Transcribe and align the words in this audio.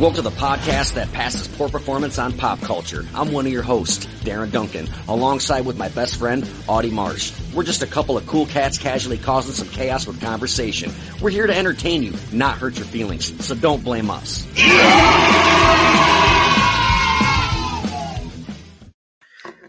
Welcome 0.00 0.24
to 0.24 0.30
the 0.30 0.36
podcast 0.36 0.94
that 0.94 1.12
passes 1.12 1.46
poor 1.46 1.68
performance 1.68 2.18
on 2.18 2.32
pop 2.32 2.58
culture. 2.62 3.04
I'm 3.14 3.32
one 3.32 3.44
of 3.44 3.52
your 3.52 3.62
hosts, 3.62 4.06
Darin 4.24 4.48
Duncan, 4.48 4.88
alongside 5.08 5.66
with 5.66 5.76
my 5.76 5.90
best 5.90 6.16
friend, 6.16 6.48
Audie 6.66 6.90
Marsh. 6.90 7.38
We're 7.52 7.64
just 7.64 7.82
a 7.82 7.86
couple 7.86 8.16
of 8.16 8.26
cool 8.26 8.46
cats 8.46 8.78
casually 8.78 9.18
causing 9.18 9.52
some 9.52 9.68
chaos 9.68 10.06
with 10.06 10.18
conversation. 10.18 10.90
We're 11.20 11.28
here 11.28 11.46
to 11.46 11.54
entertain 11.54 12.02
you, 12.02 12.14
not 12.32 12.56
hurt 12.56 12.78
your 12.78 12.86
feelings, 12.86 13.44
so 13.44 13.54
don't 13.54 13.84
blame 13.84 14.10
us. 14.10 14.46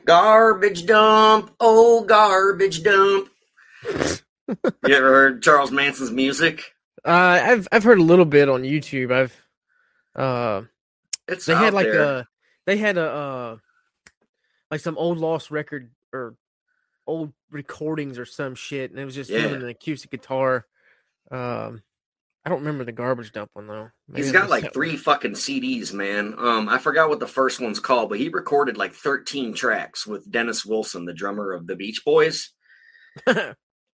Garbage 0.06 0.86
dump, 0.86 1.54
oh 1.60 2.06
garbage 2.06 2.84
dump. 2.84 3.28
you 4.88 4.96
ever 4.96 5.10
heard 5.10 5.44
Charles 5.44 5.72
Manson's 5.72 6.12
music? 6.12 6.74
Uh, 7.04 7.42
I've 7.44 7.68
I've 7.74 7.84
heard 7.84 8.00
a 8.00 8.04
little 8.04 8.24
bit 8.24 8.48
on 8.48 8.62
YouTube. 8.62 9.12
I've 9.12 9.36
uh, 10.16 10.62
It's 11.28 11.46
they 11.46 11.56
had 11.56 11.74
like 11.74 11.88
there. 11.88 12.02
a 12.02 12.28
they 12.66 12.78
had 12.78 12.98
a 12.98 13.06
uh 13.10 13.58
like 14.70 14.82
some 14.82 14.98
old 14.98 15.18
lost 15.18 15.52
record 15.52 15.92
or 16.14 16.36
old 17.08 17.34
recordings 17.50 18.18
or 18.20 18.26
some 18.26 18.56
shit, 18.56 18.92
and 18.92 19.00
it 19.00 19.06
was 19.06 19.16
just 19.16 19.30
him 19.30 19.42
Yeah. 19.42 19.54
and 19.56 19.64
an 19.64 19.70
acoustic 19.70 20.12
guitar. 20.12 20.66
Um, 21.30 21.82
I 22.44 22.50
don't 22.50 22.60
remember 22.60 22.84
the 22.84 22.92
garbage 22.92 23.32
dump 23.32 23.52
one 23.54 23.68
though. 23.68 23.90
Maybe 24.08 24.24
He's 24.24 24.32
got 24.32 24.50
like 24.50 24.74
three 24.74 24.98
fucking 24.98 25.34
CDs, 25.34 25.94
man. 25.94 26.34
Um, 26.38 26.68
I 26.70 26.78
forgot 26.80 27.10
what 27.10 27.20
the 27.20 27.28
first 27.28 27.60
one's 27.60 27.80
called, 27.80 28.10
but 28.10 28.20
he 28.20 28.30
recorded 28.30 28.78
like 28.78 28.94
13 28.94 29.54
tracks 29.54 30.08
with 30.08 30.30
Dennis 30.32 30.66
Wilson, 30.66 31.06
the 31.06 31.14
drummer 31.14 31.54
of 31.54 31.68
the 31.68 31.76
Beach 31.76 32.04
Boys. 32.06 32.52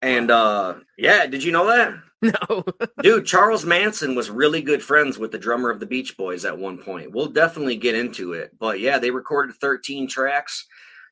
And 0.01 0.29
uh 0.29 0.75
yeah, 0.99 1.25
did 1.25 1.43
you 1.43 1.51
know 1.51 1.65
that? 1.67 1.93
no, 2.21 2.63
Dude, 3.01 3.25
Charles 3.25 3.65
Manson 3.65 4.15
was 4.15 4.29
really 4.29 4.61
good 4.61 4.81
friends 4.81 5.17
with 5.17 5.31
the 5.31 5.37
drummer 5.37 5.69
of 5.69 5.79
the 5.79 5.85
Beach 5.85 6.15
Boys 6.17 6.45
at 6.45 6.57
one 6.57 6.77
point. 6.77 7.11
We'll 7.11 7.27
definitely 7.27 7.75
get 7.75 7.95
into 7.95 8.33
it. 8.33 8.51
But 8.57 8.79
yeah, 8.79 8.99
they 8.99 9.11
recorded 9.11 9.55
13 9.55 10.07
tracks. 10.07 10.65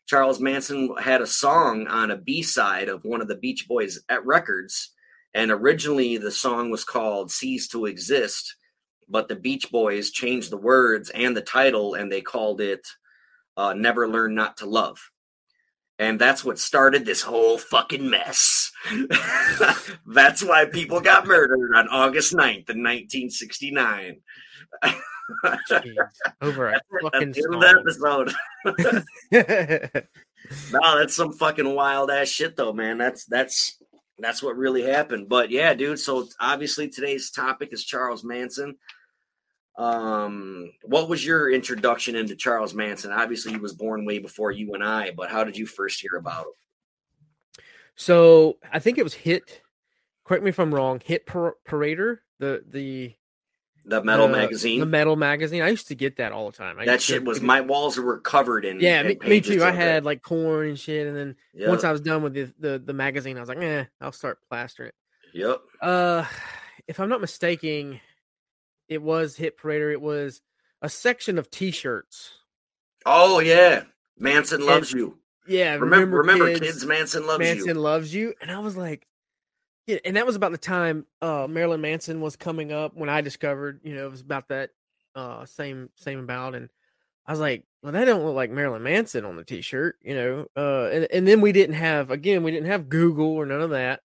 Charles 0.05 0.39
Manson 0.39 0.93
had 0.99 1.21
a 1.21 1.27
song 1.27 1.87
on 1.87 2.11
a 2.11 2.17
B-side 2.17 2.89
of 2.89 3.05
one 3.05 3.21
of 3.21 3.27
the 3.27 3.35
Beach 3.35 3.67
Boys 3.67 3.99
at 4.09 4.25
records. 4.25 4.91
And 5.33 5.51
originally 5.51 6.17
the 6.17 6.31
song 6.31 6.71
was 6.71 6.83
called 6.83 7.31
Cease 7.31 7.67
to 7.69 7.85
Exist, 7.85 8.55
but 9.09 9.27
the 9.27 9.35
Beach 9.35 9.71
Boys 9.71 10.11
changed 10.11 10.51
the 10.51 10.57
words 10.57 11.09
and 11.09 11.35
the 11.35 11.41
title 11.41 11.95
and 11.95 12.11
they 12.11 12.21
called 12.21 12.61
it 12.61 12.87
uh, 13.57 13.73
Never 13.73 14.07
Learn 14.07 14.35
Not 14.35 14.57
to 14.57 14.65
Love. 14.65 14.99
And 15.99 16.19
that's 16.19 16.43
what 16.43 16.57
started 16.57 17.05
this 17.05 17.21
whole 17.21 17.57
fucking 17.57 18.09
mess. 18.09 18.71
that's 20.07 20.43
why 20.43 20.65
people 20.65 20.99
got 20.99 21.27
murdered 21.27 21.75
on 21.75 21.87
August 21.87 22.33
9th 22.33 22.69
in 22.69 22.81
1969. 22.81 24.17
Jeez, 25.69 25.93
over 26.41 26.69
a 26.69 26.81
fucking 27.01 27.31
the 27.31 27.43
end 27.43 27.55
of 27.55 27.61
the 27.61 28.33
episode. 28.65 30.03
No, 30.71 30.99
that's 30.99 31.15
some 31.15 31.31
fucking 31.31 31.73
wild 31.73 32.11
ass 32.11 32.27
shit 32.27 32.55
though, 32.55 32.73
man. 32.73 32.97
That's 32.97 33.25
that's 33.25 33.77
that's 34.19 34.43
what 34.43 34.57
really 34.57 34.83
happened. 34.83 35.29
But 35.29 35.49
yeah, 35.49 35.73
dude, 35.73 35.99
so 35.99 36.27
obviously 36.39 36.89
today's 36.89 37.31
topic 37.31 37.69
is 37.71 37.83
Charles 37.83 38.23
Manson. 38.23 38.75
Um, 39.75 40.71
what 40.83 41.09
was 41.09 41.25
your 41.25 41.51
introduction 41.51 42.15
into 42.15 42.35
Charles 42.35 42.73
Manson? 42.73 43.11
Obviously, 43.11 43.51
he 43.53 43.57
was 43.59 43.73
born 43.73 44.05
way 44.05 44.19
before 44.19 44.51
you 44.51 44.73
and 44.73 44.83
I, 44.83 45.11
but 45.11 45.29
how 45.31 45.43
did 45.43 45.57
you 45.57 45.65
first 45.65 45.99
hear 46.01 46.15
about 46.17 46.45
him? 46.45 46.53
so 47.95 48.57
I 48.71 48.79
think 48.79 48.97
it 48.97 49.03
was 49.03 49.13
Hit. 49.13 49.61
Correct 50.25 50.43
me 50.43 50.49
if 50.49 50.59
I'm 50.59 50.73
wrong. 50.73 51.01
Hit 51.03 51.25
par- 51.25 51.57
Parader, 51.67 52.19
the 52.39 52.63
the 52.67 53.13
The 53.85 54.01
Metal 54.03 54.27
the- 54.27 54.33
magazine. 54.33 54.79
the 54.79 54.85
metal 54.85 55.15
magazine. 55.15 55.61
I 55.61 55.67
used 55.69 55.87
to 55.89 55.95
get 55.95 56.15
that 56.17 56.31
all 56.31 56.49
the 56.49 56.57
time. 56.57 56.79
I 56.79 56.85
that 56.85 56.99
to- 57.01 57.05
shit 57.05 57.23
was 57.25 57.41
my 57.41 57.59
walls 57.61 57.97
were 57.99 58.19
covered 58.19 58.63
in. 58.65 58.79
Yeah, 58.79 59.01
in 59.01 59.17
me, 59.27 59.41
too. 59.41 59.61
I 59.63 59.69
of 59.69 59.75
it. 59.75 59.77
had 59.77 60.05
like 60.05 60.21
Korn 60.21 60.69
and 60.69 60.79
shit, 60.79 61.07
and 61.07 61.15
then 61.17 61.35
Yep. 61.53 61.69
once 61.69 61.83
I 61.83 61.91
was 61.91 61.99
done 62.01 62.23
with 62.23 62.33
the, 62.33 62.53
the 62.59 62.79
the 62.79 62.93
magazine, 62.93 63.37
I 63.37 63.41
was 63.41 63.49
like, 63.49 63.57
eh, 63.61 63.85
I'll 64.01 64.11
start 64.11 64.39
plastering 64.47 64.89
it. 64.89 64.95
Yep. 65.33 65.61
Uh, 65.81 66.25
if 66.87 66.99
I'm 66.99 67.09
not 67.09 67.21
mistaken, 67.21 67.99
it 68.87 69.01
was 69.01 69.35
Hit 69.35 69.57
Parader. 69.57 69.91
It 69.91 70.01
was 70.01 70.41
a 70.81 70.89
section 70.89 71.37
of 71.37 71.49
T-shirts. 71.49 72.31
Oh 73.05 73.39
yeah, 73.39 73.83
Manson 74.17 74.65
loves 74.65 74.91
you. 74.91 75.17
Yeah, 75.47 75.75
Remember, 75.75 76.17
remember, 76.19 76.57
kids, 76.57 76.85
Manson 76.85 77.27
loves 77.27 77.39
Manson 77.39 77.57
you. 77.57 77.65
Manson 77.65 77.83
loves 77.83 78.13
you, 78.13 78.33
and 78.41 78.49
I 78.49 78.59
was 78.59 78.77
like, 78.77 79.05
yeah, 79.87 79.97
and 80.05 80.15
that 80.15 80.25
was 80.25 80.37
about 80.37 80.51
the 80.51 80.57
time 80.57 81.05
uh 81.21 81.47
Marilyn 81.49 81.81
Manson 81.81 82.21
was 82.21 82.35
coming 82.35 82.71
up 82.71 82.95
when 82.95 83.09
I 83.09 83.21
discovered, 83.21 83.81
you 83.83 83.95
know, 83.95 84.05
it 84.05 84.11
was 84.11 84.21
about 84.21 84.47
that 84.49 84.69
uh 85.15 85.45
same 85.45 85.89
same 85.95 86.19
about, 86.19 86.55
and 86.55 86.69
I 87.25 87.31
was 87.31 87.41
like, 87.41 87.65
well, 87.81 87.91
that 87.91 88.05
don't 88.05 88.23
look 88.25 88.35
like 88.35 88.51
Marilyn 88.51 88.83
Manson 88.83 89.25
on 89.25 89.35
the 89.35 89.43
T-shirt, 89.43 89.97
you 90.01 90.15
know, 90.15 90.47
uh, 90.55 90.89
and 90.91 91.07
and 91.11 91.27
then 91.27 91.41
we 91.41 91.51
didn't 91.51 91.75
have 91.75 92.11
again, 92.11 92.43
we 92.43 92.51
didn't 92.51 92.67
have 92.69 92.87
Google 92.87 93.27
or 93.27 93.45
none 93.45 93.61
of 93.61 93.71
that. 93.71 94.01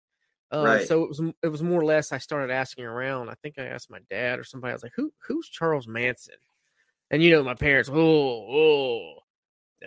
Uh, 0.52 0.64
Right. 0.64 0.88
So 0.88 1.04
it 1.04 1.10
was 1.10 1.22
it 1.44 1.48
was 1.48 1.64
more 1.64 1.82
or 1.82 1.86
less. 1.86 2.12
I 2.12 2.18
started 2.20 2.54
asking 2.54 2.86
around. 2.86 3.30
I 3.30 3.36
think 3.42 3.56
I 3.58 3.66
asked 3.66 3.90
my 3.90 4.00
dad 4.10 4.40
or 4.40 4.44
somebody. 4.44 4.72
I 4.72 4.76
was 4.76 4.84
like, 4.84 4.94
"Who 4.96 5.12
who's 5.28 5.50
Charles 5.50 5.88
Manson?" 5.88 6.36
And 7.12 7.22
you 7.22 7.32
know, 7.32 7.44
my 7.44 7.54
parents, 7.56 7.90
oh, 7.92 7.96
oh, 7.98 9.14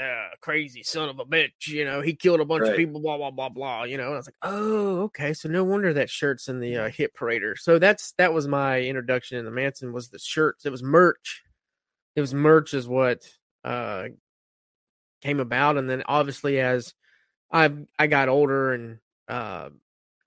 uh, 0.00 0.28
crazy 0.40 0.82
son 0.82 1.08
of 1.08 1.18
a 1.18 1.24
bitch. 1.24 1.66
You 1.68 1.84
know, 1.84 2.00
he 2.00 2.14
killed 2.14 2.40
a 2.40 2.44
bunch 2.44 2.62
Right. 2.62 2.72
of 2.72 2.76
people. 2.76 3.00
Blah 3.00 3.16
blah 3.16 3.30
blah 3.30 3.48
blah. 3.48 3.84
You 3.84 3.96
know, 3.98 4.06
and 4.06 4.14
I 4.14 4.16
was 4.16 4.26
like, 4.26 4.36
oh, 4.42 5.02
okay. 5.02 5.32
So 5.32 5.48
no 5.48 5.64
wonder 5.64 5.92
that 5.94 6.10
shirt's 6.10 6.48
in 6.48 6.60
the 6.60 6.76
uh, 6.76 6.88
hit 6.90 7.14
parader. 7.14 7.56
So 7.58 7.78
that's 7.78 8.12
that 8.18 8.32
was 8.32 8.46
my 8.48 8.80
introduction 8.82 9.38
in 9.38 9.44
the 9.44 9.50
Manson 9.50 9.92
was 9.92 10.08
the 10.10 10.18
shirts. 10.18 10.66
It 10.66 10.70
was 10.72 10.82
merch. 10.82 11.42
It 12.16 12.20
was 12.20 12.34
merch 12.34 12.74
is 12.74 12.88
what 12.88 13.28
uh 13.64 14.08
came 15.22 15.40
about, 15.40 15.76
and 15.76 15.88
then 15.88 16.02
obviously 16.06 16.60
as 16.60 16.94
I 17.50 17.70
I 17.98 18.06
got 18.08 18.28
older 18.28 18.72
and 18.72 18.98
uh 19.28 19.70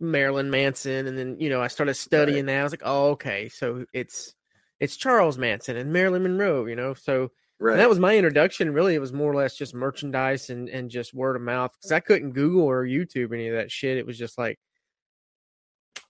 Marilyn 0.02 0.50
Manson, 0.50 1.08
and 1.08 1.18
then 1.18 1.38
you 1.40 1.50
know 1.50 1.62
I 1.62 1.68
started 1.68 1.94
studying 1.94 2.46
that. 2.48 2.60
I 2.60 2.64
was 2.64 2.74
like, 2.74 2.84
oh, 2.84 3.10
okay, 3.12 3.48
so 3.50 3.86
it's 3.94 4.34
it's 4.80 4.98
Charles 4.98 5.38
Manson 5.38 5.78
and 5.78 5.94
Marilyn 5.94 6.24
Monroe, 6.24 6.66
you 6.66 6.76
know. 6.76 6.94
So 6.94 7.32
Right. 7.60 7.78
that 7.78 7.88
was 7.90 8.00
my 8.00 8.18
introduction. 8.18 8.74
Really, 8.74 8.96
it 8.96 9.00
was 9.00 9.14
more 9.14 9.32
or 9.32 9.36
less 9.36 9.56
just 9.56 9.76
merchandise 9.76 10.50
and 10.50 10.68
and 10.68 10.90
just 10.90 11.14
word 11.14 11.36
of 11.36 11.44
mouth 11.44 11.72
because 11.78 11.92
I 11.92 12.00
couldn't 12.00 12.32
Google 12.32 12.64
or 12.64 12.84
YouTube 12.84 13.32
any 13.34 13.48
of 13.50 13.56
that 13.56 13.72
shit. 13.72 13.98
It 13.98 14.06
was 14.08 14.18
just 14.18 14.38
like 14.40 14.58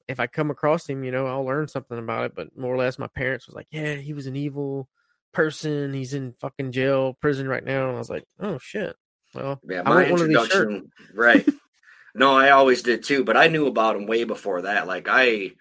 if 0.08 0.20
I 0.20 0.28
come 0.28 0.50
across 0.50 0.88
him, 0.88 1.04
you 1.04 1.12
know, 1.12 1.28
I'll 1.28 1.46
learn 1.46 1.68
something 1.68 1.98
about 1.98 2.26
it. 2.26 2.36
But 2.36 2.58
more 2.58 2.74
or 2.74 2.78
less, 2.78 2.98
my 2.98 3.08
parents 3.08 3.48
was 3.48 3.56
like, 3.56 3.68
yeah, 3.70 3.96
he 3.96 4.14
was 4.14 4.28
an 4.28 4.36
evil 4.36 4.88
person. 5.34 5.94
He's 5.94 6.14
in 6.14 6.34
fucking 6.40 6.72
jail, 6.72 7.18
prison 7.22 7.48
right 7.48 7.64
now. 7.64 7.88
And 7.88 7.96
I 7.96 8.00
was 8.00 8.10
like, 8.10 8.24
oh 8.40 8.58
shit. 8.58 8.96
Well, 9.34 9.60
Yeah, 9.70 9.82
my 9.84 9.96
want 9.96 10.12
one 10.12 10.22
of 10.22 10.28
these 10.28 10.38
introduction, 10.38 10.92
right? 11.14 11.48
No, 12.16 12.36
I 12.36 12.52
always 12.52 12.82
did 12.82 13.04
too, 13.04 13.24
but 13.24 13.38
I 13.38 13.48
knew 13.48 13.68
about 13.68 13.96
him 13.96 14.06
way 14.06 14.24
before 14.24 14.64
that. 14.64 14.88
Like 14.88 15.08
I, 15.10 15.52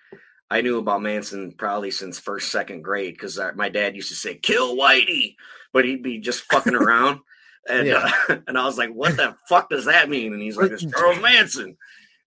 I 0.50 0.60
knew 0.62 0.78
about 0.78 1.02
Manson 1.02 1.52
probably 1.52 1.90
since 1.90 2.18
first, 2.18 2.50
second 2.50 2.82
grade 2.82 3.14
because 3.14 3.38
my 3.54 3.68
dad 3.68 3.94
used 3.94 4.08
to 4.08 4.14
say 4.16 4.34
"kill 4.36 4.76
Whitey," 4.76 5.36
but 5.72 5.84
he'd 5.84 6.02
be 6.02 6.18
just 6.18 6.42
fucking 6.50 6.74
around, 6.82 7.20
and 7.68 7.86
Yeah. 7.86 8.10
uh, 8.28 8.36
and 8.48 8.58
I 8.58 8.64
was 8.64 8.78
like, 8.78 8.90
"What 8.90 9.16
the 9.16 9.36
fuck 9.48 9.70
does 9.70 9.84
that 9.84 10.08
mean?" 10.10 10.32
And 10.32 10.42
he's 10.42 10.56
like, 10.56 10.72
"It's 10.72 10.84
Charles 10.84 11.20
Manson," 11.22 11.76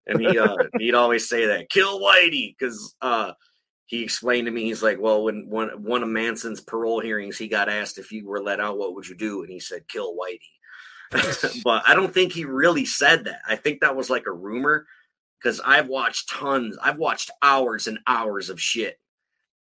and 0.08 0.22
he 0.22 0.38
uh, 0.38 0.58
he'd 0.78 0.96
always 0.96 1.28
say 1.28 1.48
that 1.48 1.70
"kill 1.70 2.00
Whitey" 2.00 2.56
because 2.58 2.96
uh, 3.02 3.34
he 3.88 4.04
explained 4.04 4.46
to 4.46 4.52
me 4.52 4.64
he's 4.64 4.82
like, 4.84 5.00
"Well, 5.02 5.24
when 5.24 5.48
one 5.50 5.70
one 5.84 6.02
of 6.04 6.10
Manson's 6.10 6.62
parole 6.62 7.02
hearings, 7.02 7.38
he 7.38 7.50
got 7.50 7.68
asked 7.70 7.98
if 7.98 8.12
you 8.14 8.26
were 8.26 8.42
let 8.42 8.62
out, 8.62 8.78
what 8.78 8.96
would 8.96 9.08
you 9.08 9.16
do?" 9.16 9.42
And 9.44 9.52
he 9.52 9.60
said, 9.60 9.88
"Kill 9.90 10.14
Whitey." 10.16 10.40
but 11.64 11.84
I 11.88 11.96
don't 11.96 12.14
think 12.14 12.32
he 12.34 12.46
really 12.46 12.86
said 12.86 13.26
that. 13.26 13.42
I 13.48 13.56
think 13.56 13.82
that 13.82 13.96
was 13.96 14.10
like 14.10 14.26
a 14.28 14.32
rumor 14.34 14.86
because 15.42 15.60
I've 15.60 15.88
watched 15.88 16.30
tons, 16.30 16.78
I've 16.82 16.98
watched 16.98 17.32
hours 17.42 17.88
and 17.88 18.00
hours 18.08 18.50
of 18.50 18.60
shit 18.62 18.98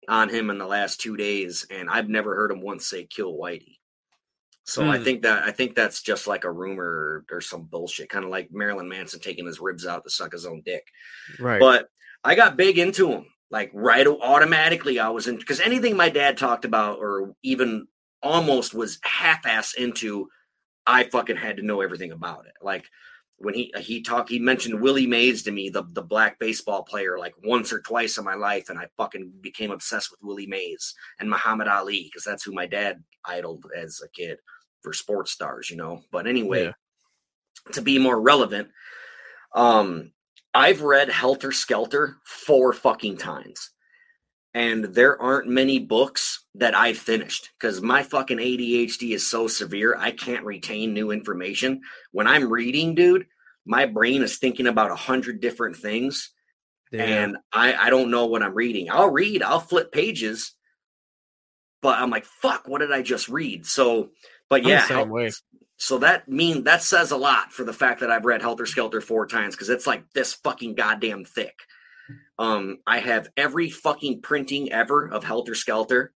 on 0.07 0.29
him 0.29 0.49
in 0.49 0.57
the 0.57 0.65
last 0.67 0.99
two 1.01 1.17
days, 1.17 1.65
and 1.69 1.89
I've 1.89 2.09
never 2.09 2.35
heard 2.35 2.51
him 2.51 2.61
once 2.61 2.87
say 2.89 3.05
kill 3.05 3.33
Whitey. 3.37 3.77
So 4.63 4.85
I 4.87 4.97
Hmm. 4.97 5.03
think 5.03 5.21
that 5.23 5.43
I 5.43 5.51
think 5.51 5.75
that's 5.75 6.01
just 6.01 6.27
like 6.27 6.43
a 6.43 6.51
rumor 6.51 6.83
or, 7.31 7.37
or 7.37 7.41
some 7.41 7.63
bullshit, 7.63 8.09
kind 8.09 8.23
of 8.23 8.31
like 8.31 8.49
Marilyn 8.51 8.87
Manson 8.89 9.19
taking 9.19 9.45
his 9.45 9.59
ribs 9.59 9.85
out 9.85 10.03
to 10.03 10.09
suck 10.09 10.31
his 10.31 10.45
own 10.45 10.61
dick. 10.65 10.83
Right. 11.39 11.59
But 11.59 11.89
I 12.23 12.35
got 12.35 12.57
big 12.57 12.77
into 12.77 13.11
him. 13.11 13.25
Like 13.49 13.71
right 13.73 14.07
automatically 14.07 14.99
I 14.99 15.09
was 15.09 15.27
in 15.27 15.37
because 15.37 15.59
anything 15.59 15.97
my 15.97 16.09
dad 16.09 16.37
talked 16.37 16.63
about 16.63 16.99
or 16.99 17.33
even 17.43 17.87
almost 18.23 18.73
was 18.73 18.99
half 19.03 19.45
ass 19.45 19.73
into, 19.73 20.29
I 20.85 21.03
fucking 21.05 21.37
had 21.37 21.57
to 21.57 21.63
know 21.63 21.81
everything 21.81 22.11
about 22.11 22.45
it. 22.45 22.53
Like 22.61 22.85
when 23.37 23.53
he 23.53 23.73
he 23.79 24.01
talked, 24.01 24.29
he 24.29 24.39
mentioned 24.39 24.81
Willie 24.81 25.07
Mays 25.07 25.43
to 25.43 25.51
me, 25.51 25.69
the 25.69 25.83
the 25.93 26.01
black 26.01 26.39
baseball 26.39 26.83
player, 26.83 27.17
like 27.17 27.33
once 27.43 27.71
or 27.73 27.79
twice 27.81 28.17
in 28.17 28.23
my 28.25 28.35
life, 28.35 28.69
and 28.69 28.77
I 28.79 28.87
fucking 28.97 29.31
became 29.41 29.71
obsessed 29.71 30.11
with 30.11 30.19
Willie 30.23 30.47
Mays 30.47 30.93
and 31.19 31.29
Muhammad 31.29 31.67
Ali 31.67 32.03
because 32.03 32.23
that's 32.23 32.43
who 32.43 32.51
my 32.51 32.67
dad 32.67 33.03
idoled 33.25 33.65
as 33.75 34.01
a 34.03 34.09
kid 34.09 34.37
for 34.81 34.93
sports 34.93 35.31
stars, 35.31 35.69
you 35.69 35.77
know. 35.77 36.01
But 36.11 36.27
anyway, 36.27 36.65
Yeah. 36.65 36.71
to 37.73 37.81
be 37.81 37.97
more 37.99 38.19
relevant, 38.19 38.69
um, 39.53 40.11
I've 40.53 40.81
read 40.81 41.09
Helter 41.09 41.51
Skelter 41.51 42.17
four 42.25 42.73
fucking 42.73 43.17
times. 43.17 43.71
And 44.53 44.85
there 44.85 45.21
aren't 45.21 45.47
many 45.47 45.79
books 45.79 46.45
that 46.55 46.75
I 46.75 46.93
finished 46.93 47.51
because 47.59 47.81
my 47.81 48.03
fucking 48.03 48.37
ADHD 48.37 49.11
is 49.11 49.29
so 49.29 49.47
severe. 49.47 49.95
I 49.97 50.11
can't 50.11 50.45
retain 50.45 50.93
new 50.93 51.11
information. 51.11 51.81
When 52.11 52.27
I'm 52.27 52.51
reading, 52.51 52.95
dude, 52.95 53.27
my 53.65 53.85
brain 53.85 54.21
is 54.21 54.37
thinking 54.37 54.67
about 54.67 54.91
a 54.91 54.95
hundred 54.95 55.39
different 55.39 55.77
things. 55.77 56.31
Yeah. 56.91 57.03
And 57.03 57.37
I, 57.53 57.73
I 57.73 57.89
don't 57.89 58.11
know 58.11 58.25
what 58.25 58.43
I'm 58.43 58.53
reading. 58.53 58.89
I'll 58.91 59.09
read, 59.09 59.41
I'll 59.41 59.61
flip 59.61 59.93
pages, 59.93 60.53
but 61.81 61.97
I'm 61.97 62.09
like, 62.09 62.25
fuck, 62.25 62.67
what 62.67 62.79
did 62.79 62.91
I 62.91 63.01
just 63.01 63.29
read? 63.29 63.65
So, 63.65 64.09
but 64.49 64.63
yeah, 64.65 64.85
so 65.77 65.97
that 65.97 66.27
mean 66.27 66.65
that 66.65 66.83
says 66.83 67.09
a 67.09 67.17
lot 67.17 67.51
for 67.51 67.63
the 67.63 67.73
fact 67.73 68.01
that 68.01 68.11
I've 68.11 68.25
read 68.25 68.41
Helter 68.41 68.67
Skelter 68.67 69.01
four 69.01 69.25
times 69.25 69.55
because 69.55 69.69
it's 69.69 69.87
like 69.87 70.03
this 70.13 70.33
fucking 70.33 70.75
goddamn 70.75 71.23
thick. 71.25 71.55
Um, 72.37 72.79
I 72.87 72.99
have 72.99 73.29
every 73.37 73.69
fucking 73.69 74.21
printing 74.21 74.71
ever 74.71 75.07
of 75.07 75.23
Helter 75.23 75.55
Skelter. 75.55 76.13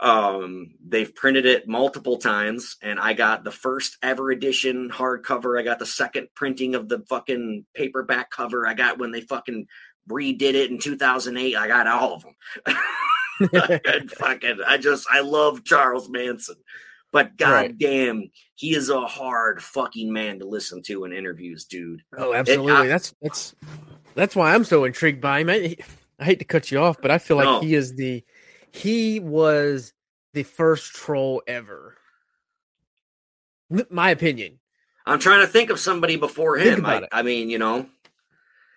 Um, 0.00 0.74
they've 0.86 1.14
printed 1.14 1.44
it 1.44 1.68
multiple 1.68 2.16
times, 2.16 2.76
and 2.82 2.98
I 2.98 3.12
got 3.12 3.44
the 3.44 3.50
first 3.50 3.98
ever 4.02 4.30
edition 4.30 4.90
hardcover. 4.90 5.60
I 5.60 5.62
got 5.62 5.78
the 5.78 5.86
second 5.86 6.28
printing 6.34 6.74
of 6.74 6.88
the 6.88 7.04
fucking 7.08 7.66
paperback 7.74 8.30
cover. 8.30 8.66
I 8.66 8.74
got 8.74 8.98
when 8.98 9.10
they 9.10 9.20
fucking 9.20 9.66
redid 10.08 10.54
it 10.54 10.70
in 10.70 10.78
2008. 10.78 11.54
I 11.54 11.68
got 11.68 11.86
all 11.86 12.14
of 12.14 12.22
them. 12.22 12.34
fucking, 14.18 14.58
I 14.66 14.76
just, 14.78 15.06
I 15.10 15.20
love 15.20 15.64
Charles 15.64 16.08
Manson, 16.08 16.56
but 17.12 17.36
goddamn, 17.36 18.18
right. 18.18 18.30
he 18.54 18.74
is 18.74 18.88
a 18.88 19.06
hard 19.06 19.62
fucking 19.62 20.12
man 20.12 20.38
to 20.38 20.46
listen 20.46 20.82
to 20.84 21.04
in 21.04 21.12
interviews, 21.12 21.64
dude. 21.64 22.02
Oh, 22.16 22.34
absolutely. 22.34 22.72
It, 22.72 22.76
I, 22.76 22.86
that's 22.86 23.14
that's 23.20 23.54
that's 24.14 24.36
why 24.36 24.54
I'm 24.54 24.64
so 24.64 24.84
intrigued 24.84 25.20
by 25.20 25.40
him. 25.40 25.50
I, 25.50 25.76
I 26.18 26.24
hate 26.24 26.38
to 26.40 26.44
cut 26.44 26.70
you 26.70 26.78
off, 26.78 27.00
but 27.00 27.10
I 27.10 27.18
feel 27.18 27.36
like 27.36 27.44
no. 27.44 27.60
he 27.60 27.74
is 27.74 27.94
the 27.94 28.24
he 28.72 29.20
was 29.20 29.92
the 30.34 30.42
first 30.42 30.94
troll 30.94 31.42
ever. 31.46 31.96
My 33.88 34.10
opinion. 34.10 34.58
I'm 35.06 35.18
trying 35.18 35.40
to 35.40 35.46
think 35.46 35.70
of 35.70 35.80
somebody 35.80 36.16
before 36.16 36.58
him. 36.58 36.84
I, 36.84 37.06
I, 37.10 37.22
mean, 37.22 37.50
you 37.50 37.58
know. 37.58 37.86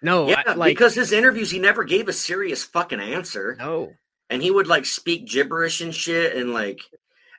No, 0.02 0.28
yeah, 0.28 0.44
I, 0.46 0.54
like, 0.54 0.72
because 0.72 0.96
his 0.96 1.12
interviews, 1.12 1.52
he 1.52 1.60
never 1.60 1.84
gave 1.84 2.08
a 2.08 2.14
serious 2.14 2.64
fucking 2.64 3.00
answer. 3.00 3.56
No, 3.60 3.94
and 4.30 4.42
he 4.42 4.52
would 4.52 4.68
like 4.68 4.86
speak 4.86 5.28
gibberish 5.28 5.82
and 5.82 5.94
shit, 5.94 6.36
and 6.36 6.54
like, 6.54 6.82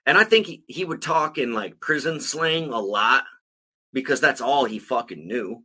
and 0.07 0.19
I 0.19 0.25
think 0.25 0.47
he, 0.47 0.63
he 0.67 0.85
would 0.85 1.03
talk 1.03 1.39
in 1.39 1.53
like 1.53 1.81
prison 1.81 2.21
slang 2.21 2.71
a 2.73 2.79
lot 2.79 3.25
because 3.93 4.21
that's 4.21 4.41
all 4.41 4.65
he 4.65 4.79
fucking 4.79 5.27
knew. 5.27 5.63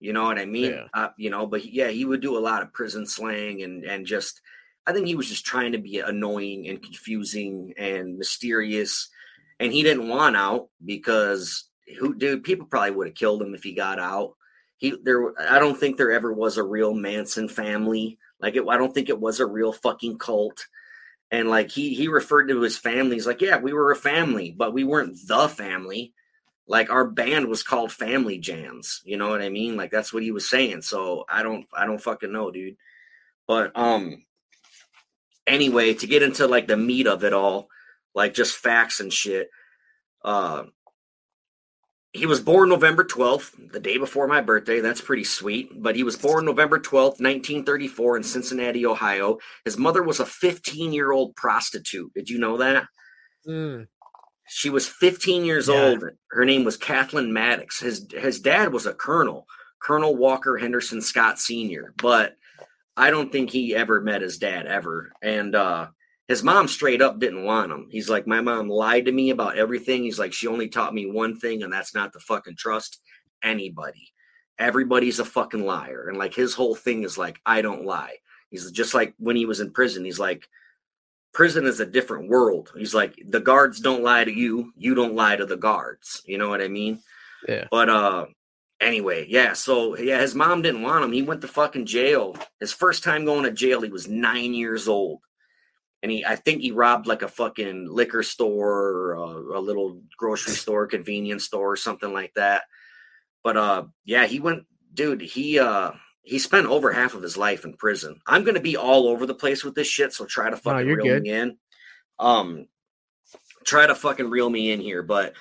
You 0.00 0.12
know 0.12 0.24
what 0.24 0.38
I 0.38 0.46
mean? 0.46 0.72
Yeah. 0.72 0.86
Uh, 0.92 1.08
you 1.16 1.30
know, 1.30 1.46
but 1.46 1.64
yeah, 1.64 1.88
he 1.88 2.04
would 2.04 2.20
do 2.20 2.36
a 2.36 2.40
lot 2.40 2.62
of 2.62 2.72
prison 2.72 3.06
slang 3.06 3.62
and 3.62 3.84
and 3.84 4.06
just 4.06 4.40
I 4.86 4.92
think 4.92 5.06
he 5.06 5.14
was 5.14 5.28
just 5.28 5.46
trying 5.46 5.72
to 5.72 5.78
be 5.78 6.00
annoying 6.00 6.68
and 6.68 6.82
confusing 6.82 7.74
and 7.78 8.18
mysterious. 8.18 9.08
And 9.60 9.72
he 9.72 9.82
didn't 9.82 10.08
want 10.08 10.36
out 10.36 10.68
because 10.84 11.68
who 11.98 12.14
dude, 12.14 12.42
people 12.42 12.66
probably 12.66 12.90
would 12.90 13.06
have 13.08 13.14
killed 13.14 13.42
him 13.42 13.54
if 13.54 13.62
he 13.62 13.74
got 13.74 14.00
out. 14.00 14.34
He 14.76 14.96
there 15.04 15.38
I 15.40 15.60
don't 15.60 15.78
think 15.78 15.96
there 15.96 16.10
ever 16.10 16.32
was 16.32 16.56
a 16.56 16.64
real 16.64 16.94
Manson 16.94 17.48
family. 17.48 18.18
Like 18.40 18.56
it, 18.56 18.64
I 18.68 18.76
don't 18.76 18.92
think 18.92 19.08
it 19.08 19.20
was 19.20 19.38
a 19.38 19.46
real 19.46 19.72
fucking 19.72 20.18
cult. 20.18 20.66
And 21.32 21.48
like 21.48 21.70
he 21.70 21.94
he 21.94 22.06
referred 22.08 22.48
to 22.48 22.60
his 22.60 22.78
family. 22.78 23.16
He's 23.16 23.26
like, 23.26 23.40
yeah, 23.40 23.58
we 23.58 23.72
were 23.72 23.90
a 23.90 23.96
family, 23.96 24.54
but 24.56 24.72
we 24.72 24.84
weren't 24.84 25.16
the 25.26 25.48
family. 25.48 26.12
Like 26.68 26.90
our 26.90 27.06
band 27.06 27.48
was 27.48 27.62
called 27.62 27.90
Family 27.90 28.38
Jams. 28.38 29.00
You 29.04 29.16
know 29.16 29.30
what 29.30 29.42
I 29.42 29.48
mean? 29.48 29.76
Like 29.76 29.90
that's 29.90 30.12
what 30.12 30.22
he 30.22 30.30
was 30.30 30.48
saying. 30.48 30.82
So 30.82 31.24
I 31.28 31.42
don't 31.42 31.66
I 31.74 31.86
don't 31.86 32.00
fucking 32.00 32.30
know, 32.30 32.50
dude. 32.50 32.76
But 33.48 33.72
um 33.74 34.24
anyway, 35.46 35.94
to 35.94 36.06
get 36.06 36.22
into 36.22 36.46
like 36.46 36.68
the 36.68 36.76
meat 36.76 37.06
of 37.06 37.24
it 37.24 37.32
all, 37.32 37.68
like 38.14 38.34
just 38.34 38.56
facts 38.56 39.00
and 39.00 39.12
shit. 39.12 39.48
Uh, 40.24 40.64
he 42.12 42.26
was 42.26 42.40
born 42.40 42.68
November 42.68 43.04
12th, 43.04 43.72
the 43.72 43.80
day 43.80 43.96
before 43.96 44.26
my 44.26 44.42
birthday. 44.42 44.80
That's 44.80 45.00
pretty 45.00 45.24
sweet. 45.24 45.82
But 45.82 45.96
he 45.96 46.02
was 46.02 46.16
born 46.16 46.44
November 46.44 46.78
12th, 46.78 47.20
1934, 47.20 48.18
in 48.18 48.22
Cincinnati, 48.22 48.84
Ohio. 48.84 49.38
His 49.64 49.78
mother 49.78 50.02
was 50.02 50.20
a 50.20 50.26
15 50.26 50.92
year 50.92 51.10
old 51.10 51.34
prostitute. 51.36 52.12
Did 52.14 52.28
you 52.28 52.38
know 52.38 52.58
that? 52.58 52.84
Mm. 53.48 53.86
She 54.46 54.68
was 54.68 54.86
15 54.86 55.46
years 55.46 55.68
yeah. 55.68 55.74
old. 55.74 56.04
Her 56.30 56.44
name 56.44 56.64
was 56.64 56.76
Kathleen 56.76 57.32
Maddox. 57.32 57.80
His 57.80 58.06
his 58.12 58.40
dad 58.40 58.72
was 58.72 58.84
a 58.84 58.92
colonel, 58.92 59.46
Colonel 59.80 60.14
Walker 60.14 60.58
Henderson 60.58 61.00
Scott 61.00 61.38
Sr. 61.38 61.94
But 61.96 62.34
I 62.94 63.10
don't 63.10 63.32
think 63.32 63.48
he 63.48 63.74
ever 63.74 64.02
met 64.02 64.20
his 64.20 64.36
dad 64.36 64.66
ever. 64.66 65.12
And 65.22 65.54
uh, 65.54 65.88
his 66.32 66.42
mom 66.42 66.66
straight 66.66 67.02
up 67.02 67.18
didn't 67.18 67.44
want 67.44 67.70
him. 67.70 67.88
He's 67.90 68.08
like, 68.08 68.26
my 68.26 68.40
mom 68.40 68.66
lied 68.66 69.04
to 69.04 69.12
me 69.12 69.28
about 69.28 69.58
everything. 69.58 70.02
He's 70.02 70.18
like, 70.18 70.32
she 70.32 70.46
only 70.46 70.66
taught 70.66 70.94
me 70.94 71.04
one 71.04 71.38
thing, 71.38 71.62
and 71.62 71.70
that's 71.70 71.94
not 71.94 72.14
to 72.14 72.20
fucking 72.20 72.56
trust 72.56 73.00
anybody. 73.42 74.14
Everybody's 74.58 75.18
a 75.18 75.26
fucking 75.26 75.66
liar. 75.66 76.08
And 76.08 76.16
like 76.16 76.32
his 76.32 76.54
whole 76.54 76.74
thing 76.74 77.02
is 77.02 77.18
like, 77.18 77.38
I 77.44 77.60
don't 77.60 77.84
lie. 77.84 78.16
He's 78.48 78.70
just 78.70 78.94
like 78.94 79.12
when 79.18 79.36
he 79.36 79.44
was 79.44 79.60
in 79.60 79.72
prison, 79.72 80.06
he's 80.06 80.18
like, 80.18 80.48
prison 81.34 81.66
is 81.66 81.80
a 81.80 81.86
different 81.86 82.30
world. 82.30 82.72
He's 82.74 82.94
like, 82.94 83.22
the 83.28 83.40
guards 83.40 83.80
don't 83.80 84.02
lie 84.02 84.24
to 84.24 84.32
you, 84.32 84.72
you 84.74 84.94
don't 84.94 85.14
lie 85.14 85.36
to 85.36 85.44
the 85.44 85.58
guards. 85.58 86.22
You 86.24 86.38
know 86.38 86.48
what 86.48 86.62
I 86.62 86.68
mean? 86.68 87.00
Yeah. 87.46 87.66
But 87.70 87.90
uh 87.90 88.26
anyway, 88.80 89.26
yeah, 89.28 89.52
so 89.52 89.98
yeah, 89.98 90.18
his 90.18 90.34
mom 90.34 90.62
didn't 90.62 90.82
want 90.82 91.04
him. 91.04 91.12
He 91.12 91.20
went 91.20 91.42
to 91.42 91.48
fucking 91.48 91.84
jail. 91.84 92.36
His 92.58 92.72
first 92.72 93.04
time 93.04 93.26
going 93.26 93.44
to 93.44 93.50
jail, 93.50 93.82
he 93.82 93.90
was 93.90 94.08
nine 94.08 94.54
years 94.54 94.88
old. 94.88 95.20
And 96.02 96.10
he, 96.10 96.24
I 96.24 96.36
think 96.36 96.62
he 96.62 96.72
robbed 96.72 97.06
like 97.06 97.22
a 97.22 97.28
fucking 97.28 97.88
liquor 97.88 98.22
store, 98.22 98.88
or 98.88 99.12
a, 99.14 99.58
a 99.58 99.60
little 99.60 100.02
grocery 100.16 100.52
store, 100.54 100.86
convenience 100.86 101.44
store, 101.44 101.72
or 101.72 101.76
something 101.76 102.12
like 102.12 102.32
that. 102.34 102.64
But 103.44 103.56
uh, 103.56 103.84
yeah, 104.04 104.26
he 104.26 104.40
went, 104.40 104.64
dude. 104.92 105.20
He 105.20 105.58
uh, 105.58 105.92
he 106.22 106.38
spent 106.38 106.66
over 106.66 106.92
half 106.92 107.14
of 107.14 107.22
his 107.22 107.36
life 107.36 107.64
in 107.64 107.74
prison. 107.74 108.20
I'm 108.26 108.44
gonna 108.44 108.60
be 108.60 108.76
all 108.76 109.08
over 109.08 109.26
the 109.26 109.34
place 109.34 109.64
with 109.64 109.74
this 109.74 109.88
shit, 109.88 110.12
so 110.12 110.24
try 110.24 110.50
to 110.50 110.56
fucking 110.56 110.88
no, 110.88 110.94
reel 110.94 111.04
good. 111.04 111.22
me 111.22 111.30
in. 111.30 111.56
Um, 112.18 112.66
try 113.64 113.86
to 113.86 113.94
fucking 113.94 114.30
reel 114.30 114.48
me 114.48 114.70
in 114.70 114.80
here, 114.80 115.02
but 115.02 115.34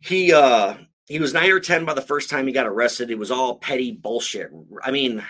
he 0.00 0.32
uh 0.32 0.74
he 1.06 1.18
was 1.18 1.32
nine 1.32 1.50
or 1.50 1.58
10 1.60 1.84
by 1.86 1.94
the 1.94 2.02
first 2.02 2.28
time 2.28 2.46
he 2.46 2.52
got 2.52 2.66
arrested. 2.66 3.10
It 3.10 3.18
was 3.18 3.30
all 3.30 3.56
petty 3.56 3.92
bullshit. 3.92 4.50
I 4.82 4.90
mean, 4.90 5.24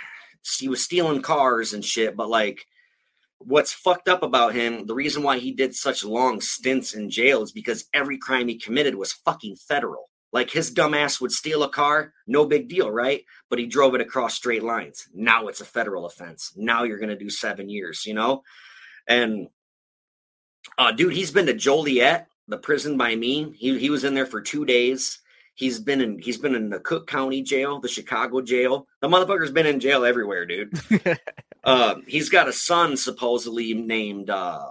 he 0.59 0.69
was 0.69 0.83
stealing 0.83 1.23
cars 1.23 1.73
and 1.73 1.85
shit, 1.85 2.17
but 2.17 2.29
like, 2.29 2.67
what's 3.39 3.73
fucked 3.73 4.09
up 4.09 4.23
about 4.23 4.55
him, 4.55 4.87
the 4.87 4.95
reason 4.95 5.23
why 5.23 5.39
he 5.39 5.53
did 5.53 5.75
such 5.75 6.05
long 6.05 6.41
stints 6.41 6.95
in 6.95 7.11
jail 7.11 7.43
is 7.43 7.53
because 7.53 7.87
every 7.95 8.19
crime 8.19 8.49
he 8.49 8.59
committed 8.59 8.95
was 8.95 9.13
fucking 9.13 9.57
federal. 9.57 10.11
Like 10.33 10.51
his 10.51 10.75
dumbass 10.75 11.21
would 11.21 11.33
steal 11.33 11.63
a 11.63 11.71
car, 11.71 12.13
no 12.27 12.45
big 12.45 12.69
deal, 12.69 12.91
right? 12.91 13.23
But 13.49 13.59
he 13.59 13.67
drove 13.67 13.95
it 13.95 14.01
across 14.01 14.35
straight 14.35 14.63
lines. 14.63 15.09
Now 15.15 15.49
it's 15.49 15.63
a 15.63 15.65
federal 15.65 16.05
offense. 16.05 16.53
Now 16.57 16.83
you're 16.83 16.99
going 16.99 17.09
to 17.09 17.17
do 17.17 17.31
seven 17.31 17.69
years, 17.71 18.05
you 18.05 18.13
know? 18.13 18.43
And, 19.09 19.49
uh, 20.77 20.93
dude, 20.93 21.15
he's 21.15 21.31
been 21.31 21.47
to 21.47 21.55
Joliet, 21.55 22.29
the 22.47 22.59
prison 22.59 22.99
by 22.99 23.17
me. 23.17 23.55
He, 23.57 23.79
he 23.79 23.89
was 23.89 24.05
in 24.05 24.15
there 24.15 24.27
for 24.27 24.43
two 24.43 24.67
days 24.67 25.19
He's 25.59 25.81
been 25.81 26.01
in 26.01 26.21
he's 26.21 26.39
been 26.39 26.55
in 26.55 26.71
the 26.71 26.79
Cook 26.79 27.09
County 27.09 27.43
jail, 27.43 27.81
the 27.81 27.89
Chicago 27.89 28.41
jail. 28.41 28.87
The 29.01 29.09
motherfucker's 29.09 29.51
been 29.51 29.67
in 29.67 29.81
jail 29.81 30.05
everywhere, 30.05 30.47
dude. 30.47 30.73
uh, 31.65 31.97
he's 32.07 32.29
got 32.29 32.49
a 32.49 32.53
son 32.53 32.97
supposedly 32.97 33.75
named 33.75 34.31
uh, 34.31 34.71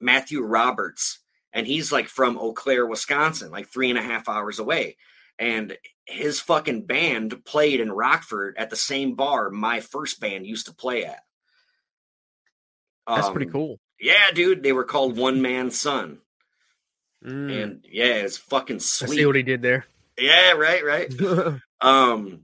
Matthew 0.00 0.42
Roberts, 0.42 1.20
and 1.52 1.66
he's 1.66 1.92
like 1.92 2.08
from 2.08 2.38
Eau 2.38 2.52
Claire, 2.52 2.86
Wisconsin, 2.86 3.50
like 3.50 3.68
three 3.68 3.90
and 3.90 3.98
a 3.98 4.02
half 4.02 4.28
hours 4.28 4.58
away. 4.58 4.96
And 5.38 5.76
his 6.04 6.40
fucking 6.40 6.86
band 6.86 7.44
played 7.44 7.80
in 7.80 7.90
Rockford 7.90 8.56
at 8.58 8.70
the 8.70 8.76
same 8.76 9.14
bar 9.14 9.50
my 9.50 9.80
first 9.80 10.20
band 10.20 10.46
used 10.46 10.66
to 10.66 10.74
play 10.74 11.04
at. 11.04 11.22
That's 13.06 13.26
um, 13.26 13.32
pretty 13.32 13.50
cool. 13.50 13.80
Yeah, 14.00 14.30
dude. 14.34 14.62
They 14.62 14.72
were 14.72 14.84
called 14.84 15.16
One 15.16 15.42
Man 15.42 15.70
Son. 15.70 16.18
Mm. 17.24 17.62
And 17.62 17.86
yeah, 17.90 18.14
it's 18.14 18.36
fucking 18.36 18.80
sweet. 18.80 19.10
I 19.10 19.14
see 19.16 19.26
what 19.26 19.36
he 19.36 19.42
did 19.42 19.62
there. 19.62 19.86
Yeah, 20.18 20.52
right, 20.52 20.84
right. 20.84 21.12
um, 21.80 22.42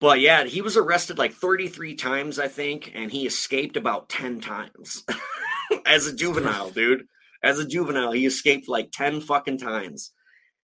but 0.00 0.20
yeah, 0.20 0.44
he 0.44 0.60
was 0.60 0.76
arrested 0.76 1.18
like 1.18 1.32
33 1.32 1.94
times, 1.94 2.38
I 2.38 2.48
think, 2.48 2.92
and 2.94 3.10
he 3.10 3.26
escaped 3.26 3.76
about 3.76 4.08
10 4.08 4.40
times 4.40 5.04
as 5.86 6.06
a 6.06 6.14
juvenile, 6.14 6.70
dude. 6.74 7.06
As 7.42 7.58
a 7.58 7.66
juvenile, 7.66 8.12
he 8.12 8.26
escaped 8.26 8.68
like 8.68 8.90
10 8.92 9.20
fucking 9.20 9.58
times. 9.58 10.12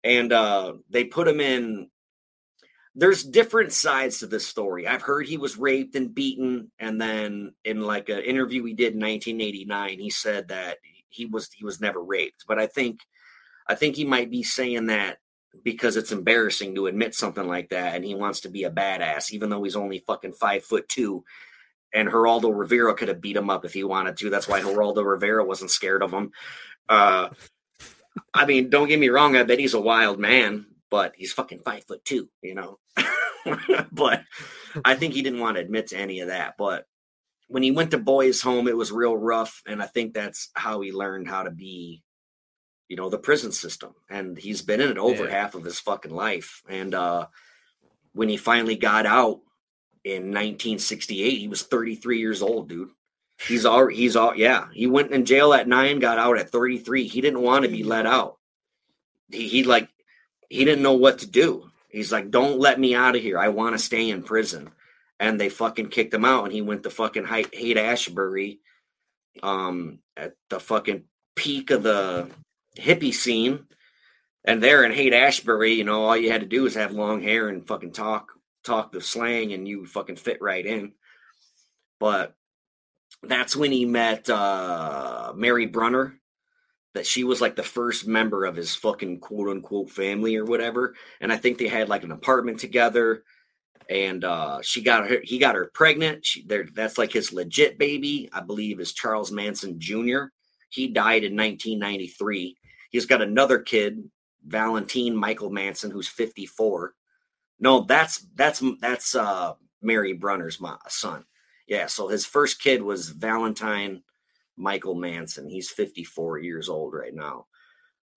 And 0.03 0.31
uh 0.31 0.73
they 0.89 1.05
put 1.05 1.27
him 1.27 1.39
in 1.39 1.89
there's 2.97 3.23
different 3.23 3.73
sides 3.73 4.19
to 4.19 4.27
this 4.27 4.47
story. 4.47 4.87
I've 4.87 5.01
heard 5.01 5.27
he 5.27 5.37
was 5.37 5.57
raped 5.57 5.95
and 5.95 6.15
beaten, 6.15 6.71
and 6.79 6.99
then 6.99 7.53
in 7.65 7.81
like 7.81 8.07
an 8.07 8.21
interview 8.21 8.63
he 8.63 8.73
did 8.73 8.93
in 8.93 9.01
1989, 9.01 9.99
he 9.99 10.09
said 10.09 10.47
that 10.47 10.77
he 11.09 11.25
was 11.25 11.49
he 11.53 11.65
was 11.65 11.81
never 11.81 12.01
raped. 12.01 12.45
But 12.47 12.57
I 12.57 12.67
think 12.67 12.99
I 13.67 13.75
think 13.75 13.95
he 13.95 14.05
might 14.05 14.31
be 14.31 14.43
saying 14.43 14.87
that 14.87 15.17
because 15.63 15.97
it's 15.97 16.11
embarrassing 16.11 16.75
to 16.75 16.87
admit 16.87 17.15
something 17.15 17.47
like 17.47 17.69
that, 17.69 17.95
and 17.95 18.03
he 18.05 18.15
wants 18.15 18.41
to 18.41 18.49
be 18.49 18.63
a 18.63 18.71
badass, 18.71 19.31
even 19.31 19.49
though 19.49 19.63
he's 19.63 19.75
only 19.75 19.99
fucking 19.99 20.33
five 20.33 20.63
foot 20.63 20.87
two. 20.89 21.23
and 21.93 22.09
Geraldo 22.09 22.55
Rivera 22.55 22.93
could 22.93 23.07
have 23.07 23.21
beat 23.21 23.37
him 23.37 23.49
up 23.49 23.63
if 23.65 23.73
he 23.73 23.83
wanted 23.83 24.17
to. 24.17 24.29
That's 24.29 24.47
why 24.47 24.61
Geraldo 24.61 25.05
Rivera 25.05 25.45
wasn't 25.45 25.71
scared 25.71 26.03
of 26.03 26.11
him. 26.11 26.31
Uh, 26.89 27.29
I 28.33 28.45
mean, 28.45 28.69
don't 28.69 28.87
get 28.87 28.99
me 28.99 29.09
wrong. 29.09 29.35
I 29.35 29.43
bet 29.43 29.59
he's 29.59 29.73
a 29.73 29.81
wild 29.81 30.19
man, 30.19 30.65
but 30.89 31.13
he's 31.15 31.33
fucking 31.33 31.61
five 31.65 31.85
foot 31.85 32.03
two, 32.03 32.29
you 32.41 32.55
know. 32.55 32.79
but 33.91 34.23
I 34.83 34.95
think 34.95 35.13
he 35.13 35.21
didn't 35.21 35.39
want 35.39 35.55
to 35.55 35.61
admit 35.61 35.87
to 35.87 35.97
any 35.97 36.19
of 36.19 36.27
that. 36.27 36.55
But 36.57 36.85
when 37.47 37.63
he 37.63 37.71
went 37.71 37.91
to 37.91 37.97
boys' 37.97 38.41
home, 38.41 38.67
it 38.67 38.77
was 38.77 38.91
real 38.91 39.15
rough, 39.15 39.61
and 39.65 39.81
I 39.81 39.85
think 39.87 40.13
that's 40.13 40.49
how 40.55 40.81
he 40.81 40.91
learned 40.91 41.27
how 41.27 41.43
to 41.43 41.51
be, 41.51 42.01
you 42.87 42.95
know, 42.95 43.09
the 43.09 43.17
prison 43.17 43.51
system. 43.51 43.93
And 44.09 44.37
he's 44.37 44.61
been 44.61 44.81
in 44.81 44.91
it 44.91 44.97
over 44.97 45.25
yeah. 45.25 45.31
half 45.31 45.55
of 45.55 45.63
his 45.63 45.79
fucking 45.79 46.13
life. 46.13 46.61
And 46.69 46.93
uh, 46.93 47.27
when 48.13 48.29
he 48.29 48.37
finally 48.37 48.75
got 48.75 49.05
out 49.05 49.41
in 50.03 50.31
1968, 50.31 51.37
he 51.39 51.47
was 51.47 51.63
33 51.63 52.19
years 52.19 52.41
old, 52.41 52.69
dude. 52.69 52.89
He's 53.47 53.65
all 53.65 53.87
he's 53.87 54.15
all 54.15 54.35
yeah. 54.35 54.67
He 54.73 54.87
went 54.87 55.11
in 55.11 55.25
jail 55.25 55.53
at 55.53 55.67
nine, 55.67 55.99
got 55.99 56.19
out 56.19 56.37
at 56.37 56.49
33. 56.49 57.07
He 57.07 57.21
didn't 57.21 57.41
want 57.41 57.65
to 57.65 57.71
be 57.71 57.83
let 57.83 58.05
out. 58.05 58.37
He, 59.31 59.47
he 59.47 59.63
like 59.63 59.89
he 60.49 60.63
didn't 60.65 60.83
know 60.83 60.93
what 60.93 61.19
to 61.19 61.27
do. 61.27 61.69
He's 61.89 62.11
like, 62.11 62.29
don't 62.29 62.59
let 62.59 62.79
me 62.79 62.93
out 62.93 63.15
of 63.15 63.21
here. 63.21 63.39
I 63.39 63.49
want 63.49 63.73
to 63.73 63.79
stay 63.79 64.09
in 64.09 64.23
prison. 64.23 64.69
And 65.17 65.39
they 65.39 65.47
fucking 65.47 65.87
kicked 65.87 66.13
him 66.13 66.25
out, 66.25 66.43
and 66.43 66.51
he 66.51 66.61
went 66.61 66.83
to 66.83 66.89
fucking 66.89 67.23
Haight 67.23 67.77
Ashbury, 67.77 68.59
um, 69.41 69.99
at 70.17 70.33
the 70.49 70.59
fucking 70.59 71.03
peak 71.35 71.71
of 71.71 71.83
the 71.83 72.29
hippie 72.75 73.13
scene. 73.13 73.65
And 74.43 74.61
there 74.61 74.83
in 74.83 74.91
Haight 74.91 75.13
Ashbury, 75.13 75.73
you 75.73 75.83
know, 75.83 76.05
all 76.05 76.17
you 76.17 76.31
had 76.31 76.41
to 76.41 76.47
do 76.47 76.63
was 76.63 76.75
have 76.75 76.91
long 76.91 77.21
hair 77.21 77.49
and 77.49 77.67
fucking 77.67 77.93
talk 77.93 78.31
talk 78.63 78.91
the 78.91 79.01
slang, 79.01 79.53
and 79.53 79.67
you 79.67 79.85
fucking 79.85 80.15
fit 80.17 80.41
right 80.41 80.65
in. 80.65 80.93
But 81.99 82.35
that's 83.23 83.55
when 83.55 83.71
he 83.71 83.85
met 83.85 84.29
uh, 84.29 85.33
Mary 85.35 85.65
Brunner. 85.65 86.19
That 86.93 87.05
she 87.05 87.25
was 87.25 87.41
like 87.41 87.57
the 87.57 87.63
first 87.63 88.07
member 88.07 88.45
of 88.45 88.55
his 88.55 88.73
fucking 88.73 89.19
quote 89.19 89.49
unquote 89.49 89.89
family 89.89 90.37
or 90.37 90.45
whatever. 90.45 90.95
And 91.19 91.31
I 91.31 91.35
think 91.35 91.57
they 91.57 91.67
had 91.67 91.89
like 91.89 92.03
an 92.03 92.11
apartment 92.11 92.61
together. 92.61 93.23
And 93.89 94.23
uh, 94.23 94.59
she 94.61 94.81
got 94.81 95.09
her, 95.09 95.19
he 95.21 95.37
got 95.37 95.55
her 95.55 95.69
pregnant. 95.73 96.25
She, 96.25 96.45
there, 96.45 96.65
that's 96.73 96.97
like 96.97 97.11
his 97.11 97.33
legit 97.33 97.77
baby, 97.77 98.29
I 98.31 98.39
believe, 98.39 98.79
is 98.79 98.93
Charles 98.93 99.29
Manson 99.29 99.77
Jr. 99.77 100.27
He 100.69 100.87
died 100.87 101.25
in 101.25 101.35
1993. 101.35 102.55
He's 102.95 103.05
got 103.05 103.21
another 103.21 103.59
kid, 103.59 104.09
Valentine 104.45 105.17
Michael 105.17 105.49
Manson, 105.49 105.91
who's 105.91 106.07
54. 106.07 106.93
No, 107.59 107.81
that's 107.81 108.25
that's 108.35 108.63
that's 108.79 109.15
uh, 109.15 109.53
Mary 109.81 110.13
Brunner's 110.13 110.61
son. 110.87 111.25
Yeah, 111.67 111.87
so 111.87 112.07
his 112.07 112.25
first 112.25 112.61
kid 112.61 112.81
was 112.81 113.09
Valentine 113.09 114.01
Michael 114.55 114.95
Manson. 114.95 115.49
He's 115.49 115.69
54 115.69 116.39
years 116.39 116.69
old 116.69 116.93
right 116.93 117.13
now. 117.13 117.47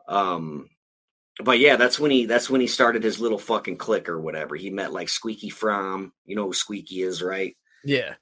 Um 0.06 0.70
but 1.42 1.58
yeah, 1.58 1.74
that's 1.74 1.98
when 1.98 2.12
he 2.12 2.26
that's 2.26 2.48
when 2.48 2.60
he 2.60 2.68
started 2.68 3.02
his 3.02 3.18
little 3.18 3.38
fucking 3.38 3.78
clique 3.78 4.08
or 4.08 4.20
whatever. 4.20 4.54
He 4.54 4.70
met 4.70 4.92
like 4.92 5.08
Squeaky 5.08 5.50
Fromme. 5.50 6.12
You 6.24 6.36
know 6.36 6.46
who 6.46 6.52
Squeaky 6.52 7.02
is, 7.02 7.20
right? 7.20 7.56
Yeah. 7.84 8.14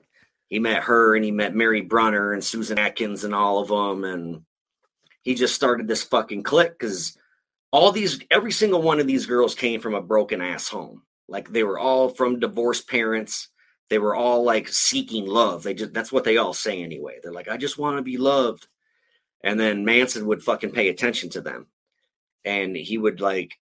He 0.48 0.58
met 0.58 0.84
her 0.84 1.16
and 1.16 1.24
he 1.24 1.32
met 1.32 1.54
Mary 1.54 1.82
Brunner 1.82 2.32
and 2.32 2.42
Susan 2.42 2.78
Atkins 2.78 3.24
and 3.24 3.34
all 3.34 3.58
of 3.58 3.68
them. 3.68 4.04
And 4.04 4.42
he 5.26 5.34
just 5.34 5.54
started 5.54 5.88
this 5.88 6.04
fucking 6.04 6.42
clique 6.44 6.78
because 6.78 7.18
all 7.72 7.90
these 7.92 8.20
every 8.30 8.52
single 8.52 8.80
one 8.80 9.00
of 9.00 9.06
these 9.06 9.26
girls 9.26 9.54
came 9.54 9.80
from 9.80 9.94
a 9.94 10.00
broken 10.00 10.40
ass 10.40 10.68
home. 10.68 11.02
Like 11.28 11.50
they 11.50 11.64
were 11.64 11.78
all 11.78 12.08
from 12.08 12.38
divorced 12.38 12.88
parents 12.88 13.48
they 13.88 13.98
were 13.98 14.14
all 14.14 14.42
like 14.42 14.68
seeking 14.68 15.26
love. 15.26 15.62
They 15.62 15.74
just 15.74 15.92
that's 15.92 16.10
what 16.10 16.24
they 16.24 16.36
all 16.36 16.52
say 16.52 16.82
anyway. 16.82 17.18
They're 17.22 17.32
like, 17.32 17.48
I 17.48 17.56
just 17.56 17.78
want 17.78 17.96
to 17.96 18.02
be 18.02 18.16
loved. 18.16 18.66
And 19.44 19.60
then 19.60 19.84
Manson 19.84 20.26
would 20.26 20.42
fucking 20.42 20.72
pay 20.72 20.88
attention 20.88 21.30
to 21.30 21.40
them. 21.40 21.66
And 22.44 22.76
he 22.76 22.98
would 22.98 23.20
like 23.20 23.58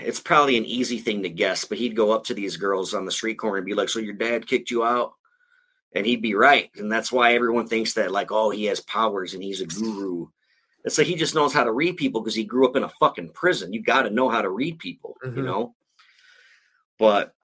it's 0.00 0.20
probably 0.20 0.56
an 0.56 0.64
easy 0.64 0.98
thing 0.98 1.24
to 1.24 1.28
guess, 1.28 1.64
but 1.64 1.76
he'd 1.76 1.96
go 1.96 2.12
up 2.12 2.24
to 2.24 2.34
these 2.34 2.56
girls 2.56 2.94
on 2.94 3.04
the 3.04 3.10
street 3.10 3.34
corner 3.34 3.56
and 3.58 3.66
be 3.66 3.74
like, 3.74 3.88
So 3.88 3.98
your 3.98 4.14
dad 4.14 4.46
kicked 4.46 4.70
you 4.70 4.84
out? 4.84 5.12
And 5.94 6.06
he'd 6.06 6.22
be 6.22 6.34
right. 6.34 6.70
And 6.76 6.90
that's 6.90 7.12
why 7.12 7.34
everyone 7.34 7.66
thinks 7.66 7.92
that, 7.94 8.10
like, 8.10 8.32
oh, 8.32 8.48
he 8.48 8.64
has 8.66 8.80
powers 8.80 9.34
and 9.34 9.42
he's 9.42 9.60
a 9.60 9.66
guru. 9.66 10.28
It's 10.84 10.98
like 10.98 11.06
he 11.06 11.14
just 11.14 11.34
knows 11.34 11.52
how 11.52 11.64
to 11.64 11.72
read 11.72 11.96
people 11.96 12.20
because 12.20 12.34
he 12.34 12.44
grew 12.44 12.66
up 12.66 12.76
in 12.76 12.82
a 12.82 12.88
fucking 12.88 13.30
prison. 13.30 13.72
You 13.72 13.82
got 13.82 14.02
to 14.02 14.10
know 14.10 14.28
how 14.28 14.42
to 14.42 14.50
read 14.50 14.78
people, 14.78 15.16
mm-hmm. 15.24 15.36
you 15.36 15.42
know? 15.44 15.74
But 16.98 17.34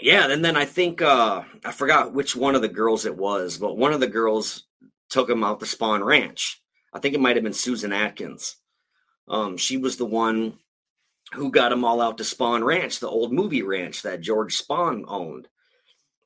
yeah, 0.00 0.30
and 0.30 0.44
then 0.44 0.56
I 0.56 0.64
think 0.64 1.02
uh 1.02 1.42
I 1.64 1.72
forgot 1.72 2.12
which 2.12 2.34
one 2.36 2.54
of 2.54 2.62
the 2.62 2.68
girls 2.68 3.06
it 3.06 3.16
was, 3.16 3.58
but 3.58 3.76
one 3.76 3.92
of 3.92 4.00
the 4.00 4.06
girls 4.06 4.64
took 5.10 5.28
him 5.28 5.44
out 5.44 5.60
to 5.60 5.66
Spahn 5.66 6.04
Ranch. 6.04 6.60
I 6.92 6.98
think 6.98 7.14
it 7.14 7.20
might 7.20 7.36
have 7.36 7.42
been 7.44 7.52
Susan 7.52 7.92
Atkins. 7.92 8.56
Um, 9.28 9.56
she 9.56 9.76
was 9.76 9.96
the 9.96 10.06
one 10.06 10.58
who 11.32 11.50
got 11.50 11.70
them 11.70 11.84
all 11.84 12.00
out 12.00 12.18
to 12.18 12.24
Spahn 12.24 12.64
Ranch, 12.64 13.00
the 13.00 13.08
old 13.08 13.32
movie 13.32 13.62
ranch 13.62 14.02
that 14.02 14.20
George 14.20 14.60
Spahn 14.60 15.04
owned. 15.08 15.48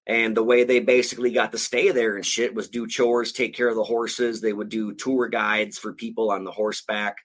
And 0.08 0.34
the 0.34 0.42
way 0.42 0.64
they 0.64 0.80
basically 0.80 1.30
got 1.30 1.52
to 1.52 1.58
stay 1.58 1.90
there 1.90 2.16
and 2.16 2.24
shit 2.24 2.54
was 2.54 2.70
do 2.70 2.86
chores, 2.86 3.30
take 3.30 3.54
care 3.54 3.68
of 3.68 3.76
the 3.76 3.84
horses. 3.84 4.40
They 4.40 4.54
would 4.54 4.70
do 4.70 4.94
tour 4.94 5.28
guides 5.28 5.78
for 5.78 5.92
people 5.92 6.30
on 6.30 6.44
the 6.44 6.50
horseback. 6.50 7.18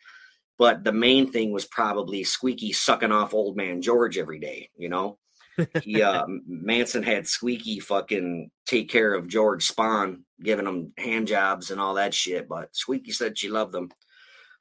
But 0.60 0.84
the 0.84 0.92
main 0.92 1.32
thing 1.32 1.54
was 1.54 1.66
probably 1.66 2.24
Squeaky 2.26 2.74
sucking 2.74 3.12
off 3.12 3.34
old 3.34 3.56
man 3.56 3.82
George 3.82 4.18
every 4.18 4.40
day, 4.40 4.70
you 4.76 4.90
know? 4.90 5.18
he 5.82 6.02
uh, 6.02 6.26
Manson 6.46 7.04
had 7.04 7.28
Squeaky 7.28 7.80
fucking 7.80 8.52
take 8.66 8.90
care 8.90 9.14
of 9.14 9.28
George 9.28 9.68
Spahn, 9.68 10.22
giving 10.42 10.68
him 10.68 10.94
hand 10.98 11.28
jobs 11.28 11.72
and 11.72 11.80
all 11.80 11.96
that 11.96 12.14
shit. 12.14 12.48
But 12.50 12.76
Squeaky 12.76 13.12
said 13.12 13.38
she 13.38 13.50
loved 13.50 13.72
them. 13.72 13.90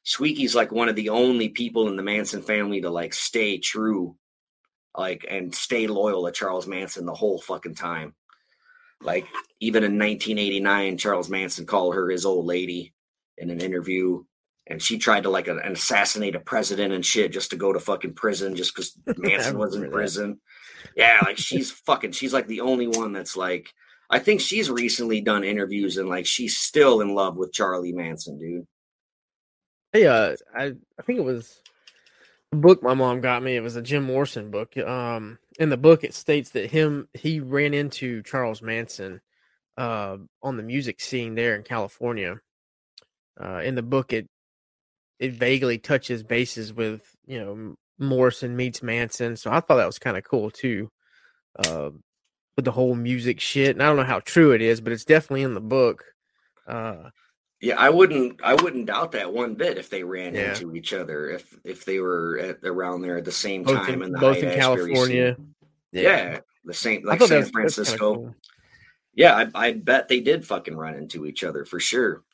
Squeaky's 0.04 0.54
like 0.54 0.72
one 0.72 0.88
of 0.88 0.96
the 0.96 1.10
only 1.10 1.48
people 1.48 1.88
in 1.88 1.96
the 1.96 2.02
Manson 2.02 2.42
family 2.42 2.80
to 2.80 2.90
like 2.90 3.14
stay 3.14 3.58
true, 3.58 4.16
like 4.96 5.24
and 5.28 5.54
stay 5.54 5.86
loyal 5.86 6.26
to 6.26 6.32
Charles 6.32 6.66
Manson 6.66 7.06
the 7.06 7.14
whole 7.14 7.40
fucking 7.40 7.74
time. 7.74 8.14
Like 9.00 9.26
even 9.60 9.84
in 9.84 9.98
1989, 9.98 10.98
Charles 10.98 11.28
Manson 11.28 11.66
called 11.66 11.94
her 11.94 12.10
his 12.10 12.24
old 12.24 12.46
lady 12.46 12.94
in 13.38 13.50
an 13.50 13.60
interview 13.60 14.22
and 14.68 14.80
she 14.80 14.98
tried 14.98 15.24
to 15.24 15.30
like 15.30 15.48
an, 15.48 15.58
assassinate 15.58 16.34
a 16.34 16.40
president 16.40 16.92
and 16.92 17.04
shit 17.04 17.32
just 17.32 17.50
to 17.50 17.56
go 17.56 17.72
to 17.72 17.80
fucking 17.80 18.14
prison 18.14 18.54
just 18.54 18.74
because 18.74 18.96
Manson 19.18 19.58
was 19.58 19.74
in 19.74 19.90
prison. 19.90 20.40
Yeah, 20.96 21.18
like 21.22 21.38
she's 21.38 21.70
fucking. 21.70 22.12
She's 22.12 22.32
like 22.32 22.46
the 22.46 22.60
only 22.60 22.86
one 22.86 23.12
that's 23.12 23.36
like. 23.36 23.72
I 24.10 24.18
think 24.18 24.42
she's 24.42 24.68
recently 24.68 25.22
done 25.22 25.42
interviews 25.42 25.96
and 25.96 26.08
like 26.08 26.26
she's 26.26 26.58
still 26.58 27.00
in 27.00 27.14
love 27.14 27.36
with 27.36 27.52
Charlie 27.52 27.94
Manson, 27.94 28.38
dude. 28.38 28.66
Hey, 29.92 30.06
uh, 30.06 30.36
I 30.54 30.74
I 30.98 31.02
think 31.02 31.18
it 31.18 31.24
was 31.24 31.61
book 32.56 32.82
my 32.82 32.94
mom 32.94 33.20
got 33.20 33.42
me. 33.42 33.56
It 33.56 33.62
was 33.62 33.76
a 33.76 33.82
Jim 33.82 34.04
Morrison 34.04 34.50
book. 34.50 34.76
Um, 34.76 35.38
in 35.58 35.70
the 35.70 35.76
book 35.76 36.04
it 36.04 36.14
states 36.14 36.50
that 36.50 36.70
him 36.70 37.08
he 37.14 37.40
ran 37.40 37.74
into 37.74 38.22
Charles 38.22 38.62
Manson, 38.62 39.20
uh, 39.76 40.18
on 40.42 40.56
the 40.56 40.62
music 40.62 41.00
scene 41.00 41.34
there 41.34 41.56
in 41.56 41.62
California. 41.62 42.36
Uh, 43.42 43.60
in 43.64 43.74
the 43.74 43.82
book 43.82 44.12
it 44.12 44.28
it 45.18 45.32
vaguely 45.34 45.78
touches 45.78 46.22
bases 46.22 46.72
with 46.72 47.02
you 47.26 47.38
know 47.38 47.74
Morrison 47.98 48.56
meets 48.56 48.82
Manson. 48.82 49.36
So 49.36 49.50
I 49.50 49.60
thought 49.60 49.76
that 49.76 49.86
was 49.86 49.98
kind 49.98 50.16
of 50.16 50.24
cool 50.24 50.50
too, 50.50 50.90
uh, 51.58 51.90
with 52.56 52.64
the 52.64 52.72
whole 52.72 52.94
music 52.94 53.40
shit. 53.40 53.70
And 53.76 53.82
I 53.82 53.86
don't 53.86 53.96
know 53.96 54.04
how 54.04 54.20
true 54.20 54.52
it 54.52 54.62
is, 54.62 54.80
but 54.80 54.92
it's 54.92 55.04
definitely 55.04 55.42
in 55.42 55.54
the 55.54 55.60
book. 55.60 56.04
Uh, 56.66 57.10
yeah, 57.62 57.76
I 57.78 57.90
wouldn't. 57.90 58.40
I 58.42 58.54
wouldn't 58.54 58.86
doubt 58.86 59.12
that 59.12 59.32
one 59.32 59.54
bit 59.54 59.78
if 59.78 59.88
they 59.88 60.02
ran 60.02 60.34
yeah. 60.34 60.50
into 60.50 60.74
each 60.74 60.92
other. 60.92 61.30
If 61.30 61.56
if 61.62 61.84
they 61.84 62.00
were 62.00 62.36
at, 62.38 62.58
around 62.64 63.02
there 63.02 63.18
at 63.18 63.24
the 63.24 63.30
same 63.30 63.62
both 63.62 63.76
time 63.76 63.94
in, 63.94 64.02
in 64.02 64.12
the 64.12 64.18
both 64.18 64.38
in 64.38 64.58
California. 64.58 65.36
Yeah. 65.92 66.02
yeah. 66.02 66.38
the 66.64 66.74
same 66.74 67.04
like 67.04 67.22
San 67.22 67.44
Francisco. 67.44 68.14
Cool. 68.16 68.34
Yeah, 69.14 69.48
I, 69.54 69.68
I 69.68 69.72
bet 69.74 70.08
they 70.08 70.20
did 70.20 70.44
fucking 70.44 70.76
run 70.76 70.96
into 70.96 71.24
each 71.24 71.44
other 71.44 71.64
for 71.64 71.78
sure. 71.78 72.24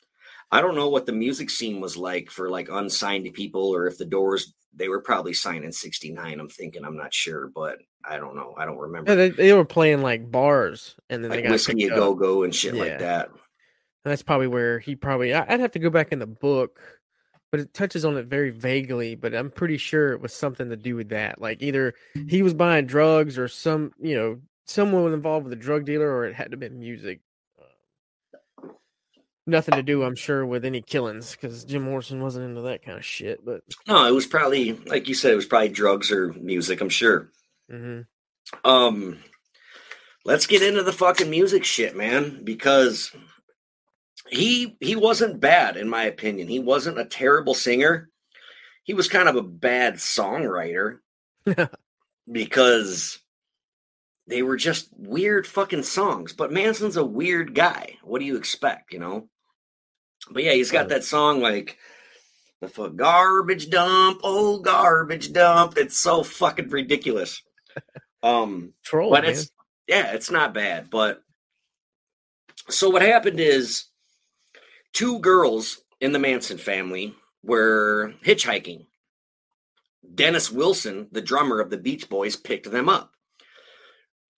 I 0.51 0.61
don't 0.61 0.75
know 0.75 0.89
what 0.89 1.05
the 1.05 1.11
music 1.11 1.51
scene 1.51 1.79
was 1.79 1.95
like 1.95 2.31
for 2.31 2.49
like 2.49 2.69
unsigned 2.71 3.31
people 3.33 3.69
or 3.69 3.85
if 3.85 3.99
the 3.99 4.05
doors 4.05 4.55
they 4.73 4.87
were 4.87 5.01
probably 5.01 5.33
signed 5.33 5.65
in 5.65 5.71
69 5.71 6.39
i'm 6.39 6.47
thinking 6.47 6.85
i'm 6.85 6.95
not 6.95 7.11
sure 7.11 7.47
but 7.47 7.79
i 8.07 8.17
don't 8.17 8.35
know 8.35 8.53
i 8.55 8.65
don't 8.65 8.77
remember 8.77 9.11
yeah, 9.11 9.15
they, 9.15 9.29
they 9.29 9.53
were 9.53 9.65
playing 9.65 10.03
like 10.03 10.31
bars 10.31 10.95
and 11.09 11.23
then 11.23 11.31
like 11.31 11.39
they 11.39 11.43
got 11.43 11.51
whiskey 11.51 11.85
a 11.85 11.89
go 11.89 12.13
go 12.13 12.43
and 12.43 12.53
shit 12.53 12.75
yeah. 12.75 12.83
like 12.83 12.99
that 12.99 13.29
and 14.09 14.13
that's 14.13 14.23
probably 14.23 14.47
where 14.47 14.79
he 14.79 14.95
probably 14.95 15.33
i'd 15.33 15.59
have 15.59 15.71
to 15.71 15.77
go 15.77 15.91
back 15.91 16.11
in 16.11 16.17
the 16.17 16.25
book 16.25 16.81
but 17.51 17.59
it 17.59 17.73
touches 17.75 18.03
on 18.03 18.17
it 18.17 18.25
very 18.25 18.49
vaguely 18.49 19.13
but 19.13 19.35
i'm 19.35 19.51
pretty 19.51 19.77
sure 19.77 20.13
it 20.13 20.21
was 20.21 20.33
something 20.33 20.69
to 20.69 20.75
do 20.75 20.95
with 20.95 21.09
that 21.09 21.39
like 21.39 21.61
either 21.61 21.93
he 22.27 22.41
was 22.41 22.55
buying 22.55 22.87
drugs 22.87 23.37
or 23.37 23.47
some 23.47 23.91
you 23.99 24.15
know 24.15 24.39
someone 24.65 25.03
was 25.03 25.13
involved 25.13 25.43
with 25.43 25.53
a 25.53 25.55
drug 25.55 25.85
dealer 25.85 26.09
or 26.09 26.25
it 26.25 26.33
had 26.33 26.49
to 26.49 26.57
be 26.57 26.67
music 26.69 27.19
nothing 29.49 29.73
to 29.73 29.81
do, 29.81 30.03
I'm 30.03 30.15
sure, 30.15 30.45
with 30.45 30.63
any 30.63 30.79
killings 30.79 31.31
because 31.31 31.65
Jim 31.65 31.81
Morrison 31.81 32.21
wasn't 32.21 32.45
into 32.45 32.61
that 32.61 32.83
kind 32.83 32.99
of 32.99 33.03
shit. 33.03 33.43
But 33.43 33.63
no, 33.87 34.05
it 34.05 34.13
was 34.13 34.27
probably 34.27 34.73
like 34.73 35.07
you 35.07 35.15
said, 35.15 35.33
it 35.33 35.35
was 35.35 35.47
probably 35.47 35.69
drugs 35.69 36.11
or 36.11 36.33
music. 36.33 36.81
I'm 36.81 36.89
sure. 36.89 37.31
Mm-hmm. 37.71 38.01
Um, 38.69 39.17
let's 40.23 40.45
get 40.45 40.61
into 40.61 40.83
the 40.83 40.93
fucking 40.93 41.29
music 41.29 41.63
shit, 41.63 41.95
man, 41.95 42.43
because 42.43 43.11
he 44.29 44.77
he 44.79 44.95
wasn't 44.95 45.39
bad 45.39 45.77
in 45.77 45.89
my 45.89 46.03
opinion. 46.03 46.47
He 46.47 46.59
wasn't 46.59 46.99
a 46.99 47.05
terrible 47.05 47.53
singer. 47.53 48.09
He 48.83 48.93
was 48.93 49.07
kind 49.07 49.29
of 49.29 49.35
a 49.35 49.43
bad 49.43 49.95
songwriter 49.95 50.99
because 52.31 53.19
they 54.27 54.41
were 54.41 54.57
just 54.57 54.89
weird 54.95 55.47
fucking 55.47 55.83
songs. 55.83 56.33
But 56.33 56.51
Manson's 56.51 56.97
a 56.97 57.05
weird 57.05 57.53
guy. 57.55 57.97
What 58.03 58.19
do 58.19 58.25
you 58.25 58.37
expect, 58.37 58.93
you 58.93 58.99
know? 58.99 59.27
But 60.31 60.43
yeah, 60.43 60.53
he's 60.53 60.71
got 60.71 60.89
that 60.89 61.03
song 61.03 61.41
like 61.41 61.77
the 62.61 62.67
fuck 62.67 62.95
garbage 62.95 63.69
dump, 63.69 64.21
oh 64.23 64.59
garbage 64.59 65.33
dump. 65.33 65.77
It's 65.77 65.97
so 65.97 66.23
fucking 66.23 66.69
ridiculous. 66.69 67.41
Um 68.21 68.73
Troll, 68.83 69.11
but 69.11 69.23
man. 69.23 69.31
it's 69.31 69.49
yeah, 69.87 70.11
it's 70.11 70.29
not 70.29 70.53
bad. 70.53 70.89
But 70.89 71.23
so 72.67 72.89
what 72.89 73.01
happened 73.01 73.39
is 73.39 73.85
two 74.93 75.19
girls 75.19 75.81
in 76.01 76.11
the 76.11 76.19
Manson 76.19 76.57
family 76.57 77.15
were 77.43 78.13
hitchhiking. 78.23 78.85
Dennis 80.15 80.51
Wilson, 80.51 81.07
the 81.11 81.21
drummer 81.21 81.59
of 81.59 81.69
the 81.69 81.77
Beach 81.77 82.09
Boys, 82.09 82.35
picked 82.35 82.69
them 82.71 82.89
up. 82.89 83.13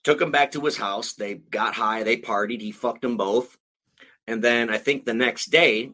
Took 0.03 0.20
them 0.20 0.31
back 0.31 0.51
to 0.51 0.62
his 0.62 0.77
house. 0.77 1.13
They 1.13 1.36
got 1.36 1.75
high, 1.75 2.03
they 2.03 2.17
partied, 2.17 2.62
he 2.62 2.72
fucked 2.72 3.01
them 3.01 3.17
both. 3.17 3.58
And 4.27 4.43
then 4.43 4.70
I 4.70 4.77
think 4.77 5.05
the 5.05 5.13
next 5.13 5.48
day, 5.48 5.91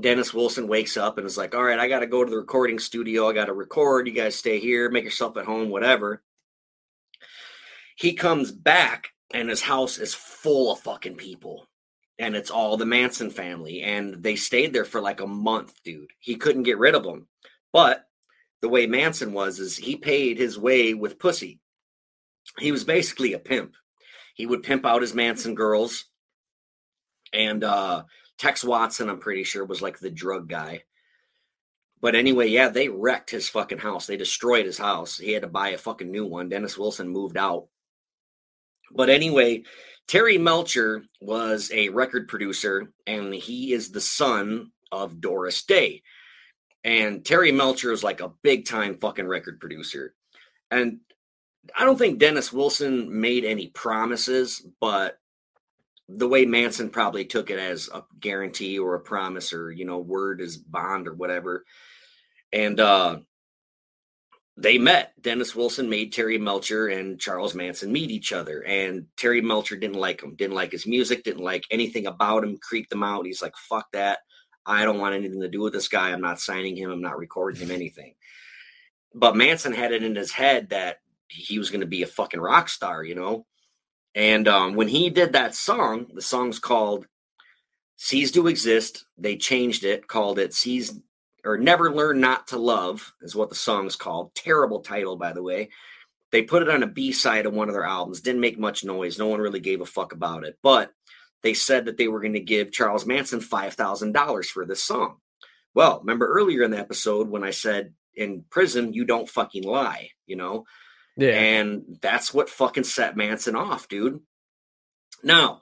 Dennis 0.00 0.32
Wilson 0.32 0.68
wakes 0.68 0.96
up 0.96 1.18
and 1.18 1.26
is 1.26 1.36
like, 1.36 1.54
All 1.54 1.62
right, 1.62 1.78
I 1.78 1.88
got 1.88 2.00
to 2.00 2.06
go 2.06 2.24
to 2.24 2.30
the 2.30 2.36
recording 2.36 2.78
studio. 2.78 3.28
I 3.28 3.34
got 3.34 3.46
to 3.46 3.52
record. 3.52 4.06
You 4.06 4.14
guys 4.14 4.34
stay 4.34 4.58
here, 4.58 4.90
make 4.90 5.04
yourself 5.04 5.36
at 5.36 5.44
home, 5.44 5.68
whatever. 5.68 6.22
He 7.96 8.14
comes 8.14 8.50
back 8.50 9.10
and 9.34 9.50
his 9.50 9.60
house 9.60 9.98
is 9.98 10.14
full 10.14 10.72
of 10.72 10.80
fucking 10.80 11.16
people. 11.16 11.66
And 12.18 12.36
it's 12.36 12.50
all 12.50 12.76
the 12.76 12.86
Manson 12.86 13.30
family. 13.30 13.82
And 13.82 14.22
they 14.22 14.36
stayed 14.36 14.72
there 14.72 14.84
for 14.84 15.00
like 15.00 15.20
a 15.20 15.26
month, 15.26 15.74
dude. 15.82 16.10
He 16.18 16.36
couldn't 16.36 16.64
get 16.64 16.78
rid 16.78 16.94
of 16.94 17.02
them. 17.02 17.26
But 17.72 18.04
the 18.60 18.68
way 18.68 18.86
Manson 18.86 19.32
was, 19.32 19.58
is 19.58 19.76
he 19.76 19.96
paid 19.96 20.38
his 20.38 20.58
way 20.58 20.94
with 20.94 21.18
pussy. 21.18 21.60
He 22.58 22.70
was 22.70 22.84
basically 22.84 23.32
a 23.32 23.38
pimp. 23.38 23.74
He 24.34 24.46
would 24.46 24.62
pimp 24.62 24.86
out 24.86 25.02
his 25.02 25.14
Manson 25.14 25.54
girls. 25.54 26.04
And 27.32 27.64
uh 27.64 28.04
Tex 28.38 28.64
Watson, 28.64 29.08
I'm 29.08 29.20
pretty 29.20 29.44
sure, 29.44 29.64
was 29.64 29.82
like 29.82 29.98
the 29.98 30.10
drug 30.10 30.48
guy. 30.48 30.82
But 32.00 32.16
anyway, 32.16 32.48
yeah, 32.48 32.68
they 32.68 32.88
wrecked 32.88 33.30
his 33.30 33.48
fucking 33.48 33.78
house. 33.78 34.06
They 34.06 34.16
destroyed 34.16 34.66
his 34.66 34.78
house. 34.78 35.16
He 35.16 35.30
had 35.30 35.42
to 35.42 35.48
buy 35.48 35.68
a 35.68 35.78
fucking 35.78 36.10
new 36.10 36.26
one. 36.26 36.48
Dennis 36.48 36.76
Wilson 36.76 37.08
moved 37.08 37.36
out. 37.36 37.68
But 38.90 39.08
anyway, 39.08 39.62
Terry 40.08 40.38
Melcher 40.38 41.02
was 41.20 41.70
a 41.72 41.88
record 41.88 42.28
producer, 42.28 42.92
and 43.06 43.34
he 43.34 43.72
is 43.72 43.90
the 43.90 44.00
son 44.00 44.72
of 44.90 45.20
Doris 45.20 45.62
Day. 45.64 46.02
And 46.84 47.24
Terry 47.24 47.52
Melcher 47.52 47.92
is 47.92 48.04
like 48.04 48.20
a 48.20 48.32
big 48.42 48.66
time 48.66 48.98
fucking 48.98 49.26
record 49.26 49.60
producer. 49.60 50.14
And 50.70 51.00
I 51.76 51.84
don't 51.84 51.98
think 51.98 52.18
Dennis 52.18 52.52
Wilson 52.52 53.20
made 53.20 53.44
any 53.44 53.68
promises, 53.68 54.66
but 54.80 55.18
the 56.08 56.28
way 56.28 56.44
Manson 56.44 56.90
probably 56.90 57.24
took 57.24 57.50
it 57.50 57.58
as 57.58 57.88
a 57.92 58.02
guarantee 58.18 58.78
or 58.78 58.94
a 58.94 59.00
promise 59.00 59.52
or, 59.52 59.70
you 59.70 59.84
know, 59.84 59.98
word 59.98 60.40
is 60.40 60.56
bond 60.56 61.06
or 61.06 61.14
whatever. 61.14 61.64
And 62.52 62.78
uh 62.80 63.18
they 64.56 64.78
met. 64.78 65.12
Dennis 65.20 65.54
Wilson 65.54 65.88
made 65.88 66.12
Terry 66.12 66.38
Melcher 66.38 66.88
and 66.88 67.18
Charles 67.18 67.54
Manson 67.54 67.90
meet 67.90 68.10
each 68.10 68.32
other. 68.32 68.62
And 68.64 69.06
Terry 69.16 69.40
Melcher 69.40 69.76
didn't 69.76 69.96
like 69.96 70.22
him, 70.22 70.34
didn't 70.34 70.54
like 70.54 70.72
his 70.72 70.86
music, 70.86 71.24
didn't 71.24 71.42
like 71.42 71.64
anything 71.70 72.06
about 72.06 72.44
him, 72.44 72.58
creeped 72.58 72.92
him 72.92 73.02
out. 73.02 73.26
He's 73.26 73.42
like, 73.42 73.56
fuck 73.56 73.90
that. 73.92 74.18
I 74.66 74.84
don't 74.84 74.98
want 74.98 75.14
anything 75.14 75.40
to 75.40 75.48
do 75.48 75.60
with 75.60 75.72
this 75.72 75.88
guy. 75.88 76.10
I'm 76.10 76.20
not 76.20 76.38
signing 76.40 76.76
him. 76.76 76.90
I'm 76.90 77.00
not 77.00 77.18
recording 77.18 77.60
him 77.60 77.70
anything. 77.70 78.14
But 79.14 79.36
Manson 79.36 79.72
had 79.72 79.92
it 79.92 80.02
in 80.02 80.14
his 80.14 80.32
head 80.32 80.70
that 80.70 80.98
he 81.28 81.58
was 81.58 81.70
going 81.70 81.80
to 81.80 81.86
be 81.86 82.02
a 82.02 82.06
fucking 82.06 82.40
rock 82.40 82.68
star, 82.68 83.02
you 83.02 83.14
know? 83.14 83.46
And 84.14 84.46
um, 84.46 84.74
when 84.74 84.88
he 84.88 85.10
did 85.10 85.32
that 85.32 85.54
song, 85.54 86.06
the 86.12 86.22
song's 86.22 86.58
called 86.58 87.06
Cease 87.96 88.30
to 88.32 88.46
Exist. 88.46 89.06
They 89.16 89.36
changed 89.36 89.84
it, 89.84 90.06
called 90.06 90.38
it 90.38 90.52
Cease 90.52 90.94
or 91.44 91.58
Never 91.58 91.92
Learn 91.92 92.20
Not 92.20 92.48
to 92.48 92.58
Love, 92.58 93.12
is 93.20 93.34
what 93.34 93.48
the 93.48 93.54
song's 93.54 93.96
called. 93.96 94.34
Terrible 94.34 94.80
title, 94.80 95.16
by 95.16 95.32
the 95.32 95.42
way. 95.42 95.70
They 96.30 96.42
put 96.42 96.62
it 96.62 96.70
on 96.70 96.82
a 96.82 96.86
B 96.86 97.12
side 97.12 97.46
of 97.46 97.52
one 97.52 97.68
of 97.68 97.74
their 97.74 97.84
albums. 97.84 98.20
Didn't 98.20 98.40
make 98.40 98.58
much 98.58 98.84
noise. 98.84 99.18
No 99.18 99.26
one 99.26 99.40
really 99.40 99.60
gave 99.60 99.80
a 99.80 99.86
fuck 99.86 100.12
about 100.12 100.44
it. 100.44 100.58
But 100.62 100.90
they 101.42 101.54
said 101.54 101.86
that 101.86 101.98
they 101.98 102.08
were 102.08 102.20
going 102.20 102.32
to 102.34 102.40
give 102.40 102.72
Charles 102.72 103.04
Manson 103.04 103.40
$5,000 103.40 104.46
for 104.46 104.64
this 104.64 104.82
song. 104.82 105.16
Well, 105.74 106.00
remember 106.00 106.26
earlier 106.26 106.62
in 106.62 106.70
the 106.70 106.78
episode 106.78 107.28
when 107.28 107.44
I 107.44 107.50
said 107.50 107.94
in 108.14 108.44
prison, 108.48 108.92
you 108.92 109.04
don't 109.04 109.28
fucking 109.28 109.64
lie, 109.64 110.10
you 110.26 110.36
know? 110.36 110.64
Yeah. 111.16 111.30
And 111.30 111.98
that's 112.00 112.32
what 112.32 112.48
fucking 112.48 112.84
set 112.84 113.16
Manson 113.16 113.56
off, 113.56 113.88
dude. 113.88 114.20
Now, 115.22 115.60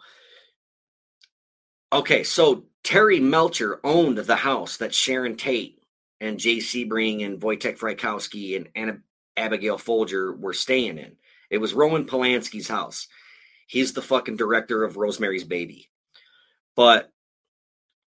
okay, 1.93 2.23
so 2.25 2.65
Terry 2.83 3.21
Melcher 3.21 3.81
owned 3.85 4.19
the 4.19 4.37
house 4.37 4.79
that 4.79 4.95
Sharon 4.95 5.37
Tate 5.37 5.83
and 6.21 6.39
Jay 6.39 6.59
Sebring 6.59 7.25
and 7.25 7.41
Wojtek 7.41 7.79
Frykowski 7.79 8.57
and 8.57 8.69
Anna, 8.75 8.99
Abigail 9.37 9.79
Folger 9.79 10.35
were 10.35 10.53
staying 10.53 10.99
in. 10.99 11.17
It 11.51 11.59
was 11.59 11.75
Roman 11.75 12.05
Polanski's 12.07 12.69
house. 12.69 13.09
He's 13.67 13.93
the 13.93 14.03
fucking 14.03 14.37
director 14.37 14.85
of 14.85 14.97
Rosemary's 14.97 15.45
Baby. 15.45 15.89
But 16.77 17.11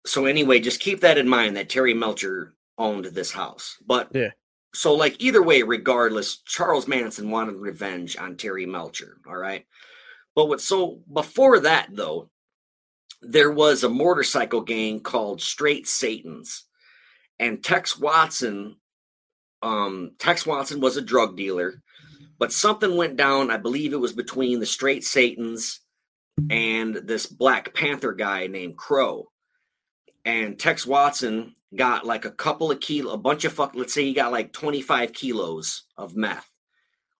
so 0.05 0.25
anyway, 0.25 0.59
just 0.59 0.79
keep 0.79 1.01
that 1.01 1.17
in 1.17 1.27
mind 1.27 1.55
that 1.55 1.69
Terry 1.69 1.93
Melcher 1.93 2.53
owned 2.77 3.05
this 3.05 3.31
house. 3.31 3.77
But 3.85 4.09
Yeah. 4.13 4.31
so 4.73 4.93
like 4.93 5.15
either 5.21 5.41
way, 5.41 5.63
regardless, 5.63 6.37
Charles 6.45 6.87
Manson 6.87 7.29
wanted 7.31 7.55
revenge 7.55 8.17
on 8.17 8.35
Terry 8.37 8.65
Melcher. 8.65 9.17
All 9.27 9.37
right. 9.37 9.65
But 10.35 10.47
what 10.47 10.61
so 10.61 11.01
before 11.11 11.59
that 11.61 11.89
though, 11.91 12.29
there 13.23 13.51
was 13.51 13.83
a 13.83 13.89
motorcycle 13.89 14.61
gang 14.61 14.99
called 14.99 15.41
Straight 15.41 15.87
Satans. 15.87 16.65
And 17.39 17.63
Tex 17.63 17.97
Watson, 17.97 18.77
um, 19.61 20.11
Tex 20.19 20.45
Watson 20.45 20.79
was 20.79 20.97
a 20.97 21.01
drug 21.01 21.35
dealer, 21.35 21.81
but 22.37 22.51
something 22.51 22.95
went 22.95 23.17
down. 23.17 23.49
I 23.49 23.57
believe 23.57 23.93
it 23.93 23.99
was 23.99 24.13
between 24.13 24.59
the 24.59 24.65
Straight 24.65 25.03
Satans 25.03 25.79
and 26.49 26.95
this 26.95 27.25
Black 27.25 27.73
Panther 27.73 28.13
guy 28.13 28.47
named 28.47 28.77
Crowe. 28.77 29.29
And 30.25 30.57
Tex 30.59 30.85
Watson 30.87 31.53
got 31.75 32.05
like 32.05 32.25
a 32.25 32.31
couple 32.31 32.71
of 32.71 32.79
kilo, 32.79 33.13
a 33.13 33.17
bunch 33.17 33.45
of 33.45 33.53
fuck. 33.53 33.75
Let's 33.75 33.93
say 33.93 34.03
he 34.03 34.13
got 34.13 34.31
like 34.31 34.53
25 34.53 35.13
kilos 35.13 35.83
of 35.97 36.15
meth. 36.15 36.49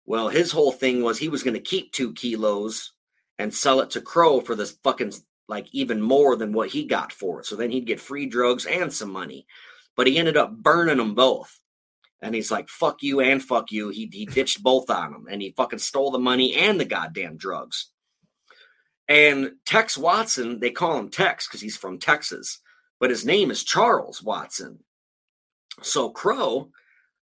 Well, 0.06 0.30
his 0.30 0.52
whole 0.52 0.72
thing 0.72 1.02
was 1.02 1.18
he 1.18 1.30
was 1.30 1.44
going 1.44 1.54
to 1.56 1.60
keep 1.60 1.92
two 1.92 2.14
kilos 2.14 2.92
and 3.40 3.54
sell 3.54 3.80
it 3.80 3.92
to 3.92 4.02
Crowe 4.02 4.42
for 4.42 4.56
this 4.56 4.72
fucking 4.84 5.14
like 5.48 5.68
even 5.72 6.02
more 6.02 6.36
than 6.36 6.54
what 6.54 6.70
he 6.70 6.86
got 6.86 7.12
for 7.12 7.40
it. 7.40 7.46
So 7.46 7.56
then 7.56 7.72
he'd 7.72 7.86
get 7.86 8.00
free 8.00 8.26
drugs 8.26 8.66
and 8.66 8.92
some 8.92 9.12
money. 9.12 9.46
But 9.96 10.08
he 10.08 10.18
ended 10.18 10.38
up 10.38 10.56
burning 10.56 10.98
them 10.98 11.16
both. 11.16 11.60
And 12.22 12.34
he's 12.34 12.50
like, 12.50 12.70
fuck 12.70 13.04
you 13.04 13.20
and 13.20 13.44
fuck 13.44 13.72
you. 13.72 13.90
He, 13.90 14.10
he 14.12 14.26
ditched 14.26 14.64
both 14.64 14.90
on 14.90 15.12
them 15.12 15.26
and 15.30 15.42
he 15.42 15.52
fucking 15.52 15.80
stole 15.80 16.12
the 16.12 16.20
money 16.20 16.56
and 16.56 16.80
the 16.80 16.86
goddamn 16.86 17.36
drugs. 17.38 17.92
And 19.10 19.52
Tex 19.66 19.98
Watson, 19.98 20.60
they 20.60 20.72
call 20.72 20.98
him 20.98 21.10
Tex 21.10 21.48
because 21.48 21.60
he's 21.60 21.76
from 21.76 22.00
Texas, 22.00 22.60
but 23.00 23.10
his 23.10 23.26
name 23.26 23.52
is 23.52 23.64
Charles 23.64 24.24
Watson. 24.24 24.80
So 25.82 26.10
Crowe, 26.10 26.70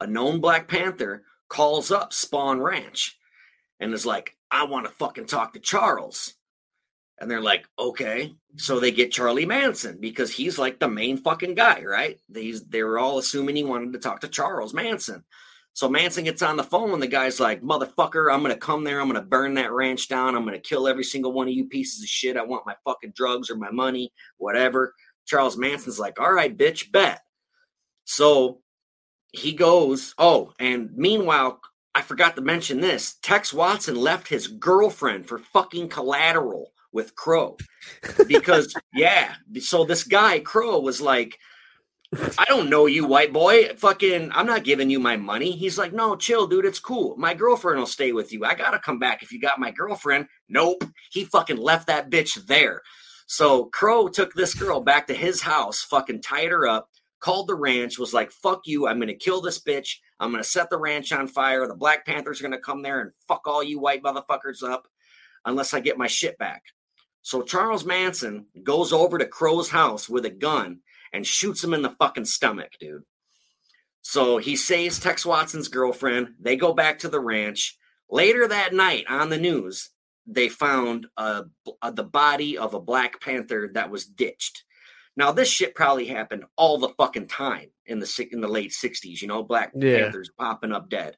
a 0.02 0.08
known 0.08 0.42
Black 0.42 0.68
Panther, 0.68 1.24
calls 1.48 1.92
up 1.92 2.12
Spahn 2.12 2.62
Ranch 2.62 3.18
and 3.80 3.94
is 3.94 4.06
like, 4.06 4.36
I 4.50 4.64
want 4.64 4.88
to 4.88 4.92
fucking 4.94 5.28
talk 5.28 5.54
to 5.54 5.60
Charles. 5.60 6.34
And 7.20 7.30
they're 7.30 7.42
like, 7.42 7.68
okay. 7.80 8.36
So 8.58 8.80
they 8.80 8.92
get 8.92 9.12
Charlie 9.12 9.46
Manson 9.46 9.98
because 10.00 10.32
he's 10.32 10.60
like 10.60 10.80
the 10.80 10.88
main 10.88 11.18
fucking 11.18 11.56
guy, 11.56 11.84
right? 11.84 12.20
These 12.30 12.66
they 12.66 12.84
were 12.84 13.00
all 13.00 13.18
assuming 13.18 13.56
he 13.56 13.64
wanted 13.64 13.94
to 13.94 14.00
talk 14.00 14.22
to 14.22 14.28
Charles 14.28 14.74
Manson. 14.74 15.24
So 15.74 15.88
Manson 15.88 16.24
gets 16.24 16.42
on 16.42 16.58
the 16.58 16.64
phone 16.64 16.92
and 16.92 17.02
the 17.02 17.08
guy's 17.08 17.40
like, 17.40 17.62
motherfucker, 17.62 18.34
I'm 18.34 18.42
gonna 18.42 18.58
come 18.58 18.84
there, 18.84 19.00
I'm 19.00 19.08
gonna 19.08 19.22
burn 19.22 19.54
that 19.56 19.72
ranch 19.72 20.08
down, 20.08 20.36
I'm 20.36 20.44
gonna 20.44 20.58
kill 20.58 20.88
every 20.88 21.04
single 21.04 21.34
one 21.34 21.48
of 21.48 21.54
you 21.54 21.68
pieces 21.68 22.02
of 22.02 22.10
shit. 22.10 22.36
I 22.36 22.44
want 22.44 22.66
my 22.66 22.76
fucking 22.84 23.14
drugs 23.16 23.52
or 23.52 23.58
my 23.58 23.70
money, 23.70 24.12
whatever. 24.38 24.96
Charles 25.28 25.58
Manson's 25.58 26.00
like, 26.00 26.20
all 26.20 26.32
right, 26.32 26.58
bitch, 26.58 26.92
bet. 26.92 27.22
So 28.06 28.62
he 29.34 29.54
goes, 29.54 30.16
oh, 30.18 30.54
and 30.60 30.90
meanwhile, 30.96 31.60
I 31.94 32.02
forgot 32.02 32.36
to 32.36 32.42
mention 32.42 32.80
this. 32.80 33.16
Tex 33.22 33.54
Watson 33.54 33.96
left 33.96 34.28
his 34.28 34.48
girlfriend 34.48 35.28
for 35.28 35.38
fucking 35.40 35.90
collateral 35.90 36.72
with 36.92 37.16
Crowe. 37.16 37.58
Because, 38.28 38.74
yeah, 38.94 39.36
so 39.60 39.86
this 39.86 40.04
guy, 40.04 40.40
Crowe, 40.40 40.80
was 40.80 41.02
like, 41.02 41.38
I 42.16 42.46
don't 42.46 42.70
know 42.70 42.86
you, 42.86 43.06
white 43.06 43.34
boy. 43.34 43.74
Fucking, 43.76 44.32
I'm 44.34 44.46
not 44.46 44.64
giving 44.64 44.90
you 44.90 45.00
my 45.00 45.18
money. 45.18 45.52
He's 45.52 45.78
like, 45.78 45.92
no, 45.92 46.16
chill, 46.16 46.48
dude. 46.48 46.66
It's 46.66 46.80
cool. 46.80 47.18
My 47.18 47.34
girlfriend 47.34 47.80
will 47.80 47.86
stay 47.86 48.14
with 48.14 48.32
you. 48.32 48.46
I 48.46 48.56
gotta 48.56 48.80
come 48.80 48.98
back 48.98 49.24
if 49.24 49.32
you 49.32 49.42
got 49.42 49.60
my 49.60 49.72
girlfriend. 49.72 50.28
Nope. 50.48 50.86
He 51.12 51.26
fucking 51.26 51.58
left 51.58 51.88
that 51.88 52.10
bitch 52.10 52.46
there. 52.48 52.82
So 53.26 53.66
Crowe 53.66 54.08
took 54.08 54.34
this 54.34 54.54
girl 54.54 54.80
back 54.80 55.08
to 55.08 55.14
his 55.14 55.42
house, 55.42 55.82
fucking 55.82 56.22
tied 56.22 56.50
her 56.50 56.66
up, 56.66 56.90
called 57.20 57.48
the 57.48 57.56
ranch, 57.56 58.00
was 58.00 58.14
like, 58.14 58.32
fuck 58.32 58.62
you. 58.66 58.88
I'm 58.88 59.00
gonna 59.00 59.14
kill 59.14 59.42
this 59.42 59.62
bitch. 59.62 59.98
I'm 60.18 60.32
gonna 60.32 60.46
set 60.46 60.70
the 60.70 60.78
ranch 60.78 61.12
on 61.12 61.28
fire. 61.28 61.68
The 61.68 61.76
Black 61.76 62.06
Panthers 62.06 62.40
are 62.40 62.44
gonna 62.44 62.58
come 62.58 62.82
there 62.82 63.02
and 63.02 63.12
fuck 63.28 63.42
all 63.46 63.62
you 63.62 63.80
white 63.80 64.02
motherfuckers 64.02 64.64
up 64.64 64.88
unless 65.44 65.74
I 65.74 65.82
get 65.82 65.98
my 65.98 66.08
shit 66.08 66.38
back. 66.38 66.64
So 67.28 67.42
Charles 67.42 67.84
Manson 67.84 68.46
goes 68.64 68.94
over 68.94 69.18
to 69.18 69.26
Crowe's 69.26 69.68
house 69.68 70.08
with 70.08 70.24
a 70.24 70.30
gun 70.30 70.80
and 71.12 71.28
shoots 71.28 71.62
him 71.62 71.74
in 71.74 71.82
the 71.82 71.94
fucking 72.00 72.24
stomach, 72.24 72.72
dude. 72.80 73.04
So 74.02 74.38
he 74.38 74.56
saves 74.56 74.98
Tex 74.98 75.26
Watson's 75.26 75.68
girlfriend. 75.68 76.36
They 76.40 76.56
go 76.56 76.74
back 76.74 77.00
to 77.00 77.10
the 77.10 77.20
ranch. 77.20 77.78
Later 78.10 78.48
that 78.48 78.74
night 78.74 79.08
on 79.10 79.28
the 79.28 79.38
news, 79.38 79.90
they 80.26 80.48
found 80.48 81.08
uh, 81.18 81.44
uh, 81.82 81.92
the 81.92 82.06
body 82.06 82.58
of 82.58 82.74
a 82.74 82.80
Black 82.80 83.20
Panther 83.20 83.72
that 83.74 83.92
was 83.92 84.06
ditched. 84.06 84.64
Now 85.18 85.34
this 85.34 85.50
shit 85.50 85.76
probably 85.76 86.06
happened 86.06 86.46
all 86.56 86.78
the 86.78 86.94
fucking 86.98 87.28
time 87.28 87.72
in 87.86 88.00
the 88.00 88.28
in 88.32 88.40
the 88.40 88.48
late 88.48 88.72
'60s. 88.72 89.22
You 89.22 89.28
know, 89.28 89.44
Black 89.44 89.74
yeah. 89.76 89.98
Panthers 89.98 90.32
popping 90.40 90.72
up 90.72 90.90
dead. 90.90 91.18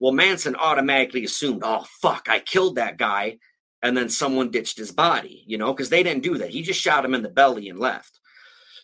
Well, 0.00 0.12
Manson 0.12 0.54
automatically 0.54 1.24
assumed, 1.24 1.62
"Oh 1.64 1.86
fuck, 2.02 2.26
I 2.28 2.40
killed 2.40 2.74
that 2.74 2.98
guy," 2.98 3.38
and 3.82 3.96
then 3.96 4.08
someone 4.08 4.50
ditched 4.50 4.78
his 4.78 4.90
body. 4.90 5.44
You 5.46 5.58
know, 5.58 5.72
because 5.72 5.90
they 5.90 6.02
didn't 6.02 6.22
do 6.22 6.38
that. 6.38 6.50
He 6.50 6.62
just 6.62 6.80
shot 6.80 7.04
him 7.04 7.14
in 7.14 7.22
the 7.22 7.28
belly 7.28 7.68
and 7.68 7.78
left. 7.78 8.18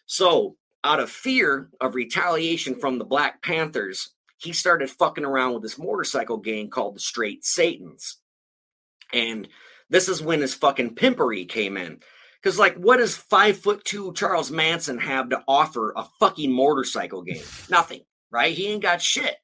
So, 0.07 0.57
out 0.85 1.01
of 1.01 1.11
fear 1.11 1.71
of 1.81 1.95
retaliation 1.95 2.75
from 2.75 2.99
the 2.99 3.05
Black 3.05 3.43
Panthers, 3.43 4.11
he 4.39 4.53
started 4.53 4.91
fucking 4.91 5.25
around 5.25 5.55
with 5.55 5.63
this 5.63 5.79
motorcycle 5.79 6.39
gang 6.39 6.69
called 6.69 6.97
the 6.97 7.01
Straight 7.01 7.45
Satans. 7.45 8.19
And 9.13 9.49
this 9.89 10.09
is 10.09 10.23
when 10.23 10.41
his 10.41 10.55
fucking 10.55 10.95
pimpery 10.95 11.45
came 11.45 11.77
in. 11.77 12.01
Because, 12.43 12.59
like, 12.59 12.75
what 12.75 12.97
does 12.97 13.17
five 13.17 13.59
foot 13.59 13.85
two 13.85 14.13
Charles 14.15 14.51
Manson 14.51 14.99
have 14.99 15.29
to 15.29 15.45
offer 15.47 15.93
a 15.95 16.07
fucking 16.19 16.53
motorcycle 16.53 17.23
gang? 17.23 17.43
Nothing, 17.71 18.01
right? 18.31 18.53
He 18.53 18.67
ain't 18.69 18.83
got 18.83 19.01
shit. 19.01 19.37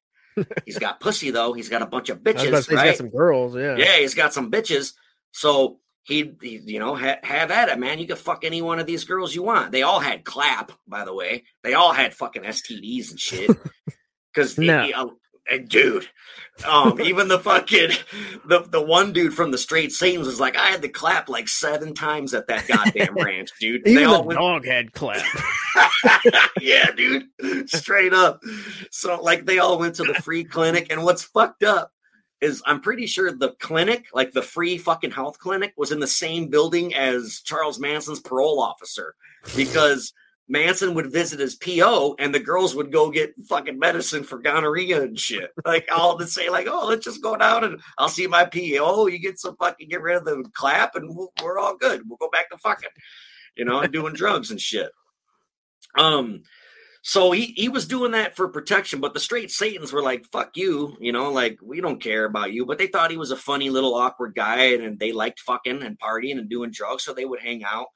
he's 0.65 0.77
got 0.77 0.99
pussy 0.99 1.31
though. 1.31 1.53
He's 1.53 1.69
got 1.69 1.81
a 1.81 1.85
bunch 1.85 2.09
of 2.09 2.19
bitches. 2.19 2.51
Right? 2.51 2.55
He's 2.55 2.67
got 2.67 2.95
some 2.97 3.09
girls. 3.09 3.55
Yeah. 3.55 3.77
Yeah, 3.77 3.97
he's 3.99 4.15
got 4.15 4.33
some 4.33 4.51
bitches. 4.51 4.93
So 5.31 5.79
he, 6.03 6.33
he 6.41 6.59
you 6.65 6.79
know, 6.79 6.95
ha- 6.95 7.19
have 7.23 7.51
at 7.51 7.69
it, 7.69 7.79
man. 7.79 7.99
You 7.99 8.07
can 8.07 8.15
fuck 8.15 8.43
any 8.43 8.61
one 8.61 8.79
of 8.79 8.87
these 8.87 9.03
girls 9.03 9.33
you 9.33 9.43
want. 9.43 9.71
They 9.71 9.83
all 9.83 9.99
had 9.99 10.25
clap, 10.25 10.71
by 10.87 11.05
the 11.05 11.13
way. 11.13 11.43
They 11.63 11.73
all 11.73 11.93
had 11.93 12.13
fucking 12.13 12.43
STDs 12.43 13.11
and 13.11 13.19
shit. 13.19 13.51
Because 14.31 14.59
no. 14.59 15.15
Uh, 15.51 15.57
dude, 15.67 16.07
um, 16.67 17.01
even 17.03 17.27
the 17.27 17.39
fucking 17.39 17.89
the 18.45 18.59
the 18.69 18.81
one 18.81 19.13
dude 19.13 19.33
from 19.33 19.51
the 19.51 19.57
Straight 19.57 19.91
Satans 19.91 20.27
was 20.27 20.39
like, 20.39 20.55
I 20.55 20.67
had 20.67 20.81
to 20.83 20.89
clap 20.89 21.29
like 21.29 21.47
seven 21.47 21.93
times 21.93 22.33
at 22.33 22.47
that 22.47 22.67
goddamn 22.67 23.15
ranch, 23.23 23.49
dude. 23.59 23.87
Even 23.87 23.95
they 23.95 24.05
all 24.05 24.21
the 24.21 24.27
went... 24.27 24.39
dog 24.39 24.65
had 24.65 24.93
clap. 24.93 25.25
yeah, 26.61 26.91
dude, 26.91 27.25
straight 27.69 28.13
up. 28.13 28.41
So 28.91 29.21
like 29.21 29.45
they 29.45 29.59
all 29.59 29.79
went 29.79 29.95
to 29.95 30.03
the 30.03 30.15
free 30.15 30.43
clinic, 30.43 30.91
and 30.91 31.03
what's 31.03 31.23
fucked 31.23 31.63
up 31.63 31.91
is 32.41 32.61
I'm 32.65 32.81
pretty 32.81 33.05
sure 33.05 33.31
the 33.31 33.53
clinic, 33.59 34.07
like 34.13 34.31
the 34.31 34.41
free 34.41 34.77
fucking 34.77 35.11
health 35.11 35.39
clinic, 35.39 35.73
was 35.77 35.91
in 35.91 35.99
the 35.99 36.07
same 36.07 36.47
building 36.47 36.95
as 36.95 37.41
Charles 37.43 37.79
Manson's 37.79 38.19
parole 38.19 38.61
officer 38.61 39.15
because 39.55 40.13
Manson 40.49 40.95
would 40.95 41.11
visit 41.11 41.39
his 41.39 41.55
PO 41.55 42.15
and 42.17 42.33
the 42.33 42.39
girls 42.39 42.73
would 42.75 42.91
go 42.91 43.11
get 43.11 43.35
fucking 43.47 43.77
medicine 43.77 44.23
for 44.23 44.39
gonorrhea 44.39 45.01
and 45.01 45.17
shit. 45.17 45.51
Like 45.65 45.87
all 45.91 46.17
to 46.17 46.25
say, 46.25 46.49
like, 46.49 46.67
oh, 46.67 46.87
let's 46.87 47.05
just 47.05 47.21
go 47.21 47.35
down 47.35 47.63
and 47.63 47.79
I'll 47.99 48.09
see 48.09 48.25
my 48.25 48.45
PO. 48.45 49.07
You 49.07 49.19
get 49.19 49.39
some 49.39 49.55
fucking 49.57 49.87
get 49.87 50.01
rid 50.01 50.17
of 50.17 50.25
the 50.25 50.43
clap 50.53 50.95
and 50.95 51.15
we'll, 51.15 51.31
we're 51.43 51.59
all 51.59 51.77
good. 51.77 52.01
We'll 52.07 52.17
go 52.17 52.29
back 52.31 52.49
to 52.49 52.57
fucking, 52.57 52.89
you 53.55 53.65
know, 53.65 53.85
doing 53.85 54.13
drugs 54.13 54.49
and 54.49 54.59
shit. 54.59 54.89
Um, 55.95 56.41
so 57.01 57.31
he, 57.31 57.53
he 57.55 57.69
was 57.69 57.87
doing 57.87 58.11
that 58.11 58.35
for 58.35 58.47
protection, 58.49 58.99
but 58.99 59.13
the 59.13 59.19
straight 59.19 59.51
Satans 59.51 59.93
were 59.93 60.01
like, 60.01 60.25
fuck 60.25 60.57
you, 60.57 60.97
you 60.99 61.11
know, 61.11 61.31
like 61.31 61.57
we 61.61 61.79
don't 61.79 62.01
care 62.01 62.25
about 62.25 62.51
you. 62.51 62.65
But 62.65 62.77
they 62.77 62.87
thought 62.87 63.11
he 63.11 63.17
was 63.17 63.31
a 63.31 63.37
funny 63.37 63.69
little 63.69 63.95
awkward 63.95 64.35
guy 64.35 64.73
and, 64.73 64.83
and 64.83 64.99
they 64.99 65.11
liked 65.11 65.39
fucking 65.39 65.81
and 65.81 65.99
partying 65.99 66.37
and 66.37 66.49
doing 66.49 66.71
drugs, 66.71 67.03
so 67.03 67.13
they 67.13 67.25
would 67.25 67.39
hang 67.39 67.63
out. 67.63 67.87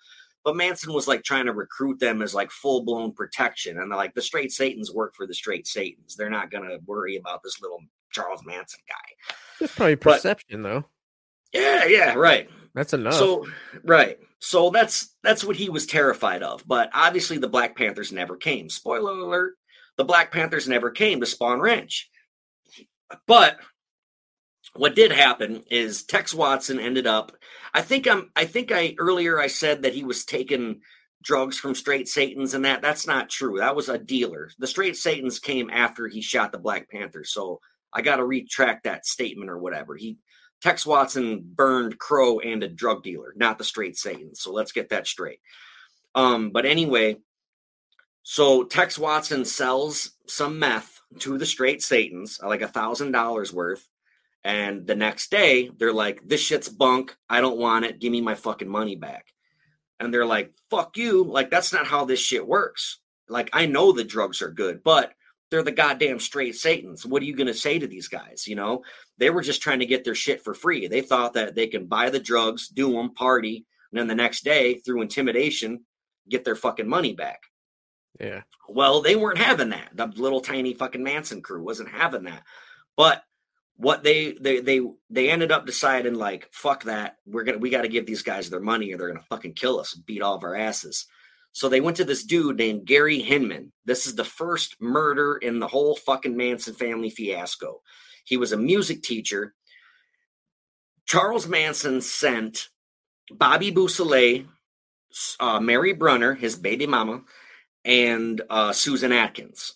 But 0.43 0.55
Manson 0.55 0.93
was 0.93 1.07
like 1.07 1.23
trying 1.23 1.45
to 1.45 1.53
recruit 1.53 1.99
them 1.99 2.21
as 2.21 2.33
like 2.33 2.51
full 2.51 2.83
blown 2.83 3.13
protection. 3.13 3.79
And 3.79 3.91
they're 3.91 3.97
like 3.97 4.13
the 4.13 4.21
straight 4.21 4.51
Satans 4.51 4.93
work 4.93 5.15
for 5.15 5.25
the 5.25 5.33
straight 5.33 5.67
Satans. 5.67 6.15
They're 6.15 6.29
not 6.29 6.51
gonna 6.51 6.77
worry 6.85 7.17
about 7.17 7.43
this 7.43 7.61
little 7.61 7.79
Charles 8.11 8.45
Manson 8.45 8.81
guy. 8.87 9.35
It's 9.63 9.75
probably 9.75 9.95
perception 9.95 10.63
but, 10.63 10.69
though. 10.69 10.85
Yeah, 11.53 11.85
yeah, 11.85 12.13
right. 12.13 12.49
That's 12.75 12.93
enough. 12.93 13.15
So 13.15 13.45
right. 13.83 14.17
So 14.39 14.69
that's 14.69 15.15
that's 15.23 15.43
what 15.43 15.55
he 15.55 15.69
was 15.69 15.85
terrified 15.85 16.43
of. 16.43 16.67
But 16.67 16.89
obviously 16.93 17.37
the 17.37 17.47
Black 17.47 17.77
Panthers 17.77 18.11
never 18.11 18.35
came. 18.35 18.69
Spoiler 18.69 19.11
alert, 19.11 19.53
the 19.97 20.05
Black 20.05 20.31
Panthers 20.31 20.67
never 20.67 20.91
came 20.91 21.19
to 21.19 21.25
Spahn 21.25 21.61
Ranch. 21.61 22.09
But 23.27 23.57
what 24.75 24.95
did 24.95 25.11
happen 25.11 25.63
is 25.69 26.03
Tex 26.03 26.33
Watson 26.33 26.79
ended 26.79 27.05
up 27.05 27.31
I 27.73 27.81
think 27.81 28.07
I'm 28.07 28.31
I 28.35 28.45
think 28.45 28.71
I 28.71 28.95
earlier 28.97 29.39
I 29.39 29.47
said 29.47 29.83
that 29.83 29.93
he 29.93 30.03
was 30.03 30.25
taking 30.25 30.81
drugs 31.23 31.57
from 31.57 31.75
straight 31.75 32.07
satans 32.07 32.53
and 32.53 32.65
that 32.65 32.81
that's 32.81 33.07
not 33.07 33.29
true. 33.29 33.59
That 33.59 33.75
was 33.75 33.89
a 33.89 33.97
dealer. 33.97 34.49
The 34.59 34.67
straight 34.67 34.97
satans 34.97 35.39
came 35.39 35.69
after 35.69 36.07
he 36.07 36.21
shot 36.21 36.51
the 36.51 36.57
Black 36.57 36.89
Panther. 36.89 37.23
So 37.23 37.59
I 37.93 38.01
got 38.01 38.17
to 38.17 38.25
retract 38.25 38.83
that 38.83 39.05
statement 39.05 39.49
or 39.49 39.59
whatever. 39.59 39.95
He 39.95 40.17
Tex 40.63 40.85
Watson 40.85 41.41
burned 41.43 41.99
Crowe 41.99 42.39
and 42.39 42.63
a 42.63 42.69
drug 42.69 43.03
dealer, 43.03 43.33
not 43.35 43.57
the 43.57 43.65
straight 43.65 43.97
Satan. 43.97 44.33
So 44.33 44.53
let's 44.53 44.71
get 44.71 44.89
that 44.89 45.05
straight. 45.05 45.41
Um, 46.15 46.51
but 46.51 46.65
anyway, 46.65 47.17
so 48.21 48.63
Tex 48.63 48.97
Watson 48.97 49.43
sells 49.43 50.11
some 50.25 50.59
meth 50.59 51.01
to 51.19 51.37
the 51.37 51.45
straight 51.45 51.81
Satans, 51.81 52.39
like 52.41 52.61
a 52.61 52.69
thousand 52.69 53.11
dollars 53.11 53.51
worth. 53.51 53.85
And 54.45 54.87
the 54.87 54.95
next 54.95 55.29
day, 55.31 55.69
they're 55.77 55.91
like, 55.91 56.21
this 56.25 56.39
shit's 56.39 56.69
bunk. 56.69 57.13
I 57.29 57.41
don't 57.41 57.57
want 57.57 57.83
it. 57.83 57.99
Give 57.99 58.13
me 58.13 58.21
my 58.21 58.35
fucking 58.35 58.69
money 58.69 58.95
back. 58.95 59.33
And 59.99 60.13
they're 60.13 60.25
like, 60.25 60.53
fuck 60.69 60.95
you. 60.95 61.25
Like, 61.25 61.51
that's 61.51 61.73
not 61.73 61.87
how 61.87 62.05
this 62.05 62.21
shit 62.21 62.47
works. 62.47 62.99
Like, 63.27 63.49
I 63.51 63.65
know 63.65 63.91
the 63.91 64.05
drugs 64.05 64.41
are 64.41 64.49
good, 64.49 64.81
but 64.81 65.11
they're 65.53 65.61
the 65.61 65.71
goddamn 65.71 66.19
straight 66.19 66.55
Satans. 66.55 67.05
What 67.05 67.21
are 67.21 67.25
you 67.25 67.35
going 67.35 67.45
to 67.45 67.53
say 67.53 67.77
to 67.77 67.85
these 67.85 68.07
guys? 68.07 68.47
You 68.47 68.55
know, 68.55 68.81
they 69.19 69.29
were 69.29 69.43
just 69.43 69.61
trying 69.61 69.81
to 69.81 69.85
get 69.85 70.03
their 70.03 70.15
shit 70.15 70.43
for 70.43 70.55
free. 70.55 70.87
They 70.87 71.01
thought 71.01 71.33
that 71.33 71.53
they 71.53 71.67
can 71.67 71.85
buy 71.85 72.09
the 72.09 72.19
drugs, 72.19 72.69
do 72.69 72.93
them, 72.93 73.13
party, 73.13 73.63
and 73.91 73.99
then 73.99 74.07
the 74.07 74.15
next 74.15 74.43
day, 74.43 74.79
through 74.79 75.03
intimidation, 75.03 75.85
get 76.27 76.43
their 76.43 76.55
fucking 76.55 76.89
money 76.89 77.13
back. 77.13 77.41
Yeah. 78.19 78.41
Well, 78.67 79.03
they 79.03 79.15
weren't 79.15 79.37
having 79.37 79.69
that. 79.69 79.89
The 79.93 80.07
little 80.07 80.41
tiny 80.41 80.73
fucking 80.73 81.03
Manson 81.03 81.43
crew 81.43 81.63
wasn't 81.63 81.89
having 81.89 82.23
that. 82.23 82.41
But 82.97 83.21
what 83.75 84.01
they 84.01 84.31
they 84.31 84.59
they 84.59 84.81
they 85.11 85.29
ended 85.29 85.51
up 85.51 85.67
deciding 85.67 86.15
like 86.15 86.49
fuck 86.51 86.85
that 86.85 87.17
we're 87.27 87.43
gonna 87.43 87.59
we 87.59 87.69
got 87.69 87.83
to 87.83 87.87
give 87.87 88.07
these 88.07 88.23
guys 88.23 88.49
their 88.49 88.59
money 88.59 88.91
or 88.91 88.97
they're 88.97 89.07
gonna 89.07 89.25
fucking 89.29 89.53
kill 89.53 89.79
us 89.79 89.95
and 89.95 90.05
beat 90.05 90.23
all 90.23 90.35
of 90.35 90.43
our 90.43 90.55
asses 90.55 91.05
so 91.53 91.69
they 91.69 91.81
went 91.81 91.97
to 91.97 92.03
this 92.03 92.23
dude 92.23 92.57
named 92.57 92.85
Gary 92.85 93.19
Hinman. 93.19 93.71
This 93.85 94.07
is 94.07 94.15
the 94.15 94.25
first 94.25 94.81
murder 94.81 95.37
in 95.37 95.59
the 95.59 95.67
whole 95.67 95.95
fucking 95.95 96.35
Manson 96.35 96.73
family 96.73 97.11
fiasco. 97.11 97.81
He 98.25 98.37
was 98.37 98.51
a 98.51 98.57
music 98.57 99.03
teacher. 99.03 99.53
Charles 101.05 101.47
Manson 101.47 102.01
sent 102.01 102.69
Bobby 103.31 103.69
Beausoleil, 103.69 104.45
uh, 105.39 105.59
Mary 105.59 105.93
Brunner, 105.93 106.33
his 106.33 106.55
baby 106.55 106.87
mama, 106.87 107.21
and 107.85 108.41
uh, 108.49 108.73
Susan 108.73 109.11
Atkins. 109.11 109.75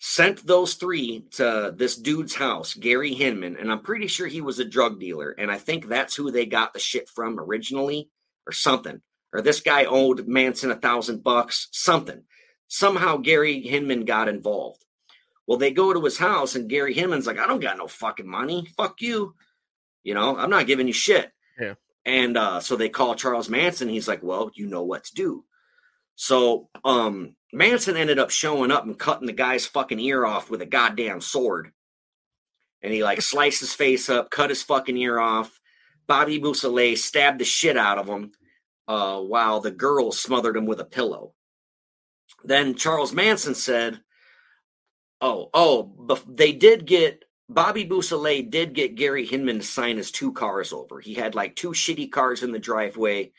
Sent 0.00 0.44
those 0.44 0.74
three 0.74 1.24
to 1.32 1.72
this 1.76 1.96
dude's 1.96 2.34
house, 2.34 2.74
Gary 2.74 3.14
Hinman, 3.14 3.56
and 3.58 3.70
I'm 3.70 3.80
pretty 3.80 4.08
sure 4.08 4.26
he 4.26 4.40
was 4.40 4.58
a 4.58 4.64
drug 4.64 4.98
dealer. 4.98 5.30
And 5.30 5.52
I 5.52 5.58
think 5.58 5.86
that's 5.86 6.16
who 6.16 6.32
they 6.32 6.46
got 6.46 6.72
the 6.72 6.80
shit 6.80 7.08
from 7.08 7.38
originally 7.38 8.10
or 8.46 8.52
something 8.52 9.00
or 9.34 9.42
this 9.42 9.60
guy 9.60 9.84
owed 9.84 10.28
Manson 10.28 10.70
a 10.70 10.76
thousand 10.76 11.24
bucks, 11.24 11.66
something. 11.72 12.22
Somehow 12.68 13.16
Gary 13.16 13.60
Hinman 13.60 14.04
got 14.04 14.28
involved. 14.28 14.82
Well, 15.46 15.58
they 15.58 15.72
go 15.72 15.92
to 15.92 16.02
his 16.02 16.16
house, 16.16 16.54
and 16.54 16.70
Gary 16.70 16.94
Hinman's 16.94 17.26
like, 17.26 17.38
I 17.38 17.46
don't 17.46 17.60
got 17.60 17.76
no 17.76 17.88
fucking 17.88 18.28
money. 18.28 18.68
Fuck 18.76 19.02
you. 19.02 19.34
You 20.04 20.14
know, 20.14 20.36
I'm 20.38 20.50
not 20.50 20.68
giving 20.68 20.86
you 20.86 20.92
shit. 20.92 21.30
Yeah. 21.60 21.74
And 22.06 22.36
uh, 22.36 22.60
so 22.60 22.76
they 22.76 22.88
call 22.88 23.16
Charles 23.16 23.48
Manson. 23.50 23.88
He's 23.88 24.08
like, 24.08 24.22
Well, 24.22 24.50
you 24.54 24.68
know 24.68 24.84
what 24.84 25.04
to 25.04 25.14
do. 25.14 25.44
So 26.14 26.68
um, 26.84 27.34
Manson 27.52 27.96
ended 27.96 28.20
up 28.20 28.30
showing 28.30 28.70
up 28.70 28.84
and 28.84 28.98
cutting 28.98 29.26
the 29.26 29.32
guy's 29.32 29.66
fucking 29.66 29.98
ear 29.98 30.24
off 30.24 30.48
with 30.48 30.62
a 30.62 30.66
goddamn 30.66 31.20
sword. 31.20 31.72
And 32.82 32.92
he 32.92 33.02
like 33.02 33.20
sliced 33.20 33.60
his 33.60 33.74
face 33.74 34.08
up, 34.08 34.30
cut 34.30 34.50
his 34.50 34.62
fucking 34.62 34.96
ear 34.96 35.18
off. 35.18 35.58
Bobby 36.06 36.38
Beausoleil 36.38 36.96
stabbed 36.96 37.40
the 37.40 37.44
shit 37.44 37.76
out 37.76 37.98
of 37.98 38.06
him 38.06 38.32
uh, 38.88 39.20
while 39.20 39.60
the 39.60 39.70
girl 39.70 40.12
smothered 40.12 40.56
him 40.56 40.66
with 40.66 40.80
a 40.80 40.84
pillow. 40.84 41.32
then 42.44 42.74
Charles 42.74 43.12
Manson 43.12 43.54
said, 43.54 44.00
"Oh, 45.20 45.50
oh, 45.54 46.18
they 46.28 46.52
did 46.52 46.86
get 46.86 47.24
Bobby 47.48 47.84
Beausoleil 47.84 48.42
did 48.48 48.74
get 48.74 48.94
Gary 48.96 49.26
Hinman 49.26 49.58
to 49.60 49.64
sign 49.64 49.96
his 49.96 50.10
two 50.10 50.32
cars 50.32 50.72
over. 50.72 51.00
He 51.00 51.14
had 51.14 51.34
like 51.34 51.56
two 51.56 51.70
shitty 51.70 52.10
cars 52.10 52.42
in 52.42 52.52
the 52.52 52.58
driveway." 52.58 53.32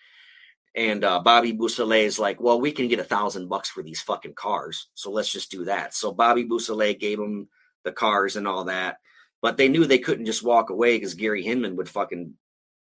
And 0.75 1.05
uh, 1.05 1.21
Bobby 1.21 1.53
Beausoleil 1.53 2.05
is 2.05 2.19
like, 2.19 2.41
well, 2.41 2.59
we 2.59 2.71
can 2.73 2.89
get 2.89 2.99
a 2.99 3.03
thousand 3.03 3.47
bucks 3.47 3.69
for 3.69 3.81
these 3.81 4.01
fucking 4.01 4.33
cars, 4.33 4.89
so 4.93 5.09
let's 5.09 5.31
just 5.31 5.49
do 5.49 5.65
that. 5.65 5.93
So 5.93 6.11
Bobby 6.11 6.43
Beausoleil 6.43 6.95
gave 6.95 7.17
him 7.17 7.47
the 7.85 7.93
cars 7.93 8.35
and 8.35 8.45
all 8.45 8.65
that, 8.65 8.97
but 9.41 9.55
they 9.55 9.69
knew 9.69 9.85
they 9.85 9.99
couldn't 9.99 10.25
just 10.25 10.43
walk 10.43 10.69
away 10.71 10.97
because 10.97 11.13
Gary 11.13 11.43
Hinman 11.43 11.77
would 11.77 11.87
fucking 11.87 12.33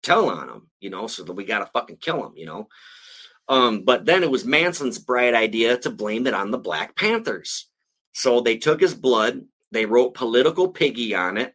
tell 0.04 0.28
on 0.30 0.48
him, 0.48 0.70
you 0.80 0.90
know. 0.90 1.06
So 1.06 1.24
that 1.24 1.32
we 1.32 1.44
got 1.44 1.60
to 1.60 1.66
fucking 1.66 1.98
kill 1.98 2.24
him, 2.26 2.32
you 2.36 2.46
know. 2.46 2.68
Um, 3.48 3.82
but 3.82 4.06
then 4.06 4.22
it 4.22 4.30
was 4.30 4.44
Manson's 4.44 4.98
bright 4.98 5.34
idea 5.34 5.76
to 5.78 5.90
blame 5.90 6.26
it 6.26 6.34
on 6.34 6.50
the 6.50 6.58
Black 6.58 6.96
Panthers. 6.96 7.68
So 8.12 8.40
they 8.40 8.56
took 8.56 8.80
his 8.80 8.94
blood, 8.94 9.42
they 9.72 9.86
wrote 9.86 10.14
political 10.14 10.68
piggy 10.68 11.14
on 11.14 11.36
it, 11.36 11.54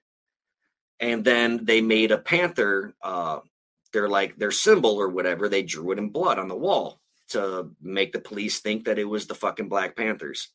and 0.99 1.23
then 1.23 1.63
they 1.63 1.81
made 1.81 2.11
a 2.11 2.17
panther 2.17 2.93
uh, 3.01 3.39
their 3.91 4.07
like 4.07 4.37
their 4.37 4.51
symbol 4.51 4.95
or 4.97 5.09
whatever, 5.09 5.49
they 5.49 5.63
drew 5.63 5.91
it 5.91 5.97
in 5.97 6.09
blood 6.09 6.39
on 6.39 6.47
the 6.47 6.55
wall 6.55 6.99
to 7.29 7.69
make 7.81 8.11
the 8.11 8.19
police 8.19 8.59
think 8.59 8.85
that 8.85 8.99
it 8.99 9.03
was 9.03 9.27
the 9.27 9.35
fucking 9.35 9.69
Black 9.69 9.95
Panthers. 9.95 10.49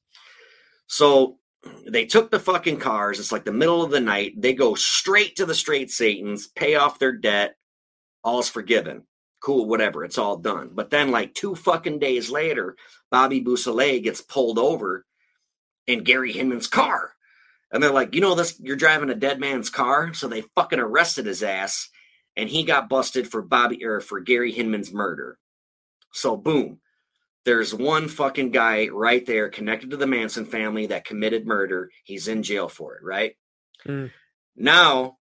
So 0.87 1.38
they 1.87 2.04
took 2.04 2.30
the 2.30 2.40
fucking 2.40 2.78
cars. 2.78 3.18
It's 3.18 3.33
like 3.33 3.44
the 3.44 3.52
middle 3.52 3.83
of 3.83 3.90
the 3.90 4.00
night. 4.00 4.40
They 4.40 4.52
go 4.52 4.74
straight 4.74 5.37
to 5.37 5.46
the 5.46 5.54
straight 5.54 5.90
Satans, 5.90 6.48
pay 6.48 6.74
off 6.74 6.98
their 6.98 7.12
debt. 7.12 7.57
All's 8.24 8.48
forgiven. 8.48 9.04
Cool, 9.40 9.66
whatever. 9.66 10.04
It's 10.04 10.18
all 10.18 10.38
done. 10.38 10.70
But 10.72 10.90
then, 10.90 11.10
like 11.10 11.34
two 11.34 11.54
fucking 11.54 11.98
days 11.98 12.30
later, 12.30 12.76
Bobby 13.10 13.40
Beausoleil 13.40 14.00
gets 14.00 14.22
pulled 14.22 14.58
over 14.58 15.04
in 15.87 16.02
Gary 16.02 16.32
Hinman's 16.32 16.66
car. 16.66 17.12
And 17.70 17.82
they're 17.82 17.92
like, 17.92 18.14
you 18.14 18.20
know, 18.20 18.34
this 18.34 18.58
you're 18.60 18.76
driving 18.76 19.10
a 19.10 19.14
dead 19.14 19.40
man's 19.40 19.68
car. 19.68 20.14
So 20.14 20.28
they 20.28 20.42
fucking 20.54 20.78
arrested 20.78 21.26
his 21.26 21.42
ass 21.42 21.90
and 22.37 22.48
he 22.48 22.64
got 22.64 22.88
busted 22.88 23.28
for 23.28 23.42
Bobby 23.42 23.84
or 23.84 24.00
for 24.00 24.20
Gary 24.20 24.52
Hinman's 24.52 24.92
murder. 24.92 25.38
So 26.12 26.37
boom, 26.37 26.78
there's 27.44 27.74
one 27.74 28.08
fucking 28.08 28.50
guy 28.50 28.88
right 28.88 29.24
there 29.26 29.48
connected 29.48 29.90
to 29.90 29.96
the 29.96 30.06
Manson 30.06 30.46
family 30.46 30.87
that 30.87 31.04
committed 31.04 31.46
murder. 31.46 31.90
He's 32.04 32.28
in 32.28 32.42
jail 32.42 32.68
for 32.68 32.96
it, 32.96 33.02
right? 33.02 33.37
Mm. 33.87 34.10
Now 34.56 35.18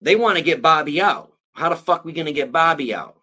they 0.00 0.16
want 0.16 0.38
to 0.38 0.44
get 0.44 0.62
Bobby 0.62 1.00
out. 1.00 1.32
How 1.54 1.68
the 1.68 1.76
fuck 1.76 2.04
we 2.04 2.12
going 2.12 2.26
to 2.26 2.32
get 2.32 2.52
Bobby 2.52 2.94
out? 2.94 3.16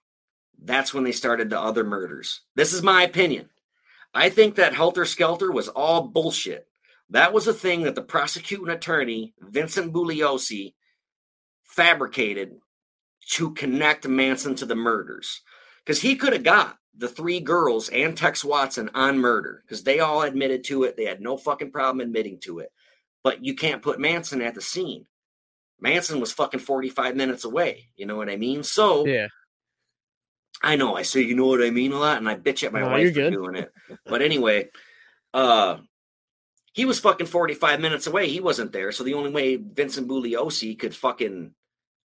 That's 0.63 0.93
when 0.93 1.03
they 1.03 1.11
started 1.11 1.49
the 1.49 1.59
other 1.59 1.83
murders. 1.83 2.41
This 2.55 2.73
is 2.73 2.81
my 2.81 3.03
opinion. 3.03 3.49
I 4.13 4.29
think 4.29 4.55
that 4.55 4.73
Helter 4.73 5.05
Skelter 5.05 5.51
was 5.51 5.67
all 5.67 6.07
bullshit. 6.07 6.67
That 7.09 7.33
was 7.33 7.47
a 7.47 7.53
thing 7.53 7.83
that 7.83 7.95
the 7.95 8.01
prosecuting 8.01 8.69
attorney, 8.69 9.33
Vincent 9.39 9.93
Bugliosi, 9.93 10.73
fabricated 11.63 12.55
to 13.31 13.53
connect 13.53 14.07
Manson 14.07 14.55
to 14.55 14.65
the 14.65 14.75
murders. 14.75 15.41
Because 15.83 16.01
he 16.01 16.15
could 16.15 16.33
have 16.33 16.43
got 16.43 16.77
the 16.95 17.07
three 17.07 17.39
girls 17.39 17.89
and 17.89 18.15
Tex 18.15 18.43
Watson 18.43 18.89
on 18.93 19.17
murder 19.17 19.63
because 19.65 19.83
they 19.83 19.99
all 19.99 20.21
admitted 20.21 20.63
to 20.65 20.83
it. 20.83 20.95
They 20.95 21.05
had 21.05 21.21
no 21.21 21.37
fucking 21.37 21.71
problem 21.71 22.01
admitting 22.01 22.39
to 22.41 22.59
it. 22.59 22.71
But 23.23 23.43
you 23.43 23.55
can't 23.55 23.81
put 23.81 23.99
Manson 23.99 24.41
at 24.41 24.55
the 24.55 24.61
scene. 24.61 25.05
Manson 25.81 26.19
was 26.19 26.31
fucking 26.31 26.59
45 26.59 27.15
minutes 27.15 27.43
away. 27.43 27.89
You 27.95 28.05
know 28.05 28.15
what 28.15 28.29
I 28.29 28.37
mean? 28.37 28.63
So, 28.63 29.05
yeah. 29.05 29.27
I 30.63 30.75
know 30.75 30.95
I 30.95 31.01
say 31.01 31.21
you 31.21 31.35
know 31.35 31.47
what 31.47 31.63
I 31.63 31.71
mean 31.71 31.91
a 31.91 31.97
lot, 31.97 32.17
and 32.17 32.29
I 32.29 32.35
bitch 32.35 32.63
at 32.63 32.71
my 32.71 32.81
no, 32.81 32.89
wife 32.89 33.13
for 33.13 33.31
doing 33.31 33.55
it. 33.55 33.71
But 34.05 34.21
anyway, 34.21 34.69
uh 35.33 35.77
he 36.73 36.85
was 36.85 36.99
fucking 36.99 37.27
45 37.27 37.81
minutes 37.81 38.07
away. 38.07 38.29
He 38.29 38.39
wasn't 38.39 38.71
there. 38.71 38.91
So 38.91 39.03
the 39.03 39.15
only 39.15 39.29
way 39.29 39.57
Vincent 39.57 40.07
Bugliosi 40.07 40.77
could 40.79 40.95
fucking 40.95 41.53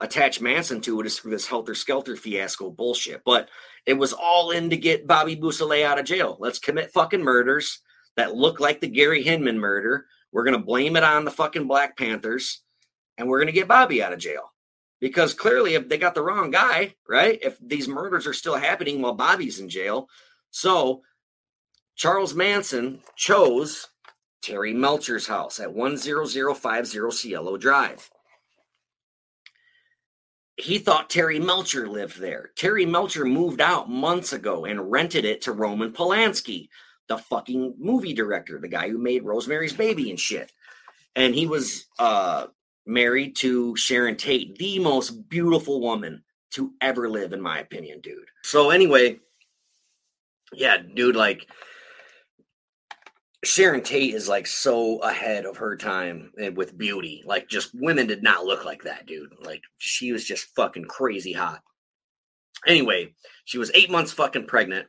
attach 0.01 0.41
Manson 0.41 0.81
to 0.83 1.01
it 1.01 1.07
is 1.07 1.19
through 1.19 1.33
this 1.33 1.47
helter 1.47 1.75
skelter 1.75 2.17
fiasco 2.17 2.71
bullshit. 2.71 3.23
But 3.25 3.49
it 3.87 3.95
was 3.95 4.13
all 4.13 4.51
in 4.53 4.71
to 4.71 4.77
get 4.77 5.07
Bobby 5.07 5.35
Beausoleil 5.35 5.87
out 5.87 5.99
of 5.99 6.07
jail. 6.07 6.37
Let's 6.41 6.59
commit 6.59 6.93
fucking 6.93 7.23
murders 7.23 7.81
that 8.17 8.35
look 8.35 8.59
like 8.59 8.81
the 8.81 8.89
Gary 8.89 9.23
Hinman 9.23 9.59
murder. 9.59 10.07
We're 10.33 10.45
gonna 10.45 10.59
blame 10.59 10.97
it 10.97 11.05
on 11.05 11.25
the 11.25 11.31
fucking 11.31 11.67
Black 11.67 11.97
Panthers, 11.97 12.63
and 13.19 13.29
we're 13.29 13.39
gonna 13.39 13.53
get 13.53 13.69
Bobby 13.69 14.03
out 14.03 14.13
of 14.13 14.19
jail. 14.19 14.53
Because 15.01 15.35
clearly, 15.35 15.75
if 15.75 15.89
they 15.89 15.99
got 15.99 16.15
the 16.15 16.23
wrong 16.23 16.51
guy, 16.51 16.95
right? 17.09 17.39
If 17.43 17.59
these 17.61 17.89
murders 17.89 18.27
are 18.27 18.33
still 18.33 18.57
happening 18.57 19.03
while 19.03 19.15
Bobby's 19.15 19.61
in 19.61 19.69
jail, 19.69 20.09
so 20.51 21.03
Charles 21.97 22.35
Manson 22.35 23.01
chose 23.17 23.89
Terry 24.41 24.73
Melcher's 24.73 25.27
house 25.27 25.61
at 25.61 25.75
10050 25.75 27.11
Cielo 27.11 27.57
Drive 27.57 28.11
he 30.57 30.79
thought 30.79 31.11
Terry 31.11 31.39
Melcher 31.41 31.89
lived 31.89 32.21
there. 32.21 32.51
Terry 32.55 32.87
Melcher 32.87 33.25
moved 33.25 33.61
out 33.61 33.91
months 33.91 34.33
ago 34.33 34.65
and 34.65 34.91
rented 34.91 35.25
it 35.25 35.43
to 35.43 35.53
Roman 35.53 35.93
Polanski, 35.93 36.69
the 37.09 37.19
fucking 37.19 37.75
movie 37.79 38.15
director, 38.15 38.59
the 38.61 38.69
guy 38.69 38.89
who 38.89 38.99
made 38.99 39.25
Rosemary's 39.25 39.73
Baby 39.73 40.11
and 40.11 40.21
shit. 40.21 40.53
And 41.17 41.35
he 41.35 41.47
was 41.47 41.87
uh, 41.99 42.47
married 42.87 43.37
to 43.37 43.75
Sharon 43.77 44.17
Tate, 44.17 44.57
the 44.57 44.79
most 44.79 45.29
beautiful 45.29 45.81
woman 45.81 46.23
to 46.53 46.73
ever 46.81 47.09
live, 47.09 47.33
in 47.33 47.41
my 47.41 47.59
opinion, 47.59 48.01
dude. 48.01 48.29
So, 48.43 48.71
anyway, 48.71 49.19
yeah, 50.53 50.77
dude, 50.79 51.17
like 51.17 51.47
Sharon 53.45 53.83
Tate 53.83 54.15
is 54.15 54.29
like 54.29 54.47
so 54.47 54.99
ahead 54.99 55.47
of 55.47 55.57
her 55.59 55.77
time 55.77 56.33
with 56.55 56.79
beauty. 56.79 57.23
Like, 57.27 57.49
just 57.49 57.75
women 57.75 58.07
did 58.07 58.23
not 58.23 58.45
look 58.45 58.65
like 58.65 58.85
that, 58.85 59.07
dude. 59.07 59.35
Like, 59.43 59.63
she 59.79 60.13
was 60.13 60.25
just 60.25 60.55
fucking 60.55 60.85
crazy 60.85 61.33
hot. 61.33 61.63
Anyway, 62.67 63.15
she 63.45 63.59
was 63.59 63.71
eight 63.75 63.91
months 63.91 64.13
fucking 64.13 64.47
pregnant. 64.47 64.87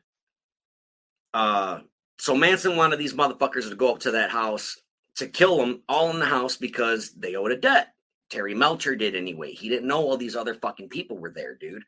Uh, 1.34 1.80
so 2.18 2.36
Manson 2.36 2.78
wanted 2.78 2.98
these 2.98 3.14
motherfuckers 3.14 3.70
to 3.70 3.76
go 3.76 3.92
up 3.92 4.00
to 4.00 4.12
that 4.12 4.30
house 4.30 4.78
to 5.16 5.28
kill 5.28 5.58
them 5.58 5.82
all 5.88 6.12
in 6.12 6.20
the 6.20 6.26
house 6.26 6.58
because 6.58 7.12
they 7.12 7.36
owed 7.36 7.52
a 7.52 7.58
debt. 7.58 7.94
Terry 8.30 8.54
Melcher 8.54 8.96
did 8.96 9.16
anyway. 9.16 9.54
He 9.54 9.70
didn't 9.70 9.88
know 9.88 10.00
all 10.00 10.18
these 10.18 10.36
other 10.36 10.56
fucking 10.56 10.90
people 10.90 11.18
were 11.18 11.32
there, 11.32 11.56
dude. 11.56 11.84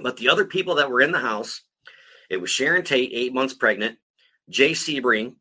But 0.00 0.16
the 0.16 0.28
other 0.28 0.44
people 0.44 0.76
that 0.76 0.90
were 0.90 1.00
in 1.00 1.12
the 1.12 1.18
house, 1.18 1.62
it 2.28 2.40
was 2.40 2.50
Sharon 2.50 2.84
Tate, 2.84 3.10
eight 3.12 3.34
months 3.34 3.54
pregnant, 3.54 3.98
Jay 4.48 4.72
Sebring, 4.72 5.34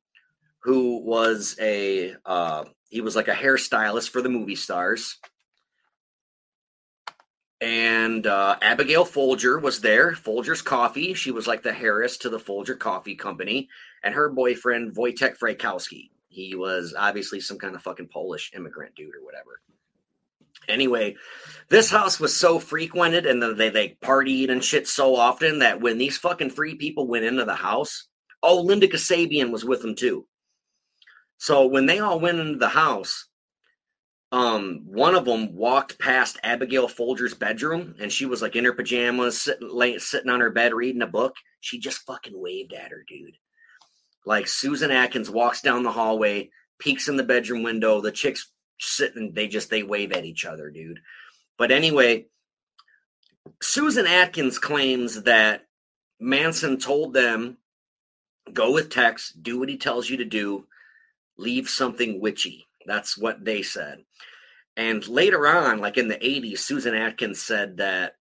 who 0.64 0.98
was 0.98 1.56
a 1.60 2.16
uh, 2.26 2.66
he 2.90 3.02
was 3.02 3.16
like 3.16 3.28
a 3.28 3.34
hairstylist 3.34 4.10
for 4.10 4.22
the 4.22 4.30
movie 4.30 4.56
stars. 4.56 5.18
And 7.62 8.26
uh, 8.26 8.58
Abigail 8.62 9.04
Folger 9.06 9.60
was 9.60 9.82
there. 9.82 10.14
Folger's 10.16 10.62
Coffee. 10.62 11.14
She 11.14 11.32
was 11.32 11.46
like 11.46 11.62
the 11.62 11.74
Harris 11.74 12.18
to 12.20 12.30
the 12.30 12.40
Folger 12.40 12.76
Coffee 12.76 13.16
Company. 13.16 13.68
And 14.02 14.14
her 14.14 14.30
boyfriend, 14.30 14.96
Wojtek 14.96 15.38
Frykowski. 15.38 16.10
He 16.30 16.56
was 16.56 16.96
obviously 16.98 17.42
some 17.42 17.58
kind 17.58 17.76
of 17.76 17.82
fucking 17.82 18.10
Polish 18.14 18.52
immigrant 18.56 18.96
dude 18.96 19.16
or 19.16 19.26
whatever. 19.26 19.62
Anyway, 20.68 21.16
this 21.70 21.90
house 21.90 22.20
was 22.20 22.36
so 22.36 22.60
frequented 22.60 23.26
and 23.26 23.42
they, 23.60 23.70
they 23.70 23.98
partied 24.02 24.52
and 24.52 24.64
shit 24.64 24.88
so 24.88 25.16
often 25.16 25.60
that 25.60 25.82
when 25.82 25.98
these 25.98 26.18
fucking 26.18 26.52
three 26.52 26.76
people 26.76 27.08
went 27.08 27.26
into 27.26 27.46
the 27.46 27.56
house, 27.56 28.08
oh, 28.44 28.62
Linda 28.62 28.88
Kasabian 28.88 29.52
was 29.52 29.66
with 29.66 29.82
them 29.82 29.96
too. 29.96 30.28
So 31.38 31.66
when 31.68 31.86
they 31.86 32.00
all 32.00 32.20
went 32.20 32.40
into 32.40 32.58
the 32.58 32.70
house, 32.70 33.28
um, 34.32 34.84
one 34.86 35.16
of 35.16 35.26
them 35.26 35.56
walked 35.56 35.98
past 35.98 36.38
Abigail 36.44 36.88
Folger's 36.88 37.34
bedroom, 37.34 37.96
and 38.00 38.12
she 38.12 38.26
was 38.28 38.42
like 38.42 38.56
in 38.56 38.66
her 38.66 38.74
pajamas, 38.74 39.42
sitting, 39.42 39.70
lay, 39.70 39.98
sitting 39.98 40.30
on 40.30 40.42
her 40.42 40.52
bed 40.52 40.74
reading 40.74 41.02
a 41.02 41.08
book. 41.08 41.36
She 41.62 41.80
just 41.80 42.06
fucking 42.06 42.40
waved 42.40 42.74
at 42.74 42.92
her, 42.92 43.04
dude. 43.08 43.38
Like 44.30 44.48
Susan 44.48 44.92
Atkins 44.92 45.28
walks 45.28 45.64
down 45.64 45.82
the 45.82 45.92
hallway, 45.92 46.52
peeks 46.78 47.08
in 47.08 47.18
the 47.18 47.24
bedroom 47.24 47.64
window. 47.64 48.00
The 48.00 48.12
chicks 48.12 48.52
sitting, 48.80 49.34
they 49.34 49.48
just 49.48 49.72
they 49.72 49.82
wave 49.82 50.12
at 50.12 50.24
each 50.24 50.46
other, 50.46 50.70
dude. 50.70 51.00
But 51.58 51.72
anyway, 51.72 52.28
Susan 53.60 54.06
Atkins 54.06 54.60
claims 54.60 55.24
that 55.24 55.66
Manson 56.20 56.78
told 56.78 57.16
them, 57.16 57.58
"Go 58.54 58.72
with 58.72 58.92
Tex, 58.92 59.32
do 59.32 59.58
what 59.58 59.68
he 59.68 59.78
tells 59.78 60.08
you 60.12 60.18
to 60.18 60.26
do." 60.26 60.68
leave 61.40 61.70
something 61.70 62.20
witchy. 62.20 62.68
That's 62.86 63.18
what 63.18 63.44
they 63.44 63.62
said. 63.64 64.04
And 64.76 65.08
later 65.08 65.48
on, 65.48 65.80
like 65.80 65.98
in 65.98 66.10
the 66.10 66.24
80s, 66.24 66.60
Susan 66.60 66.94
Atkins 66.94 67.42
said 67.42 67.78
that 67.78 68.18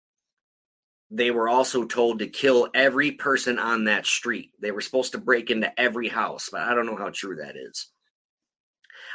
they 1.11 1.31
were 1.31 1.49
also 1.49 1.85
told 1.85 2.19
to 2.19 2.27
kill 2.27 2.69
every 2.75 3.13
person 3.13 3.59
on 3.59 3.85
that 3.85 4.05
street. 4.05 4.53
They 4.61 4.71
were 4.71 4.81
supposed 4.81 5.13
to 5.13 5.19
break 5.19 5.51
into 5.51 5.79
every 5.81 6.09
house, 6.09 6.51
but 6.53 6.63
I 6.63 6.75
don't 6.75 6.87
know 6.87 6.97
how 6.97 7.11
true 7.11 7.37
that 7.37 7.57
is. 7.57 7.89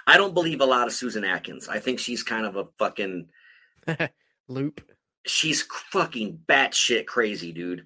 I 0.08 0.18
don't 0.18 0.34
believe 0.34 0.62
a 0.62 0.66
lot 0.66 0.88
of 0.88 0.94
Susan 0.94 1.24
Atkins. 1.24 1.70
I 1.70 1.80
think 1.80 2.00
she's 2.00 2.24
kind 2.24 2.46
of 2.46 2.56
a 2.56 2.68
fucking 2.80 3.28
loop. 4.48 4.82
She's 5.26 5.62
fucking 5.62 6.40
batshit 6.48 7.06
crazy, 7.06 7.52
dude. 7.52 7.86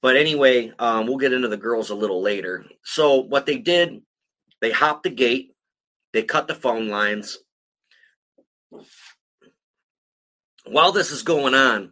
But 0.00 0.16
anyway, 0.16 0.72
um, 0.78 1.06
we'll 1.06 1.18
get 1.18 1.32
into 1.32 1.48
the 1.48 1.56
girls 1.56 1.90
a 1.90 1.94
little 1.94 2.22
later. 2.22 2.64
So 2.84 3.20
what 3.20 3.46
they 3.46 3.58
did, 3.58 4.02
they 4.60 4.70
hopped 4.70 5.02
the 5.02 5.10
gate, 5.10 5.54
they 6.12 6.22
cut 6.22 6.48
the 6.48 6.54
phone 6.54 6.88
lines. 6.88 7.38
While 10.64 10.92
this 10.92 11.10
is 11.10 11.22
going 11.22 11.54
on, 11.54 11.91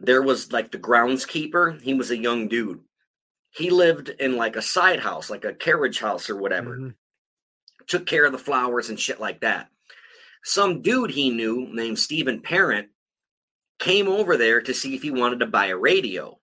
there 0.00 0.22
was 0.22 0.52
like 0.52 0.70
the 0.72 0.78
groundskeeper. 0.78 1.80
He 1.80 1.94
was 1.94 2.10
a 2.10 2.16
young 2.16 2.48
dude. 2.48 2.80
He 3.50 3.70
lived 3.70 4.08
in 4.08 4.36
like 4.36 4.56
a 4.56 4.62
side 4.62 5.00
house, 5.00 5.28
like 5.30 5.44
a 5.44 5.54
carriage 5.54 5.98
house 6.00 6.30
or 6.30 6.36
whatever. 6.36 6.76
Mhm. 6.76 6.94
Took 7.86 8.06
care 8.06 8.24
of 8.24 8.32
the 8.32 8.38
flowers 8.38 8.88
and 8.88 8.98
shit 8.98 9.20
like 9.20 9.40
that. 9.40 9.70
Some 10.44 10.80
dude 10.82 11.10
he 11.10 11.30
knew 11.30 11.68
named 11.72 11.98
Steven 11.98 12.40
Parent 12.40 12.88
came 13.78 14.08
over 14.08 14.36
there 14.36 14.60
to 14.62 14.74
see 14.74 14.94
if 14.94 15.02
he 15.02 15.10
wanted 15.10 15.40
to 15.40 15.46
buy 15.46 15.66
a 15.66 15.76
radio. 15.76 16.40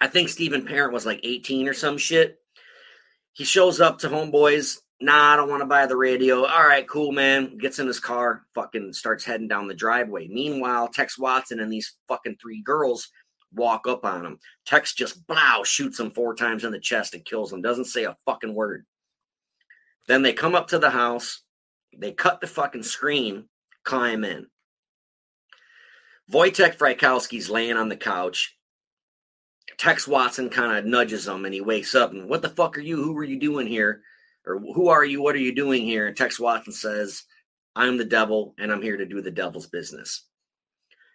I 0.00 0.08
think 0.08 0.28
Steven 0.28 0.64
Parent 0.66 0.92
was 0.92 1.06
like 1.06 1.20
18 1.22 1.68
or 1.68 1.74
some 1.74 1.98
shit. 1.98 2.40
He 3.32 3.44
shows 3.44 3.80
up 3.80 3.98
to 3.98 4.08
Homeboys. 4.08 4.80
Nah, 5.00 5.34
I 5.34 5.36
don't 5.36 5.50
want 5.50 5.60
to 5.60 5.66
buy 5.66 5.86
the 5.86 5.96
radio. 5.96 6.46
All 6.46 6.66
right, 6.66 6.88
cool, 6.88 7.12
man. 7.12 7.58
Gets 7.58 7.78
in 7.78 7.86
his 7.86 8.00
car, 8.00 8.46
fucking 8.54 8.94
starts 8.94 9.24
heading 9.24 9.48
down 9.48 9.68
the 9.68 9.74
driveway. 9.74 10.26
Meanwhile, 10.28 10.88
Tex 10.88 11.18
Watson 11.18 11.60
and 11.60 11.70
these 11.70 11.96
fucking 12.08 12.36
three 12.40 12.62
girls 12.62 13.10
walk 13.54 13.86
up 13.86 14.04
on 14.06 14.24
him. 14.24 14.38
Tex 14.64 14.94
just 14.94 15.26
blow 15.26 15.64
shoots 15.64 16.00
him 16.00 16.10
four 16.10 16.34
times 16.34 16.64
in 16.64 16.72
the 16.72 16.80
chest 16.80 17.14
and 17.14 17.24
kills 17.24 17.52
him. 17.52 17.60
Doesn't 17.60 17.84
say 17.86 18.04
a 18.04 18.16
fucking 18.24 18.54
word. 18.54 18.86
Then 20.08 20.22
they 20.22 20.32
come 20.32 20.54
up 20.54 20.68
to 20.68 20.78
the 20.78 20.90
house. 20.90 21.42
They 21.98 22.12
cut 22.12 22.40
the 22.40 22.46
fucking 22.46 22.82
screen, 22.82 23.48
climb 23.84 24.24
in. 24.24 24.46
Wojtek 26.32 26.76
Frykowski's 26.76 27.50
laying 27.50 27.76
on 27.76 27.88
the 27.88 27.96
couch. 27.96 28.56
Tex 29.78 30.08
Watson 30.08 30.48
kind 30.48 30.76
of 30.76 30.84
nudges 30.84 31.28
him 31.28 31.44
and 31.44 31.52
he 31.52 31.60
wakes 31.60 31.94
up 31.94 32.12
and 32.12 32.28
what 32.28 32.40
the 32.40 32.48
fuck 32.48 32.78
are 32.78 32.82
you? 32.82 32.96
Who 32.96 33.12
were 33.12 33.24
you 33.24 33.38
doing 33.38 33.66
here? 33.66 34.02
Or 34.46 34.58
who 34.58 34.88
are 34.88 35.04
you? 35.04 35.22
What 35.22 35.34
are 35.34 35.40
you 35.40 35.54
doing 35.54 35.82
here? 35.82 36.06
And 36.06 36.16
Tex 36.16 36.38
Watson 36.38 36.72
says, 36.72 37.24
I'm 37.74 37.96
the 37.96 38.04
devil 38.04 38.54
and 38.58 38.72
I'm 38.72 38.82
here 38.82 38.96
to 38.96 39.04
do 39.04 39.20
the 39.20 39.30
devil's 39.30 39.66
business. 39.66 40.24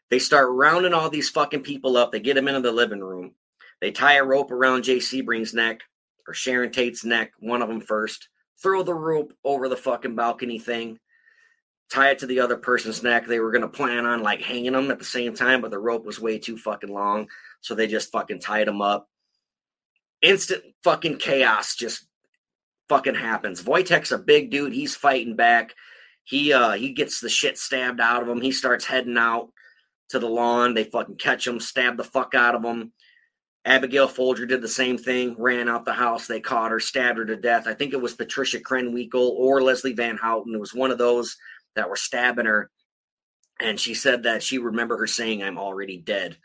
They 0.09 0.19
start 0.19 0.51
rounding 0.51 0.93
all 0.93 1.09
these 1.09 1.29
fucking 1.29 1.63
people 1.63 1.95
up. 1.95 2.11
They 2.11 2.19
get 2.19 2.35
them 2.35 2.47
into 2.47 2.61
the 2.61 2.71
living 2.71 2.99
room. 2.99 3.33
They 3.79 3.91
tie 3.91 4.15
a 4.15 4.23
rope 4.23 4.51
around 4.51 4.83
Jay 4.83 4.97
Sebring's 4.97 5.53
neck 5.53 5.81
or 6.27 6.33
Sharon 6.33 6.71
Tate's 6.71 7.03
neck, 7.05 7.31
one 7.39 7.61
of 7.61 7.69
them 7.69 7.81
first. 7.81 8.27
Throw 8.61 8.83
the 8.83 8.93
rope 8.93 9.33
over 9.43 9.69
the 9.69 9.77
fucking 9.77 10.15
balcony 10.15 10.59
thing. 10.59 10.99
Tie 11.89 12.11
it 12.11 12.19
to 12.19 12.27
the 12.27 12.41
other 12.41 12.57
person's 12.57 13.01
neck. 13.01 13.25
They 13.25 13.39
were 13.39 13.51
going 13.51 13.63
to 13.63 13.67
plan 13.67 14.05
on 14.05 14.21
like 14.21 14.41
hanging 14.41 14.73
them 14.73 14.91
at 14.91 14.99
the 14.99 15.05
same 15.05 15.33
time, 15.33 15.61
but 15.61 15.71
the 15.71 15.79
rope 15.79 16.05
was 16.05 16.19
way 16.19 16.37
too 16.37 16.57
fucking 16.57 16.91
long. 16.93 17.27
So 17.61 17.73
they 17.73 17.87
just 17.87 18.11
fucking 18.11 18.39
tied 18.39 18.67
them 18.67 18.81
up. 18.81 19.07
Instant 20.21 20.63
fucking 20.83 21.17
chaos 21.17 21.75
just 21.75 22.05
fucking 22.91 23.15
happens. 23.15 23.63
Wojtek's 23.63 24.11
a 24.11 24.17
big 24.17 24.51
dude. 24.51 24.73
He's 24.73 24.97
fighting 24.97 25.37
back. 25.37 25.73
He 26.25 26.51
uh 26.51 26.71
he 26.71 26.91
gets 26.91 27.21
the 27.21 27.29
shit 27.29 27.57
stabbed 27.57 28.01
out 28.01 28.21
of 28.21 28.27
him. 28.27 28.41
He 28.41 28.51
starts 28.51 28.83
heading 28.83 29.17
out 29.17 29.47
to 30.09 30.19
the 30.19 30.27
lawn. 30.27 30.73
They 30.73 30.83
fucking 30.83 31.15
catch 31.15 31.47
him, 31.47 31.61
stab 31.61 31.95
the 31.95 32.03
fuck 32.03 32.35
out 32.35 32.53
of 32.53 32.65
him. 32.65 32.91
Abigail 33.63 34.09
Folger 34.09 34.45
did 34.45 34.61
the 34.61 34.67
same 34.67 34.97
thing, 34.97 35.35
ran 35.37 35.69
out 35.69 35.85
the 35.85 35.93
house. 35.93 36.27
They 36.27 36.41
caught 36.41 36.71
her, 36.71 36.81
stabbed 36.81 37.17
her 37.17 37.25
to 37.25 37.37
death. 37.37 37.65
I 37.65 37.75
think 37.75 37.93
it 37.93 38.01
was 38.01 38.13
Patricia 38.13 38.59
Krenwinkel 38.59 39.13
or 39.13 39.61
Leslie 39.61 39.93
Van 39.93 40.17
Houten. 40.17 40.53
It 40.53 40.59
was 40.59 40.73
one 40.73 40.91
of 40.91 40.97
those 40.97 41.37
that 41.75 41.89
were 41.89 41.95
stabbing 41.95 42.45
her. 42.45 42.69
And 43.61 43.79
she 43.79 43.93
said 43.93 44.23
that 44.23 44.43
she 44.43 44.57
remember 44.57 44.97
her 44.97 45.07
saying, 45.07 45.43
I'm 45.43 45.57
already 45.57 45.97
dead 45.97 46.37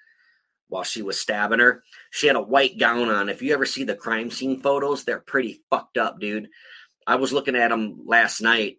while 0.68 0.82
she 0.84 1.02
was 1.02 1.18
stabbing 1.18 1.58
her. 1.60 1.82
She 2.10 2.26
had 2.26 2.36
a 2.36 2.42
white 2.42 2.78
gown 2.78 3.08
on. 3.08 3.28
If 3.28 3.42
you 3.42 3.52
ever 3.54 3.66
see 3.66 3.84
the 3.84 3.94
crime 3.94 4.30
scene 4.30 4.60
photos, 4.60 5.04
they're 5.04 5.20
pretty 5.20 5.60
fucked 5.70 5.96
up, 5.98 6.18
dude. 6.20 6.48
I 7.06 7.16
was 7.16 7.32
looking 7.32 7.54
at 7.56 7.68
them 7.68 8.02
last 8.06 8.40
night 8.40 8.78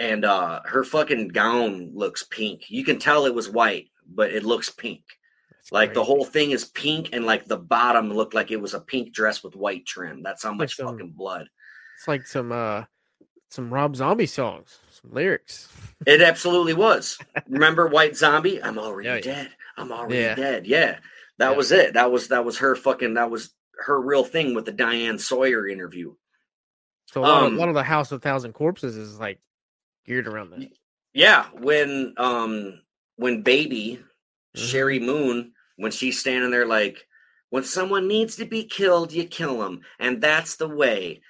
and 0.00 0.24
uh 0.24 0.60
her 0.64 0.84
fucking 0.84 1.28
gown 1.28 1.90
looks 1.94 2.22
pink. 2.24 2.70
You 2.70 2.84
can 2.84 2.98
tell 2.98 3.26
it 3.26 3.34
was 3.34 3.48
white, 3.48 3.86
but 4.08 4.32
it 4.32 4.44
looks 4.44 4.70
pink. 4.70 5.02
That's 5.52 5.72
Like 5.72 5.94
the 5.94 6.04
whole 6.04 6.24
thing 6.24 6.50
is 6.52 6.64
pink 6.64 7.10
and 7.12 7.24
like 7.24 7.44
the 7.46 7.56
bottom 7.58 8.12
looked 8.12 8.34
like 8.34 8.50
it 8.50 8.60
was 8.60 8.74
a 8.74 8.80
pink 8.80 9.12
dress 9.12 9.42
with 9.44 9.54
white 9.56 9.86
trim. 9.86 10.22
That's 10.22 10.42
how 10.42 10.52
much 10.52 10.76
some- 10.76 10.86
fucking 10.86 11.10
blood. 11.12 11.48
It's 11.96 12.08
like 12.08 12.26
some 12.26 12.52
uh 12.52 12.84
some 13.50 13.72
Rob 13.72 13.96
Zombie 13.96 14.26
songs, 14.26 14.78
some 14.90 15.10
lyrics. 15.12 15.68
It 16.06 16.20
absolutely 16.20 16.74
was. 16.74 17.18
Remember 17.48 17.86
White 17.86 18.14
Zombie? 18.16 18.62
I'm 18.62 18.78
already 18.78 19.08
Yeah, 19.08 19.20
yeah. 19.24 19.46
I'm 19.78 19.92
already 19.92 20.16
Yeah. 20.18 20.34
dead. 20.34 20.66
Yeah. 20.66 20.98
That 21.38 21.50
Yeah. 21.50 21.56
was 21.56 21.72
it. 21.72 21.94
That 21.94 22.10
was 22.10 22.28
that 22.28 22.44
was 22.44 22.58
her 22.58 22.74
fucking 22.74 23.14
that 23.14 23.30
was 23.30 23.54
her 23.78 24.00
real 24.00 24.24
thing 24.24 24.54
with 24.54 24.64
the 24.64 24.72
Diane 24.72 25.18
Sawyer 25.18 25.66
interview. 25.68 26.14
So 27.06 27.22
lot, 27.22 27.44
of, 27.44 27.52
Um, 27.52 27.56
lot 27.56 27.68
of 27.68 27.74
the 27.74 27.82
House 27.84 28.12
of 28.12 28.22
Thousand 28.22 28.52
Corpses 28.52 28.96
is 28.96 29.18
like 29.18 29.40
geared 30.04 30.26
around 30.26 30.50
that. 30.50 30.68
Yeah, 31.14 31.46
when 31.52 32.14
um 32.16 32.82
when 33.16 33.42
baby 33.42 34.02
Mhm. 34.56 34.60
Sheri 34.60 35.00
Moon 35.00 35.52
when 35.76 35.92
she's 35.92 36.18
standing 36.18 36.50
there 36.50 36.66
like 36.66 37.06
when 37.50 37.64
someone 37.64 38.08
needs 38.08 38.36
to 38.36 38.44
be 38.44 38.64
killed, 38.64 39.12
you 39.12 39.24
kill 39.24 39.58
them, 39.60 39.80
and 39.98 40.20
that's 40.20 40.56
the 40.56 40.68
way. 40.68 41.22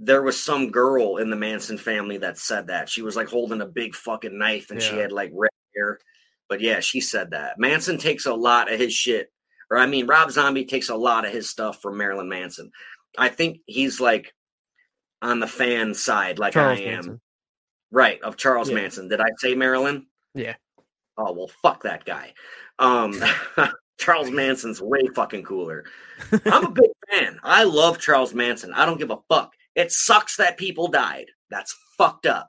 There 0.00 0.22
was 0.22 0.40
some 0.40 0.70
girl 0.70 1.16
in 1.16 1.30
the 1.30 1.36
Manson 1.36 1.78
family 1.78 2.18
that 2.18 2.38
said 2.38 2.68
that. 2.68 2.88
She 2.88 3.02
was 3.02 3.16
like 3.16 3.26
holding 3.28 3.60
a 3.60 3.66
big 3.66 3.96
fucking 3.96 4.38
knife 4.38 4.70
and 4.70 4.80
she 4.80 4.94
had 4.94 5.10
like 5.10 5.32
red 5.34 5.50
hair. 5.74 5.98
But 6.48 6.60
yeah, 6.60 6.80
she 6.80 7.00
said 7.00 7.30
that. 7.32 7.58
Manson 7.58 7.98
takes 7.98 8.26
a 8.26 8.34
lot 8.34 8.72
of 8.72 8.78
his 8.78 8.92
shit. 8.92 9.30
Or 9.70 9.76
I 9.78 9.86
mean 9.86 10.06
Rob 10.06 10.30
Zombie 10.30 10.64
takes 10.64 10.88
a 10.88 10.96
lot 10.96 11.26
of 11.26 11.32
his 11.32 11.50
stuff 11.50 11.82
from 11.82 11.98
Marilyn 11.98 12.28
Manson. 12.28 12.70
I 13.18 13.28
think 13.28 13.58
he's 13.66 14.00
like 14.00 14.32
on 15.20 15.40
the 15.40 15.46
fan 15.46 15.92
side 15.94 16.38
like 16.38 16.54
Charles 16.54 16.78
I 16.78 16.82
am. 16.84 16.92
Manson. 16.94 17.20
Right, 17.90 18.20
of 18.22 18.36
Charles 18.36 18.68
Yeah. 18.70 18.76
Manson. 18.76 19.08
Did 19.08 19.20
I 19.20 19.28
say 19.38 19.54
Marilyn? 19.54 20.06
Yeah. 20.34 20.54
Oh 21.18 21.32
well, 21.32 21.50
fuck 21.62 21.82
that 21.82 22.04
guy. 22.04 22.32
Um, 22.78 23.20
Charles 23.98 24.30
Manson's 24.30 24.80
way 24.80 25.00
fucking 25.14 25.42
cooler. 25.42 25.84
I'm 26.46 26.66
a 26.66 26.70
big 26.70 26.90
fan. 27.10 27.38
I 27.42 27.64
love 27.64 27.98
Charles 27.98 28.32
Manson. 28.32 28.72
I 28.72 28.86
don't 28.86 28.98
give 28.98 29.10
a 29.10 29.18
fuck. 29.28 29.52
It 29.74 29.90
sucks 29.92 30.36
that 30.36 30.56
people 30.56 30.88
died. 30.88 31.26
That's 31.50 31.74
fucked 31.98 32.26
up. 32.26 32.48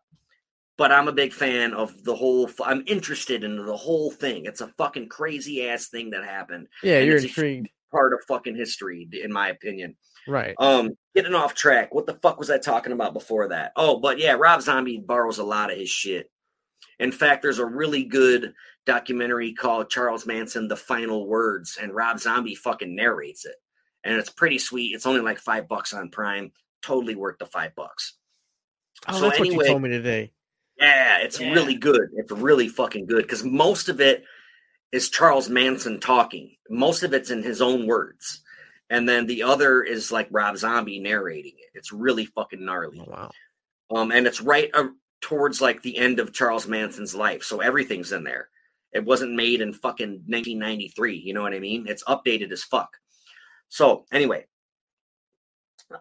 But 0.80 0.94
I'm 0.94 1.10
a 1.10 1.12
big 1.12 1.34
fan 1.34 1.74
of 1.74 2.06
the 2.06 2.16
whole. 2.16 2.50
I'm 2.64 2.86
interested 2.88 3.44
in 3.44 3.58
the 3.58 3.76
whole 3.76 4.12
thing. 4.12 4.46
It's 4.46 4.62
a 4.62 4.74
fucking 4.78 5.10
crazy 5.10 5.68
ass 5.68 5.90
thing 5.90 6.12
that 6.12 6.24
happened. 6.24 6.70
Yeah, 6.82 7.00
you're 7.00 7.18
it's 7.18 7.26
a 7.26 7.28
intrigued, 7.28 7.68
Part 7.92 8.14
of 8.14 8.22
fucking 8.30 8.56
history, 8.56 9.06
in 9.12 9.34
my 9.34 9.50
opinion. 9.50 9.98
right? 10.26 10.56
Um, 10.58 10.92
getting 11.14 11.36
off 11.36 11.54
track. 11.54 11.94
What 11.94 12.06
the 12.06 12.14
fuck 12.22 12.40
was 12.40 12.50
I 12.50 12.60
talking 12.60 12.94
about 12.94 13.12
before 13.12 13.50
that? 13.50 13.74
Oh, 13.76 14.00
but 14.00 14.20
yeah, 14.20 14.38
Rob 14.40 14.62
Zombie 14.62 15.04
borrows 15.06 15.38
a 15.38 15.44
lot 15.44 15.70
of 15.70 15.78
his 15.78 15.90
shit. 15.90 16.32
In 16.98 17.12
fact, 17.12 17.42
there's 17.42 17.60
a 17.60 17.66
really 17.66 18.06
good 18.06 18.54
documentary 18.86 19.52
called 19.52 19.90
Charles 19.90 20.26
Manson: 20.26 20.70
The 20.70 20.78
Final 20.78 21.28
Words, 21.28 21.78
and 21.82 21.94
Rob 21.94 22.20
Zombie 22.20 22.56
fucking 22.56 22.96
narrates 22.96 23.44
it, 23.46 23.56
and 24.06 24.16
it's 24.16 24.30
pretty 24.30 24.60
sweet. 24.60 24.96
It's 24.96 25.06
only 25.06 25.20
like 25.20 25.40
five 25.40 25.68
bucks 25.68 25.94
on 25.94 26.10
Prime. 26.10 26.54
Totally 26.82 27.16
worth 27.16 27.38
the 27.38 27.48
five 27.48 27.76
bucks. 27.76 28.16
Oh, 29.10 29.18
so 29.18 29.22
that's 29.24 29.40
what 29.40 29.50
you 29.50 29.62
told 29.66 29.82
me 29.82 29.90
today. 29.90 30.32
Yeah, 30.80 31.20
it's 31.20 31.40
Yeah. 31.40 31.54
really 31.54 31.76
good. 31.76 32.10
It's 32.16 32.32
really 32.32 32.68
fucking 32.70 33.06
good 33.06 33.24
because 33.24 33.44
most 33.44 33.90
of 33.90 34.00
it 34.02 34.24
is 34.92 35.10
Charles 35.10 35.50
Manson 35.50 36.00
talking. 36.00 36.56
Most 36.70 37.04
of 37.04 37.14
it's 37.14 37.30
in 37.32 37.44
his 37.44 37.62
own 37.62 37.86
words. 37.88 38.42
And 38.90 39.08
then 39.08 39.28
the 39.28 39.44
other 39.44 39.84
is 39.84 40.12
like 40.12 40.28
Rob 40.32 40.58
Zombie 40.58 41.00
narrating 41.00 41.54
it. 41.58 41.70
It's 41.78 41.92
really 41.92 42.26
fucking 42.26 42.64
gnarly. 42.66 43.00
Oh, 43.06 43.12
wow. 43.12 43.32
Um, 43.92 44.12
and 44.12 44.26
it's 44.26 44.42
right 44.42 44.70
uh, 44.74 44.88
towards 45.22 45.62
like 45.62 45.82
the 45.84 45.98
end 45.98 46.20
of 46.20 46.34
Charles 46.34 46.68
Manson's 46.68 47.14
life. 47.14 47.44
So 47.44 47.60
everything's 47.60 48.12
in 48.12 48.24
there. 48.24 48.50
It 48.92 49.06
wasn't 49.06 49.36
made 49.36 49.62
in 49.62 49.74
fucking 49.74 50.24
1993. 50.26 51.18
You 51.18 51.34
know 51.36 51.44
what 51.44 51.54
I 51.54 51.60
mean? 51.60 51.86
It's 51.88 52.04
updated 52.06 52.52
as 52.52 52.64
fuck. 52.64 52.90
So 53.68 54.06
anyway, 54.12 54.46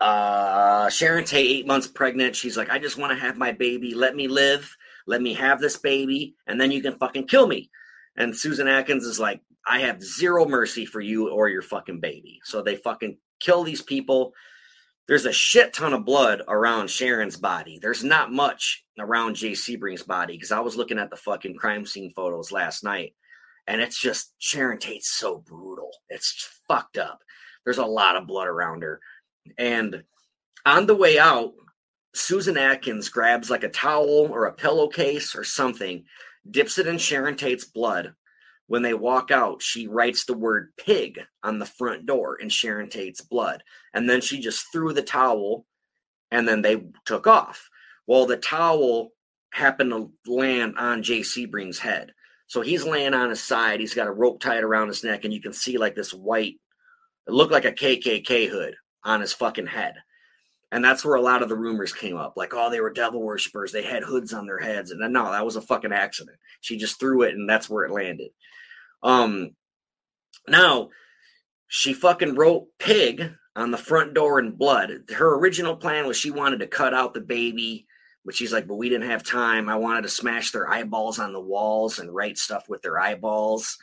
uh, 0.00 0.88
Sharon 0.90 1.24
Tate, 1.24 1.50
eight 1.50 1.66
months 1.66 1.86
pregnant. 1.86 2.36
She's 2.36 2.56
like, 2.56 2.70
I 2.70 2.78
just 2.78 2.98
want 2.98 3.12
to 3.12 3.18
have 3.18 3.36
my 3.36 3.52
baby. 3.52 3.94
Let 3.94 4.14
me 4.14 4.28
live. 4.28 4.76
Let 5.06 5.22
me 5.22 5.32
have 5.34 5.58
this 5.60 5.78
baby, 5.78 6.34
and 6.46 6.60
then 6.60 6.70
you 6.70 6.82
can 6.82 6.98
fucking 6.98 7.28
kill 7.28 7.46
me. 7.46 7.70
And 8.16 8.36
Susan 8.36 8.68
Atkins 8.68 9.04
is 9.04 9.18
like, 9.18 9.40
I 9.66 9.80
have 9.80 10.02
zero 10.02 10.46
mercy 10.46 10.84
for 10.84 11.00
you 11.00 11.30
or 11.30 11.48
your 11.48 11.62
fucking 11.62 12.00
baby. 12.00 12.40
So 12.44 12.62
they 12.62 12.76
fucking 12.76 13.16
kill 13.40 13.64
these 13.64 13.82
people. 13.82 14.34
There's 15.06 15.24
a 15.24 15.32
shit 15.32 15.72
ton 15.72 15.94
of 15.94 16.04
blood 16.04 16.42
around 16.46 16.90
Sharon's 16.90 17.38
body. 17.38 17.78
There's 17.80 18.04
not 18.04 18.30
much 18.30 18.84
around 18.98 19.36
Jay 19.36 19.52
Sebring's 19.52 20.02
body 20.02 20.34
because 20.34 20.52
I 20.52 20.60
was 20.60 20.76
looking 20.76 20.98
at 20.98 21.08
the 21.08 21.16
fucking 21.16 21.56
crime 21.56 21.86
scene 21.86 22.12
photos 22.14 22.52
last 22.52 22.84
night, 22.84 23.14
and 23.66 23.80
it's 23.80 23.98
just 23.98 24.34
Sharon 24.38 24.78
Tate's 24.78 25.16
so 25.16 25.38
brutal. 25.38 25.90
It's 26.10 26.48
fucked 26.68 26.98
up. 26.98 27.20
There's 27.64 27.78
a 27.78 27.86
lot 27.86 28.16
of 28.16 28.26
blood 28.26 28.48
around 28.48 28.82
her. 28.82 29.00
And 29.56 30.04
on 30.66 30.86
the 30.86 30.94
way 30.94 31.18
out, 31.18 31.52
Susan 32.14 32.56
Atkins 32.56 33.08
grabs 33.08 33.50
like 33.50 33.64
a 33.64 33.68
towel 33.68 34.28
or 34.30 34.46
a 34.46 34.52
pillowcase 34.52 35.34
or 35.34 35.44
something, 35.44 36.04
dips 36.50 36.78
it 36.78 36.86
in 36.86 36.98
Sharon 36.98 37.36
Tate's 37.36 37.64
blood, 37.64 38.14
when 38.68 38.82
they 38.82 38.94
walk 38.94 39.30
out, 39.30 39.62
she 39.62 39.88
writes 39.88 40.24
the 40.24 40.36
word 40.36 40.72
pig 40.76 41.18
on 41.42 41.58
the 41.58 41.66
front 41.66 42.04
door 42.06 42.36
in 42.36 42.50
Sharon 42.50 42.90
Tate's 42.90 43.22
blood. 43.22 43.62
And 43.94 44.08
then 44.08 44.20
she 44.20 44.40
just 44.40 44.66
threw 44.70 44.92
the 44.92 45.02
towel 45.02 45.64
and 46.30 46.46
then 46.46 46.60
they 46.60 46.84
took 47.06 47.26
off. 47.26 47.68
Well, 48.06 48.26
the 48.26 48.36
towel 48.36 49.10
happened 49.52 49.90
to 49.90 50.12
land 50.30 50.74
on 50.76 51.02
Jay 51.02 51.20
Sebring's 51.20 51.78
head. 51.78 52.12
So 52.46 52.60
he's 52.60 52.84
laying 52.84 53.14
on 53.14 53.30
his 53.30 53.42
side. 53.42 53.80
He's 53.80 53.94
got 53.94 54.06
a 54.06 54.12
rope 54.12 54.40
tied 54.40 54.64
around 54.64 54.88
his 54.88 55.04
neck, 55.04 55.24
and 55.24 55.34
you 55.34 55.40
can 55.40 55.52
see 55.52 55.76
like 55.76 55.94
this 55.94 56.14
white, 56.14 56.54
it 57.26 57.32
looked 57.32 57.52
like 57.52 57.66
a 57.66 57.72
KKK 57.72 58.48
hood 58.48 58.74
on 59.04 59.20
his 59.20 59.32
fucking 59.32 59.66
head. 59.66 59.94
And 60.70 60.84
that's 60.84 61.04
where 61.04 61.14
a 61.14 61.22
lot 61.22 61.42
of 61.42 61.48
the 61.48 61.56
rumors 61.56 61.92
came 61.92 62.16
up. 62.16 62.34
Like, 62.36 62.52
oh, 62.52 62.70
they 62.70 62.80
were 62.80 62.92
devil 62.92 63.22
worshippers. 63.22 63.72
They 63.72 63.82
had 63.82 64.02
hoods 64.02 64.34
on 64.34 64.46
their 64.46 64.58
heads. 64.58 64.90
And 64.90 65.02
then, 65.02 65.12
no, 65.12 65.32
that 65.32 65.44
was 65.44 65.56
a 65.56 65.62
fucking 65.62 65.92
accident. 65.92 66.36
She 66.60 66.76
just 66.76 67.00
threw 67.00 67.22
it, 67.22 67.34
and 67.34 67.48
that's 67.48 67.70
where 67.70 67.84
it 67.84 67.90
landed. 67.90 68.30
Um, 69.02 69.56
now 70.46 70.90
she 71.68 71.92
fucking 71.94 72.34
wrote 72.34 72.66
pig 72.78 73.32
on 73.56 73.70
the 73.70 73.78
front 73.78 74.14
door 74.14 74.38
in 74.38 74.52
blood. 74.52 74.90
Her 75.10 75.36
original 75.36 75.76
plan 75.76 76.06
was 76.06 76.16
she 76.16 76.30
wanted 76.30 76.60
to 76.60 76.66
cut 76.66 76.94
out 76.94 77.14
the 77.14 77.20
baby, 77.20 77.86
but 78.24 78.34
she's 78.34 78.52
like, 78.52 78.66
but 78.66 78.76
we 78.76 78.88
didn't 78.88 79.10
have 79.10 79.22
time. 79.22 79.68
I 79.68 79.76
wanted 79.76 80.02
to 80.02 80.08
smash 80.08 80.50
their 80.50 80.68
eyeballs 80.68 81.18
on 81.18 81.32
the 81.32 81.40
walls 81.40 81.98
and 81.98 82.14
write 82.14 82.38
stuff 82.38 82.68
with 82.68 82.82
their 82.82 82.98
eyeballs. 83.00 83.78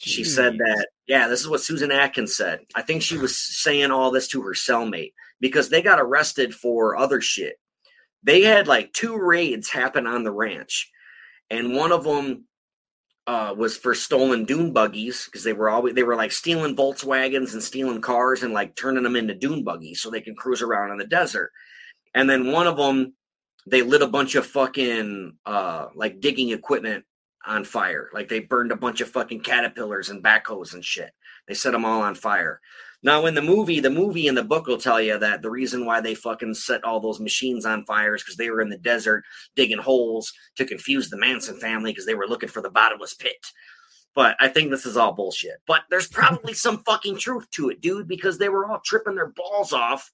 Jeez. 0.00 0.08
She 0.08 0.24
said 0.24 0.56
that, 0.58 0.88
yeah, 1.06 1.28
this 1.28 1.40
is 1.40 1.48
what 1.48 1.60
Susan 1.60 1.92
Atkins 1.92 2.34
said. 2.34 2.60
I 2.74 2.82
think 2.82 3.02
she 3.02 3.18
was 3.18 3.36
saying 3.36 3.90
all 3.90 4.10
this 4.10 4.28
to 4.28 4.42
her 4.42 4.52
cellmate 4.52 5.12
because 5.40 5.68
they 5.68 5.82
got 5.82 6.00
arrested 6.00 6.54
for 6.54 6.96
other 6.96 7.20
shit. 7.20 7.56
They 8.22 8.42
had 8.42 8.66
like 8.66 8.92
two 8.92 9.16
raids 9.16 9.70
happen 9.70 10.06
on 10.06 10.24
the 10.24 10.32
ranch, 10.32 10.90
and 11.50 11.74
one 11.74 11.92
of 11.92 12.04
them 12.04 12.44
uh, 13.26 13.54
was 13.56 13.76
for 13.76 13.94
stolen 13.94 14.44
dune 14.44 14.72
buggies 14.72 15.26
because 15.26 15.44
they 15.44 15.52
were 15.52 15.70
always 15.70 15.94
they 15.94 16.02
were 16.02 16.16
like 16.16 16.32
stealing 16.32 16.76
Volkswagens 16.76 17.52
and 17.52 17.62
stealing 17.62 18.00
cars 18.00 18.42
and 18.42 18.52
like 18.52 18.76
turning 18.76 19.02
them 19.02 19.16
into 19.16 19.34
dune 19.34 19.64
buggies 19.64 20.00
so 20.00 20.10
they 20.10 20.20
can 20.20 20.34
cruise 20.34 20.62
around 20.62 20.92
in 20.92 20.98
the 20.98 21.06
desert. 21.06 21.50
And 22.14 22.28
then 22.28 22.52
one 22.52 22.66
of 22.66 22.76
them, 22.76 23.14
they 23.66 23.82
lit 23.82 24.02
a 24.02 24.06
bunch 24.06 24.34
of 24.34 24.46
fucking 24.46 25.34
uh, 25.46 25.86
like 25.94 26.20
digging 26.20 26.50
equipment 26.50 27.04
on 27.46 27.64
fire. 27.64 28.08
Like 28.12 28.28
they 28.28 28.40
burned 28.40 28.72
a 28.72 28.76
bunch 28.76 29.00
of 29.00 29.10
fucking 29.10 29.40
caterpillars 29.40 30.10
and 30.10 30.22
backhoes 30.22 30.74
and 30.74 30.84
shit. 30.84 31.12
They 31.48 31.54
set 31.54 31.72
them 31.72 31.84
all 31.84 32.02
on 32.02 32.14
fire. 32.14 32.60
Now, 33.02 33.24
in 33.24 33.34
the 33.34 33.42
movie, 33.42 33.80
the 33.80 33.88
movie 33.88 34.28
and 34.28 34.36
the 34.36 34.44
book 34.44 34.66
will 34.66 34.76
tell 34.76 35.00
you 35.00 35.18
that 35.18 35.40
the 35.40 35.50
reason 35.50 35.86
why 35.86 36.02
they 36.02 36.14
fucking 36.14 36.52
set 36.52 36.84
all 36.84 37.00
those 37.00 37.18
machines 37.18 37.64
on 37.64 37.86
fire 37.86 38.14
is 38.14 38.22
because 38.22 38.36
they 38.36 38.50
were 38.50 38.60
in 38.60 38.68
the 38.68 38.76
desert 38.76 39.24
digging 39.56 39.78
holes 39.78 40.30
to 40.56 40.66
confuse 40.66 41.08
the 41.08 41.16
Manson 41.16 41.58
family 41.58 41.92
because 41.92 42.04
they 42.04 42.14
were 42.14 42.28
looking 42.28 42.50
for 42.50 42.60
the 42.60 42.68
bottomless 42.68 43.14
pit. 43.14 43.46
But 44.14 44.36
I 44.38 44.48
think 44.48 44.70
this 44.70 44.84
is 44.84 44.98
all 44.98 45.12
bullshit. 45.12 45.62
But 45.66 45.82
there's 45.88 46.08
probably 46.08 46.52
some 46.54 46.82
fucking 46.84 47.16
truth 47.16 47.48
to 47.52 47.70
it, 47.70 47.80
dude, 47.80 48.06
because 48.06 48.36
they 48.36 48.50
were 48.50 48.66
all 48.66 48.80
tripping 48.84 49.14
their 49.14 49.32
balls 49.34 49.72
off 49.72 50.12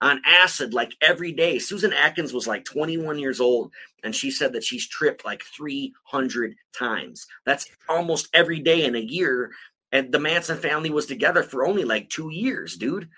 on 0.00 0.22
acid 0.24 0.74
like 0.74 0.92
every 1.00 1.32
day. 1.32 1.58
Susan 1.58 1.92
Atkins 1.92 2.32
was 2.32 2.46
like 2.46 2.64
21 2.64 3.18
years 3.18 3.40
old 3.40 3.72
and 4.04 4.14
she 4.14 4.30
said 4.30 4.52
that 4.52 4.64
she's 4.64 4.86
tripped 4.88 5.24
like 5.24 5.42
300 5.42 6.54
times. 6.76 7.26
That's 7.44 7.66
almost 7.88 8.28
every 8.32 8.60
day 8.60 8.84
in 8.84 8.94
a 8.94 9.00
year 9.00 9.50
and 9.92 10.12
the 10.12 10.18
Manson 10.18 10.58
family 10.58 10.90
was 10.90 11.06
together 11.06 11.42
for 11.42 11.66
only 11.66 11.84
like 11.84 12.08
two 12.08 12.30
years, 12.30 12.76
dude. 12.76 13.08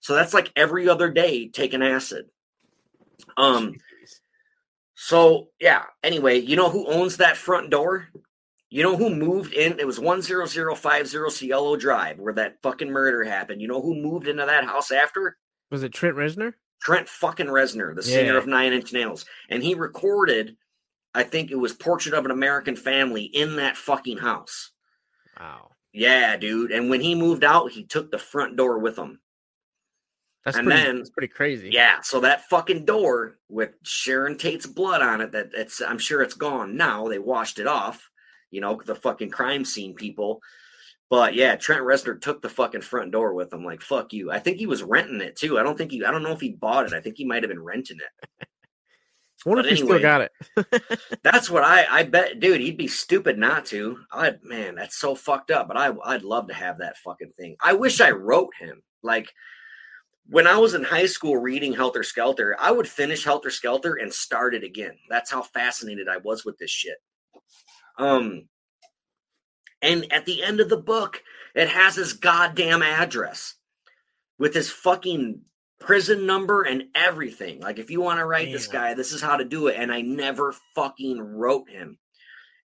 So 0.00 0.14
that's 0.14 0.34
like 0.34 0.52
every 0.56 0.88
other 0.88 1.10
day 1.10 1.48
taking 1.48 1.82
acid. 1.82 2.26
Um. 3.36 3.76
So 4.94 5.48
yeah. 5.60 5.84
Anyway, 6.02 6.38
you 6.38 6.56
know 6.56 6.70
who 6.70 6.86
owns 6.86 7.18
that 7.18 7.36
front 7.36 7.70
door? 7.70 8.08
You 8.70 8.82
know 8.82 8.96
who 8.96 9.14
moved 9.14 9.54
in? 9.54 9.78
It 9.78 9.86
was 9.86 10.00
one 10.00 10.22
zero 10.22 10.46
zero 10.46 10.74
five 10.74 11.06
zero 11.06 11.28
Cielo 11.28 11.76
Drive, 11.76 12.18
where 12.18 12.34
that 12.34 12.56
fucking 12.62 12.90
murder 12.90 13.24
happened. 13.24 13.60
You 13.60 13.68
know 13.68 13.80
who 13.80 13.94
moved 13.94 14.28
into 14.28 14.44
that 14.46 14.64
house 14.64 14.90
after? 14.90 15.36
Was 15.74 15.82
it 15.82 15.92
Trent 15.92 16.14
Reznor? 16.14 16.54
Trent 16.80 17.08
fucking 17.08 17.48
Reznor, 17.48 17.96
the 17.96 18.08
yeah. 18.08 18.16
singer 18.18 18.36
of 18.36 18.46
Nine 18.46 18.72
Inch 18.72 18.92
Nails, 18.92 19.24
and 19.50 19.60
he 19.60 19.74
recorded. 19.74 20.56
I 21.12 21.24
think 21.24 21.50
it 21.50 21.56
was 21.56 21.72
Portrait 21.72 22.14
of 22.14 22.24
an 22.24 22.30
American 22.30 22.76
Family 22.76 23.24
in 23.24 23.56
that 23.56 23.76
fucking 23.76 24.18
house. 24.18 24.70
Wow. 25.36 25.72
Yeah, 25.92 26.36
dude. 26.36 26.70
And 26.70 26.90
when 26.90 27.00
he 27.00 27.16
moved 27.16 27.42
out, 27.42 27.72
he 27.72 27.82
took 27.82 28.12
the 28.12 28.18
front 28.18 28.56
door 28.56 28.78
with 28.78 28.96
him. 28.96 29.18
That's 30.44 30.56
and 30.56 30.68
pretty, 30.68 30.80
then 30.80 30.98
that's 30.98 31.10
pretty 31.10 31.32
crazy. 31.32 31.70
Yeah, 31.72 32.02
so 32.02 32.20
that 32.20 32.48
fucking 32.48 32.84
door 32.84 33.38
with 33.48 33.70
Sharon 33.82 34.38
Tate's 34.38 34.66
blood 34.66 35.02
on 35.02 35.22
it, 35.22 35.32
that 35.32 35.50
it's 35.54 35.82
I'm 35.82 35.98
sure 35.98 36.22
it's 36.22 36.34
gone 36.34 36.76
now. 36.76 37.08
They 37.08 37.18
washed 37.18 37.58
it 37.58 37.66
off, 37.66 38.08
you 38.52 38.60
know, 38.60 38.80
the 38.86 38.94
fucking 38.94 39.30
crime 39.30 39.64
scene 39.64 39.94
people. 39.96 40.40
But 41.10 41.34
yeah, 41.34 41.56
Trent 41.56 41.82
Reznor 41.82 42.20
took 42.20 42.42
the 42.42 42.48
fucking 42.48 42.80
front 42.80 43.12
door 43.12 43.34
with 43.34 43.52
him. 43.52 43.64
Like, 43.64 43.82
fuck 43.82 44.12
you. 44.12 44.30
I 44.30 44.38
think 44.38 44.56
he 44.58 44.66
was 44.66 44.82
renting 44.82 45.20
it 45.20 45.36
too. 45.36 45.58
I 45.58 45.62
don't 45.62 45.76
think 45.76 45.90
he 45.90 46.04
I 46.04 46.10
don't 46.10 46.22
know 46.22 46.32
if 46.32 46.40
he 46.40 46.52
bought 46.52 46.86
it. 46.86 46.92
I 46.92 47.00
think 47.00 47.16
he 47.16 47.24
might 47.24 47.42
have 47.42 47.50
been 47.50 47.62
renting 47.62 47.98
it. 47.98 48.48
I 49.44 49.48
wonder 49.48 49.62
but 49.62 49.72
if 49.72 49.78
anyway, 49.78 49.96
he 49.96 49.98
still 49.98 50.10
got 50.10 50.20
it. 50.22 51.18
that's 51.22 51.50
what 51.50 51.64
I 51.64 51.86
I 51.90 52.02
bet, 52.04 52.40
dude. 52.40 52.60
He'd 52.60 52.78
be 52.78 52.88
stupid 52.88 53.38
not 53.38 53.66
to. 53.66 53.98
I 54.10 54.34
man, 54.42 54.74
that's 54.74 54.96
so 54.96 55.14
fucked 55.14 55.50
up. 55.50 55.68
But 55.68 55.76
I 55.76 55.92
I'd 56.04 56.22
love 56.22 56.48
to 56.48 56.54
have 56.54 56.78
that 56.78 56.96
fucking 56.98 57.32
thing. 57.38 57.56
I 57.62 57.74
wish 57.74 58.00
I 58.00 58.10
wrote 58.10 58.54
him. 58.58 58.82
Like 59.02 59.30
when 60.28 60.46
I 60.46 60.56
was 60.56 60.72
in 60.74 60.82
high 60.82 61.06
school 61.06 61.36
reading 61.36 61.74
Helter 61.74 62.02
Skelter, 62.02 62.56
I 62.58 62.70
would 62.70 62.88
finish 62.88 63.24
Helter 63.24 63.50
Skelter 63.50 63.96
and 63.96 64.12
start 64.12 64.54
it 64.54 64.64
again. 64.64 64.96
That's 65.10 65.30
how 65.30 65.42
fascinated 65.42 66.08
I 66.08 66.16
was 66.18 66.44
with 66.44 66.56
this 66.58 66.70
shit. 66.70 66.96
Um, 67.98 68.48
and 69.84 70.12
at 70.12 70.26
the 70.26 70.42
end 70.42 70.60
of 70.60 70.68
the 70.68 70.76
book, 70.76 71.22
it 71.54 71.68
has 71.68 71.94
his 71.94 72.14
goddamn 72.14 72.82
address 72.82 73.54
with 74.38 74.54
his 74.54 74.70
fucking 74.70 75.42
prison 75.78 76.26
number 76.26 76.62
and 76.62 76.84
everything. 76.94 77.60
Like, 77.60 77.78
if 77.78 77.90
you 77.90 78.00
want 78.00 78.18
to 78.18 78.26
write 78.26 78.50
this 78.50 78.66
guy, 78.66 78.94
this 78.94 79.12
is 79.12 79.20
how 79.20 79.36
to 79.36 79.44
do 79.44 79.68
it. 79.68 79.76
And 79.78 79.92
I 79.92 80.00
never 80.00 80.54
fucking 80.74 81.20
wrote 81.20 81.68
him. 81.68 81.98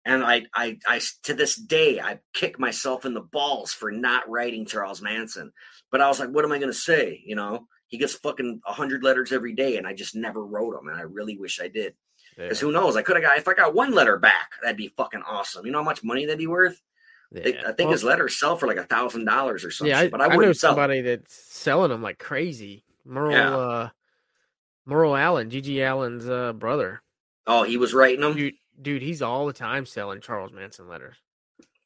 And 0.05 0.25
I, 0.25 0.47
I, 0.55 0.79
I, 0.87 1.01
to 1.25 1.35
this 1.35 1.57
day, 1.57 2.01
I 2.01 2.21
kick 2.33 2.59
myself 2.59 3.05
in 3.05 3.13
the 3.13 3.21
balls 3.21 3.73
for 3.73 3.91
not 3.91 4.29
writing 4.31 4.65
Charles 4.65 5.03
Manson. 5.03 5.53
But 5.91 6.01
I 6.01 6.09
was 6.09 6.21
like, 6.21 6.31
what 6.31 6.45
am 6.45 6.53
I 6.53 6.59
going 6.59 6.73
to 6.73 6.79
say? 6.79 7.21
You 7.27 7.37
know, 7.37 7.67
he 7.89 7.99
gets 7.99 8.15
fucking 8.15 8.61
100 8.65 9.03
letters 9.03 9.33
every 9.33 9.55
day, 9.55 9.77
and 9.77 9.87
I 9.87 9.93
just 9.93 10.15
never 10.15 10.45
wrote 10.45 10.75
them. 10.75 10.89
And 10.89 10.97
I 10.97 11.03
really 11.03 11.37
wish 11.37 11.61
I 11.61 11.69
did. 11.69 11.95
Because 12.37 12.63
yeah. 12.63 12.67
who 12.67 12.73
knows? 12.73 12.97
I 12.97 13.03
could 13.03 13.17
have 13.17 13.25
got, 13.25 13.39
if 13.39 13.49
I 13.49 13.55
got 13.55 13.75
one 13.75 13.93
letter 13.93 14.17
back, 14.17 14.53
that'd 14.63 14.77
be 14.77 14.95
fucking 14.97 15.23
awesome. 15.29 15.67
You 15.67 15.73
know 15.73 15.79
how 15.79 15.85
much 15.85 16.05
money 16.05 16.25
that'd 16.25 16.39
be 16.39 16.47
worth? 16.47 16.81
Yeah. 17.33 17.43
I 17.67 17.73
think 17.73 17.79
well, 17.81 17.91
his 17.91 18.05
letters 18.05 18.39
sell 18.39 18.57
for 18.57 18.67
like 18.67 18.79
a 18.79 18.85
thousand 18.85 19.25
dollars 19.27 19.65
or 19.65 19.71
something. 19.71 19.91
Yeah, 19.91 20.01
I, 20.01 20.09
but 20.09 20.21
I, 20.21 20.27
I 20.27 20.37
know 20.37 20.53
somebody 20.53 21.03
that's 21.03 21.35
selling 21.35 21.91
them 21.91 22.03
like 22.03 22.19
crazy. 22.19 22.85
Merle 23.05 23.33
yeah. 23.33 23.57
uh 23.57 23.89
Merle 24.87 25.17
Allin, 25.17 25.51
GG 25.51 25.85
Allin's 25.85 26.29
uh, 26.29 26.55
brother. 26.55 27.03
Oh, 27.47 27.63
he 27.63 27.77
was 27.77 27.93
writing 27.93 28.23
them? 28.23 28.35
Dude, 28.35 28.55
dude, 28.81 29.03
he's 29.03 29.21
all 29.21 29.47
the 29.47 29.53
time 29.53 29.85
selling 29.85 30.23
Charles 30.23 30.53
Manson 30.53 30.89
letters. 30.89 31.17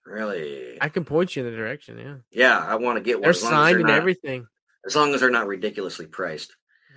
Really? 0.07 0.78
I 0.80 0.88
can 0.88 1.05
point 1.05 1.34
you 1.34 1.45
in 1.45 1.51
the 1.51 1.57
direction, 1.57 1.99
yeah. 1.99 2.14
Yeah, 2.30 2.59
I 2.59 2.76
want 2.76 2.99
to 2.99 3.03
get 3.03 3.16
one. 3.16 3.22
They're 3.22 3.32
signed 3.32 3.80
and 3.80 3.90
everything. 3.90 4.47
As 4.86 4.95
long 4.95 5.14
as 5.14 5.20
they're 5.20 5.30
not 5.30 5.47
ridiculously 5.49 6.07
priced. 6.07 6.57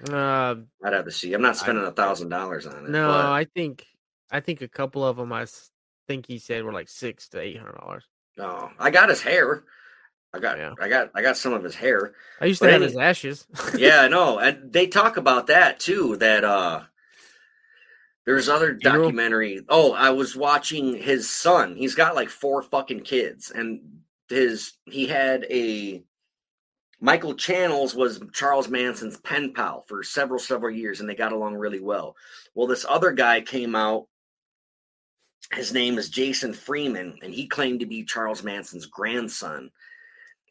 Uh, 0.10 0.56
I'd 0.84 0.94
have 0.94 1.06
to 1.06 1.12
see. 1.12 1.34
I'm 1.34 1.42
not 1.42 1.58
spending 1.58 1.86
a 1.86 1.92
thousand 1.92 2.30
dollars 2.30 2.66
on 2.68 2.86
it. 2.86 2.90
No, 2.90 3.08
but... 3.08 3.26
I 3.26 3.46
think 3.46 3.86
I 4.30 4.40
think 4.42 4.62
a 4.62 4.68
couple 4.68 5.06
of 5.06 5.18
them 5.18 5.32
I 5.32 5.46
think 6.08 6.26
he 6.28 6.38
said 6.38 6.64
were 6.64 6.74
like 6.74 6.90
six 6.90 7.30
to 7.30 7.40
eight 7.40 7.58
hundred 7.58 7.78
dollars. 7.80 8.04
Oh, 8.40 8.70
I 8.80 8.90
got 8.92 9.10
his 9.10 9.22
hair. 9.22 9.64
I 10.34 10.40
got 10.40 10.58
yeah. 10.58 10.74
I 10.80 10.90
got 10.90 11.12
I 11.16 11.22
got 11.22 11.38
some 11.38 11.54
of 11.54 11.64
his 11.64 11.76
hair. 11.76 12.14
I 12.42 12.46
used 12.46 12.60
to 12.60 12.66
but 12.66 12.74
have 12.74 12.82
any, 12.82 12.92
his 12.92 12.98
ashes. 12.98 13.48
yeah, 13.78 14.02
I 14.02 14.08
know. 14.10 14.40
And 14.40 14.72
they 14.72 14.88
talk 14.88 15.18
about 15.18 15.48
that 15.48 15.80
too, 15.80 16.18
that 16.18 16.44
uh 16.44 16.82
there's 18.26 18.50
other 18.50 18.74
documentary. 18.74 19.62
Oh, 19.70 19.94
I 19.94 20.10
was 20.10 20.36
watching 20.36 20.96
his 20.96 21.30
son. 21.30 21.76
He's 21.76 21.96
got 21.96 22.16
like 22.16 22.30
four 22.30 22.64
fucking 22.64 23.02
kids. 23.02 23.52
And 23.52 24.02
his 24.28 24.74
he 24.86 25.08
had 25.08 25.46
a 25.50 26.04
Michael 27.00 27.36
Channels 27.36 27.94
was 27.94 28.20
Charles 28.34 28.68
Manson's 28.68 29.18
pen 29.18 29.54
pal 29.54 29.82
for 29.88 30.02
several, 30.02 30.40
several 30.40 30.76
years, 30.76 31.00
and 31.00 31.10
they 31.10 31.16
got 31.16 31.34
along 31.34 31.56
really 31.56 31.80
well. 31.80 32.16
Well, 32.56 32.68
this 32.68 32.86
other 32.88 33.12
guy 33.12 33.42
came 33.42 33.76
out. 33.76 34.08
His 35.52 35.74
name 35.74 35.98
is 35.98 36.10
Jason 36.10 36.54
Freeman, 36.54 37.20
and 37.22 37.34
he 37.34 37.48
claimed 37.48 37.82
to 37.82 37.86
be 37.86 38.04
Charles 38.04 38.44
Manson's 38.44 38.88
grandson 38.88 39.72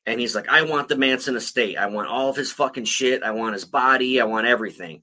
and 0.06 0.20
he's 0.20 0.34
like, 0.34 0.48
I 0.48 0.62
want 0.62 0.88
the 0.88 0.96
Manson 0.96 1.36
estate. 1.36 1.78
I 1.78 1.86
want 1.86 2.08
all 2.08 2.28
of 2.28 2.36
his 2.36 2.52
fucking 2.52 2.84
shit. 2.84 3.22
I 3.22 3.30
want 3.30 3.54
his 3.54 3.64
body. 3.64 4.20
I 4.20 4.24
want 4.24 4.46
everything. 4.46 5.02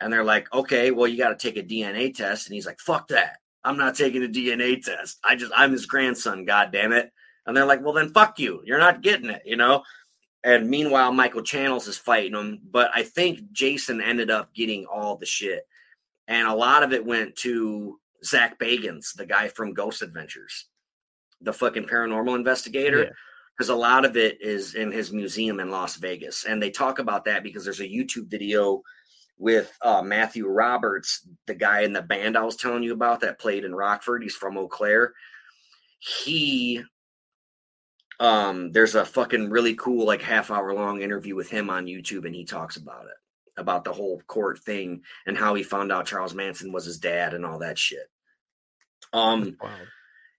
And 0.00 0.12
they're 0.12 0.24
like, 0.24 0.52
okay, 0.52 0.90
well, 0.90 1.08
you 1.08 1.16
got 1.16 1.30
to 1.30 1.36
take 1.36 1.56
a 1.56 1.66
DNA 1.66 2.14
test. 2.14 2.46
And 2.46 2.54
he's 2.54 2.66
like, 2.66 2.78
fuck 2.78 3.08
that. 3.08 3.38
I'm 3.64 3.78
not 3.78 3.94
taking 3.94 4.22
a 4.22 4.28
DNA 4.28 4.82
test. 4.82 5.18
I 5.24 5.36
just, 5.36 5.52
I'm 5.56 5.72
his 5.72 5.86
grandson. 5.86 6.44
God 6.44 6.72
damn 6.72 6.92
it. 6.92 7.10
And 7.46 7.56
they're 7.56 7.64
like, 7.64 7.82
well, 7.82 7.94
then 7.94 8.10
fuck 8.10 8.38
you. 8.38 8.60
You're 8.66 8.78
not 8.78 9.02
getting 9.02 9.30
it, 9.30 9.42
you 9.46 9.56
know? 9.56 9.82
And 10.42 10.68
meanwhile, 10.68 11.10
Michael 11.12 11.42
Channels 11.42 11.88
is 11.88 11.96
fighting 11.96 12.34
him. 12.34 12.60
But 12.70 12.90
I 12.94 13.02
think 13.02 13.50
Jason 13.52 14.02
ended 14.02 14.30
up 14.30 14.52
getting 14.54 14.84
all 14.84 15.16
the 15.16 15.24
shit. 15.24 15.66
And 16.28 16.46
a 16.46 16.54
lot 16.54 16.82
of 16.82 16.92
it 16.92 17.06
went 17.06 17.36
to 17.36 17.98
Zak 18.24 18.58
Bagans, 18.58 19.14
the 19.14 19.26
guy 19.26 19.48
from 19.48 19.74
Ghost 19.74 20.02
Adventures 20.02 20.66
the 21.44 21.52
fucking 21.52 21.84
paranormal 21.84 22.34
investigator. 22.34 23.14
Because 23.56 23.68
a 23.68 23.76
lot 23.76 24.04
of 24.04 24.16
it 24.16 24.38
is 24.40 24.74
in 24.74 24.90
his 24.90 25.12
museum 25.12 25.60
in 25.60 25.70
Las 25.70 25.94
Vegas. 25.96 26.44
And 26.44 26.60
they 26.60 26.70
talk 26.70 26.98
about 26.98 27.26
that 27.26 27.44
because 27.44 27.62
there's 27.62 27.80
a 27.80 27.84
YouTube 27.84 28.28
video 28.28 28.82
with 29.38 29.72
uh, 29.80 30.02
Matthew 30.02 30.48
Roberts, 30.48 31.26
the 31.46 31.54
guy 31.54 31.82
in 31.82 31.92
the 31.92 32.02
band 32.02 32.36
I 32.36 32.42
was 32.42 32.56
telling 32.56 32.82
you 32.82 32.92
about 32.92 33.20
that 33.20 33.38
played 33.38 33.64
in 33.64 33.72
Rockford. 33.74 34.24
He's 34.24 34.34
from 34.34 34.58
Eau 34.58 34.66
Claire. 34.66 35.12
He 36.00 36.82
um 38.20 38.70
there's 38.70 38.94
a 38.94 39.04
fucking 39.04 39.50
really 39.50 39.74
cool 39.74 40.06
like 40.06 40.22
half 40.22 40.52
hour 40.52 40.72
long 40.72 41.00
interview 41.00 41.34
with 41.34 41.50
him 41.50 41.68
on 41.68 41.86
YouTube 41.86 42.24
and 42.24 42.34
he 42.34 42.44
talks 42.44 42.76
about 42.76 43.06
it 43.06 43.16
about 43.56 43.82
the 43.82 43.92
whole 43.92 44.22
court 44.28 44.60
thing 44.60 45.02
and 45.26 45.36
how 45.36 45.54
he 45.54 45.64
found 45.64 45.90
out 45.90 46.06
Charles 46.06 46.32
Manson 46.32 46.72
was 46.72 46.84
his 46.84 46.98
dad 46.98 47.34
and 47.34 47.44
all 47.44 47.58
that 47.58 47.76
shit. 47.76 48.08
Um 49.12 49.56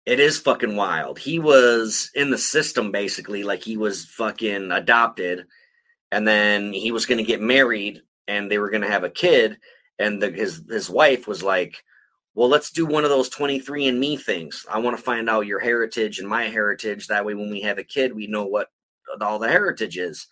it 0.05 0.19
is 0.19 0.37
fucking 0.39 0.75
wild. 0.75 1.17
He 1.17 1.39
was 1.39 2.11
in 2.13 2.29
the 2.29 2.37
system 2.37 2.91
basically, 2.91 3.43
like 3.43 3.63
he 3.63 3.75
was 3.75 4.05
fucking 4.05 4.71
adopted, 4.71 5.47
and 6.11 6.27
then 6.27 6.73
he 6.73 6.91
was 6.91 7.05
going 7.07 7.17
to 7.17 7.23
get 7.23 7.41
married, 7.41 8.01
and 8.27 8.49
they 8.49 8.59
were 8.59 8.69
going 8.69 8.83
to 8.83 8.89
have 8.89 9.03
a 9.03 9.09
kid, 9.09 9.57
and 9.97 10.21
the, 10.21 10.29
his 10.29 10.61
his 10.69 10.89
wife 10.89 11.27
was 11.27 11.41
like, 11.41 11.83
"Well, 12.35 12.49
let's 12.49 12.69
do 12.71 12.85
one 12.85 13.03
of 13.03 13.09
those 13.09 13.29
twenty 13.29 13.59
three 13.59 13.87
and 13.87 13.99
Me 13.99 14.15
things. 14.15 14.65
I 14.71 14.79
want 14.79 14.95
to 14.95 15.03
find 15.03 15.29
out 15.29 15.47
your 15.47 15.59
heritage 15.59 16.19
and 16.19 16.29
my 16.29 16.43
heritage. 16.43 17.07
That 17.07 17.25
way, 17.25 17.33
when 17.33 17.49
we 17.49 17.61
have 17.61 17.79
a 17.79 17.83
kid, 17.83 18.15
we 18.15 18.27
know 18.27 18.45
what 18.45 18.69
all 19.21 19.39
the 19.39 19.49
heritage 19.49 19.97
is." 19.97 20.27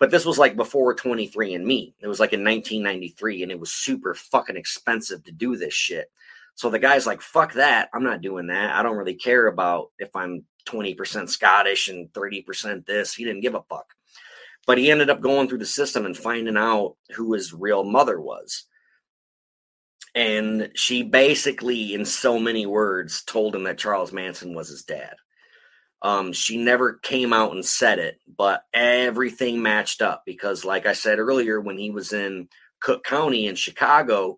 But 0.00 0.10
this 0.10 0.24
was 0.24 0.38
like 0.38 0.56
before 0.56 0.94
23 0.94 1.54
and 1.54 1.64
Me. 1.64 1.94
It 2.00 2.08
was 2.08 2.18
like 2.18 2.32
in 2.32 2.42
1993, 2.42 3.44
and 3.44 3.52
it 3.52 3.60
was 3.60 3.70
super 3.70 4.14
fucking 4.14 4.56
expensive 4.56 5.22
to 5.24 5.32
do 5.32 5.56
this 5.56 5.74
shit. 5.74 6.10
So 6.54 6.70
the 6.70 6.78
guy's 6.78 7.06
like, 7.06 7.22
fuck 7.22 7.54
that. 7.54 7.88
I'm 7.94 8.04
not 8.04 8.20
doing 8.20 8.48
that. 8.48 8.74
I 8.74 8.82
don't 8.82 8.96
really 8.96 9.14
care 9.14 9.46
about 9.46 9.90
if 9.98 10.14
I'm 10.14 10.44
20% 10.68 11.28
Scottish 11.28 11.88
and 11.88 12.08
30% 12.12 12.86
this. 12.86 13.14
He 13.14 13.24
didn't 13.24 13.40
give 13.40 13.54
a 13.54 13.62
fuck. 13.62 13.86
But 14.66 14.78
he 14.78 14.90
ended 14.90 15.10
up 15.10 15.20
going 15.20 15.48
through 15.48 15.58
the 15.58 15.66
system 15.66 16.06
and 16.06 16.16
finding 16.16 16.56
out 16.56 16.96
who 17.14 17.32
his 17.32 17.52
real 17.52 17.84
mother 17.84 18.20
was. 18.20 18.66
And 20.14 20.70
she 20.74 21.02
basically, 21.02 21.94
in 21.94 22.04
so 22.04 22.38
many 22.38 22.66
words, 22.66 23.24
told 23.24 23.56
him 23.56 23.64
that 23.64 23.78
Charles 23.78 24.12
Manson 24.12 24.54
was 24.54 24.68
his 24.68 24.84
dad. 24.84 25.14
Um, 26.02 26.32
she 26.32 26.58
never 26.58 26.94
came 26.94 27.32
out 27.32 27.52
and 27.52 27.64
said 27.64 27.98
it, 27.98 28.18
but 28.36 28.64
everything 28.74 29.62
matched 29.62 30.02
up 30.02 30.22
because, 30.26 30.64
like 30.64 30.84
I 30.84 30.92
said 30.92 31.18
earlier, 31.18 31.60
when 31.60 31.78
he 31.78 31.90
was 31.90 32.12
in 32.12 32.48
Cook 32.80 33.04
County 33.04 33.46
in 33.46 33.54
Chicago, 33.54 34.36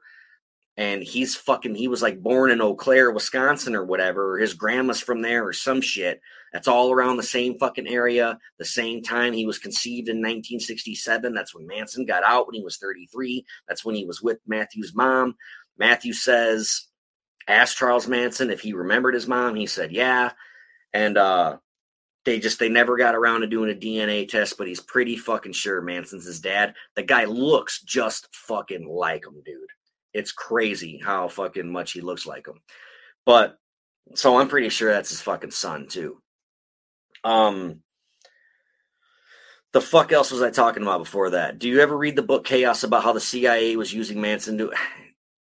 and 0.77 1.03
he's 1.05 1.37
fucking 1.37 1.75
he 1.75 1.87
was 1.87 2.03
like 2.03 2.21
born 2.21 2.51
in 2.51 2.61
Eau 2.61 2.75
Claire, 2.75 3.13
Wisconsin 3.13 3.77
or 3.77 3.85
whatever, 3.85 4.33
or 4.33 4.39
his 4.39 4.55
grandma's 4.55 5.01
from 5.01 5.23
there 5.23 5.47
or 5.47 5.53
some 5.53 5.81
shit. 5.81 6.21
That's 6.53 6.69
all 6.69 6.93
around 6.93 7.17
the 7.17 7.23
same 7.23 7.59
fucking 7.59 7.87
area, 7.87 8.39
the 8.59 8.65
same 8.65 9.03
time 9.03 9.33
he 9.33 9.47
was 9.47 9.59
conceived 9.59 10.09
in 10.09 10.17
1967. 10.17 11.33
That's 11.33 11.55
when 11.55 11.67
Manson 11.67 12.07
got 12.07 12.25
out 12.25 12.47
when 12.47 12.55
he 12.55 12.63
was 12.63 12.77
33. 12.79 13.45
That's 13.69 13.85
when 13.85 13.95
he 13.95 14.05
was 14.05 14.21
with 14.21 14.39
Matthew's 14.47 14.95
mom. 14.95 15.37
Matthew 15.79 16.13
says, 16.13 16.87
asked 17.47 17.77
Charles 17.77 18.09
Manson 18.09 18.51
if 18.51 18.61
he 18.61 18.73
remembered 18.73 19.15
his 19.15 19.29
mom. 19.29 19.55
He 19.55 19.67
said, 19.67 19.93
yeah. 19.93 20.33
And 20.93 21.17
uh 21.17 21.59
they 22.25 22.41
just 22.41 22.59
they 22.59 22.71
never 22.71 22.97
got 22.97 23.15
around 23.15 23.43
to 23.43 23.47
doing 23.47 23.71
a 23.71 23.75
DNA 23.79 24.27
test, 24.27 24.57
but 24.59 24.67
he's 24.67 24.81
pretty 24.81 25.15
fucking 25.15 25.53
sure 25.53 25.83
Manson's 25.83 26.25
his 26.25 26.41
dad. 26.41 26.75
The 26.97 27.03
guy 27.03 27.27
looks 27.27 27.83
just 27.83 28.35
fucking 28.35 28.89
like 28.89 29.25
him, 29.27 29.41
dude 29.45 29.71
it's 30.15 30.33
crazy 30.33 31.01
how 31.05 31.29
fucking 31.29 31.71
much 31.71 31.93
he 31.93 32.01
looks 32.01 32.27
like 32.27 32.47
him. 32.47 32.61
But 33.27 33.59
so 34.15 34.39
I'm 34.39 34.49
pretty 34.49 34.69
sure 34.69 34.93
that's 34.93 35.11
his 35.11 35.21
fucking 35.21 35.51
son 35.51 35.89
too. 35.89 36.19
Um 37.25 37.81
the 39.73 39.81
fuck 39.81 40.13
else 40.13 40.31
was 40.31 40.41
I 40.41 40.51
talking 40.51 40.85
about 40.85 40.99
before 40.99 41.31
that? 41.31 41.59
Do 41.59 41.69
you 41.69 41.81
ever 41.81 41.97
read 41.97 42.15
the 42.17 42.23
book 42.23 42.45
Chaos 42.45 42.85
about 42.85 43.03
how 43.03 43.13
the 43.13 43.21
CIA 43.21 43.77
was 43.77 43.93
using 43.93 44.21
Manson 44.21 44.59
to 44.59 44.73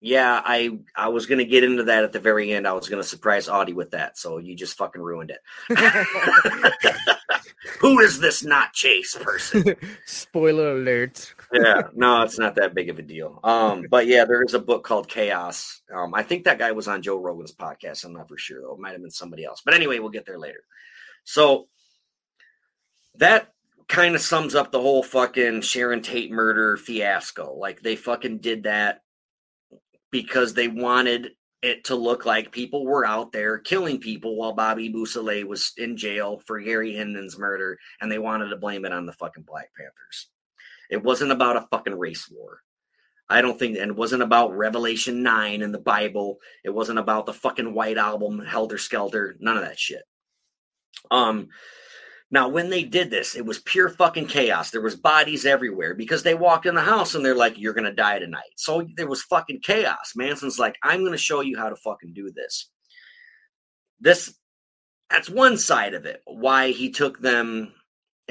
Yeah, 0.04 0.42
I 0.44 0.80
I 0.96 1.10
was 1.10 1.28
gonna 1.28 1.44
get 1.44 1.64
into 1.64 1.84
that 1.84 2.04
at 2.04 2.12
the 2.12 2.20
very 2.20 2.52
end. 2.52 2.68
I 2.68 2.74
was 2.74 2.90
gonna 2.90 3.04
surprise 3.04 3.48
Audie 3.48 3.74
with 3.74 3.92
that, 3.92 4.18
so 4.18 4.40
you 4.40 4.56
just 4.56 4.76
fucking 4.76 5.00
ruined 5.02 5.30
it. 5.30 5.42
Who 7.80 8.00
is 8.00 8.20
this 8.20 8.44
not 8.44 8.74
Chase 8.74 9.16
person? 9.16 9.76
Spoiler 10.06 10.72
alert. 10.78 11.34
Yeah, 11.54 11.82
no, 11.94 12.22
it's 12.22 12.40
not 12.40 12.56
that 12.56 12.74
big 12.74 12.90
of 12.90 12.98
a 12.98 13.02
deal. 13.02 13.40
Um, 13.44 13.86
but 13.90 14.08
yeah, 14.08 14.24
there 14.24 14.42
is 14.42 14.54
a 14.54 14.60
book 14.60 14.84
called 14.84 15.10
Chaos. 15.10 15.82
Um, 15.94 16.14
I 16.14 16.24
think 16.24 16.46
that 16.46 16.60
guy 16.60 16.72
was 16.72 16.88
on 16.88 17.02
Joe 17.02 17.18
Rogan's 17.18 17.54
podcast. 17.54 18.06
I'm 18.06 18.14
not 18.14 18.30
for 18.30 18.38
sure 18.38 18.62
though. 18.62 18.74
It 18.74 18.80
might 18.80 18.94
have 18.94 19.02
been 19.02 19.12
somebody 19.12 19.44
else. 19.44 19.62
But 19.64 19.74
anyway, 19.74 20.00
we'll 20.00 20.10
get 20.10 20.26
there 20.26 20.40
later. 20.40 20.64
So 21.26 21.68
that 23.16 23.54
kind 23.88 24.16
of 24.16 24.22
sums 24.22 24.56
up 24.56 24.72
the 24.72 24.80
whole 24.80 25.04
fucking 25.04 25.62
Sharon 25.62 26.02
Tate 26.02 26.32
murder 26.32 26.78
fiasco. 26.78 27.54
Like 27.54 27.82
they 27.82 27.98
fucking 27.98 28.38
did 28.38 28.64
that 28.64 29.02
because 30.12 30.54
they 30.54 30.70
wanted 30.70 31.32
it 31.62 31.84
to 31.86 31.96
look 31.96 32.26
like 32.26 32.52
people 32.52 32.86
were 32.86 33.06
out 33.06 33.32
there 33.32 33.60
killing 33.60 34.00
people 34.00 34.36
while 34.36 34.54
Bobby 34.54 34.90
Beausoleil 34.90 35.46
was 35.48 35.74
in 35.78 35.96
jail 35.96 36.42
for 36.46 36.60
Gary 36.60 36.94
Hinman's 36.94 37.38
murder, 37.38 37.78
and 38.00 38.12
they 38.12 38.18
wanted 38.18 38.50
to 38.50 38.56
blame 38.56 38.86
it 38.86 38.94
on 38.94 39.06
the 39.06 39.14
fucking 39.14 39.44
Black 39.44 39.70
Panthers. 39.78 40.30
It 40.92 41.04
wasn't 41.04 41.32
about 41.32 41.58
a 41.58 41.68
fucking 41.72 41.98
race 41.98 42.30
war. 42.30 42.62
I 43.30 43.42
don't 43.42 43.58
think, 43.58 43.78
and 43.78 43.92
it 43.92 43.96
wasn't 43.96 44.24
about 44.24 44.56
Revelation 44.56 45.24
9 45.24 45.62
in 45.62 45.72
the 45.72 45.80
Bible. 45.80 46.40
It 46.66 46.70
wasn't 46.70 47.00
about 47.00 47.26
the 47.26 47.34
fucking 47.34 47.74
White 47.74 47.98
Album, 47.98 48.40
Helter 48.40 48.78
Skelter, 48.78 49.38
none 49.40 49.58
of 49.58 49.64
that 49.64 49.80
shit. 49.80 50.04
Um, 51.10 51.48
now, 52.30 52.50
when 52.50 52.70
they 52.70 52.84
did 52.84 53.10
this, 53.10 53.36
it 53.36 53.46
was 53.46 53.60
pure 53.60 53.90
fucking 53.90 54.28
chaos. 54.28 54.72
There 54.72 54.82
was 54.82 54.96
bodies 54.96 55.46
everywhere 55.46 55.94
because 55.94 56.24
they 56.24 56.34
walked 56.34 56.66
in 56.66 56.76
the 56.76 56.82
house 56.82 57.16
and 57.16 57.26
they're 57.26 57.36
like, 57.36 57.58
"You're 57.58 57.74
gonna 57.74 57.94
die 57.94 58.20
tonight." 58.20 58.52
So 58.56 58.88
there 58.96 59.08
was 59.08 59.24
fucking 59.24 59.62
chaos. 59.62 60.14
Manson's 60.16 60.60
like, 60.60 60.78
"I'm 60.84 61.04
gonna 61.04 61.18
show 61.18 61.42
you 61.42 61.58
how 61.58 61.70
to 61.70 61.76
fucking 61.76 62.14
do 62.14 62.32
this." 62.32 62.70
This, 64.00 64.34
that's 65.10 65.30
one 65.30 65.58
side 65.58 65.94
of 65.94 66.06
it. 66.06 66.22
Why 66.26 66.72
he 66.72 66.90
took 66.90 67.20
them 67.20 67.74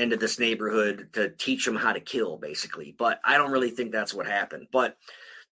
into 0.01 0.17
this 0.17 0.39
neighborhood 0.39 1.09
to 1.13 1.31
teach 1.31 1.65
them 1.65 1.77
how 1.77 1.93
to 1.93 2.01
kill, 2.01 2.37
basically. 2.39 2.95
But 2.99 3.21
I 3.25 3.37
don't 3.37 3.53
really 3.53 3.71
think 3.71 3.93
that's 3.93 4.15
what 4.15 4.27
happened. 4.27 4.67
But 4.73 4.97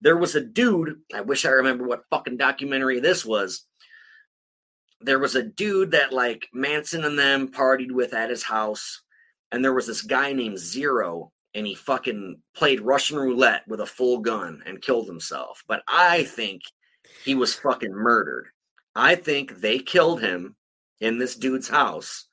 there 0.00 0.16
was 0.16 0.34
a 0.34 0.40
dude. 0.40 1.00
I 1.14 1.20
wish 1.20 1.44
I 1.44 1.50
remember 1.50 1.86
what 1.86 2.04
fucking 2.10 2.36
documentary 2.36 3.00
this 3.00 3.24
was 3.24 3.66
there 5.00 5.18
was 5.18 5.36
a 5.36 5.42
dude 5.42 5.92
that 5.92 6.12
like 6.12 6.48
Manson 6.52 7.04
and 7.04 7.18
them 7.18 7.48
partied 7.48 7.92
with 7.92 8.14
at 8.14 8.30
his 8.30 8.42
house, 8.42 9.02
and 9.52 9.64
there 9.64 9.74
was 9.74 9.86
this 9.86 10.02
guy 10.02 10.32
named 10.32 10.58
Zero, 10.58 11.32
and 11.54 11.66
he 11.66 11.74
fucking 11.74 12.40
played 12.54 12.80
Russian 12.80 13.18
roulette 13.18 13.66
with 13.68 13.80
a 13.80 13.86
full 13.86 14.18
gun 14.18 14.62
and 14.66 14.82
killed 14.82 15.06
himself. 15.06 15.62
But 15.68 15.82
I 15.86 16.24
think 16.24 16.62
he 17.24 17.34
was 17.34 17.54
fucking 17.54 17.92
murdered. 17.92 18.48
I 18.94 19.14
think 19.14 19.60
they 19.60 19.78
killed 19.78 20.20
him 20.20 20.56
in 21.00 21.18
this 21.18 21.36
dude's 21.36 21.68
house, 21.68 22.26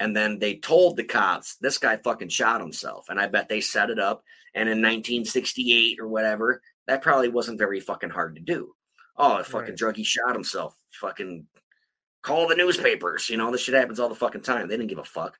and 0.00 0.16
then 0.16 0.38
they 0.38 0.56
told 0.56 0.96
the 0.96 1.04
cops 1.04 1.56
this 1.56 1.78
guy 1.78 1.96
fucking 1.96 2.28
shot 2.28 2.60
himself, 2.60 3.06
and 3.08 3.20
I 3.20 3.26
bet 3.26 3.48
they 3.48 3.60
set 3.60 3.90
it 3.90 3.98
up. 3.98 4.22
And 4.54 4.68
in 4.68 4.78
1968 4.82 5.98
or 6.00 6.08
whatever, 6.08 6.60
that 6.86 7.02
probably 7.02 7.28
wasn't 7.28 7.58
very 7.58 7.80
fucking 7.80 8.10
hard 8.10 8.34
to 8.36 8.42
do. 8.42 8.74
Oh, 9.16 9.38
a 9.38 9.44
fucking 9.44 9.70
Right. 9.70 9.78
druggie 9.78 10.04
shot 10.04 10.34
himself. 10.34 10.76
Fucking 11.00 11.46
call 12.22 12.48
the 12.48 12.56
newspapers. 12.56 13.28
You 13.30 13.36
know, 13.36 13.50
this 13.50 13.62
shit 13.62 13.74
happens 13.74 13.98
all 14.00 14.08
the 14.08 14.14
fucking 14.14 14.42
time. 14.42 14.68
They 14.68 14.76
didn't 14.76 14.88
give 14.90 14.98
a 14.98 15.04
fuck. 15.04 15.38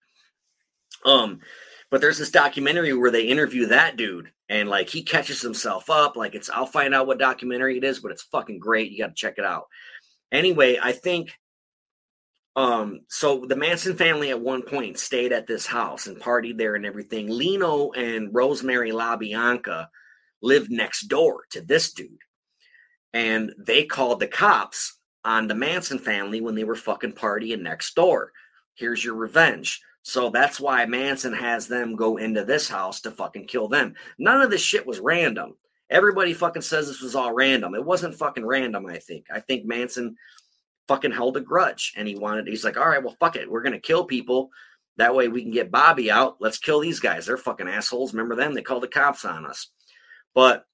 Um, 1.04 1.40
but 1.90 2.00
there's 2.00 2.18
this 2.18 2.30
documentary 2.30 2.92
where 2.94 3.10
they 3.10 3.24
interview 3.24 3.66
that 3.66 3.96
dude 3.96 4.30
and 4.48 4.68
like 4.68 4.88
he 4.88 5.02
catches 5.02 5.42
himself 5.42 5.90
up. 5.90 6.16
Like 6.16 6.34
it's 6.34 6.48
I'll 6.48 6.66
find 6.66 6.94
out 6.94 7.06
what 7.06 7.18
documentary 7.18 7.76
it 7.76 7.84
is, 7.84 8.00
but 8.00 8.12
it's 8.12 8.22
fucking 8.22 8.58
great. 8.60 8.90
You 8.92 8.98
gotta 8.98 9.14
check 9.14 9.34
it 9.38 9.44
out. 9.44 9.66
Anyway, 10.30 10.78
I 10.82 10.92
think 10.92 11.38
um 12.54 13.00
so 13.08 13.44
the 13.46 13.56
Manson 13.56 13.96
family 13.96 14.30
at 14.30 14.40
one 14.40 14.62
point 14.62 14.98
stayed 14.98 15.32
at 15.32 15.46
this 15.46 15.66
house 15.66 16.06
and 16.06 16.20
partied 16.20 16.58
there 16.58 16.74
and 16.74 16.84
everything. 16.84 17.28
Leno 17.28 17.92
and 17.92 18.34
Rosemary 18.34 18.90
LaBianca 18.90 19.86
lived 20.42 20.70
next 20.70 21.02
door 21.08 21.44
to 21.50 21.60
this 21.60 21.92
dude. 21.92 22.18
And 23.14 23.52
they 23.58 23.84
called 23.84 24.20
the 24.20 24.26
cops 24.26 24.98
on 25.24 25.46
the 25.46 25.54
Manson 25.54 25.98
family 25.98 26.40
when 26.40 26.54
they 26.54 26.64
were 26.64 26.74
fucking 26.74 27.12
partying 27.12 27.60
next 27.62 27.94
door. 27.94 28.32
Here's 28.74 29.04
your 29.04 29.14
revenge. 29.14 29.80
So 30.02 30.30
that's 30.30 30.58
why 30.58 30.84
Manson 30.86 31.32
has 31.32 31.68
them 31.68 31.94
go 31.94 32.16
into 32.16 32.44
this 32.44 32.68
house 32.68 33.00
to 33.02 33.10
fucking 33.10 33.46
kill 33.46 33.68
them. 33.68 33.94
None 34.18 34.40
of 34.40 34.50
this 34.50 34.62
shit 34.62 34.86
was 34.86 34.98
random. 34.98 35.54
Everybody 35.90 36.32
fucking 36.32 36.62
says 36.62 36.88
this 36.88 37.02
was 37.02 37.14
all 37.14 37.32
random. 37.32 37.74
It 37.74 37.84
wasn't 37.84 38.16
fucking 38.16 38.44
random, 38.46 38.86
I 38.86 38.98
think. 38.98 39.26
I 39.32 39.40
think 39.40 39.64
Manson 39.64 40.16
fucking 40.88 41.12
held 41.12 41.36
a 41.36 41.40
grudge 41.40 41.92
and 41.96 42.06
he 42.06 42.14
wanted, 42.14 42.46
he's 42.48 42.64
like, 42.64 42.76
all 42.76 42.88
right, 42.88 43.02
well, 43.02 43.16
fuck 43.20 43.36
it. 43.36 43.50
We're 43.50 43.62
to 43.62 43.78
kill 43.78 44.04
people. 44.04 44.50
That 44.96 45.14
way 45.14 45.28
we 45.28 45.42
can 45.42 45.52
get 45.52 45.70
Bobby 45.70 46.10
out. 46.10 46.36
Let's 46.40 46.58
kill 46.58 46.80
these 46.80 47.00
guys. 47.00 47.26
They're 47.26 47.36
fucking 47.36 47.68
assholes. 47.68 48.12
Remember 48.12 48.36
them? 48.36 48.54
They 48.54 48.62
called 48.62 48.82
the 48.82 48.88
cops 48.88 49.24
on 49.24 49.46
us. 49.46 49.68
But 50.34 50.66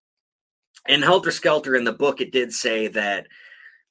in 0.88 1.02
Helter 1.02 1.30
Skelter 1.30 1.76
in 1.76 1.84
the 1.84 1.92
book, 1.92 2.20
it 2.20 2.32
did 2.32 2.52
say 2.52 2.88
that 2.88 3.26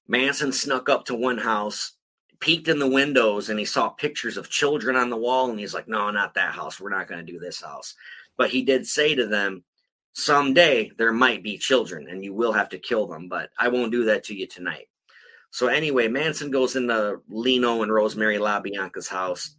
Manson 0.07 0.51
snuck 0.51 0.89
up 0.89 1.05
to 1.05 1.15
one 1.15 1.37
house, 1.37 1.93
peeked 2.39 2.67
in 2.67 2.79
the 2.79 2.89
windows 2.89 3.49
and 3.49 3.59
he 3.59 3.65
saw 3.65 3.89
pictures 3.89 4.37
of 4.37 4.49
children 4.49 4.95
on 4.95 5.09
the 5.09 5.17
wall 5.17 5.49
and 5.49 5.59
he's 5.59 5.73
like, 5.73 5.87
no, 5.87 6.11
not 6.11 6.33
that 6.33 6.53
house. 6.53 6.79
We're 6.79 6.89
not 6.89 7.07
going 7.07 7.25
to 7.25 7.31
do 7.31 7.39
this 7.39 7.61
house. 7.61 7.95
But 8.37 8.49
he 8.49 8.63
did 8.63 8.85
say 8.85 9.15
to 9.15 9.25
them, 9.27 9.63
someday 10.13 10.91
there 10.97 11.11
might 11.11 11.43
be 11.43 11.57
children 11.57 12.07
and 12.09 12.23
you 12.23 12.33
will 12.33 12.53
have 12.53 12.69
to 12.69 12.79
kill 12.79 13.07
them, 13.07 13.27
but 13.27 13.49
I 13.57 13.67
won't 13.67 13.91
do 13.91 14.05
that 14.05 14.23
to 14.25 14.35
you 14.35 14.47
tonight. 14.47 14.87
So 15.51 15.67
anyway, 15.67 16.07
Manson 16.07 16.51
goes 16.51 16.75
into 16.75 17.17
Leno 17.29 17.81
and 17.83 17.91
Rosemary 17.91 18.37
LaBianca's 18.37 19.07
house, 19.07 19.55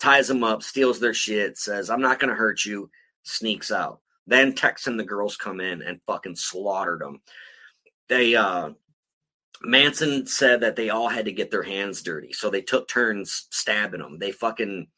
ties 0.00 0.28
them 0.28 0.42
up, 0.42 0.62
steals 0.62 0.98
their 0.98 1.14
shit, 1.14 1.58
says, 1.58 1.90
I'm 1.90 2.00
not 2.00 2.18
going 2.18 2.30
to 2.30 2.36
hurt 2.36 2.64
you, 2.64 2.90
sneaks 3.22 3.70
out. 3.70 4.00
Then 4.26 4.54
Tex 4.54 4.86
and 4.86 4.98
the 4.98 5.04
girls 5.04 5.36
come 5.36 5.60
in 5.60 5.82
and 5.82 6.00
fucking 6.06 6.36
slaughtered 6.36 7.00
them. 7.00 7.20
They, 8.08 8.34
uh, 8.34 8.70
Manson 9.62 10.26
said 10.26 10.60
that 10.62 10.76
they 10.76 10.90
all 10.90 11.08
had 11.08 11.26
to 11.26 11.32
get 11.32 11.50
their 11.50 11.62
hands 11.62 12.02
dirty. 12.02 12.32
So 12.32 12.48
they 12.48 12.62
took 12.62 12.88
turns 12.88 13.46
stabbing 13.50 14.00
them. 14.00 14.18
They 14.18 14.32
fucking, 14.32 14.88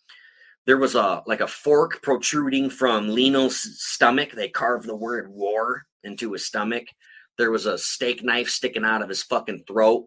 there 0.67 0.79
was 0.79 0.95
a, 0.95 1.23
like 1.27 1.41
a 1.41 1.47
fork 1.49 2.01
protruding 2.03 2.71
from 2.71 3.09
Leno's 3.09 3.59
stomach. 3.83 4.31
They 4.33 4.49
carved 4.49 4.87
the 4.87 4.97
word 4.97 5.29
war 5.29 5.85
into 6.05 6.33
his 6.33 6.47
stomach. 6.47 6.85
There 7.43 7.51
was 7.51 7.67
a 7.67 7.77
steak 7.77 8.23
knife 8.23 8.49
sticking 8.49 8.85
out 8.85 9.03
of 9.03 9.09
his 9.09 9.25
fucking 9.25 9.65
throat. 9.67 10.07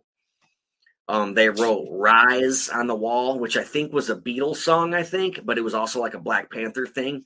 Um, 1.10 1.34
they 1.34 1.50
wrote 1.50 1.90
"Rise" 1.92 2.70
on 2.70 2.88
the 2.88 2.96
wall, 2.96 3.40
which 3.40 3.58
I 3.58 3.64
think 3.66 3.92
was 3.92 4.10
a 4.10 4.16
Beatles 4.16 4.56
song, 4.56 4.94
I 4.94 5.04
think, 5.04 5.42
but 5.44 5.58
it 5.58 5.62
was 5.62 5.74
also 5.74 6.00
like 6.00 6.14
a 6.14 6.20
Black 6.20 6.50
Panther 6.50 6.88
thing. 6.88 7.26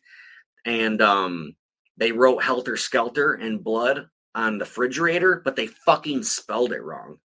And 0.65 0.99
um, 1.03 1.55
they 1.95 2.11
wrote 2.11 2.41
"Helter 2.41 2.75
Skelter" 2.75 3.33
and 3.33 3.63
blood 3.63 4.07
on 4.33 4.57
the 4.57 4.65
refrigerator, 4.65 5.43
but 5.45 5.55
they 5.55 5.67
fucking 5.67 6.23
spelled 6.23 6.73
it 6.73 6.81
wrong. 6.81 7.19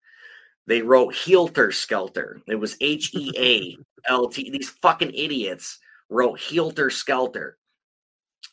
They 0.66 0.82
wrote 0.82 1.14
"Heelter 1.14 1.72
Skelter." 1.72 2.43
It 2.47 2.57
was 2.57 2.76
H 2.82 3.14
E 3.14 3.32
A 3.39 4.12
L 4.12 4.28
T. 4.28 4.51
These 4.53 4.68
fucking 4.82 5.14
idiots 5.14 5.78
wrote 6.11 6.39
"Heelter 6.39 6.93
Skelter." 6.93 7.57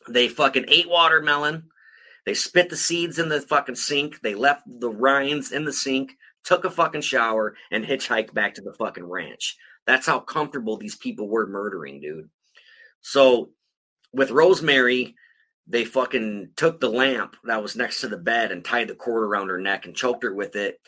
They 0.07 0.29
fucking 0.29 0.67
ate 0.69 0.87
watermelon. 0.87 1.69
They 2.31 2.35
spit 2.35 2.69
the 2.69 2.77
seeds 2.77 3.19
in 3.19 3.27
the 3.27 3.41
fucking 3.41 3.75
sink. 3.75 4.21
They 4.21 4.35
left 4.35 4.63
the 4.65 4.89
rinds 4.89 5.51
in 5.51 5.65
the 5.65 5.73
sink 5.73 6.13
took 6.43 6.65
a 6.65 6.71
fucking 6.71 7.01
shower, 7.01 7.55
and 7.71 7.85
hitchhiked 7.85 8.33
back 8.33 8.55
to 8.55 8.61
the 8.61 8.73
fucking 8.73 9.05
ranch. 9.05 9.57
That's 9.85 10.05
how 10.05 10.19
comfortable 10.19 10.77
these 10.77 10.95
people 10.95 11.27
were 11.27 11.47
murdering, 11.47 12.01
dude. 12.01 12.29
So 13.01 13.49
with 14.13 14.31
Rosemary, 14.31 15.15
they 15.67 15.85
fucking 15.85 16.51
took 16.55 16.79
the 16.79 16.89
lamp 16.89 17.35
that 17.45 17.61
was 17.61 17.75
next 17.75 18.01
to 18.01 18.07
the 18.07 18.17
bed 18.17 18.51
and 18.51 18.63
tied 18.63 18.87
the 18.87 18.95
cord 18.95 19.23
around 19.23 19.49
her 19.49 19.59
neck 19.59 19.85
and 19.85 19.95
choked 19.95 20.23
her 20.23 20.33
with 20.33 20.55
it. 20.55 20.79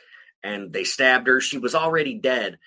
And 0.43 0.73
they 0.73 0.83
stabbed 0.83 1.27
her. 1.27 1.39
She 1.39 1.57
was 1.57 1.73
already 1.73 2.15
dead. 2.15 2.57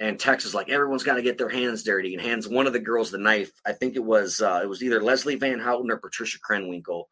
And 0.00 0.18
Tex 0.18 0.44
is 0.44 0.54
like, 0.54 0.68
everyone's 0.68 1.02
got 1.02 1.14
to 1.14 1.22
get 1.22 1.38
their 1.38 1.48
hands 1.48 1.82
dirty, 1.82 2.14
and 2.14 2.22
hands 2.22 2.48
one 2.48 2.66
of 2.66 2.72
the 2.72 2.80
girls 2.80 3.10
the 3.10 3.18
knife. 3.18 3.52
I 3.64 3.72
think 3.72 3.94
it 3.94 4.04
was 4.04 4.40
uh, 4.40 4.60
it 4.62 4.68
was 4.68 4.82
either 4.82 5.00
Leslie 5.00 5.36
Van 5.36 5.60
Houten 5.60 5.90
or 5.90 5.98
Patricia 5.98 6.38
Krenwinkel, 6.38 7.04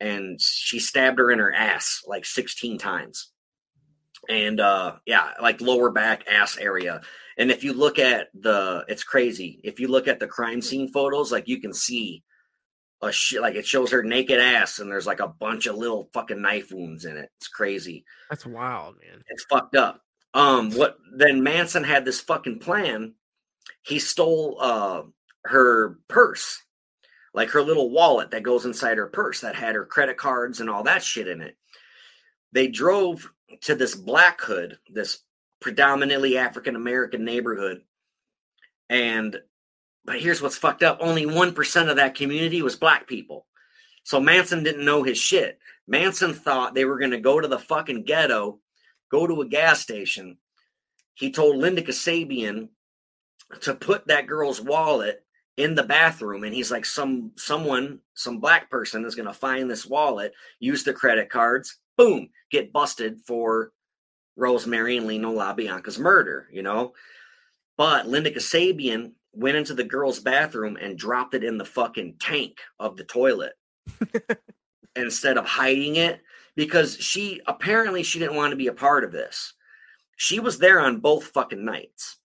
and 0.00 0.40
she 0.40 0.78
stabbed 0.78 1.18
her 1.18 1.30
in 1.30 1.38
her 1.38 1.52
ass 1.52 2.02
like 2.06 2.24
16 2.24 2.78
times. 2.78 3.32
And 4.28 4.60
uh 4.60 4.96
yeah 5.06 5.30
like 5.40 5.60
lower 5.60 5.90
back 5.90 6.26
ass 6.28 6.58
area. 6.58 7.00
And 7.36 7.50
if 7.50 7.62
you 7.62 7.72
look 7.72 7.98
at 7.98 8.28
the 8.34 8.84
it's 8.88 9.04
crazy. 9.04 9.60
If 9.62 9.80
you 9.80 9.88
look 9.88 10.08
at 10.08 10.20
the 10.20 10.26
crime 10.26 10.60
scene 10.60 10.88
photos 10.88 11.32
like 11.32 11.48
you 11.48 11.60
can 11.60 11.72
see 11.72 12.24
a 13.00 13.12
shit 13.12 13.40
like 13.40 13.54
it 13.54 13.66
shows 13.66 13.92
her 13.92 14.02
naked 14.02 14.40
ass 14.40 14.80
and 14.80 14.90
there's 14.90 15.06
like 15.06 15.20
a 15.20 15.28
bunch 15.28 15.66
of 15.66 15.76
little 15.76 16.10
fucking 16.12 16.42
knife 16.42 16.72
wounds 16.72 17.04
in 17.04 17.16
it. 17.16 17.30
It's 17.38 17.48
crazy. 17.48 18.04
That's 18.28 18.44
wild 18.46 18.96
man. 18.96 19.22
It's 19.28 19.44
fucked 19.44 19.76
up. 19.76 20.02
Um 20.34 20.72
what 20.72 20.98
then 21.16 21.42
manson 21.42 21.84
had 21.84 22.04
this 22.04 22.20
fucking 22.20 22.58
plan. 22.58 23.14
He 23.82 24.00
stole 24.00 24.58
uh 24.60 25.02
her 25.44 25.98
purse 26.08 26.60
like 27.34 27.50
her 27.50 27.62
little 27.62 27.90
wallet 27.90 28.30
that 28.30 28.42
goes 28.42 28.64
inside 28.64 28.98
her 28.98 29.06
purse 29.06 29.40
that 29.40 29.54
had 29.54 29.74
her 29.74 29.84
credit 29.84 30.16
cards 30.16 30.60
and 30.60 30.70
all 30.70 30.82
that 30.82 31.02
shit 31.02 31.28
in 31.28 31.40
it 31.40 31.56
they 32.52 32.68
drove 32.68 33.30
to 33.62 33.74
this 33.74 33.94
black 33.94 34.40
hood, 34.40 34.78
this 34.90 35.20
predominantly 35.60 36.38
African 36.38 36.76
American 36.76 37.24
neighborhood. 37.24 37.82
And 38.88 39.38
but 40.04 40.20
here's 40.20 40.40
what's 40.40 40.56
fucked 40.56 40.82
up 40.82 40.98
only 41.00 41.26
1% 41.26 41.90
of 41.90 41.96
that 41.96 42.14
community 42.14 42.62
was 42.62 42.76
black 42.76 43.06
people. 43.06 43.46
So 44.04 44.20
Manson 44.20 44.62
didn't 44.62 44.84
know 44.84 45.02
his 45.02 45.18
shit. 45.18 45.58
Manson 45.86 46.32
thought 46.32 46.74
they 46.74 46.86
were 46.86 46.98
going 46.98 47.10
to 47.10 47.20
go 47.20 47.40
to 47.40 47.48
the 47.48 47.58
fucking 47.58 48.04
ghetto, 48.04 48.58
go 49.10 49.26
to 49.26 49.42
a 49.42 49.48
gas 49.48 49.80
station. 49.80 50.38
He 51.14 51.30
told 51.30 51.56
Linda 51.56 51.82
Kasabian 51.82 52.68
to 53.62 53.74
put 53.74 54.06
that 54.06 54.26
girl's 54.26 54.60
wallet 54.60 55.24
in 55.58 55.74
the 55.74 55.82
bathroom 55.82 56.44
and 56.44 56.54
he's 56.54 56.70
like 56.70 56.86
some 56.86 57.30
someone 57.36 57.98
some 58.14 58.38
black 58.38 58.70
person 58.70 59.04
is 59.04 59.14
going 59.14 59.26
to 59.26 59.34
find 59.34 59.70
this 59.70 59.84
wallet 59.84 60.32
use 60.60 60.84
the 60.84 60.92
credit 60.92 61.28
cards 61.28 61.78
boom, 61.98 62.30
get 62.50 62.72
busted 62.72 63.20
for 63.26 63.72
Rosemary 64.36 64.96
and 64.96 65.06
Leno 65.06 65.34
LaBianca's 65.34 65.98
murder, 65.98 66.48
you 66.50 66.62
know? 66.62 66.94
But 67.76 68.08
Linda 68.08 68.30
Kasabian 68.30 69.12
went 69.32 69.56
into 69.56 69.74
the 69.74 69.84
girl's 69.84 70.20
bathroom 70.20 70.78
and 70.80 70.96
dropped 70.96 71.34
it 71.34 71.44
in 71.44 71.58
the 71.58 71.64
fucking 71.64 72.14
tank 72.18 72.58
of 72.78 72.96
the 72.96 73.04
toilet 73.04 73.52
instead 74.96 75.36
of 75.36 75.44
hiding 75.44 75.96
it 75.96 76.22
because 76.56 76.96
she 76.96 77.40
apparently 77.46 78.02
she 78.02 78.18
didn't 78.18 78.36
want 78.36 78.52
to 78.52 78.56
be 78.56 78.68
a 78.68 78.72
part 78.72 79.04
of 79.04 79.12
this. 79.12 79.52
She 80.16 80.40
was 80.40 80.58
there 80.58 80.80
on 80.80 81.00
both 81.00 81.26
fucking 81.26 81.64
nights, 81.64 82.18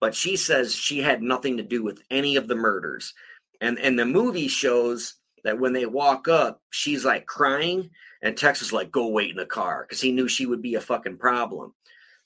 but 0.00 0.14
she 0.14 0.36
says 0.36 0.74
she 0.74 0.98
had 0.98 1.22
nothing 1.22 1.56
to 1.56 1.62
do 1.62 1.82
with 1.82 2.02
any 2.10 2.36
of 2.36 2.48
the 2.48 2.54
murders. 2.54 3.14
And 3.60 3.78
and 3.78 3.98
the 3.98 4.04
movie 4.06 4.48
shows 4.48 5.14
that 5.44 5.58
when 5.58 5.72
they 5.72 5.86
walk 5.86 6.28
up, 6.28 6.60
she's 6.70 7.04
like 7.04 7.26
crying 7.26 7.90
and 8.22 8.36
Tex 8.36 8.60
was 8.60 8.72
like, 8.72 8.90
go 8.90 9.08
wait 9.08 9.30
in 9.30 9.36
the 9.36 9.46
car 9.46 9.84
because 9.84 10.00
he 10.00 10.12
knew 10.12 10.28
she 10.28 10.46
would 10.46 10.62
be 10.62 10.74
a 10.74 10.80
fucking 10.80 11.18
problem. 11.18 11.72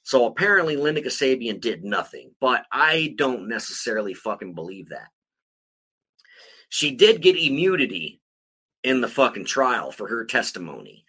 So 0.02 0.24
apparently 0.24 0.76
Linda 0.76 1.02
Kasabian 1.02 1.60
did 1.60 1.84
nothing, 1.84 2.32
but 2.40 2.64
I 2.72 3.14
don't 3.16 3.48
necessarily 3.48 4.14
fucking 4.14 4.54
believe 4.54 4.88
that. 4.88 5.08
She 6.70 6.92
did 6.92 7.20
get 7.20 7.36
immunity 7.36 8.20
in 8.82 9.00
the 9.00 9.08
fucking 9.08 9.44
trial 9.44 9.92
for 9.92 10.08
her 10.08 10.24
testimony. 10.24 11.04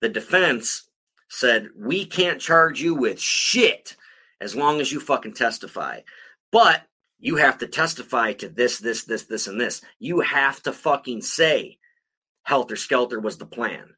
The 0.00 0.08
defense 0.08 0.88
said, 1.28 1.68
we 1.76 2.04
can't 2.04 2.40
charge 2.40 2.80
you 2.80 2.94
with 2.94 3.20
shit 3.20 3.96
as 4.44 4.54
long 4.54 4.80
as 4.80 4.92
you 4.92 5.00
fucking 5.00 5.34
testify. 5.34 6.00
But 6.52 6.82
you 7.18 7.36
have 7.36 7.58
to 7.58 7.66
testify 7.66 8.34
to 8.34 8.48
this, 8.48 8.78
this, 8.78 9.04
this, 9.04 9.24
this, 9.24 9.46
and 9.46 9.60
this. 9.60 9.80
You 9.98 10.20
have 10.20 10.62
to 10.64 10.72
fucking 10.72 11.22
say 11.22 11.78
Helter 12.42 12.76
Skelter 12.76 13.18
was 13.18 13.38
the 13.38 13.46
plan. 13.46 13.94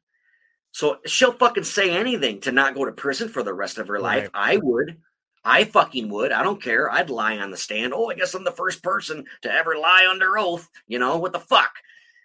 So 0.71 0.97
she'll 1.05 1.33
fucking 1.33 1.65
say 1.65 1.91
anything 1.91 2.41
to 2.41 2.51
not 2.51 2.75
go 2.75 2.85
to 2.85 2.91
prison 2.91 3.29
for 3.29 3.43
the 3.43 3.53
rest 3.53 3.77
of 3.77 3.89
her 3.89 3.99
life. 3.99 4.29
Right. 4.33 4.53
I 4.53 4.57
would. 4.57 4.97
I 5.43 5.65
fucking 5.65 6.09
would. 6.09 6.31
I 6.31 6.43
don't 6.43 6.61
care. 6.61 6.91
I'd 6.91 7.09
lie 7.09 7.37
on 7.37 7.51
the 7.51 7.57
stand. 7.57 7.93
Oh, 7.93 8.09
I 8.09 8.15
guess 8.15 8.33
I'm 8.33 8.43
the 8.43 8.51
first 8.51 8.83
person 8.83 9.25
to 9.41 9.51
ever 9.51 9.77
lie 9.77 10.07
under 10.09 10.37
oath. 10.37 10.67
You 10.87 10.99
know, 10.99 11.17
what 11.17 11.33
the 11.33 11.39
fuck? 11.39 11.71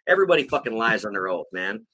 Everybody 0.07 0.49
fucking 0.49 0.77
lies 0.77 1.05
under 1.05 1.29
oath, 1.29 1.47
man. 1.53 1.87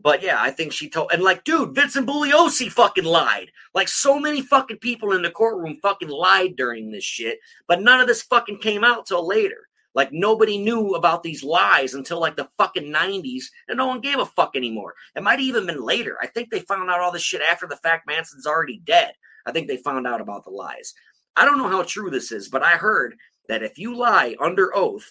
But 0.00 0.22
yeah, 0.22 0.40
I 0.40 0.50
think 0.50 0.72
she 0.72 0.88
told 0.88 1.10
and 1.12 1.22
like, 1.22 1.44
dude, 1.44 1.74
Vincent 1.74 2.06
Bugliosi 2.06 2.70
fucking 2.70 3.04
lied. 3.04 3.50
Like 3.74 3.88
so 3.88 4.18
many 4.18 4.42
fucking 4.42 4.78
people 4.78 5.12
in 5.12 5.22
the 5.22 5.30
courtroom 5.30 5.78
fucking 5.82 6.08
lied 6.08 6.56
during 6.56 6.90
this 6.90 7.04
shit, 7.04 7.38
but 7.66 7.82
none 7.82 8.00
of 8.00 8.06
this 8.06 8.22
fucking 8.22 8.58
came 8.58 8.84
out 8.84 9.06
till 9.06 9.26
later. 9.26 9.68
Like 9.94 10.12
nobody 10.12 10.58
knew 10.58 10.94
about 10.94 11.24
these 11.24 11.42
lies 11.42 11.94
until 11.94 12.20
like 12.20 12.36
the 12.36 12.48
fucking 12.58 12.92
90s, 12.92 13.44
and 13.68 13.76
no 13.76 13.88
one 13.88 14.00
gave 14.00 14.20
a 14.20 14.26
fuck 14.26 14.54
anymore. 14.54 14.94
It 15.16 15.24
might 15.24 15.40
even 15.40 15.66
been 15.66 15.82
later. 15.82 16.16
I 16.22 16.28
think 16.28 16.50
they 16.50 16.60
found 16.60 16.88
out 16.88 17.00
all 17.00 17.10
this 17.10 17.22
shit 17.22 17.42
after 17.42 17.66
the 17.66 17.76
fact 17.76 18.06
Manson's 18.06 18.46
already 18.46 18.80
dead. 18.84 19.12
I 19.46 19.52
think 19.52 19.66
they 19.66 19.78
found 19.78 20.06
out 20.06 20.20
about 20.20 20.44
the 20.44 20.50
lies. 20.50 20.94
I 21.34 21.44
don't 21.44 21.58
know 21.58 21.68
how 21.68 21.82
true 21.82 22.10
this 22.10 22.30
is, 22.30 22.48
but 22.48 22.62
I 22.62 22.76
heard 22.76 23.16
that 23.48 23.64
if 23.64 23.78
you 23.78 23.96
lie 23.96 24.36
under 24.38 24.76
oath 24.76 25.08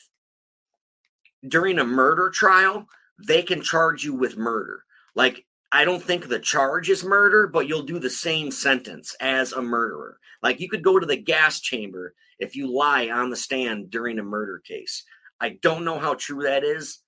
during 1.48 1.80
a 1.80 1.84
murder 1.84 2.30
trial, 2.30 2.88
they 3.26 3.42
can 3.42 3.62
charge 3.62 4.04
you 4.04 4.14
with 4.14 4.38
murder. 4.38 4.84
Like, 5.16 5.46
I 5.72 5.84
don't 5.86 6.02
think 6.02 6.28
the 6.28 6.40
charge 6.40 6.90
is 6.90 7.04
murder, 7.04 7.48
but 7.48 7.68
you'll 7.68 7.84
do 7.84 8.00
the 8.00 8.10
same 8.10 8.52
sentence 8.52 9.16
as 9.20 9.52
a 9.52 9.62
murderer. 9.62 10.20
Like, 10.42 10.60
you 10.60 10.70
could 10.70 10.84
go 10.84 11.00
to 11.00 11.06
the 11.06 11.18
gas 11.18 11.60
chamber 11.60 12.14
if 12.40 12.56
you 12.56 12.74
lie 12.74 13.10
on 13.10 13.30
the 13.30 13.36
stand 13.36 13.90
during 13.90 14.20
a 14.20 14.24
murder 14.24 14.60
case. 14.60 15.04
I 15.40 15.58
don't 15.62 15.84
know 15.84 16.00
how 16.00 16.14
true 16.14 16.44
that 16.44 16.64
is, 16.64 17.00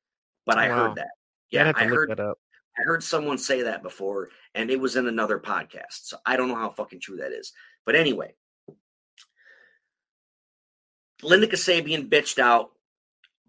but 0.45 0.57
I 0.57 0.69
wow. 0.69 0.87
heard 0.87 0.95
that. 0.95 1.11
Yeah, 1.51 1.71
I 1.75 1.85
heard 1.85 2.09
that 2.09 2.19
up. 2.19 2.37
I 2.77 2.83
heard 2.83 3.03
someone 3.03 3.37
say 3.37 3.63
that 3.63 3.83
before, 3.83 4.29
and 4.55 4.69
it 4.69 4.79
was 4.79 4.95
in 4.95 5.07
another 5.07 5.39
podcast. 5.39 6.03
So 6.03 6.17
I 6.25 6.37
don't 6.37 6.47
know 6.47 6.55
how 6.55 6.69
fucking 6.69 7.01
true 7.01 7.17
that 7.17 7.31
is. 7.31 7.51
But 7.85 7.95
anyway, 7.95 8.33
Linda 11.21 11.47
Kasabian 11.47 12.09
bitched 12.09 12.39
out, 12.39 12.71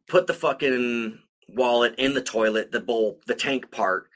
put 0.08 0.26
the 0.26 0.34
fucking 0.34 1.20
wallet 1.55 1.94
in 1.98 2.14
the 2.14 2.22
toilet, 2.22 2.72
the 2.72 2.80
bowl, 2.80 3.20
the 3.26 3.34
tank 3.34 3.70
part. 3.70 4.09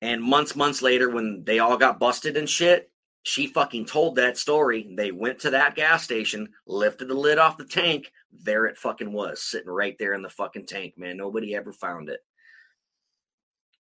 And 0.00 0.22
months, 0.22 0.54
months 0.54 0.82
later, 0.82 1.10
when 1.10 1.42
they 1.44 1.58
all 1.58 1.76
got 1.76 1.98
busted 1.98 2.36
and 2.36 2.48
shit, 2.48 2.90
she 3.24 3.46
fucking 3.46 3.86
told 3.86 4.16
that 4.16 4.38
story. 4.38 4.88
They 4.96 5.10
went 5.10 5.40
to 5.40 5.50
that 5.50 5.74
gas 5.74 6.04
station, 6.04 6.48
lifted 6.66 7.08
the 7.08 7.14
lid 7.14 7.38
off 7.38 7.58
the 7.58 7.64
tank. 7.64 8.12
There 8.32 8.66
it 8.66 8.76
fucking 8.76 9.12
was, 9.12 9.42
sitting 9.42 9.70
right 9.70 9.96
there 9.98 10.14
in 10.14 10.22
the 10.22 10.28
fucking 10.28 10.66
tank, 10.66 10.94
man. 10.96 11.16
Nobody 11.16 11.54
ever 11.54 11.72
found 11.72 12.08
it. 12.08 12.20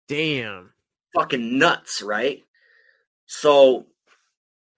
Damn. 0.08 0.72
Fucking 1.14 1.58
nuts, 1.58 2.02
right? 2.02 2.42
So 3.26 3.86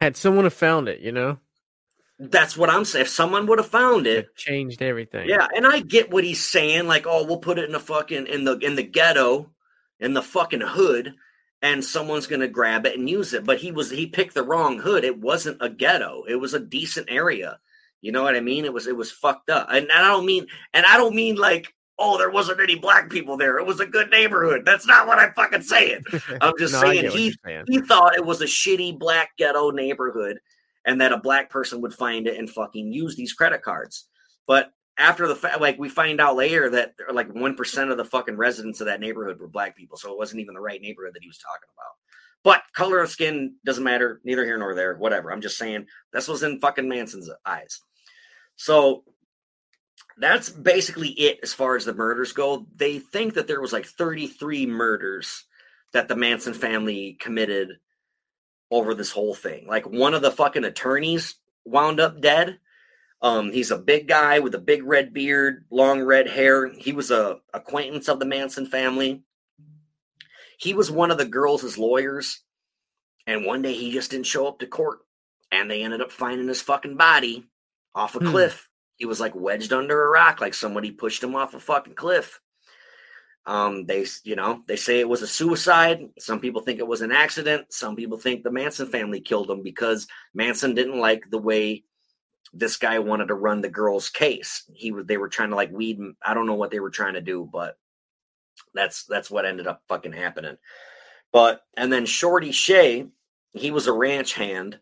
had 0.01 0.17
someone 0.17 0.45
have 0.45 0.55
found 0.55 0.89
it, 0.89 1.01
you 1.01 1.13
know? 1.13 1.39
That's 2.19 2.57
what 2.57 2.69
I'm 2.69 2.85
saying. 2.85 3.03
If 3.03 3.09
someone 3.09 3.47
would 3.47 3.59
have 3.59 3.69
found 3.69 4.07
it, 4.07 4.19
it, 4.19 4.37
changed 4.37 4.83
everything. 4.83 5.29
Yeah, 5.29 5.47
and 5.55 5.67
I 5.67 5.81
get 5.81 6.11
what 6.11 6.25
he's 6.25 6.45
saying. 6.45 6.89
Like, 6.89 7.07
oh, 7.07 7.25
we'll 7.25 7.39
put 7.39 7.59
it 7.59 7.67
in 7.67 7.73
the 7.73 7.81
fucking 7.81 8.27
in 8.27 8.45
the 8.45 8.59
in 8.59 8.75
the 8.75 8.83
ghetto, 8.83 9.51
in 10.01 10.15
the 10.15 10.23
fucking 10.23 10.63
hood, 10.63 11.15
and 11.63 11.85
someone's 11.85 12.27
gonna 12.27 12.49
grab 12.49 12.87
it 12.87 12.99
and 12.99 13.09
use 13.09 13.35
it. 13.35 13.45
But 13.45 13.59
he 13.59 13.71
was 13.71 13.91
he 13.91 14.07
picked 14.07 14.35
the 14.35 14.43
wrong 14.43 14.81
hood. 14.81 15.05
It 15.05 15.21
wasn't 15.21 15.63
a 15.63 15.69
ghetto. 15.69 16.25
It 16.29 16.37
was 16.37 16.55
a 16.55 16.61
decent 16.61 17.07
area. 17.09 17.61
You 18.01 18.11
know 18.11 18.23
what 18.25 18.37
I 18.37 18.41
mean? 18.41 18.65
It 18.65 18.73
was 18.73 18.89
it 18.89 18.97
was 18.97 19.13
fucked 19.13 19.51
up. 19.51 19.69
And, 19.71 19.83
and 19.83 19.93
I 19.93 20.09
don't 20.09 20.27
mean 20.27 20.47
and 20.75 20.87
I 20.87 20.97
don't 20.97 21.15
mean 21.15 21.37
like 21.37 21.73
oh, 22.01 22.17
there 22.17 22.31
wasn't 22.31 22.61
any 22.61 22.77
black 22.77 23.11
people 23.11 23.37
there. 23.37 23.59
It 23.59 23.67
was 23.67 23.81
a 23.81 23.87
good 23.87 24.09
neighborhood. 24.11 24.63
That's 24.65 24.87
not 24.87 25.09
what 25.09 25.19
I'm 25.19 25.33
fucking 25.35 25.63
saying. 25.63 26.05
I'm 26.41 26.55
just 26.57 26.73
no, 26.75 26.81
saying 26.81 27.11
he 27.11 27.35
saying. 27.45 27.65
he 27.69 27.81
thought 27.81 28.17
it 28.17 28.25
was 28.25 28.41
a 28.41 28.47
shitty 28.47 28.99
black 28.99 29.31
ghetto 29.37 29.71
neighborhood 29.71 30.39
and 30.89 31.03
that 31.03 31.13
a 31.13 31.19
black 31.19 31.51
person 31.51 31.83
would 31.83 31.93
find 31.93 32.27
it 32.27 32.39
and 32.39 32.49
fucking 32.49 32.91
use 32.91 33.15
these 33.15 33.35
credit 33.35 33.63
cards. 33.63 34.09
But 34.47 34.73
after 34.97 35.29
the 35.29 35.37
fact, 35.37 35.61
like 35.61 35.79
we 35.79 35.91
find 35.91 36.19
out 36.19 36.35
later 36.35 36.71
that 36.71 36.95
like 37.13 37.33
one 37.33 37.55
percent 37.55 37.91
of 37.91 37.99
the 37.99 38.07
fucking 38.07 38.39
residents 38.39 38.81
of 38.81 38.87
that 38.87 38.99
neighborhood 38.99 39.39
were 39.39 39.49
black 39.49 39.77
people, 39.77 39.99
so 39.99 40.11
it 40.11 40.19
wasn't 40.19 40.41
even 40.41 40.55
the 40.55 40.61
right 40.61 40.81
neighborhood 40.81 41.15
that 41.15 41.23
he 41.23 41.29
was 41.29 41.39
talking 41.39 41.69
about. 41.77 41.93
But 42.43 42.63
color 42.75 43.01
of 43.01 43.11
skin 43.11 43.57
doesn't 43.67 43.85
matter, 43.85 44.23
neither 44.25 44.47
here 44.47 44.57
nor 44.57 44.75
there. 44.75 44.97
Whatever. 44.97 45.31
I'm 45.31 45.43
just 45.43 45.59
saying 45.59 45.85
this 46.15 46.27
was 46.27 46.43
in 46.43 46.59
fucking 46.59 46.89
Manson's 46.89 47.31
eyes. 47.45 47.83
So 48.57 49.05
that's 50.17 50.49
basically 50.49 51.11
it 51.11 51.41
as 51.43 51.53
far 51.53 51.77
as 51.77 51.85
the 51.85 51.93
murders 51.93 52.33
go. 52.33 52.67
They 52.75 52.99
think 52.99 53.35
that 53.35 53.47
there 53.47 53.61
was 53.61 53.75
like 53.75 53.85
33 53.85 54.65
murders 54.65 55.45
that 55.93 56.09
the 56.09 56.17
Manson 56.17 56.55
family 56.55 57.19
committed 57.21 57.77
over 58.71 58.95
this 58.95 59.13
whole 59.13 59.35
thing. 59.35 59.67
Like 59.67 59.87
one 59.87 60.15
of 60.15 60.23
the 60.23 60.31
fucking 60.31 60.65
attorneys 60.65 61.37
wound 61.65 62.01
up 62.01 62.21
dead. 62.21 62.59
Um, 63.21 63.51
he's 63.51 63.71
a 63.71 63.79
big 63.79 64.07
guy 64.07 64.39
with 64.39 64.55
a 64.55 64.61
big 64.61 64.85
red 64.85 65.13
beard, 65.13 65.65
long 65.71 66.03
red 66.03 66.29
hair. 66.29 66.69
He 66.69 66.93
was 66.93 67.11
a 67.11 67.39
acquaintance 67.53 68.09
of 68.09 68.21
the 68.21 68.27
Manson 68.27 68.67
family. 68.67 69.23
He 70.59 70.75
was 70.75 70.91
one 70.91 71.11
of 71.11 71.19
the 71.19 71.25
girls' 71.25 71.79
lawyers, 71.79 72.43
and 73.27 73.45
one 73.45 73.63
day 73.63 73.75
he 73.75 73.93
just 73.93 74.11
didn't 74.11 74.27
show 74.27 74.47
up 74.47 74.59
to 74.61 74.67
court, 74.67 75.01
and 75.51 75.71
they 75.71 75.83
ended 75.83 76.01
up 76.01 76.13
finding 76.13 76.49
his 76.49 76.63
fucking 76.63 76.97
body 76.97 77.47
off 77.95 78.15
a 78.15 78.21
hmm. 78.21 78.31
cliff. 78.31 78.69
He 78.97 79.05
was 79.05 79.21
like 79.21 79.35
wedged 79.35 79.73
under 79.73 80.05
a 80.05 80.11
rock, 80.11 80.41
like 80.41 80.55
somebody 80.55 80.91
pushed 80.91 81.23
him 81.23 81.35
off 81.35 81.55
a 81.55 81.61
fucking 81.61 81.95
cliff. 81.95 82.41
Um, 83.47 83.87
they, 83.87 84.05
you 84.25 84.37
know, 84.37 84.63
they 84.67 84.77
say 84.77 85.01
it 85.01 85.09
was 85.09 85.23
a 85.23 85.27
suicide. 85.27 86.01
Some 86.19 86.41
people 86.41 86.61
think 86.61 86.81
it 86.81 86.87
was 86.87 87.01
an 87.01 87.13
accident. 87.13 87.73
Some 87.73 87.97
people 87.97 88.19
think 88.19 88.43
the 88.43 88.51
Manson 88.51 88.89
family 88.89 89.21
killed 89.21 89.51
him 89.51 89.63
because 89.63 90.07
Manson 90.35 90.75
didn't 90.75 90.99
like 90.99 91.31
the 91.31 91.39
way 91.39 91.85
this 92.53 92.77
guy 92.77 92.99
wanted 92.99 93.29
to 93.29 93.35
run 93.35 93.61
the 93.61 93.69
girl's 93.69 94.09
case. 94.09 94.65
He 94.75 94.93
was, 94.93 95.07
they 95.07 95.17
were 95.17 95.29
trying 95.29 95.51
to 95.51 95.57
like 95.57 95.73
weed. 95.73 95.99
I 96.23 96.35
don't 96.35 96.47
know 96.47 96.55
what 96.55 96.71
they 96.71 96.81
were 96.81 96.91
trying 96.91 97.15
to 97.15 97.21
do, 97.21 97.49
but 97.51 97.79
that's 98.75 99.05
that's 99.05 99.31
what 99.31 99.45
ended 99.47 99.67
up 99.67 99.83
fucking 99.89 100.13
happening. 100.13 100.57
But 101.33 101.63
and 101.77 101.93
then 101.93 102.07
Shorty 102.07 102.53
Shea, 102.53 103.07
he 103.53 103.71
was 103.71 103.87
a 103.87 103.93
ranch 103.93 104.35
hand. 104.35 104.79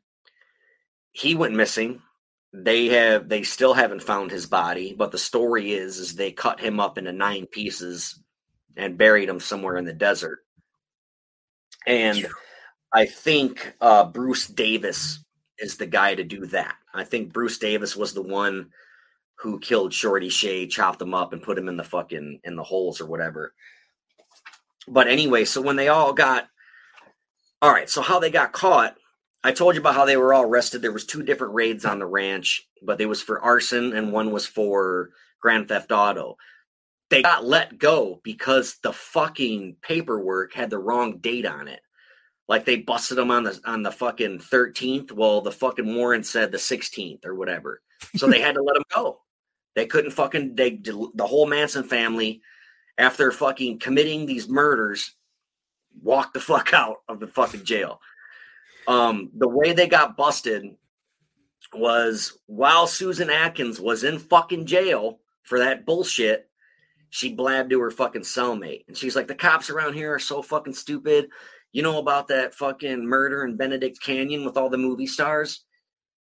He 1.13 1.35
went 1.35 1.55
missing. 1.55 2.03
They 2.53 2.87
have 2.87 3.29
they 3.29 3.43
still 3.43 3.75
haven't 3.75 4.03
found 4.03 4.31
his 4.31 4.47
body, 4.47 4.95
but 4.97 5.13
the 5.13 5.19
story 5.19 5.73
is 5.73 5.99
is 5.99 6.15
they 6.15 6.33
cut 6.33 6.61
him 6.61 6.81
up 6.81 6.99
into 6.99 7.13
nine 7.13 7.47
pieces 7.47 8.23
and 8.77 8.99
buried 8.99 9.29
him 9.29 9.41
somewhere 9.41 9.77
in 9.77 9.85
the 9.85 9.93
desert. 9.93 10.41
And 11.87 12.27
I 12.93 13.07
think 13.07 13.74
uh, 13.81 14.05
Bruce 14.05 14.47
Davis 14.47 15.24
is 15.59 15.77
the 15.77 15.87
guy 15.87 16.14
to 16.14 16.24
do 16.24 16.47
that. 16.47 16.74
I 16.95 17.05
think 17.05 17.33
Bruce 17.33 17.59
Davis 17.59 17.97
was 17.97 18.12
the 18.12 18.22
one 18.22 18.70
who 19.39 19.61
killed 19.61 19.93
Shorty 19.93 20.29
Shea, 20.29 20.66
chopped 20.66 21.01
him 21.01 21.14
up, 21.14 21.33
and 21.33 21.43
put 21.43 21.59
him 21.59 21.68
in 21.68 21.77
the 21.77 21.85
fucking 21.85 22.41
in 22.45 22.57
the 22.57 22.62
holes 22.62 23.01
or 23.01 23.07
whatever. 23.07 23.53
But 24.89 25.09
anyway, 25.09 25.45
so 25.45 25.61
when 25.61 25.77
they 25.77 25.89
all 25.89 26.12
got 26.12 26.49
all 27.62 27.72
right, 27.72 27.89
so 27.89 28.03
how 28.03 28.18
they 28.18 28.31
got 28.31 28.53
caught, 28.53 28.97
I 29.43 29.53
told 29.53 29.74
you 29.74 29.81
about 29.81 29.95
how 29.95 30.05
they 30.05 30.16
were 30.16 30.35
all 30.35 30.43
arrested. 30.43 30.83
There 30.83 30.93
was 30.93 31.07
two 31.07 31.22
different 31.22 31.55
raids 31.55 31.85
on 31.85 31.99
the 31.99 32.07
ranch, 32.07 32.66
but 32.83 32.99
they 32.99 33.07
was 33.07 33.22
for 33.22 33.41
arson 33.41 33.93
and 33.93 34.12
one 34.12 34.31
was 34.31 34.47
for 34.47 35.11
grand 35.41 35.68
theft 35.68 35.93
auto 35.93 36.37
they 37.09 37.23
got 37.23 37.45
let 37.45 37.79
go 37.79 38.21
because 38.25 38.79
the 38.83 38.93
fucking 38.93 39.77
paperwork 39.81 40.53
had 40.53 40.71
the 40.71 40.79
wrong 40.79 41.19
date 41.19 41.47
on 41.47 41.69
it. 41.69 41.81
Like 42.49 42.65
they 42.65 42.77
busted 42.77 43.19
them 43.19 43.31
on 43.31 43.45
the 43.45 43.61
on 43.65 43.83
the 43.83 43.91
fucking 43.93 44.39
13th. 44.39 45.13
Well, 45.13 45.41
the 45.41 45.53
fucking 45.53 45.95
warrant 45.95 46.27
said 46.27 46.53
the 46.53 46.59
16th 46.59 47.25
or 47.25 47.35
whatever. 47.35 47.83
So 48.17 48.27
they 48.27 48.41
had 48.41 48.55
to 48.55 48.63
let 48.63 48.75
them 48.75 48.85
go. 48.95 49.21
They 49.75 49.87
couldn't 49.87 50.13
fucking 50.13 50.55
they 50.55 50.81
the 50.83 51.27
whole 51.27 51.47
Manson 51.47 51.85
family 51.85 52.41
after 52.99 53.31
fucking 53.31 53.79
committing 53.79 54.27
these 54.27 54.49
murders 54.49 55.15
walked 56.03 56.35
the 56.35 56.41
fuck 56.41 56.73
out 56.73 56.99
of 57.09 57.21
the 57.21 57.27
fucking 57.27 57.65
jail. 57.65 58.01
Um 58.87 59.31
the 59.37 59.49
way 59.49 59.73
they 59.73 59.89
got 59.89 60.17
busted 60.17 60.77
was 61.73 62.39
while 62.47 62.87
Susan 62.87 63.29
Atkins 63.29 63.81
was 63.81 64.05
in 64.05 64.19
fucking 64.19 64.67
jail 64.67 65.19
for 65.43 65.59
that 65.59 65.85
bullshit 65.85 66.45
she 67.17 67.33
blabbed 67.33 67.71
to 67.71 67.81
her 67.81 67.91
fucking 67.91 68.21
cellmate. 68.21 68.85
And 68.89 68.95
she's 68.95 69.17
like, 69.17 69.27
the 69.27 69.35
cops 69.35 69.71
around 69.71 69.95
here 69.95 70.12
are 70.12 70.19
so 70.19 70.43
fucking 70.43 70.75
stupid. 70.75 71.31
You 71.73 71.83
know 71.83 71.99
about 71.99 72.29
that 72.29 72.55
fucking 72.55 73.07
murder 73.07 73.43
in 73.43 73.57
Benedict 73.57 73.99
Canyon 74.03 74.45
with 74.45 74.59
all 74.59 74.69
the 74.69 74.77
movie 74.77 75.07
stars? 75.07 75.64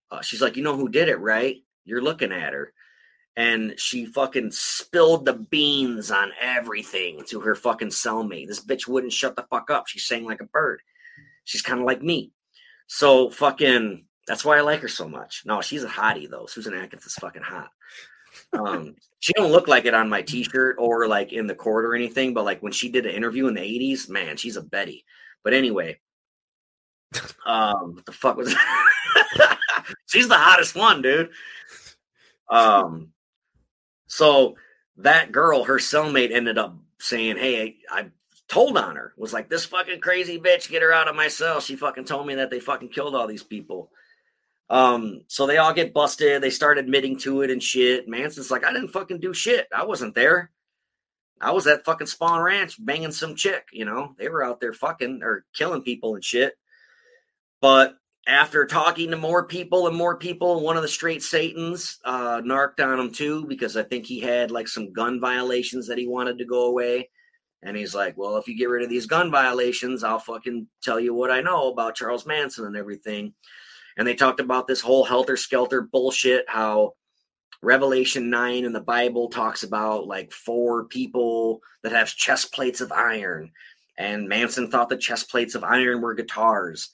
Uh, 0.09 0.22
she's 0.22 0.40
like, 0.40 0.57
you 0.57 0.62
know 0.62 0.76
who 0.76 0.88
did 0.88 1.09
it, 1.09 1.18
right? 1.18 1.57
You're 1.84 2.01
looking 2.01 2.30
at 2.30 2.53
her. 2.53 2.72
And 3.34 3.74
she 3.76 4.07
fucking 4.07 4.53
spilled 4.53 5.24
the 5.24 5.32
beans 5.32 6.12
on 6.12 6.30
everything 6.40 7.24
to 7.26 7.40
her 7.40 7.57
fucking 7.57 7.88
cellmate. 7.88 8.47
This 8.47 8.64
bitch 8.64 8.86
wouldn't 8.86 9.12
shut 9.12 9.34
the 9.34 9.47
fuck 9.51 9.70
up. 9.70 9.88
She 9.88 9.99
sang 9.99 10.24
like 10.24 10.40
a 10.42 10.45
bird. 10.45 10.80
She's 11.42 11.62
kind 11.62 11.80
of 11.80 11.86
like 11.86 12.03
me. 12.03 12.30
So 12.86 13.30
fucking 13.30 14.05
that's 14.28 14.45
why 14.45 14.59
I 14.59 14.61
like 14.61 14.78
her 14.82 14.88
so 14.88 15.09
much. 15.09 15.42
No, 15.45 15.61
she's 15.61 15.82
a 15.82 15.88
hottie 15.88 16.30
though. 16.30 16.47
Susan 16.47 16.72
Atkins 16.72 17.05
is 17.05 17.14
fucking 17.14 17.42
hot. 17.42 17.70
Um, 18.55 18.96
she 19.20 19.32
don't 19.32 19.52
look 19.52 19.68
like 19.68 19.84
it 19.84 19.94
on 19.94 20.09
my 20.09 20.22
T-shirt 20.22 20.76
or 20.78 21.09
like 21.09 21.32
in 21.32 21.46
the 21.46 21.55
court 21.55 21.84
or 21.84 21.94
anything, 21.94 22.34
but 22.34 22.44
like 22.44 22.62
when 22.62 22.72
she 22.72 22.88
did 22.88 23.07
an 23.07 23.14
interview 23.14 23.46
in 23.46 23.55
the 23.55 23.61
'80s, 23.61 24.09
man, 24.09 24.36
she's 24.36 24.57
a 24.57 24.62
Betty. 24.62 25.05
But 25.42 25.55
anyway, 25.55 25.98
um, 27.46 27.94
what 27.94 28.07
the 28.07 28.12
fuck 28.12 28.36
was? 28.36 28.55
she's 30.07 30.28
the 30.28 30.36
hottest 30.36 30.74
one, 30.74 31.02
dude. 31.02 31.30
Um, 32.48 33.12
so 34.07 34.57
that 34.98 35.32
girl, 35.32 35.64
her 35.64 35.78
cellmate, 35.78 36.32
ended 36.32 36.59
up 36.59 36.76
saying, 36.98 37.36
"Hey, 37.36 37.78
I, 37.90 38.00
I 38.00 38.07
told 38.48 38.76
on 38.76 38.96
her. 38.96 39.14
Was 39.16 39.32
like 39.32 39.48
this 39.48 39.64
fucking 39.64 40.00
crazy 40.00 40.38
bitch. 40.38 40.68
Get 40.68 40.82
her 40.82 40.92
out 40.92 41.09
of 41.09 41.16
my 41.16 41.28
cell. 41.28 41.61
She 41.61 41.76
fucking 41.76 42.05
told 42.05 42.26
me 42.26 42.36
that 42.36 42.50
they 42.50 42.61
fucking 42.61 42.90
killed 42.90 43.14
all 43.14 43.26
these 43.26 43.42
people." 43.42 43.90
Um, 44.74 45.20
so 45.28 45.46
they 45.46 45.58
all 45.58 45.72
get 45.72 45.94
busted. 45.94 46.42
They 46.42 46.50
start 46.50 46.78
admitting 46.78 47.16
to 47.20 47.42
it 47.42 47.50
and 47.52 47.62
shit. 47.62 48.08
Manson's 48.08 48.50
like, 48.50 48.64
I 48.64 48.72
didn't 48.72 48.88
fucking 48.88 49.20
do 49.20 49.32
shit. 49.32 49.68
I 49.72 49.84
wasn't 49.84 50.16
there. 50.16 50.50
I 51.40 51.52
was 51.52 51.68
at 51.68 51.84
fucking 51.84 52.08
Spahn 52.08 52.42
Ranch 52.42 52.84
banging 52.84 53.12
some 53.12 53.36
chick, 53.36 53.68
you 53.72 53.84
know. 53.84 54.16
They 54.18 54.28
were 54.28 54.42
out 54.42 54.60
there 54.60 54.72
fucking 54.72 55.20
or 55.22 55.44
killing 55.54 55.82
people 55.82 56.16
and 56.16 56.24
shit. 56.24 56.54
But 57.60 57.94
after 58.26 58.66
talking 58.66 59.12
to 59.12 59.16
more 59.16 59.46
people 59.46 59.86
and 59.86 59.96
more 59.96 60.16
people, 60.16 60.58
one 60.58 60.76
of 60.76 60.82
the 60.82 60.88
straight 60.88 61.22
Satans 61.22 62.00
uh 62.04 62.42
narked 62.44 62.80
on 62.80 62.98
him 62.98 63.12
too, 63.12 63.46
because 63.46 63.76
I 63.76 63.84
think 63.84 64.06
he 64.06 64.18
had 64.18 64.50
like 64.50 64.66
some 64.66 64.92
gun 64.92 65.20
violations 65.20 65.86
that 65.86 65.98
he 65.98 66.08
wanted 66.08 66.38
to 66.38 66.46
go 66.46 66.66
away. 66.66 67.10
And 67.62 67.76
he's 67.76 67.94
like, 67.94 68.16
Well, 68.16 68.38
if 68.38 68.48
you 68.48 68.58
get 68.58 68.70
rid 68.70 68.82
of 68.82 68.90
these 68.90 69.06
gun 69.06 69.30
violations, 69.30 70.02
I'll 70.02 70.18
fucking 70.18 70.66
tell 70.82 70.98
you 70.98 71.14
what 71.14 71.30
I 71.30 71.42
know 71.42 71.70
about 71.70 71.94
Charles 71.94 72.26
Manson 72.26 72.66
and 72.66 72.76
everything 72.76 73.34
and 73.97 74.07
they 74.07 74.14
talked 74.14 74.40
about 74.40 74.66
this 74.66 74.80
whole 74.80 75.05
helter 75.05 75.36
skelter 75.36 75.82
bullshit 75.82 76.45
how 76.49 76.92
revelation 77.62 78.30
9 78.30 78.64
in 78.64 78.72
the 78.72 78.80
bible 78.80 79.28
talks 79.28 79.62
about 79.62 80.07
like 80.07 80.32
four 80.32 80.84
people 80.84 81.61
that 81.84 81.92
have 81.92 82.09
chest 82.09 82.53
plates 82.53 82.80
of 82.80 82.90
iron. 82.90 83.53
And 83.97 84.28
manson 84.28 84.70
thought 84.70 84.88
the 84.88 84.97
chest 84.97 85.30
plates 85.30 85.55
of 85.55 85.62
iron 85.62 86.01
were 86.01 86.14
guitars. 86.14 86.90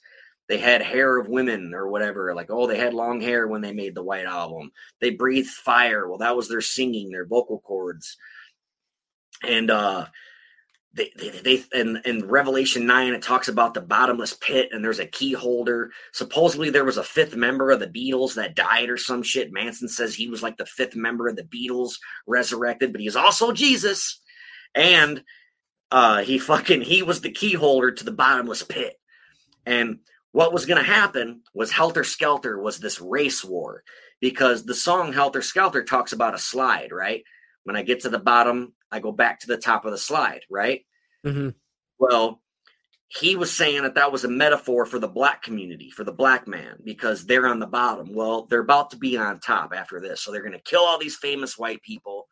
They 0.47 0.59
had 0.59 0.81
hair 0.83 1.17
of 1.17 1.29
women 1.29 1.73
or 1.73 1.89
whatever 1.89 2.35
like 2.35 2.51
oh 2.51 2.67
they 2.67 2.77
had 2.77 2.93
long 2.93 3.21
hair 3.21 3.47
when 3.47 3.61
they 3.61 3.73
made 3.73 3.95
the 3.95 4.03
white 4.03 4.25
album. 4.25 4.71
They 4.99 5.09
breathed 5.11 5.49
fire. 5.49 6.07
Well 6.07 6.19
that 6.19 6.35
was 6.35 6.47
their 6.47 6.61
singing 6.61 7.09
their 7.09 7.25
vocal 7.25 7.59
cords. 7.61 8.17
And 9.47 9.71
uh 9.71 10.05
they, 10.93 11.11
they, 11.17 11.29
they 11.29 11.63
in, 11.73 12.01
in 12.03 12.27
Revelation 12.27 12.85
9, 12.85 13.13
it 13.13 13.21
talks 13.21 13.47
about 13.47 13.73
the 13.73 13.81
bottomless 13.81 14.33
pit 14.33 14.69
and 14.71 14.83
there's 14.83 14.99
a 14.99 15.05
key 15.05 15.31
holder. 15.31 15.91
Supposedly 16.11 16.69
there 16.69 16.83
was 16.83 16.97
a 16.97 17.03
fifth 17.03 17.35
member 17.35 17.71
of 17.71 17.79
the 17.79 17.87
Beatles 17.87 18.35
that 18.35 18.55
died 18.55 18.89
or 18.89 18.97
some 18.97 19.23
shit. 19.23 19.53
Manson 19.53 19.87
says 19.87 20.13
he 20.13 20.29
was 20.29 20.43
like 20.43 20.57
the 20.57 20.65
fifth 20.65 20.95
member 20.95 21.27
of 21.27 21.37
the 21.37 21.43
Beatles 21.43 21.93
resurrected, 22.27 22.91
but 22.91 23.01
he's 23.01 23.15
also 23.15 23.53
Jesus. 23.53 24.21
And 24.75 25.23
uh, 25.91 26.23
he 26.23 26.39
fucking, 26.39 26.81
he 26.81 27.03
was 27.03 27.21
the 27.21 27.31
key 27.31 27.53
holder 27.53 27.91
to 27.91 28.03
the 28.03 28.11
bottomless 28.11 28.63
pit. 28.63 28.93
And 29.65 29.99
what 30.33 30.53
was 30.53 30.65
going 30.65 30.83
to 30.83 30.89
happen 30.89 31.41
was 31.53 31.71
Helter 31.71 32.03
Skelter 32.03 32.59
was 32.59 32.79
this 32.79 32.99
race 32.99 33.43
war 33.43 33.83
because 34.19 34.65
the 34.65 34.75
song 34.75 35.13
Helter 35.13 35.41
Skelter 35.41 35.83
talks 35.83 36.13
about 36.13 36.35
a 36.35 36.39
slide, 36.39 36.91
right? 36.91 37.23
When 37.63 37.75
I 37.75 37.83
get 37.83 38.01
to 38.01 38.09
the 38.09 38.19
bottom, 38.19 38.73
I 38.91 38.99
go 38.99 39.11
back 39.11 39.39
to 39.41 39.47
the 39.47 39.57
top 39.57 39.85
of 39.85 39.91
the 39.91 39.97
slide, 39.97 40.41
right? 40.49 40.81
Mm-hmm. 41.25 41.49
Well, 41.99 42.41
he 43.07 43.35
was 43.35 43.55
saying 43.55 43.83
that 43.83 43.95
that 43.95 44.11
was 44.11 44.23
a 44.23 44.29
metaphor 44.29 44.85
for 44.85 44.97
the 44.97 45.07
black 45.07 45.43
community, 45.43 45.89
for 45.89 46.03
the 46.03 46.13
black 46.13 46.47
man, 46.47 46.77
because 46.83 47.25
they're 47.25 47.47
on 47.47 47.59
the 47.59 47.67
bottom. 47.67 48.13
Well, 48.13 48.45
they're 48.45 48.61
about 48.61 48.91
to 48.91 48.97
be 48.97 49.17
on 49.17 49.39
top 49.39 49.73
after 49.75 49.99
this. 49.99 50.21
So 50.21 50.31
they're 50.31 50.41
going 50.41 50.53
to 50.53 50.59
kill 50.59 50.81
all 50.81 50.97
these 50.97 51.17
famous 51.17 51.57
white 51.57 51.81
people. 51.81 52.27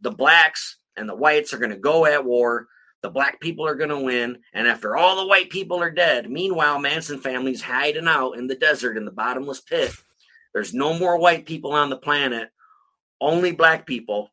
The 0.00 0.12
blacks 0.12 0.78
and 0.96 1.08
the 1.08 1.16
whites 1.16 1.52
are 1.52 1.58
going 1.58 1.72
to 1.72 1.76
go 1.76 2.06
at 2.06 2.24
war. 2.24 2.68
The 3.02 3.10
black 3.10 3.40
people 3.40 3.66
are 3.66 3.74
going 3.74 3.90
to 3.90 3.98
win. 3.98 4.38
And 4.52 4.68
after 4.68 4.96
all 4.96 5.16
the 5.16 5.26
white 5.26 5.50
people 5.50 5.82
are 5.82 5.90
dead, 5.90 6.30
meanwhile, 6.30 6.78
Manson 6.78 7.18
family's 7.18 7.62
hiding 7.62 8.06
out 8.06 8.32
in 8.32 8.46
the 8.46 8.54
desert 8.54 8.96
in 8.96 9.04
the 9.04 9.10
bottomless 9.10 9.60
pit. 9.60 9.90
There's 10.54 10.74
no 10.74 10.96
more 10.96 11.18
white 11.18 11.44
people 11.44 11.72
on 11.72 11.90
the 11.90 11.96
planet, 11.96 12.50
only 13.20 13.52
black 13.52 13.84
people. 13.84 14.30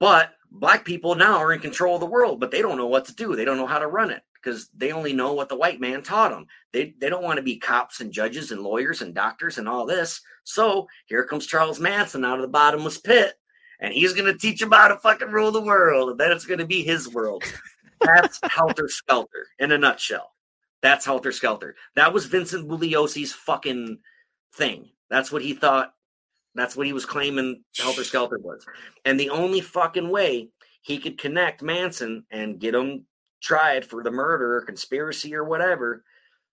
But 0.00 0.32
black 0.50 0.84
people 0.84 1.14
now 1.14 1.36
are 1.38 1.52
in 1.52 1.60
control 1.60 1.94
of 1.94 2.00
the 2.00 2.06
world, 2.06 2.40
but 2.40 2.50
they 2.50 2.62
don't 2.62 2.76
know 2.76 2.86
what 2.86 3.04
to 3.06 3.14
do. 3.14 3.36
They 3.36 3.44
don't 3.44 3.56
know 3.56 3.66
how 3.66 3.78
to 3.78 3.86
run 3.86 4.10
it 4.10 4.22
because 4.34 4.68
they 4.76 4.92
only 4.92 5.12
know 5.12 5.32
what 5.32 5.48
the 5.48 5.56
white 5.56 5.80
man 5.80 6.02
taught 6.02 6.30
them. 6.30 6.46
They, 6.72 6.94
they 6.98 7.08
don't 7.08 7.24
want 7.24 7.38
to 7.38 7.42
be 7.42 7.56
cops 7.56 8.00
and 8.00 8.12
judges 8.12 8.52
and 8.52 8.62
lawyers 8.62 9.02
and 9.02 9.14
doctors 9.14 9.58
and 9.58 9.68
all 9.68 9.86
this. 9.86 10.20
So 10.44 10.86
here 11.06 11.24
comes 11.24 11.46
Charles 11.46 11.80
Manson 11.80 12.24
out 12.24 12.36
of 12.38 12.42
the 12.42 12.48
bottomless 12.48 12.98
pit, 12.98 13.34
and 13.80 13.92
he's 13.92 14.14
going 14.14 14.32
to 14.32 14.38
teach 14.38 14.60
them 14.60 14.72
how 14.72 14.88
to 14.88 14.96
fucking 14.96 15.30
rule 15.30 15.50
the 15.50 15.60
world, 15.60 16.10
and 16.10 16.20
then 16.20 16.32
it's 16.32 16.46
going 16.46 16.60
to 16.60 16.66
be 16.66 16.82
his 16.82 17.08
world. 17.08 17.44
That's 18.00 18.40
Helter 18.50 18.88
Skelter 18.88 19.48
in 19.58 19.72
a 19.72 19.78
nutshell. 19.78 20.32
That's 20.82 21.04
Helter 21.04 21.32
Skelter. 21.32 21.74
That 21.96 22.12
was 22.12 22.26
Vincent 22.26 22.68
Bugliosi's 22.68 23.32
fucking 23.32 23.98
thing. 24.54 24.90
That's 25.10 25.32
what 25.32 25.42
he 25.42 25.54
thought 25.54 25.92
that's 26.54 26.76
what 26.76 26.86
he 26.86 26.92
was 26.92 27.06
claiming 27.06 27.62
Helter 27.76 28.04
Skelter 28.04 28.38
was. 28.38 28.64
And 29.04 29.18
the 29.18 29.30
only 29.30 29.60
fucking 29.60 30.08
way 30.08 30.50
he 30.82 30.98
could 30.98 31.18
connect 31.18 31.62
Manson 31.62 32.24
and 32.30 32.58
get 32.58 32.74
him 32.74 33.04
tried 33.42 33.84
for 33.84 34.02
the 34.02 34.10
murder 34.10 34.56
or 34.56 34.62
conspiracy 34.62 35.34
or 35.34 35.44
whatever 35.44 36.04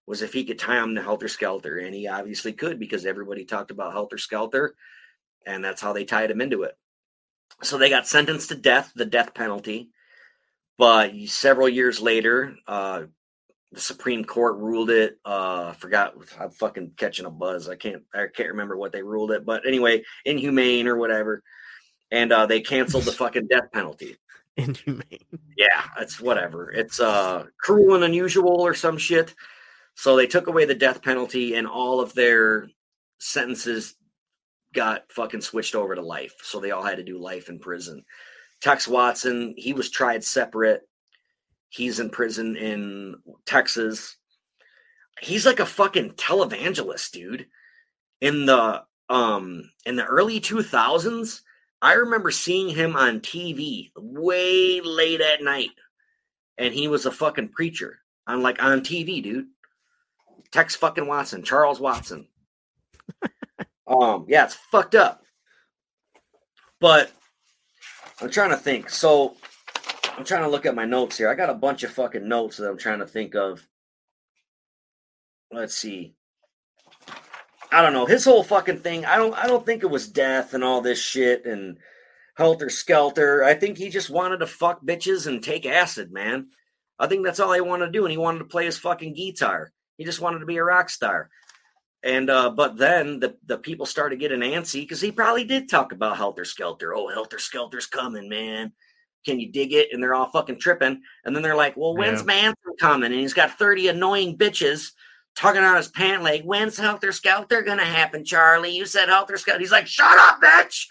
was 0.06 0.22
if 0.22 0.34
he 0.34 0.44
could 0.44 0.60
tie 0.60 0.82
him 0.82 0.96
to 0.96 1.02
Helter 1.02 1.28
Skelter. 1.28 1.78
And 1.78 1.96
he 1.96 2.08
obviously 2.08 2.54
could 2.54 2.80
because 2.80 3.06
everybody 3.06 3.46
talked 3.46 3.72
about 3.72 3.94
Helter 3.94 4.18
Skelter. 4.18 4.76
And 5.46 5.64
that's 5.64 5.82
how 5.82 5.94
they 5.94 6.06
tied 6.06 6.32
him 6.32 6.42
into 6.42 6.64
it. 6.64 6.78
So 7.64 7.78
they 7.78 7.90
got 7.90 8.08
sentenced 8.08 8.50
to 8.50 8.56
death, 8.56 8.92
the 8.96 9.06
death 9.06 9.34
penalty. 9.34 9.90
But 10.78 11.14
several 11.28 11.70
years 11.70 12.02
later, 12.02 12.56
uh, 12.68 13.04
the 13.76 13.82
Supreme 13.82 14.24
Court 14.24 14.56
ruled 14.56 14.90
it. 14.90 15.20
Uh, 15.26 15.74
forgot 15.74 16.16
I'm 16.40 16.50
fucking 16.50 16.94
catching 16.96 17.26
a 17.26 17.30
buzz. 17.30 17.68
I 17.68 17.76
can't 17.76 18.04
I 18.14 18.28
can't 18.34 18.50
remember 18.50 18.78
what 18.78 18.94
they 18.94 19.04
ruled 19.04 19.32
it, 19.32 19.46
but 19.46 19.68
anyway, 19.68 20.02
inhumane 20.24 20.88
or 20.88 20.96
whatever. 20.96 21.44
And 22.10 22.32
uh, 22.32 22.46
they 22.46 22.62
canceled 22.62 23.04
the 23.04 23.12
fucking 23.24 23.48
death 23.48 23.72
penalty. 23.74 24.16
Inhumane. 24.56 25.26
Yeah, 25.58 25.84
it's 26.00 26.22
whatever. 26.22 26.72
It's 26.72 27.02
uh 27.02 27.46
cruel 27.60 27.96
and 27.96 28.06
unusual 28.06 28.62
or 28.62 28.74
some 28.74 28.98
shit. 28.98 29.36
So 29.96 30.16
they 30.16 30.28
took 30.28 30.48
away 30.48 30.64
the 30.66 30.74
death 30.74 31.02
penalty 31.02 31.56
and 31.56 31.68
all 31.68 32.00
of 32.00 32.14
their 32.14 32.70
sentences 33.20 33.96
got 34.74 35.12
fucking 35.12 35.42
switched 35.42 35.76
over 35.76 35.96
to 35.96 36.02
life. 36.02 36.34
So 36.44 36.60
they 36.60 36.72
all 36.72 36.84
had 36.84 36.98
to 36.98 37.04
do 37.04 37.18
life 37.18 37.50
in 37.50 37.60
prison. 37.60 38.04
Tex 38.62 38.88
Watson, 38.88 39.54
he 39.58 39.74
was 39.74 39.90
tried 39.90 40.24
separate 40.24 40.82
He's 41.76 42.00
in 42.00 42.10
prison 42.10 42.56
in 42.56 43.16
Texas. 43.46 44.16
He's 45.20 45.46
like 45.46 45.60
a 45.60 45.66
fucking 45.66 46.12
televangelist, 46.12 47.12
dude. 47.12 47.48
In 48.22 48.46
the 48.46 48.84
um 49.10 49.70
in 49.86 49.98
the 49.98 50.06
early 50.06 50.40
2000s, 50.40 51.42
I 51.82 51.94
remember 51.96 52.32
seeing 52.32 52.70
him 52.70 52.96
on 52.96 53.20
TV 53.20 53.92
way 53.98 54.80
late 54.80 55.20
at 55.20 55.44
night. 55.44 55.72
And 56.58 56.74
he 56.74 56.88
was 56.88 57.06
a 57.06 57.12
fucking 57.12 57.50
preacher 57.50 58.00
on 58.26 58.42
like 58.42 58.64
on 58.64 58.80
TV, 58.80 59.22
dude. 59.22 59.48
Tex 60.52 60.78
fucking 60.78 61.08
Watson, 61.08 61.44
Charles 61.44 61.82
Watson. 61.82 62.30
um, 63.88 64.26
yeah, 64.30 64.46
it's 64.46 64.56
fucked 64.72 64.96
up. 64.96 65.24
But 66.80 67.12
I'm 68.22 68.30
trying 68.30 68.52
to 68.52 68.58
think. 68.58 68.90
So 68.90 69.36
I'm 70.18 70.24
trying 70.24 70.44
to 70.44 70.50
look 70.50 70.66
at 70.66 70.76
my 70.76 70.86
notes 70.86 71.18
here. 71.18 71.30
I 71.30 71.36
got 71.36 71.50
a 71.50 71.56
bunch 71.56 71.84
of 71.84 71.92
fucking 71.92 72.28
notes 72.28 72.58
that 72.58 72.70
I'm 72.70 72.78
trying 72.78 73.00
to 73.00 73.08
think 73.08 73.36
of. 73.36 73.68
Let's 75.52 75.76
see. 75.76 76.16
I 77.72 77.82
don't 77.82 77.94
know. 77.94 78.06
His 78.06 78.24
whole 78.24 78.44
fucking 78.44 78.80
thing, 78.80 79.06
I 79.06 79.18
don't 79.18 79.34
I 79.34 79.48
don't 79.48 79.66
think 79.66 79.84
it 79.84 79.90
was 79.90 80.08
death 80.08 80.54
and 80.54 80.64
all 80.64 80.82
this 80.82 81.00
shit 81.00 81.46
and 81.46 81.78
helter 82.36 82.70
skelter. 82.70 83.44
I 83.44 83.54
think 83.54 83.78
he 83.78 83.90
just 83.90 84.10
wanted 84.10 84.38
to 84.38 84.48
fuck 84.48 84.82
bitches 84.86 85.28
and 85.28 85.44
take 85.44 85.66
acid, 85.66 86.12
man. 86.12 86.48
I 86.98 87.08
think 87.08 87.26
that's 87.26 87.42
all 87.42 87.52
he 87.52 87.60
wanted 87.60 87.88
to 87.88 87.92
do, 87.92 88.06
and 88.06 88.12
he 88.12 88.18
wanted 88.18 88.40
to 88.40 88.46
play 88.46 88.66
his 88.66 88.78
fucking 88.78 89.14
guitar. 89.14 89.74
He 89.98 90.06
just 90.06 90.22
wanted 90.22 90.40
to 90.40 90.46
be 90.46 90.58
a 90.58 90.64
rock 90.64 90.90
star. 90.90 91.30
And 92.04 92.30
uh, 92.30 92.52
but 92.52 92.78
then 92.78 93.20
the 93.20 93.36
the 93.46 93.58
people 93.58 93.86
started 93.86 94.20
getting 94.20 94.40
antsy 94.40 94.82
because 94.82 95.02
he 95.02 95.12
probably 95.12 95.44
did 95.44 95.68
talk 95.68 95.92
about 95.92 96.18
Helter 96.18 96.46
Skelter. 96.46 96.96
Oh, 96.96 97.10
Helter 97.10 97.40
Skelter's 97.40 97.88
coming, 97.88 98.30
man. 98.30 98.72
Can 99.26 99.40
you 99.40 99.52
dig 99.52 99.74
it? 99.74 99.90
And 99.92 100.02
they're 100.02 100.14
all 100.14 100.30
fucking 100.30 100.60
tripping. 100.60 101.02
And 101.24 101.36
then 101.36 101.44
they're 101.44 101.56
like, 101.56 101.76
well, 101.76 101.96
when's 101.96 102.22
yeah. 102.22 102.26
Manson 102.26 102.76
coming? 102.80 103.12
And 103.12 103.20
he's 103.20 103.34
got 103.34 103.58
30 103.58 103.90
annoying 103.90 104.38
bitches 104.38 104.92
tugging 105.36 105.64
on 105.64 105.76
his 105.76 105.90
pant 105.90 106.24
leg. 106.24 106.44
When's 106.44 106.78
Helter 106.78 107.12
Skelter 107.12 107.62
gonna 107.62 107.86
happen, 107.86 108.24
Charlie? 108.24 108.76
You 108.76 108.86
said 108.86 109.10
Helter 109.10 109.38
Skelter. 109.38 109.60
He's 109.60 109.72
like, 109.72 109.88
shut 109.88 110.18
up, 110.18 110.42
bitch. 110.42 110.86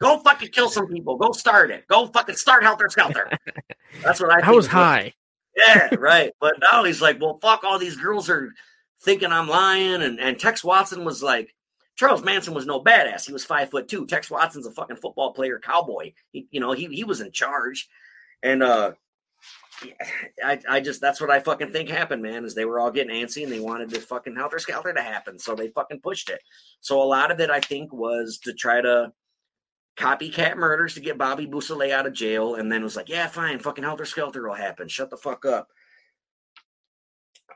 Go 0.00 0.18
fucking 0.20 0.50
kill 0.50 0.68
some 0.68 0.86
people. 0.86 1.16
Go 1.16 1.32
start 1.32 1.70
it. 1.70 1.86
Go 1.88 2.06
fucking 2.06 2.36
start 2.36 2.62
Helter 2.62 2.88
Skelter. 2.88 3.28
That's 4.02 4.20
what 4.20 4.30
I. 4.30 4.48
I 4.48 4.52
was 4.52 4.68
high. 4.68 5.12
Yeah, 5.56 5.94
right. 5.98 6.32
But 6.40 6.54
now 6.70 6.84
he's 6.84 7.02
like, 7.02 7.20
well, 7.20 7.38
fuck. 7.42 7.64
All 7.64 7.78
these 7.78 7.96
girls 7.96 8.30
are 8.30 8.52
thinking 9.02 9.32
I'm 9.32 9.48
lying, 9.48 10.02
and 10.02 10.20
and 10.20 10.38
Tex 10.38 10.62
Watson 10.62 11.04
was 11.04 11.22
like, 11.22 11.52
Charles 11.98 12.22
Manson 12.22 12.54
was 12.54 12.64
no 12.64 12.80
badass. 12.80 13.26
He 13.26 13.32
was 13.32 13.44
five 13.44 13.70
foot 13.70 13.88
two. 13.88 14.06
Tex 14.06 14.30
Watson's 14.30 14.66
a 14.66 14.70
fucking 14.70 14.96
football 14.96 15.32
player, 15.32 15.58
cowboy. 15.58 16.12
He, 16.30 16.46
you 16.52 16.60
know, 16.60 16.72
he 16.72 16.86
he 16.86 17.02
was 17.02 17.20
in 17.20 17.32
charge, 17.32 17.88
and 18.40 18.62
uh, 18.62 18.92
I 20.44 20.60
I 20.68 20.80
just 20.80 21.00
that's 21.00 21.20
what 21.20 21.30
I 21.30 21.40
fucking 21.40 21.72
think 21.72 21.88
happened, 21.88 22.22
man. 22.22 22.44
Is 22.44 22.54
they 22.54 22.64
were 22.64 22.78
all 22.78 22.92
getting 22.92 23.14
antsy 23.14 23.42
and 23.42 23.50
they 23.50 23.58
wanted 23.58 23.90
this 23.90 24.04
fucking 24.04 24.36
helter 24.36 24.60
skelter 24.60 24.92
to 24.92 25.02
happen, 25.02 25.40
so 25.40 25.56
they 25.56 25.68
fucking 25.70 26.00
pushed 26.00 26.30
it. 26.30 26.40
So 26.80 27.02
a 27.02 27.04
lot 27.04 27.32
of 27.32 27.40
it, 27.40 27.50
I 27.50 27.58
think, 27.58 27.92
was 27.92 28.38
to 28.44 28.54
try 28.54 28.80
to 28.80 29.12
copycat 29.96 30.56
murders 30.56 30.94
to 30.94 31.00
get 31.00 31.18
Bobby 31.18 31.46
Beausoleil 31.46 31.92
out 31.92 32.06
of 32.06 32.12
jail, 32.12 32.54
and 32.54 32.70
then 32.70 32.82
it 32.82 32.84
was 32.84 32.94
like, 32.94 33.08
yeah, 33.08 33.26
fine, 33.26 33.58
fucking 33.58 33.82
helter 33.82 34.04
skelter 34.04 34.46
will 34.46 34.54
happen. 34.54 34.86
Shut 34.86 35.10
the 35.10 35.16
fuck 35.16 35.44
up. 35.44 35.68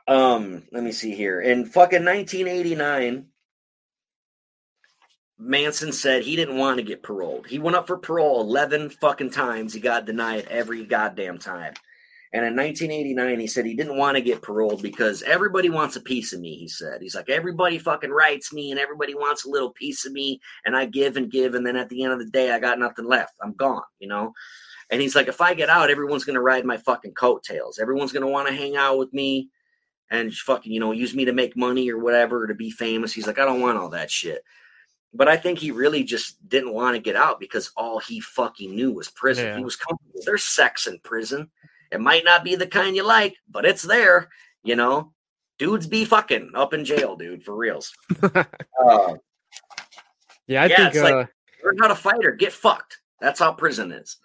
Um, 0.05 0.63
let 0.73 0.83
me 0.83 0.91
see 0.91 1.15
here. 1.15 1.39
In 1.39 1.65
fucking 1.65 2.03
1989, 2.03 3.27
Manson 5.39 5.91
said 5.91 6.23
he 6.23 6.35
didn't 6.35 6.57
want 6.57 6.77
to 6.77 6.83
get 6.83 7.03
paroled. 7.03 7.47
He 7.47 7.59
went 7.59 7.75
up 7.75 7.87
for 7.87 7.97
parole 7.97 8.41
11 8.41 8.91
fucking 8.91 9.31
times. 9.31 9.73
He 9.73 9.79
got 9.79 10.05
denied 10.05 10.47
every 10.49 10.85
goddamn 10.85 11.39
time. 11.39 11.73
And 12.33 12.43
in 12.43 12.55
1989, 12.55 13.39
he 13.39 13.47
said 13.47 13.65
he 13.65 13.75
didn't 13.75 13.97
want 13.97 14.17
to 14.17 14.21
get 14.21 14.41
paroled 14.41 14.81
because 14.81 15.21
everybody 15.21 15.69
wants 15.69 15.95
a 15.95 16.01
piece 16.01 16.33
of 16.33 16.39
me, 16.39 16.55
he 16.55 16.67
said. 16.67 16.99
He's 16.99 17.13
like, 17.13 17.29
everybody 17.29 17.77
fucking 17.77 18.09
writes 18.09 18.51
me 18.51 18.71
and 18.71 18.79
everybody 18.79 19.13
wants 19.13 19.45
a 19.45 19.49
little 19.49 19.71
piece 19.71 20.03
of 20.05 20.13
me. 20.13 20.39
And 20.65 20.75
I 20.75 20.85
give 20.85 21.15
and 21.15 21.31
give. 21.31 21.53
And 21.53 21.65
then 21.65 21.75
at 21.75 21.89
the 21.89 22.03
end 22.03 22.11
of 22.11 22.17
the 22.17 22.31
day, 22.31 22.51
I 22.51 22.59
got 22.59 22.79
nothing 22.79 23.05
left. 23.05 23.33
I'm 23.43 23.53
gone, 23.53 23.83
you 23.99 24.07
know? 24.07 24.33
And 24.89 24.99
he's 24.99 25.15
like, 25.15 25.27
if 25.27 25.41
I 25.41 25.53
get 25.53 25.69
out, 25.69 25.91
everyone's 25.91 26.23
going 26.23 26.33
to 26.33 26.41
ride 26.41 26.65
my 26.65 26.77
fucking 26.77 27.13
coattails. 27.13 27.77
Everyone's 27.77 28.11
going 28.11 28.25
to 28.25 28.31
want 28.31 28.47
to 28.47 28.55
hang 28.55 28.75
out 28.75 28.97
with 28.97 29.13
me 29.13 29.49
and 30.09 30.33
fucking, 30.33 30.71
you 30.71 30.79
know, 30.79 30.91
use 30.91 31.13
me 31.13 31.25
to 31.25 31.33
make 31.33 31.55
money 31.55 31.91
or 31.91 31.99
whatever, 31.99 32.47
to 32.47 32.55
be 32.55 32.71
famous. 32.71 33.13
He's 33.13 33.27
like, 33.27 33.37
I 33.37 33.45
don't 33.45 33.61
want 33.61 33.77
all 33.77 33.89
that 33.89 34.09
shit. 34.09 34.43
But 35.13 35.27
I 35.27 35.37
think 35.37 35.59
he 35.59 35.71
really 35.71 36.03
just 36.03 36.47
didn't 36.49 36.73
want 36.73 36.95
to 36.95 37.01
get 37.01 37.15
out 37.15 37.39
because 37.39 37.71
all 37.77 37.99
he 37.99 38.19
fucking 38.19 38.75
knew 38.75 38.91
was 38.93 39.09
prison. 39.09 39.45
Yeah. 39.45 39.57
He 39.57 39.63
was 39.63 39.75
comfortable. 39.75 40.21
There's 40.25 40.43
sex 40.43 40.87
in 40.87 40.99
prison. 40.99 41.51
It 41.91 42.01
might 42.01 42.25
not 42.25 42.43
be 42.43 42.55
the 42.55 42.65
kind 42.65 42.95
you 42.95 43.05
like, 43.05 43.35
but 43.47 43.65
it's 43.65 43.83
there. 43.83 44.29
You 44.63 44.75
know, 44.75 45.13
dudes 45.59 45.85
be 45.85 46.05
fucking 46.05 46.51
up 46.55 46.73
in 46.73 46.85
jail, 46.85 47.15
dude, 47.15 47.43
for 47.43 47.55
reals. 47.55 47.93
uh, 48.23 49.13
yeah, 50.47 50.63
I 50.63 50.65
yeah, 50.65 50.89
think 50.89 50.95
uh... 50.95 51.03
like, 51.03 51.29
learn 51.63 51.77
how 51.79 51.87
to 51.87 51.95
fight 51.95 52.25
or 52.25 52.31
get 52.31 52.51
fucked. 52.51 52.97
That's 53.21 53.39
how 53.39 53.53
prison 53.53 53.91
is. 53.91 54.17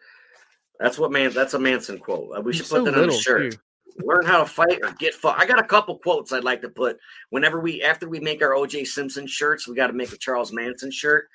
That's 0.80 0.98
what 0.98 1.12
man. 1.12 1.32
That's 1.32 1.54
a 1.54 1.58
Manson 1.58 1.98
quote. 1.98 2.36
Uh, 2.36 2.40
We 2.40 2.52
should 2.52 2.68
put 2.68 2.78
so 2.78 2.84
that 2.84 2.94
on 2.94 3.10
a 3.10 3.12
shirt. 3.12 3.52
too. 3.52 3.58
Learn 4.04 4.24
how 4.24 4.38
to 4.38 4.46
fight 4.46 4.78
or 4.82 4.92
get 4.98 5.14
fucked. 5.14 5.40
I 5.40 5.46
got 5.46 5.60
a 5.60 5.66
couple 5.66 5.98
quotes 5.98 6.32
I'd 6.32 6.44
like 6.44 6.62
to 6.62 6.68
put 6.68 6.98
whenever 7.30 7.60
we 7.60 7.82
after 7.82 8.08
we 8.08 8.20
make 8.20 8.42
our 8.42 8.50
OJ 8.50 8.86
Simpson 8.86 9.26
shirts. 9.26 9.66
We 9.66 9.74
got 9.74 9.88
to 9.88 9.92
make 9.92 10.12
a 10.12 10.16
Charles 10.16 10.52
Manson 10.52 10.90
shirt. 10.90 11.28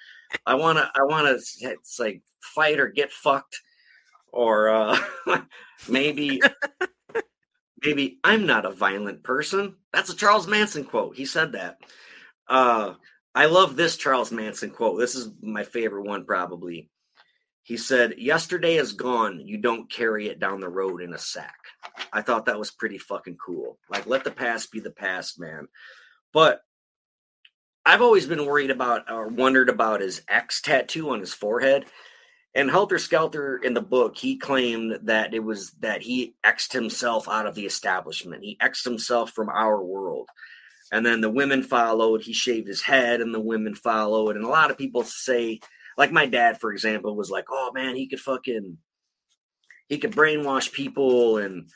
I 0.45 0.55
want 0.55 0.77
to. 0.77 0.89
I 0.95 1.03
want 1.03 1.27
to. 1.27 1.69
It's 1.69 1.99
like 1.99 2.21
fight 2.41 2.79
or 2.79 2.87
get 2.87 3.11
fucked, 3.11 3.59
or 4.31 4.69
uh 4.69 4.97
maybe. 5.89 6.41
Maybe 7.85 8.19
I'm 8.23 8.45
not 8.45 8.65
a 8.65 8.71
violent 8.71 9.23
person. 9.23 9.75
That's 9.91 10.09
a 10.09 10.15
Charles 10.15 10.47
Manson 10.47 10.85
quote. 10.85 11.17
He 11.17 11.25
said 11.25 11.51
that. 11.51 11.77
Uh, 12.47 12.93
I 13.35 13.47
love 13.47 13.75
this 13.75 13.97
Charles 13.97 14.31
Manson 14.31 14.69
quote. 14.69 14.99
This 14.99 15.15
is 15.15 15.29
my 15.41 15.63
favorite 15.63 16.05
one, 16.05 16.25
probably. 16.25 16.89
He 17.63 17.77
said, 17.77 18.15
Yesterday 18.17 18.75
is 18.75 18.93
gone. 18.93 19.39
You 19.39 19.57
don't 19.57 19.89
carry 19.89 20.27
it 20.27 20.39
down 20.39 20.59
the 20.59 20.69
road 20.69 21.01
in 21.01 21.13
a 21.13 21.17
sack. 21.17 21.55
I 22.11 22.21
thought 22.21 22.45
that 22.45 22.59
was 22.59 22.71
pretty 22.71 22.97
fucking 22.97 23.37
cool. 23.43 23.77
Like, 23.89 24.05
let 24.05 24.23
the 24.23 24.31
past 24.31 24.71
be 24.71 24.79
the 24.79 24.91
past, 24.91 25.39
man. 25.39 25.67
But 26.33 26.61
I've 27.85 28.01
always 28.01 28.25
been 28.25 28.45
worried 28.45 28.71
about 28.71 29.09
or 29.09 29.27
wondered 29.27 29.69
about 29.69 30.01
his 30.01 30.21
X 30.27 30.61
tattoo 30.61 31.09
on 31.11 31.19
his 31.19 31.33
forehead. 31.33 31.85
And 32.55 32.69
Helter 32.69 32.99
Skelter 32.99 33.57
in 33.57 33.73
the 33.73 33.81
book, 33.81 34.17
he 34.17 34.37
claimed 34.37 34.99
that 35.03 35.33
it 35.33 35.43
was 35.43 35.71
that 35.79 36.01
he 36.01 36.35
X'd 36.43 36.73
himself 36.73 37.27
out 37.27 37.47
of 37.47 37.55
the 37.55 37.65
establishment. 37.65 38.43
He 38.43 38.57
X'd 38.61 38.85
himself 38.85 39.31
from 39.31 39.49
our 39.49 39.83
world. 39.83 40.29
And 40.91 41.03
then 41.03 41.21
the 41.21 41.31
women 41.31 41.63
followed. 41.63 42.21
He 42.21 42.33
shaved 42.33 42.67
his 42.67 42.83
head, 42.83 43.21
and 43.21 43.33
the 43.33 43.39
women 43.39 43.73
followed. 43.73 44.35
And 44.35 44.45
a 44.45 44.49
lot 44.49 44.69
of 44.69 44.77
people 44.77 45.03
say, 45.03 45.61
like 45.97 46.11
my 46.11 46.25
dad, 46.25 46.59
for 46.59 46.71
example, 46.71 47.15
was 47.15 47.29
like, 47.29 47.45
"Oh 47.49 47.71
man, 47.73 47.95
he 47.95 48.07
could 48.07 48.19
fucking, 48.19 48.77
he 49.87 49.97
could 49.97 50.11
brainwash 50.11 50.71
people, 50.71 51.37
and 51.37 51.69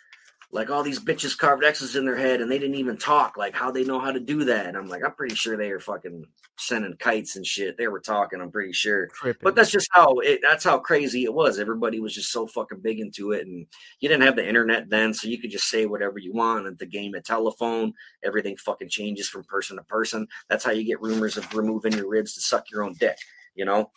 like 0.52 0.70
all 0.70 0.84
these 0.84 1.00
bitches 1.00 1.38
carved 1.38 1.64
X's 1.64 1.96
in 1.96 2.06
their 2.06 2.16
head, 2.16 2.42
and 2.42 2.50
they 2.50 2.60
didn't 2.60 2.76
even 2.76 2.98
talk. 2.98 3.38
Like 3.38 3.56
how 3.56 3.72
they 3.72 3.84
know 3.84 4.00
how 4.00 4.12
to 4.12 4.20
do 4.20 4.46
that?" 4.46 4.66
And 4.66 4.78
I'm 4.78 4.88
like, 4.88 5.04
I'm 5.06 5.14
pretty 5.14 5.36
sure 5.36 5.58
they 5.58 5.72
were 5.72 5.80
fucking 5.80 6.26
sending 6.60 6.96
kites 6.98 7.36
and 7.36 7.46
shit. 7.46 7.78
They 7.78 7.88
were 7.88 8.00
talking. 8.00 8.42
I'm 8.42 8.52
pretty 8.52 8.74
sure. 8.74 9.08
Tripping. 9.08 9.42
But 9.44 9.56
that's 9.56 9.72
just 9.72 9.90
how 9.92 10.20
it. 10.20 10.40
That's 10.42 10.64
how 10.64 10.80
crazy 10.80 11.24
it 11.24 11.34
was. 11.34 11.60
Everybody 11.60 12.00
was 12.00 12.14
just 12.14 12.32
so 12.32 12.48
fucking 12.48 12.82
big 12.82 13.00
into 13.00 13.32
it, 13.32 13.46
and 13.46 13.68
you 14.00 14.10
didn't 14.10 14.26
have 14.26 14.36
the 14.36 14.48
internet 14.48 14.90
then, 14.90 15.14
so 15.14 15.28
you 15.28 15.40
could 15.40 15.52
just 15.52 15.70
say 15.70 15.86
whatever 15.86 16.20
you 16.20 16.34
want. 16.34 16.68
And 16.68 16.78
the 16.78 16.86
game 16.86 17.16
of 17.16 17.24
telephone, 17.24 17.94
everything 18.24 18.58
fucking 18.58 18.90
changes 18.90 19.30
from 19.30 19.44
person 19.44 19.78
to 19.78 19.84
person. 19.84 20.28
That's 20.50 20.64
how 20.66 20.72
you 20.72 20.84
get 20.84 21.02
rumors 21.02 21.38
of 21.38 21.54
removing 21.54 21.94
your 21.94 22.10
ribs 22.10 22.34
to 22.34 22.42
suck 22.42 22.72
your 22.72 22.84
own 22.84 22.94
dick. 23.00 23.18
You 23.58 23.66
know. 23.66 23.92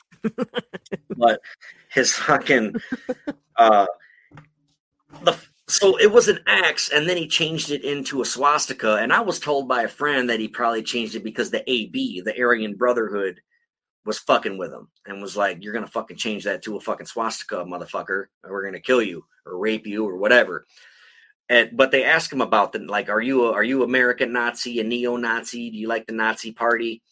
but 1.17 1.41
his 1.93 2.13
fucking 2.13 2.75
uh, 3.57 3.87
the 5.23 5.37
so 5.69 5.97
it 5.99 6.11
was 6.11 6.27
an 6.27 6.41
X, 6.49 6.91
and 6.91 7.09
then 7.09 7.17
he 7.17 7.29
changed 7.29 7.71
it 7.71 7.85
into 7.85 8.23
a 8.23 8.25
swastika. 8.25 8.97
And 8.97 9.13
I 9.13 9.21
was 9.21 9.39
told 9.39 9.69
by 9.69 9.83
a 9.83 9.89
friend 9.89 10.29
that 10.29 10.41
he 10.41 10.49
probably 10.49 10.83
changed 10.83 11.15
it 11.15 11.23
because 11.23 11.51
the 11.51 11.69
AB, 11.71 12.23
the 12.23 12.37
Aryan 12.41 12.75
Brotherhood, 12.75 13.41
was 14.05 14.19
fucking 14.19 14.59
with 14.59 14.73
him 14.73 14.89
and 15.07 15.23
was 15.23 15.37
like, 15.37 15.59
"You're 15.61 15.73
gonna 15.73 15.87
fucking 15.87 16.17
change 16.17 16.45
that 16.45 16.63
to 16.63 16.77
a 16.77 16.81
fucking 16.81 17.07
swastika, 17.07 17.57
motherfucker, 17.65 18.27
or 18.43 18.51
we're 18.51 18.65
gonna 18.65 18.81
kill 18.81 19.03
you 19.03 19.25
or 19.47 19.59
rape 19.59 19.87
you 19.87 20.05
or 20.05 20.17
whatever." 20.17 20.67
And 21.49 21.77
but 21.77 21.93
they 21.93 22.05
ask 22.05 22.33
him 22.33 22.41
about 22.41 22.73
the 22.73 22.81
like, 22.81 23.09
"Are 23.09 23.21
you 23.21 23.45
a, 23.47 23.53
are 23.53 23.65
you 23.65 23.85
American 23.85 24.33
Nazi, 24.33 24.81
a 24.81 24.85
neo-Nazi? 24.85 25.71
Do 25.71 25.77
you 25.77 25.87
like 25.87 26.07
the 26.07 26.15
Nazi 26.15 26.53
Party?" 26.53 27.03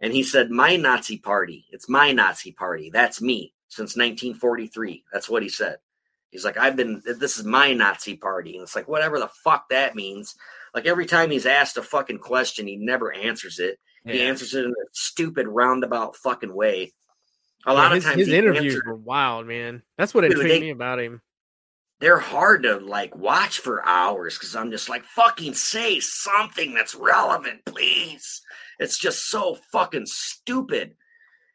And 0.00 0.12
he 0.12 0.22
said, 0.22 0.50
"My 0.50 0.76
Nazi 0.76 1.18
Party. 1.18 1.66
It's 1.70 1.88
my 1.88 2.12
Nazi 2.12 2.52
Party. 2.52 2.90
That's 2.90 3.20
me 3.20 3.54
since 3.68 3.96
1943." 3.96 5.04
That's 5.12 5.28
what 5.28 5.42
he 5.42 5.48
said. 5.48 5.78
He's 6.30 6.44
like, 6.44 6.58
I've 6.58 6.76
been, 6.76 7.02
this 7.18 7.38
is 7.38 7.44
my 7.44 7.72
Nazi 7.72 8.14
party. 8.16 8.54
And 8.54 8.62
it's 8.62 8.76
like, 8.76 8.88
whatever 8.88 9.18
the 9.18 9.28
fuck 9.28 9.68
that 9.70 9.94
means. 9.94 10.34
Like 10.74 10.84
every 10.84 11.06
time 11.06 11.30
he's 11.30 11.46
asked 11.46 11.78
a 11.78 11.82
fucking 11.82 12.18
question, 12.18 12.66
he 12.66 12.76
never 12.76 13.10
answers 13.12 13.58
it. 13.58 13.78
He 14.04 14.20
answers 14.20 14.52
it 14.54 14.64
in 14.64 14.70
a 14.70 14.84
stupid 14.92 15.48
roundabout 15.48 16.14
fucking 16.14 16.54
way. 16.54 16.92
A 17.64 17.72
Yeah, 17.72 17.78
lot 17.78 17.92
his, 17.92 18.04
of 18.04 18.10
times 18.10 18.26
his 18.26 18.28
interviews 18.28 18.80
were 18.84 18.94
wild, 18.94 19.46
man. 19.46 19.82
That's 19.96 20.12
what 20.14 20.24
intrigued 20.24 20.62
me 20.62 20.70
about 20.70 21.00
him. 21.00 21.22
They're 22.00 22.18
hard 22.18 22.64
to 22.64 22.76
like 22.76 23.16
watch 23.16 23.58
for 23.58 23.86
hours 23.86 24.36
because 24.36 24.54
I'm 24.54 24.70
just 24.70 24.88
like, 24.88 25.04
fucking 25.04 25.54
say 25.54 26.00
something 26.00 26.74
that's 26.74 26.94
relevant, 26.94 27.64
please. 27.64 28.42
It's 28.78 28.98
just 28.98 29.30
so 29.30 29.56
fucking 29.72 30.06
stupid. 30.06 30.94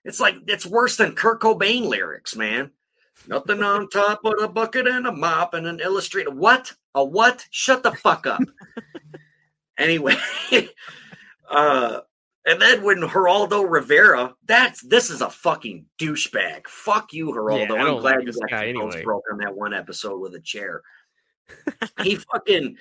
It's 0.03 0.19
like 0.19 0.35
it's 0.47 0.65
worse 0.65 0.97
than 0.97 1.13
Kurt 1.13 1.41
Cobain 1.41 1.87
lyrics, 1.87 2.35
man. 2.35 2.71
Nothing 3.27 3.61
on 3.61 3.87
top 3.89 4.21
of 4.25 4.33
a 4.41 4.47
bucket 4.47 4.87
and 4.87 5.05
a 5.05 5.11
mop 5.11 5.53
and 5.53 5.67
an 5.67 5.79
illustrator. 5.79 6.31
What? 6.31 6.73
A 6.95 7.05
what? 7.05 7.45
Shut 7.51 7.83
the 7.83 7.91
fuck 7.91 8.25
up. 8.25 8.41
anyway, 9.77 10.15
uh, 11.51 11.99
and 12.45 12.61
then 12.61 12.83
when 12.83 13.01
Geraldo 13.01 13.69
Rivera, 13.69 14.35
that's 14.45 14.81
this 14.81 15.09
is 15.09 15.21
a 15.21 15.29
fucking 15.29 15.85
douchebag. 15.99 16.67
Fuck 16.67 17.13
you, 17.13 17.27
Geraldo. 17.27 17.75
Yeah, 17.75 17.83
I'm 17.83 17.99
glad 17.99 18.15
like 18.15 18.19
you 18.21 18.25
this 18.27 18.39
got 18.49 18.67
your 18.67 18.83
anyway. 18.83 19.03
broke 19.03 19.23
on 19.31 19.37
that 19.39 19.55
one 19.55 19.73
episode 19.73 20.19
with 20.19 20.33
a 20.33 20.39
chair. 20.39 20.81
he 22.01 22.15
fucking 22.15 22.77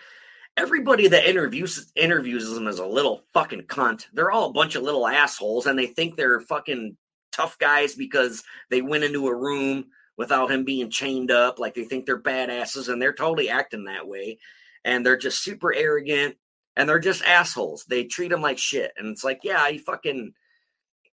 everybody 0.56 1.08
that 1.08 1.28
interviews 1.28 1.92
interviews 1.94 2.56
him 2.56 2.68
is 2.68 2.78
a 2.78 2.86
little 2.86 3.24
fucking 3.34 3.62
cunt. 3.62 4.06
They're 4.12 4.30
all 4.30 4.48
a 4.48 4.52
bunch 4.52 4.76
of 4.76 4.82
little 4.82 5.06
assholes, 5.06 5.66
and 5.66 5.78
they 5.78 5.86
think 5.86 6.16
they're 6.16 6.40
fucking 6.40 6.96
tough 7.32 7.58
guys 7.58 7.94
because 7.94 8.42
they 8.70 8.80
went 8.80 9.04
into 9.04 9.28
a 9.28 9.34
room 9.34 9.86
without 10.16 10.50
him 10.50 10.64
being 10.64 10.90
chained 10.90 11.30
up. 11.30 11.58
Like 11.58 11.74
they 11.74 11.84
think 11.84 12.06
they're 12.06 12.20
badasses, 12.20 12.88
and 12.88 13.00
they're 13.00 13.12
totally 13.12 13.50
acting 13.50 13.84
that 13.84 14.08
way. 14.08 14.38
And 14.86 15.04
they're 15.04 15.18
just 15.18 15.44
super 15.44 15.74
arrogant, 15.74 16.36
and 16.80 16.88
they're 16.88 16.98
just 16.98 17.22
assholes. 17.24 17.84
They 17.84 18.04
treat 18.04 18.32
him 18.32 18.40
like 18.40 18.56
shit, 18.56 18.92
and 18.96 19.08
it's 19.08 19.22
like, 19.22 19.40
yeah, 19.42 19.68
he 19.68 19.76
fucking. 19.76 20.32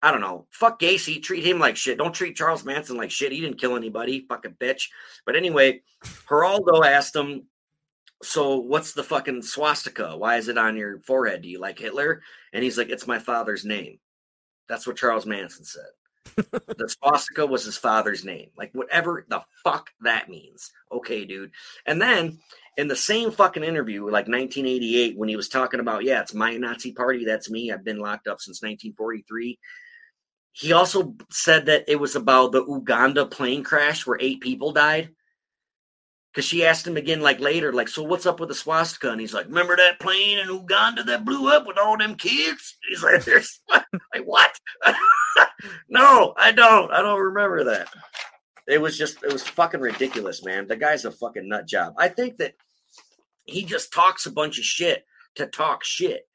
I 0.02 0.12
don't 0.12 0.22
know. 0.22 0.46
Fuck 0.52 0.80
Gacy. 0.80 1.22
Treat 1.22 1.44
him 1.44 1.60
like 1.60 1.76
shit. 1.76 1.98
Don't 1.98 2.14
treat 2.14 2.38
Charles 2.38 2.64
Manson 2.64 2.96
like 2.96 3.12
shit. 3.12 3.32
He 3.32 3.42
didn't 3.42 3.60
kill 3.60 3.76
anybody. 3.76 4.26
Fucking 4.30 4.56
bitch. 4.62 4.84
But 5.26 5.36
anyway, 5.36 5.82
Geraldo 6.30 6.86
asked 6.86 7.16
him, 7.16 7.48
So 8.22 8.60
what's 8.60 8.94
the 8.94 9.04
fucking 9.04 9.42
swastika? 9.42 10.16
Why 10.16 10.38
is 10.38 10.48
it 10.50 10.58
on 10.58 10.78
your 10.78 11.00
forehead? 11.00 11.42
Do 11.42 11.50
you 11.50 11.60
like 11.60 11.80
Hitler? 11.80 12.22
And 12.54 12.64
he's 12.64 12.78
like, 12.78 12.90
It's 12.90 13.08
my 13.08 13.18
father's 13.20 13.66
name. 13.66 13.98
That's 14.70 14.86
what 14.86 14.98
Charles 14.98 15.26
Manson 15.26 15.66
said. 15.66 15.90
The 16.36 16.90
swastika 16.90 17.46
was 17.46 17.66
his 17.66 17.78
father's 17.78 18.26
name. 18.26 18.50
Like, 18.58 18.72
whatever 18.74 19.26
the 19.28 19.42
fuck 19.64 19.90
that 20.02 20.30
means. 20.30 20.72
Okay, 20.92 21.26
dude. 21.26 21.52
And 21.86 22.02
then 22.02 22.40
in 22.78 22.88
the 22.88 22.96
same 22.96 23.32
fucking 23.32 23.64
interview, 23.64 24.04
like 24.04 24.28
1988, 24.28 25.18
when 25.18 25.30
he 25.30 25.36
was 25.36 25.50
talking 25.50 25.80
about, 25.80 26.04
yeah, 26.04 26.22
it's 26.22 26.34
my 26.34 26.56
Nazi 26.58 26.94
party. 26.94 27.26
That's 27.26 27.50
me. 27.50 27.72
I've 27.72 27.84
been 27.84 28.00
locked 28.00 28.28
up 28.28 28.40
since 28.40 28.62
1943 28.62 29.60
he 30.58 30.74
also 30.74 31.14
said 31.30 31.68
that 31.68 31.86
it 31.88 32.00
was 32.00 32.16
about 32.16 32.52
the 32.52 32.66
Uganda 32.66 33.28
plane 33.28 33.64
crash 33.64 34.08
where 34.08 34.18
eight 34.20 34.42
people 34.42 34.72
died. 34.72 35.10
Because 36.38 36.50
she 36.50 36.64
asked 36.64 36.86
him 36.86 36.98
again, 36.98 37.20
like 37.20 37.40
later, 37.40 37.74
like, 37.74 37.88
so 37.88 38.04
what's 38.04 38.28
up 38.28 38.40
with 38.40 38.50
the 38.50 38.54
swastika? 38.54 39.10
And 39.10 39.20
he's 39.20 39.34
like, 39.34 39.48
remember 39.48 39.76
that 39.76 40.00
plane 40.00 40.38
in 40.38 40.50
Uganda 40.50 41.04
that 41.06 41.26
blew 41.26 41.52
up 41.52 41.66
with 41.66 41.80
all 41.80 41.98
them 41.98 42.14
kids? 42.14 42.78
He's 42.88 43.02
like, 43.02 43.26
there's 43.26 43.60
like 43.72 44.24
what? 44.24 44.56
no, 45.90 46.36
I 46.38 46.52
don't. 46.52 46.94
I 46.94 47.02
don't 47.02 47.20
remember 47.20 47.64
that. 47.64 47.90
It 48.68 48.80
was 48.80 48.96
just, 48.96 49.24
it 49.24 49.34
was 49.34 49.42
fucking 49.42 49.80
ridiculous, 49.80 50.46
man. 50.46 50.68
The 50.68 50.76
guy's 50.76 51.06
a 51.06 51.12
fucking 51.12 51.50
nut 51.50 51.68
job. 51.68 51.96
I 51.98 52.08
think 52.08 52.38
that 52.38 52.54
he 53.46 53.64
just 53.64 53.92
talks 53.92 54.28
a 54.28 54.32
bunch 54.32 54.60
of 54.60 54.64
shit 54.64 55.06
to 55.38 55.48
talk 55.48 55.84
shit 55.84 56.28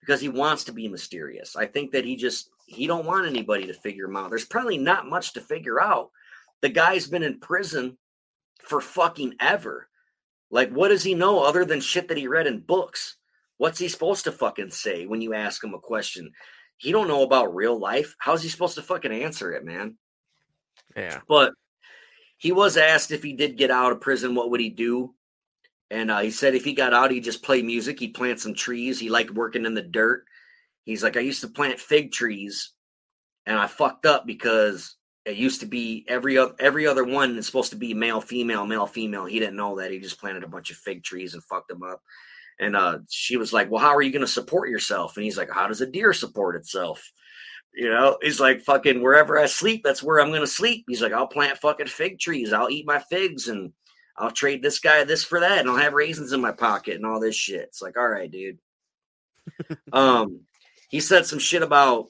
because 0.00 0.22
he 0.22 0.30
wants 0.30 0.64
to 0.64 0.72
be 0.72 0.88
mysterious. 0.88 1.54
I 1.54 1.66
think 1.66 1.92
that 1.92 2.06
he 2.06 2.16
just 2.16 2.48
he 2.66 2.86
don't 2.86 3.04
want 3.04 3.26
anybody 3.26 3.66
to 3.66 3.74
figure 3.74 4.06
him 4.06 4.16
out. 4.16 4.30
There's 4.30 4.46
probably 4.46 4.78
not 4.78 5.06
much 5.06 5.34
to 5.34 5.42
figure 5.42 5.82
out. 5.82 6.08
The 6.62 6.70
guy's 6.70 7.06
been 7.06 7.22
in 7.22 7.40
prison 7.40 7.98
for 8.64 8.80
fucking 8.80 9.34
ever. 9.40 9.88
Like, 10.50 10.70
what 10.70 10.88
does 10.88 11.04
he 11.04 11.14
know 11.14 11.42
other 11.42 11.64
than 11.64 11.80
shit 11.80 12.08
that 12.08 12.16
he 12.16 12.26
read 12.26 12.46
in 12.46 12.60
books? 12.60 13.16
What's 13.58 13.78
he 13.78 13.88
supposed 13.88 14.24
to 14.24 14.32
fucking 14.32 14.70
say 14.70 15.06
when 15.06 15.20
you 15.20 15.34
ask 15.34 15.62
him 15.62 15.74
a 15.74 15.78
question? 15.78 16.32
He 16.78 16.92
don't 16.92 17.08
know 17.08 17.22
about 17.22 17.54
real 17.54 17.78
life. 17.78 18.14
How's 18.18 18.42
he 18.42 18.48
supposed 18.48 18.76
to 18.76 18.82
fucking 18.82 19.12
answer 19.12 19.52
it, 19.52 19.64
man? 19.64 19.96
Yeah. 20.96 21.20
But 21.28 21.52
he 22.38 22.52
was 22.52 22.76
asked 22.76 23.10
if 23.10 23.22
he 23.22 23.34
did 23.34 23.58
get 23.58 23.70
out 23.70 23.92
of 23.92 24.00
prison, 24.00 24.34
what 24.34 24.50
would 24.50 24.60
he 24.60 24.70
do? 24.70 25.14
And 25.90 26.10
uh, 26.10 26.20
he 26.20 26.30
said 26.30 26.54
if 26.54 26.64
he 26.64 26.72
got 26.72 26.94
out, 26.94 27.10
he'd 27.10 27.24
just 27.24 27.42
play 27.42 27.62
music. 27.62 28.00
He'd 28.00 28.14
plant 28.14 28.40
some 28.40 28.54
trees. 28.54 28.98
He 28.98 29.10
liked 29.10 29.30
working 29.30 29.66
in 29.66 29.74
the 29.74 29.82
dirt. 29.82 30.24
He's 30.84 31.02
like, 31.02 31.16
I 31.16 31.20
used 31.20 31.42
to 31.42 31.48
plant 31.48 31.78
fig 31.78 32.12
trees, 32.12 32.72
and 33.44 33.58
I 33.58 33.66
fucked 33.66 34.06
up 34.06 34.26
because 34.26 34.96
it 35.24 35.36
used 35.36 35.60
to 35.60 35.66
be 35.66 36.04
every 36.08 36.38
other 36.38 36.54
every 36.58 36.86
other 36.86 37.04
one 37.04 37.36
is 37.36 37.46
supposed 37.46 37.70
to 37.70 37.76
be 37.76 37.94
male, 37.94 38.20
female, 38.20 38.66
male, 38.66 38.86
female. 38.86 39.26
He 39.26 39.38
didn't 39.38 39.56
know 39.56 39.76
that. 39.76 39.90
He 39.90 39.98
just 39.98 40.20
planted 40.20 40.44
a 40.44 40.48
bunch 40.48 40.70
of 40.70 40.76
fig 40.76 41.02
trees 41.02 41.34
and 41.34 41.44
fucked 41.44 41.68
them 41.68 41.82
up. 41.82 42.02
And 42.58 42.76
uh, 42.76 42.98
she 43.08 43.36
was 43.36 43.52
like, 43.52 43.70
"Well, 43.70 43.82
how 43.82 43.94
are 43.94 44.02
you 44.02 44.12
going 44.12 44.20
to 44.20 44.26
support 44.26 44.70
yourself?" 44.70 45.16
And 45.16 45.24
he's 45.24 45.38
like, 45.38 45.50
"How 45.50 45.68
does 45.68 45.80
a 45.80 45.86
deer 45.86 46.12
support 46.12 46.56
itself?" 46.56 47.10
You 47.72 47.88
know, 47.88 48.18
he's 48.20 48.40
like 48.40 48.62
fucking 48.62 49.00
wherever 49.00 49.38
I 49.38 49.46
sleep, 49.46 49.82
that's 49.84 50.02
where 50.02 50.20
I'm 50.20 50.32
gonna 50.32 50.46
sleep. 50.46 50.84
He's 50.88 51.00
like, 51.00 51.12
I'll 51.12 51.28
plant 51.28 51.58
fucking 51.58 51.86
fig 51.86 52.18
trees, 52.18 52.52
I'll 52.52 52.68
eat 52.68 52.86
my 52.86 52.98
figs, 52.98 53.46
and 53.48 53.72
I'll 54.18 54.32
trade 54.32 54.62
this 54.62 54.80
guy 54.80 55.04
this 55.04 55.24
for 55.24 55.40
that, 55.40 55.60
and 55.60 55.70
I'll 55.70 55.76
have 55.76 55.92
raisins 55.92 56.32
in 56.32 56.40
my 56.40 56.52
pocket 56.52 56.96
and 56.96 57.06
all 57.06 57.20
this 57.20 57.36
shit. 57.36 57.62
It's 57.62 57.80
like, 57.80 57.96
all 57.96 58.08
right, 58.08 58.30
dude. 58.30 58.58
um, 59.92 60.40
he 60.88 61.00
said 61.00 61.26
some 61.26 61.38
shit 61.38 61.62
about 61.62 62.08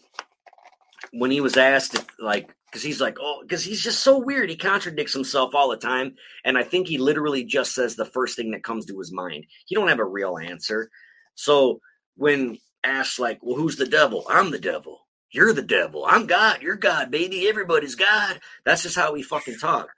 when 1.13 1.31
he 1.31 1.43
was 1.43 1.57
asked 1.57 1.95
if 1.95 2.07
like 2.19 2.55
because 2.71 2.83
he's 2.83 3.01
like, 3.01 3.16
oh, 3.21 3.41
because 3.43 3.64
he's 3.64 3.83
just 3.83 4.01
so 4.01 4.18
weird. 4.18 4.49
He 4.51 4.57
contradicts 4.57 5.12
himself 5.12 5.55
all 5.55 5.71
the 5.71 5.77
time. 5.77 6.14
And 6.45 6.57
I 6.57 6.62
think 6.62 6.87
he 6.87 6.99
literally 6.99 7.45
just 7.45 7.75
says 7.75 7.97
the 7.97 8.05
first 8.05 8.37
thing 8.37 8.53
that 8.53 8.62
comes 8.64 8.87
to 8.87 8.99
his 8.99 9.12
mind. 9.12 9.47
He 9.66 9.75
don't 9.75 9.89
have 9.89 9.99
a 9.99 10.05
real 10.05 10.39
answer. 10.39 10.91
So 11.35 11.81
when 12.16 12.59
asked, 12.85 13.18
like, 13.18 13.41
well, 13.43 13.57
who's 13.57 13.77
the 13.77 13.87
devil? 13.87 14.25
I'm 14.29 14.51
the 14.51 14.59
devil. 14.59 15.01
You're 15.33 15.53
the 15.53 15.62
devil. 15.62 16.05
I'm 16.07 16.27
God. 16.27 16.62
You're 16.62 16.77
God, 16.77 17.11
baby. 17.11 17.49
Everybody's 17.49 17.95
God. 17.95 18.41
That's 18.64 18.83
just 18.83 18.97
how 18.97 19.12
we 19.12 19.23
fucking 19.23 19.59
talk. 19.59 19.89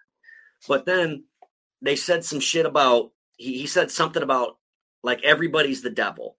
But 0.68 0.86
then 0.86 1.24
they 1.80 1.96
said 1.96 2.24
some 2.24 2.40
shit 2.40 2.66
about 2.66 3.10
he, 3.36 3.58
he 3.58 3.66
said 3.66 3.90
something 3.90 4.22
about 4.22 4.58
like 5.02 5.22
everybody's 5.24 5.82
the 5.82 5.90
devil. 5.90 6.36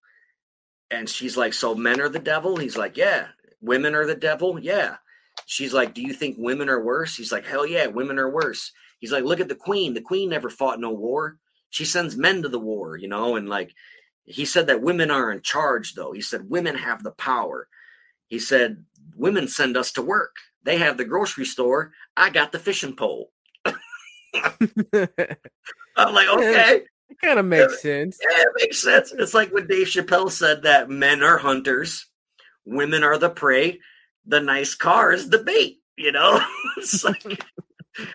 And 0.92 1.10
she's 1.10 1.36
like, 1.36 1.54
So 1.54 1.76
men 1.76 2.02
are 2.02 2.10
the 2.10 2.20
devil? 2.20 2.58
He's 2.58 2.78
like, 2.78 2.98
Yeah. 2.98 3.28
Women 3.62 3.96
are 3.96 4.06
the 4.06 4.16
devil? 4.16 4.60
Yeah. 4.60 4.98
She's 5.46 5.74
like, 5.74 5.94
Do 5.94 6.02
you 6.02 6.14
think 6.14 6.36
women 6.38 6.70
are 6.70 6.84
worse? 6.84 7.16
He's 7.16 7.32
like, 7.32 7.46
Hell 7.46 7.66
yeah, 7.66 7.88
women 7.88 8.20
are 8.20 8.30
worse. 8.30 8.72
He's 9.00 9.12
like, 9.12 9.24
Look 9.24 9.40
at 9.40 9.50
the 9.50 9.56
queen. 9.56 9.94
The 9.94 10.02
queen 10.02 10.30
never 10.30 10.50
fought 10.50 10.80
no 10.80 10.92
war. 10.92 11.38
She 11.70 11.86
sends 11.86 12.16
men 12.16 12.44
to 12.44 12.50
the 12.50 12.60
war, 12.60 12.98
you 12.98 13.08
know, 13.08 13.36
and 13.36 13.50
like 13.50 13.74
he 14.26 14.46
said 14.46 14.68
that 14.68 14.82
women 14.82 15.12
are 15.12 15.32
in 15.32 15.42
charge, 15.42 15.96
though. 15.96 16.12
He 16.12 16.22
said 16.22 16.50
women 16.50 16.76
have 16.76 17.04
the 17.04 17.12
power. 17.12 17.68
He 18.28 18.40
said 18.40 18.86
women 19.16 19.48
send 19.48 19.76
us 19.76 19.92
to 19.94 20.02
work. 20.02 20.36
They 20.64 20.78
have 20.78 20.98
the 20.98 21.06
grocery 21.06 21.46
store. 21.46 21.92
I 22.16 22.30
got 22.30 22.52
the 22.52 22.60
fishing 22.60 22.96
pole. 22.96 23.32
I'm 23.66 23.76
like, 25.98 26.30
okay. 26.30 26.84
It 27.10 27.20
kind 27.22 27.40
of 27.40 27.46
makes 27.46 27.82
sense. 27.82 28.18
Yeah, 28.22 28.42
it 28.42 28.48
makes 28.56 28.82
sense. 28.82 29.12
It's 29.12 29.34
like 29.34 29.54
when 29.54 29.68
Dave 29.68 29.88
Chappelle 29.88 30.32
said 30.32 30.64
that 30.64 30.90
men 30.90 31.22
are 31.22 31.38
hunters, 31.38 32.08
women 32.66 33.04
are 33.04 33.18
the 33.18 33.30
prey, 33.30 33.80
the 34.26 34.40
nice 34.40 34.76
car 34.76 35.12
is 35.12 35.30
the 35.30 35.40
bait. 35.40 35.80
You 35.98 36.12
know, 36.12 36.44
it's 36.78 37.04
like 37.04 37.24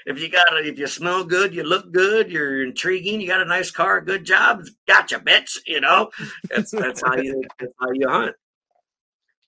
if 0.06 0.20
you 0.20 0.28
got 0.28 0.56
it, 0.56 0.66
if 0.66 0.78
you 0.78 0.86
smell 0.86 1.24
good, 1.24 1.54
you 1.54 1.62
look 1.62 1.92
good, 1.92 2.30
you're 2.30 2.64
intriguing, 2.64 3.20
you 3.20 3.28
got 3.28 3.40
a 3.40 3.46
nice 3.46 3.70
car, 3.70 4.00
good 4.00 4.24
job, 4.24 4.64
gotcha, 4.86 5.20
bitch. 5.20 5.58
You 5.66 5.80
know, 5.80 6.10
that's 6.48 6.70
that's 6.70 7.02
how 7.04 7.16
you 7.16 7.42
that's 7.58 7.72
how 7.80 7.90
you 7.92 8.08
hunt. 8.08 8.34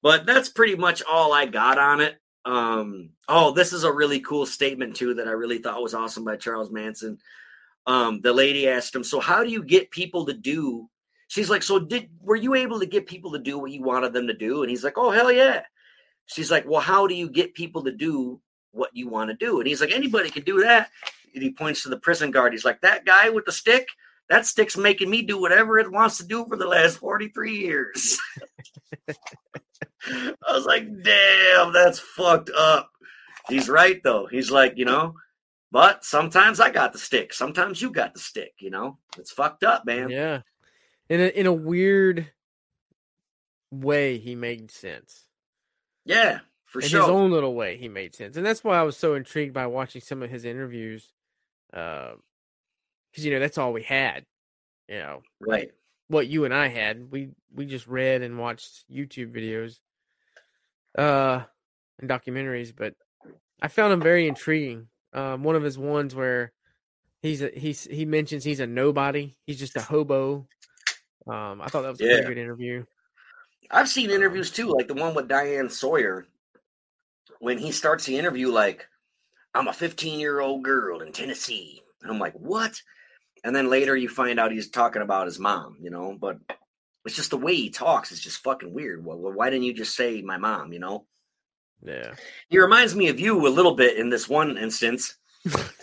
But 0.03 0.27
that's 0.27 0.49
pretty 0.49 0.77
much 0.77 1.03
all 1.09 1.33
I 1.33 1.47
got 1.47 1.79
on 1.79 2.01
it. 2.01 2.19
Um, 2.45 3.11
oh, 3.29 3.51
this 3.53 3.73
is 3.73 3.85
a 3.85 3.93
really 3.93 4.21
cool 4.21 4.47
statement 4.47 4.97
too 4.97 5.15
that 5.15 5.29
I 5.29 5.33
really 5.33 5.59
thought 5.59 5.83
was 5.83 5.95
awesome 5.95 6.25
by 6.25 6.37
Charles 6.37 6.71
Manson. 6.71 7.19
Um, 7.87 8.21
the 8.23 8.33
lady 8.33 8.69
asked 8.69 8.95
him, 8.95 9.05
"So 9.05 9.21
how 9.21 9.43
do 9.43 9.51
you 9.51 9.63
get 9.63 9.91
people 9.91 10.27
to 10.27 10.33
do?" 10.33 10.89
She's 11.29 11.51
like, 11.51 11.63
"So 11.63 11.79
did 11.79 12.09
were 12.21 12.37
you 12.37 12.55
able 12.55 12.81
to 12.81 12.87
get 12.87 13.07
people 13.07 13.33
to 13.33 13.39
do 13.39 13.59
what 13.59 13.73
you 13.73 13.83
wanted 13.83 14.13
them 14.13 14.29
to 14.29 14.35
do?" 14.35 14.63
And 14.63 14.71
he's 14.71 14.85
like, 14.85 14.97
"Oh 14.97 15.11
hell 15.11 15.33
yeah." 15.33 15.63
She's 16.33 16.51
like, 16.51 16.67
"Well, 16.67 16.81
how 16.81 17.07
do 17.07 17.15
you 17.15 17.29
get 17.29 17.55
people 17.55 17.85
to 17.85 17.93
do 17.93 18.41
what 18.73 18.91
you 18.95 19.09
want 19.09 19.31
to 19.31 19.37
do?" 19.37 19.59
And 19.59 19.67
he's 19.67 19.81
like, 19.81 19.93
"Anybody 19.93 20.31
can 20.31 20.45
do 20.45 20.61
that." 20.63 20.91
And 21.35 21.43
he 21.43 21.53
points 21.53 21.83
to 21.83 21.89
the 21.89 21.99
prison 21.99 22.31
guard. 22.31 22.53
He's 22.53 22.65
like, 22.65 22.81
"That 22.81 23.05
guy 23.05 23.31
with 23.31 23.45
the 23.45 23.53
stick." 23.53 23.89
That 24.31 24.47
stick's 24.47 24.77
making 24.77 25.11
me 25.11 25.23
do 25.23 25.41
whatever 25.41 25.81
it 25.81 25.91
wants 25.91 26.19
to 26.19 26.25
do 26.25 26.47
for 26.49 26.57
the 26.57 26.67
last 26.67 26.99
43 26.99 27.53
years. 27.53 28.17
I 30.09 30.53
was 30.53 30.65
like, 30.65 30.85
damn, 31.03 31.73
that's 31.73 31.99
fucked 31.99 32.51
up. 32.57 32.91
He's 33.49 33.69
right 33.69 34.01
though. 34.05 34.27
He's 34.27 34.53
like, 34.53 34.75
you 34.77 34.85
know, 34.85 35.15
but 35.73 36.05
sometimes 36.05 36.61
I 36.61 36.71
got 36.71 36.93
the 36.93 36.99
stick. 36.99 37.33
Sometimes 37.33 37.83
you 37.83 37.91
got 37.91 38.15
the 38.15 38.21
stick, 38.21 38.53
you 38.59 38.71
know? 38.71 38.99
It's 39.19 39.33
fucked 39.33 39.65
up, 39.65 39.85
man. 39.85 40.11
Yeah. 40.11 40.43
In 41.09 41.21
a 41.21 41.27
in 41.27 41.47
a 41.47 41.53
weird 41.53 42.31
way 43.73 44.19
he 44.19 44.37
made 44.37 44.71
sense. 44.71 45.27
Yeah, 46.11 46.41
for 46.67 46.81
sure. 46.81 46.87
in 46.87 46.89
sure. 46.91 47.01
his 47.01 47.09
own 47.09 47.31
little 47.31 47.55
way 47.55 47.77
he 47.77 47.89
made 47.89 48.15
sense. 48.15 48.37
And 48.37 48.45
that's 48.45 48.63
why 48.65 48.79
I 48.79 48.83
was 48.83 48.97
so 48.97 49.15
intrigued 49.15 49.55
by 49.55 49.67
watching 49.67 50.01
some 50.01 50.23
of 50.23 50.31
his 50.31 50.45
interviews. 50.45 51.13
Uh, 51.73 52.13
cuz 53.15 53.25
you 53.25 53.33
know, 53.33 53.41
that's 53.41 53.59
all 53.59 53.73
we 53.73 53.83
had. 53.83 54.27
You 54.89 54.99
know. 54.99 55.23
Right. 55.41 55.73
What 56.09 56.27
you 56.27 56.45
and 56.45 56.53
I 56.55 56.69
had. 56.69 57.11
We 57.11 57.31
we 57.55 57.67
just 57.67 57.87
read 57.87 58.23
and 58.23 58.39
watched 58.39 58.85
YouTube 58.91 59.33
videos 59.33 59.79
uh 60.99 61.45
and 62.01 62.11
documentaries, 62.11 62.75
but 62.75 62.95
I 63.63 63.69
found 63.69 63.93
him 63.93 64.01
very 64.01 64.27
intriguing. 64.27 64.89
Um, 65.13 65.43
one 65.45 65.55
of 65.57 65.63
his 65.63 65.77
ones 65.79 66.15
where 66.15 66.53
he's 67.23 67.43
a, 67.43 67.51
he's 67.51 67.85
he 67.85 68.05
mentions 68.05 68.43
he's 68.43 68.61
a 68.61 68.67
nobody. 68.67 69.37
He's 69.47 69.59
just 69.59 69.77
a 69.77 69.83
hobo. 69.83 70.47
Um, 71.27 71.61
I 71.61 71.69
thought 71.69 71.83
that 71.83 71.91
was 71.91 72.01
a 72.01 72.05
Yeah. 72.05 72.11
pretty 72.17 72.35
good 72.35 72.39
interview. 72.41 72.85
I've 73.71 73.89
seen 73.89 74.11
interviews 74.11 74.51
too, 74.51 74.67
like 74.67 74.89
the 74.89 74.95
one 74.95 75.15
with 75.15 75.29
Diane 75.29 75.69
Sawyer. 75.69 76.27
When 77.39 77.57
he 77.57 77.73
starts 77.73 78.05
the 78.05 78.19
interview, 78.19 78.51
like, 78.51 78.87
I'm 79.55 79.69
a 79.69 79.73
15 79.73 80.21
year 80.21 80.41
old 80.41 80.63
girl 80.63 81.01
in 81.01 81.13
Tennessee. 81.13 81.83
And 82.03 82.11
I'm 82.11 82.19
like, 82.19 82.35
what? 82.35 82.81
And 83.45 83.55
then 83.55 83.71
later 83.71 83.97
you 83.97 84.09
find 84.09 84.39
out 84.39 84.53
he's 84.53 84.69
talking 84.69 85.03
about 85.03 85.27
his 85.27 85.39
mom, 85.39 85.77
you 85.81 85.91
know, 85.91 86.17
but 86.21 86.39
it's 87.07 87.17
just 87.17 87.31
the 87.31 87.39
way 87.39 87.55
he 87.55 87.71
talks 87.71 88.13
is 88.13 88.21
just 88.21 88.43
fucking 88.43 88.73
weird. 88.73 89.05
Well, 89.05 89.19
well, 89.19 89.33
why 89.33 89.49
didn't 89.49 89.65
you 89.65 89.73
just 89.73 89.97
say 89.97 90.21
my 90.21 90.37
mom, 90.37 90.73
you 90.73 90.79
know? 90.79 91.07
Yeah. 91.83 92.15
He 92.49 92.59
reminds 92.59 92.95
me 92.95 93.09
of 93.09 93.19
you 93.19 93.47
a 93.47 93.49
little 93.49 93.75
bit 93.75 93.97
in 93.97 94.11
this 94.11 94.29
one 94.29 94.59
instance. 94.59 95.17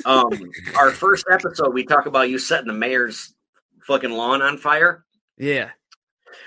Um, 0.06 0.30
our 0.78 0.92
first 0.92 1.26
episode, 1.32 1.74
we 1.74 1.84
talk 1.84 2.06
about 2.06 2.30
you 2.30 2.38
setting 2.38 2.68
the 2.68 2.74
mayor's 2.74 3.34
fucking 3.82 4.12
lawn 4.12 4.42
on 4.44 4.58
fire. 4.58 5.06
Yeah. 5.38 5.72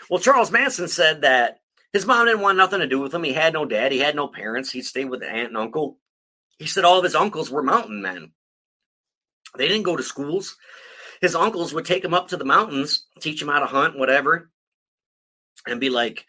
Well, 0.08 0.20
Charles 0.20 0.50
Manson 0.50 0.88
said 0.88 1.22
that 1.22 1.60
his 1.92 2.06
mom 2.06 2.26
didn't 2.26 2.42
want 2.42 2.58
nothing 2.58 2.80
to 2.80 2.86
do 2.86 3.00
with 3.00 3.12
him. 3.12 3.24
He 3.24 3.32
had 3.32 3.52
no 3.52 3.64
dad. 3.64 3.92
He 3.92 3.98
had 3.98 4.14
no 4.14 4.28
parents. 4.28 4.70
He 4.70 4.82
stayed 4.82 5.10
with 5.10 5.22
an 5.22 5.28
aunt 5.28 5.48
and 5.48 5.56
uncle. 5.56 5.98
He 6.58 6.66
said 6.66 6.84
all 6.84 6.98
of 6.98 7.04
his 7.04 7.14
uncles 7.14 7.50
were 7.50 7.62
mountain 7.62 8.02
men. 8.02 8.32
They 9.56 9.66
didn't 9.66 9.84
go 9.84 9.96
to 9.96 10.02
schools. 10.02 10.56
His 11.20 11.34
uncles 11.34 11.74
would 11.74 11.84
take 11.84 12.04
him 12.04 12.14
up 12.14 12.28
to 12.28 12.36
the 12.36 12.44
mountains, 12.44 13.06
teach 13.20 13.42
him 13.42 13.48
how 13.48 13.60
to 13.60 13.66
hunt, 13.66 13.98
whatever, 13.98 14.50
and 15.66 15.80
be 15.80 15.90
like, 15.90 16.26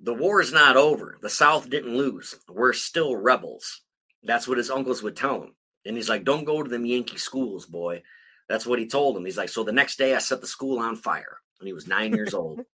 the 0.00 0.14
war 0.14 0.40
is 0.40 0.52
not 0.52 0.76
over. 0.76 1.18
The 1.20 1.28
South 1.28 1.68
didn't 1.68 1.96
lose. 1.96 2.34
We're 2.48 2.72
still 2.72 3.14
rebels. 3.14 3.82
That's 4.22 4.48
what 4.48 4.58
his 4.58 4.70
uncles 4.70 5.02
would 5.02 5.16
tell 5.16 5.42
him. 5.42 5.54
And 5.84 5.96
he's 5.96 6.08
like, 6.08 6.24
don't 6.24 6.44
go 6.44 6.62
to 6.62 6.68
them 6.68 6.86
Yankee 6.86 7.18
schools, 7.18 7.66
boy. 7.66 8.02
That's 8.48 8.66
what 8.66 8.78
he 8.78 8.86
told 8.86 9.16
him. 9.16 9.24
He's 9.24 9.36
like, 9.36 9.48
so 9.48 9.62
the 9.62 9.72
next 9.72 9.96
day 9.96 10.14
I 10.14 10.18
set 10.18 10.40
the 10.40 10.46
school 10.46 10.78
on 10.78 10.96
fire. 10.96 11.38
And 11.60 11.66
he 11.66 11.72
was 11.72 11.86
nine 11.86 12.14
years 12.14 12.34
old. 12.34 12.60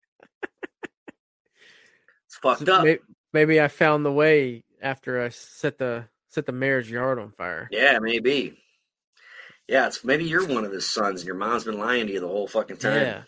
It's 2.27 2.37
fucked 2.37 2.69
up. 2.69 2.85
Maybe, 2.85 2.99
maybe 3.33 3.61
I 3.61 3.67
found 3.67 4.05
the 4.05 4.11
way 4.11 4.63
after 4.81 5.21
I 5.21 5.29
set 5.29 5.77
the 5.77 6.05
set 6.29 6.45
the 6.45 6.53
mayor's 6.53 6.89
yard 6.89 7.19
on 7.19 7.31
fire. 7.31 7.67
Yeah, 7.71 7.99
maybe. 7.99 8.57
Yeah, 9.67 9.87
it's 9.87 10.03
maybe 10.05 10.23
you're 10.23 10.47
one 10.47 10.63
of 10.63 10.71
his 10.71 10.87
sons 10.87 11.19
and 11.21 11.27
your 11.27 11.35
mom's 11.35 11.65
been 11.65 11.77
lying 11.77 12.07
to 12.07 12.13
you 12.13 12.19
the 12.21 12.27
whole 12.29 12.47
fucking 12.47 12.77
time. 12.77 13.01
Yeah. 13.01 13.21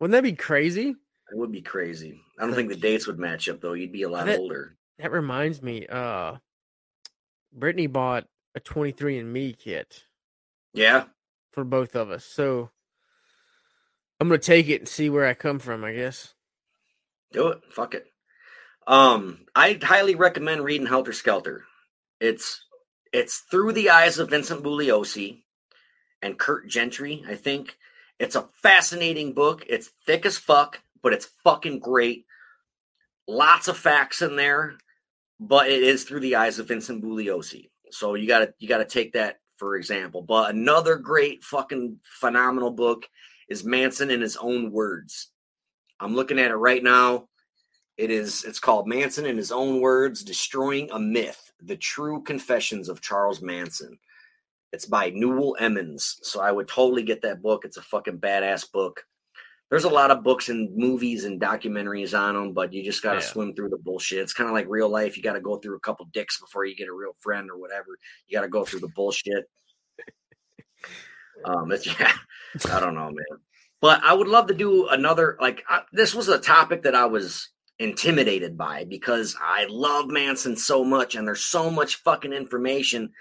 Wouldn't 0.00 0.12
that 0.12 0.24
be 0.24 0.32
crazy? 0.32 0.88
It 0.90 1.36
would 1.38 1.52
be 1.52 1.62
crazy. 1.62 2.20
I 2.38 2.44
don't 2.44 2.54
think 2.54 2.68
the 2.70 2.76
dates 2.76 3.06
would 3.06 3.20
match 3.20 3.48
up 3.48 3.60
though. 3.60 3.72
You'd 3.74 3.92
be 3.92 4.02
a 4.02 4.08
lot 4.08 4.26
That- 4.26 4.40
older. 4.40 4.76
That 4.98 5.12
reminds 5.12 5.62
me, 5.62 5.86
uh 5.86 6.36
Brittany 7.52 7.86
bought 7.86 8.26
a 8.56 8.60
23andMe 8.60 9.56
kit 9.58 10.02
Yeah. 10.72 11.04
for 11.52 11.62
both 11.64 11.94
of 11.94 12.10
us. 12.10 12.24
So 12.24 12.70
I'm 14.24 14.30
gonna 14.30 14.38
take 14.38 14.70
it 14.70 14.80
and 14.80 14.88
see 14.88 15.10
where 15.10 15.26
I 15.26 15.34
come 15.34 15.58
from, 15.58 15.84
I 15.84 15.92
guess. 15.92 16.32
Do 17.32 17.48
it. 17.48 17.60
Fuck 17.68 17.92
it. 17.92 18.06
Um, 18.86 19.44
I 19.54 19.78
highly 19.82 20.14
recommend 20.14 20.64
reading 20.64 20.86
Helter 20.86 21.12
Skelter. 21.12 21.64
It's 22.20 22.64
it's 23.12 23.40
through 23.50 23.72
the 23.72 23.90
eyes 23.90 24.18
of 24.18 24.30
Vincent 24.30 24.62
Bugliosi 24.62 25.42
and 26.22 26.38
Curt 26.38 26.68
Gentry, 26.68 27.22
I 27.28 27.34
think. 27.34 27.76
It's 28.18 28.34
a 28.34 28.48
fascinating 28.62 29.34
book. 29.34 29.66
It's 29.68 29.90
thick 30.06 30.24
as 30.24 30.38
fuck, 30.38 30.80
but 31.02 31.12
it's 31.12 31.28
fucking 31.44 31.80
great. 31.80 32.24
Lots 33.28 33.68
of 33.68 33.76
facts 33.76 34.22
in 34.22 34.36
there, 34.36 34.78
but 35.38 35.68
it 35.68 35.82
is 35.82 36.04
through 36.04 36.20
the 36.20 36.36
eyes 36.36 36.58
of 36.58 36.68
Vincent 36.68 37.04
Bugliosi. 37.04 37.68
So 37.90 38.14
you 38.14 38.26
gotta 38.26 38.54
you 38.58 38.68
gotta 38.68 38.86
take 38.86 39.12
that 39.12 39.40
for 39.58 39.76
example. 39.76 40.22
But 40.22 40.54
another 40.54 40.96
great 40.96 41.44
fucking 41.44 41.98
phenomenal 42.04 42.70
book 42.70 43.06
is 43.48 43.64
Manson 43.64 44.10
in 44.10 44.20
his 44.20 44.36
own 44.36 44.70
words. 44.70 45.30
I'm 46.00 46.14
looking 46.14 46.38
at 46.38 46.50
it 46.50 46.56
right 46.56 46.82
now. 46.82 47.28
It 47.96 48.10
is 48.10 48.44
it's 48.44 48.58
called 48.58 48.88
Manson 48.88 49.26
in 49.26 49.36
his 49.36 49.52
own 49.52 49.80
words, 49.80 50.24
Destroying 50.24 50.90
a 50.90 50.98
Myth: 50.98 51.52
The 51.62 51.76
True 51.76 52.22
Confessions 52.22 52.88
of 52.88 53.00
Charles 53.00 53.40
Manson. 53.40 53.96
It's 54.72 54.86
by 54.86 55.10
Nuel 55.10 55.54
Emmons. 55.60 56.18
So 56.22 56.40
I 56.40 56.50
would 56.50 56.66
totally 56.66 57.04
get 57.04 57.22
that 57.22 57.40
book. 57.42 57.64
It's 57.64 57.76
a 57.76 57.82
fucking 57.82 58.18
badass 58.18 58.70
book. 58.72 59.04
there's 59.70 59.84
a 59.84 59.88
lot 59.88 60.10
of 60.12 60.22
books 60.22 60.50
and 60.50 60.76
movies 60.76 61.24
and 61.24 61.40
documentaries 61.40 62.16
on 62.16 62.34
them, 62.34 62.52
but 62.52 62.72
you 62.72 62.84
just 62.84 63.02
got 63.02 63.14
to 63.14 63.20
Yeah. 63.20 63.26
swim 63.26 63.54
through 63.54 63.70
the 63.70 63.78
bullshit. 63.78 64.18
It's 64.20 64.34
kind 64.34 64.48
of 64.48 64.54
like 64.54 64.66
real 64.68 64.88
life. 64.88 65.16
You 65.16 65.22
got 65.22 65.32
to 65.32 65.40
go 65.40 65.56
through 65.56 65.76
a 65.76 65.80
couple 65.80 66.04
dicks 66.12 66.38
before 66.38 66.64
you 66.64 66.76
get 66.76 66.86
a 66.88 66.92
real 66.92 67.16
friend 67.20 67.50
or 67.50 67.56
whatever. 67.58 67.98
You 68.28 68.36
got 68.36 68.42
to 68.42 68.48
go 68.48 68.64
through 68.64 68.80
the 68.80 68.92
bullshit. 68.94 69.48
Um, 71.44 71.72
it's, 71.72 71.86
yeah, 72.00 72.12
I 72.70 72.80
don't 72.80 72.94
know, 72.94 73.06
man. 73.06 73.38
But 73.80 74.02
I 74.02 74.14
would 74.14 74.28
love 74.28 74.46
to 74.46 74.54
do 74.54 74.88
another. 74.88 75.36
Like 75.40 75.62
I, 75.68 75.82
this 75.92 76.14
was 76.14 76.28
a 76.28 76.38
topic 76.38 76.82
that 76.84 76.94
I 76.94 77.04
was 77.04 77.48
intimidated 77.78 78.56
by 78.56 78.84
because 78.84 79.36
I 79.40 79.66
love 79.68 80.08
Manson 80.08 80.56
so 80.56 80.84
much, 80.84 81.14
and 81.14 81.26
there's 81.26 81.44
so 81.44 81.70
much 81.70 81.96
fucking 81.96 82.32
information. 82.32 83.12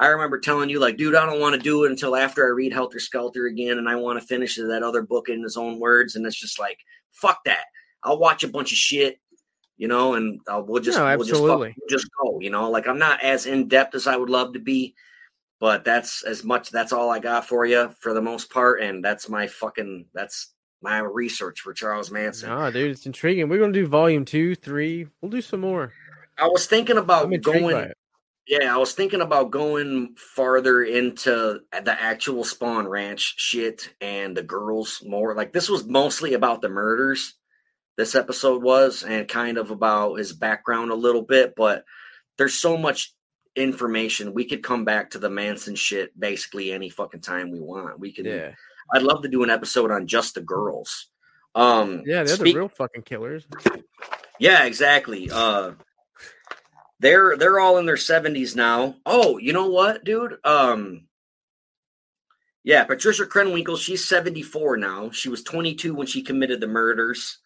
I 0.00 0.06
remember 0.08 0.38
telling 0.38 0.70
you, 0.70 0.78
like, 0.78 0.96
dude, 0.96 1.16
I 1.16 1.26
don't 1.26 1.40
want 1.40 1.54
to 1.56 1.60
do 1.60 1.84
it 1.84 1.90
until 1.90 2.14
after 2.14 2.46
I 2.46 2.50
read 2.50 2.72
Helter 2.72 3.00
Skelter 3.00 3.46
again, 3.46 3.78
and 3.78 3.88
I 3.88 3.96
want 3.96 4.20
to 4.20 4.26
finish 4.26 4.54
that 4.56 4.82
other 4.82 5.02
book 5.02 5.28
in 5.28 5.42
his 5.42 5.56
own 5.56 5.80
words. 5.80 6.14
And 6.14 6.24
it's 6.24 6.38
just 6.38 6.58
like, 6.58 6.78
fuck 7.12 7.42
that. 7.44 7.64
I'll 8.04 8.18
watch 8.18 8.44
a 8.44 8.48
bunch 8.48 8.70
of 8.70 8.78
shit, 8.78 9.18
you 9.76 9.88
know, 9.88 10.14
and 10.14 10.40
uh, 10.46 10.62
we'll 10.64 10.82
just 10.82 10.98
No, 10.98 11.04
we'll 11.16 11.26
just, 11.26 11.40
fuck- 11.40 11.58
we'll 11.58 11.72
just 11.88 12.08
go, 12.22 12.38
you 12.40 12.50
know. 12.50 12.70
Like 12.70 12.86
I'm 12.86 12.98
not 12.98 13.22
as 13.24 13.46
in 13.46 13.66
depth 13.66 13.96
as 13.96 14.06
I 14.06 14.16
would 14.16 14.30
love 14.30 14.52
to 14.52 14.60
be, 14.60 14.94
but 15.60 15.84
that's 15.84 16.22
as 16.22 16.44
much. 16.44 16.70
That's 16.70 16.92
all 16.92 17.10
I 17.10 17.18
got 17.18 17.46
for 17.46 17.66
you 17.66 17.90
for 18.00 18.14
the 18.14 18.22
most 18.22 18.50
part, 18.50 18.80
and 18.82 19.04
that's 19.04 19.28
my 19.28 19.46
fucking 19.46 20.06
that's 20.14 20.52
my 20.80 20.98
research 20.98 21.60
for 21.60 21.72
Charles 21.72 22.10
Manson. 22.10 22.48
Nah, 22.50 22.70
dude, 22.70 22.92
it's 22.92 23.06
intriguing. 23.06 23.48
We're 23.48 23.58
gonna 23.58 23.72
do 23.72 23.86
volume 23.86 24.24
two, 24.24 24.54
three. 24.54 25.06
We'll 25.20 25.30
do 25.30 25.42
some 25.42 25.60
more. 25.60 25.92
I 26.38 26.46
was 26.46 26.66
thinking 26.66 26.98
about 26.98 27.26
I'm 27.26 27.32
intrigued 27.32 27.64
by 27.64 27.72
going. 27.72 27.92
Yeah, 28.46 28.74
I 28.74 28.78
was 28.78 28.94
thinking 28.94 29.20
about 29.20 29.50
going 29.50 30.14
farther 30.16 30.82
into 30.82 31.60
the 31.70 32.02
actual 32.02 32.44
Spahn 32.44 32.88
Ranch 32.88 33.34
shit 33.36 33.92
and 34.00 34.34
the 34.34 34.42
girls 34.42 35.02
more. 35.04 35.34
Like 35.34 35.52
this 35.52 35.68
was 35.68 35.84
mostly 35.84 36.32
about 36.32 36.62
the 36.62 36.70
murders. 36.70 37.34
This 37.98 38.14
episode 38.14 38.62
was 38.62 39.02
and 39.02 39.28
kind 39.28 39.58
of 39.58 39.70
about 39.70 40.14
his 40.14 40.32
background 40.32 40.92
a 40.92 40.94
little 40.94 41.22
bit, 41.22 41.54
but 41.56 41.84
there's 42.38 42.54
so 42.54 42.78
much 42.78 43.12
information. 43.58 44.32
We 44.34 44.44
could 44.44 44.62
come 44.62 44.84
back 44.84 45.10
to 45.10 45.18
the 45.18 45.28
Manson 45.30 45.74
shit 45.74 46.18
basically 46.18 46.72
any 46.72 46.88
fucking 46.88 47.20
time 47.20 47.50
we 47.50 47.60
want. 47.60 47.98
We 47.98 48.12
could 48.12 48.26
Yeah, 48.26 48.52
I'd 48.94 49.02
love 49.02 49.22
to 49.22 49.28
do 49.28 49.42
an 49.42 49.50
episode 49.50 49.90
on 49.90 50.06
just 50.06 50.34
the 50.34 50.40
girls. 50.40 51.08
Um 51.54 52.02
yeah, 52.06 52.22
they're 52.22 52.36
speak- 52.36 52.54
the 52.54 52.60
real 52.60 52.68
fucking 52.68 53.02
killers. 53.02 53.46
yeah, 54.38 54.64
exactly. 54.64 55.30
Uh 55.32 55.72
they're 57.00 57.36
they're 57.36 57.60
all 57.60 57.78
in 57.78 57.86
their 57.86 57.96
70s 57.96 58.56
now. 58.56 58.96
Oh, 59.06 59.38
you 59.38 59.52
know 59.52 59.68
what, 59.68 60.04
dude? 60.04 60.36
Um 60.44 61.06
Yeah, 62.64 62.84
Patricia 62.84 63.24
Krenwinkel, 63.24 63.78
she's 63.78 64.06
74 64.06 64.76
now. 64.76 65.10
She 65.10 65.28
was 65.28 65.42
22 65.42 65.94
when 65.94 66.06
she 66.06 66.22
committed 66.22 66.60
the 66.60 66.66
murders. 66.66 67.38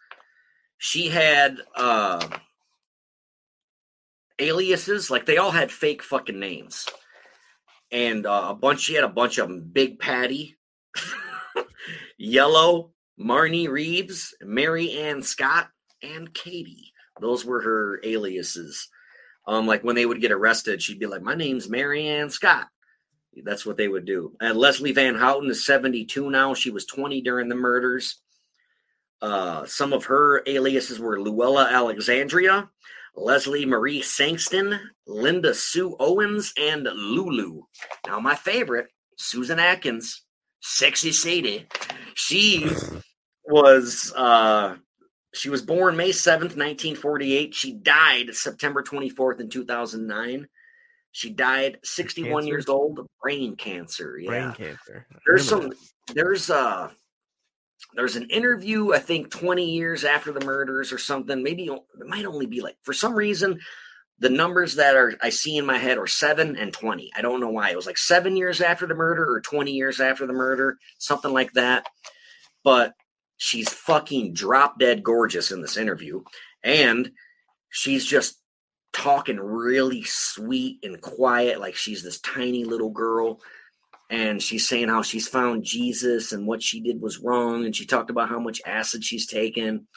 She 0.78 1.08
had 1.08 1.58
uh 1.76 2.26
aliases, 4.42 5.10
like 5.10 5.26
they 5.26 5.38
all 5.38 5.50
had 5.50 5.70
fake 5.70 6.02
fucking 6.02 6.38
names. 6.38 6.86
And 7.90 8.26
uh, 8.26 8.46
a 8.50 8.54
bunch 8.54 8.80
she 8.80 8.94
had 8.94 9.04
a 9.04 9.08
bunch 9.08 9.38
of 9.38 9.48
them. 9.48 9.68
Big 9.72 9.98
Patty, 9.98 10.56
Yellow, 12.18 12.92
Marnie 13.20 13.68
Reeves, 13.68 14.34
Mary 14.42 14.98
Ann 14.98 15.22
Scott, 15.22 15.68
and 16.02 16.32
Katie. 16.32 16.92
Those 17.20 17.44
were 17.44 17.60
her 17.60 18.00
aliases. 18.04 18.88
Um, 19.46 19.66
like 19.66 19.82
when 19.84 19.96
they 19.96 20.06
would 20.06 20.20
get 20.20 20.32
arrested, 20.32 20.82
she'd 20.82 21.00
be 21.00 21.06
like, 21.06 21.22
"My 21.22 21.34
name's 21.34 21.68
Mary 21.68 22.06
Ann 22.06 22.30
Scott." 22.30 22.68
That's 23.44 23.64
what 23.64 23.76
they 23.76 23.88
would 23.88 24.04
do. 24.04 24.36
And 24.40 24.58
Leslie 24.58 24.92
Van 24.92 25.14
Houten 25.14 25.50
is 25.50 25.64
72 25.64 26.30
now. 26.30 26.54
She 26.54 26.70
was 26.70 26.84
20 26.86 27.22
during 27.22 27.48
the 27.48 27.54
murders. 27.54 28.20
Uh, 29.22 29.64
some 29.66 29.92
of 29.92 30.04
her 30.04 30.42
aliases 30.46 30.98
were 30.98 31.20
Luella 31.20 31.68
Alexandria, 31.70 32.68
Leslie 33.14 33.66
Marie 33.66 34.00
Sangston, 34.00 34.78
Linda 35.06 35.54
Sue 35.54 35.96
Owens, 36.00 36.52
and 36.58 36.84
Lulu. 36.84 37.62
Now, 38.06 38.18
my 38.20 38.34
favorite, 38.34 38.88
Susan 39.18 39.58
Atkins, 39.58 40.22
Sexy 40.60 41.12
Sadie. 41.12 41.66
She 42.14 42.68
was 43.44 44.12
uh 44.16 44.76
she 45.34 45.48
was 45.48 45.62
born 45.62 45.96
May 45.96 46.10
7th, 46.10 46.56
1948. 46.56 47.54
She 47.54 47.72
died 47.74 48.34
September 48.34 48.82
24th 48.82 49.40
in 49.40 49.48
2009. 49.48 50.46
She 51.12 51.30
died 51.30 51.78
61 51.84 52.30
Cancer? 52.30 52.48
years 52.48 52.68
old 52.68 52.98
of 52.98 53.06
brain 53.22 53.56
cancer. 53.56 54.18
Yeah. 54.18 54.28
Brain 54.28 54.52
cancer. 54.52 55.06
There's 55.26 55.48
some 55.48 55.72
there's 56.14 56.50
uh 56.50 56.90
there's 57.94 58.16
an 58.16 58.30
interview 58.30 58.92
I 58.94 58.98
think 58.98 59.30
20 59.30 59.64
years 59.64 60.04
after 60.04 60.32
the 60.32 60.44
murders 60.44 60.92
or 60.92 60.98
something. 60.98 61.42
Maybe 61.42 61.66
it 61.66 62.06
might 62.06 62.24
only 62.24 62.46
be 62.46 62.60
like 62.60 62.76
for 62.82 62.92
some 62.92 63.14
reason 63.14 63.60
the 64.18 64.30
numbers 64.30 64.76
that 64.76 64.96
are 64.96 65.14
I 65.20 65.30
see 65.30 65.56
in 65.56 65.66
my 65.66 65.78
head 65.78 65.98
are 65.98 66.06
7 66.06 66.56
and 66.56 66.72
20. 66.72 67.10
I 67.16 67.22
don't 67.22 67.40
know 67.40 67.50
why. 67.50 67.70
It 67.70 67.76
was 67.76 67.86
like 67.86 67.98
7 67.98 68.36
years 68.36 68.60
after 68.60 68.86
the 68.86 68.94
murder 68.94 69.28
or 69.28 69.40
20 69.40 69.72
years 69.72 70.00
after 70.00 70.26
the 70.26 70.32
murder, 70.32 70.78
something 70.98 71.32
like 71.32 71.52
that. 71.52 71.86
But 72.64 72.94
she's 73.36 73.68
fucking 73.68 74.34
drop 74.34 74.78
dead 74.78 75.02
gorgeous 75.02 75.50
in 75.50 75.60
this 75.60 75.76
interview 75.76 76.22
and 76.62 77.10
she's 77.70 78.04
just 78.06 78.38
talking 78.92 79.40
really 79.40 80.04
sweet 80.04 80.78
and 80.82 81.00
quiet 81.00 81.58
like 81.58 81.74
she's 81.74 82.02
this 82.02 82.20
tiny 82.20 82.64
little 82.64 82.90
girl 82.90 83.40
and 84.12 84.42
she's 84.42 84.68
saying 84.68 84.88
how 84.88 85.02
she's 85.02 85.26
found 85.26 85.64
Jesus 85.64 86.32
and 86.32 86.46
what 86.46 86.62
she 86.62 86.80
did 86.80 87.00
was 87.00 87.18
wrong 87.18 87.64
and 87.64 87.74
she 87.74 87.86
talked 87.86 88.10
about 88.10 88.28
how 88.28 88.38
much 88.38 88.60
acid 88.64 89.02
she's 89.02 89.26
taken 89.26 89.88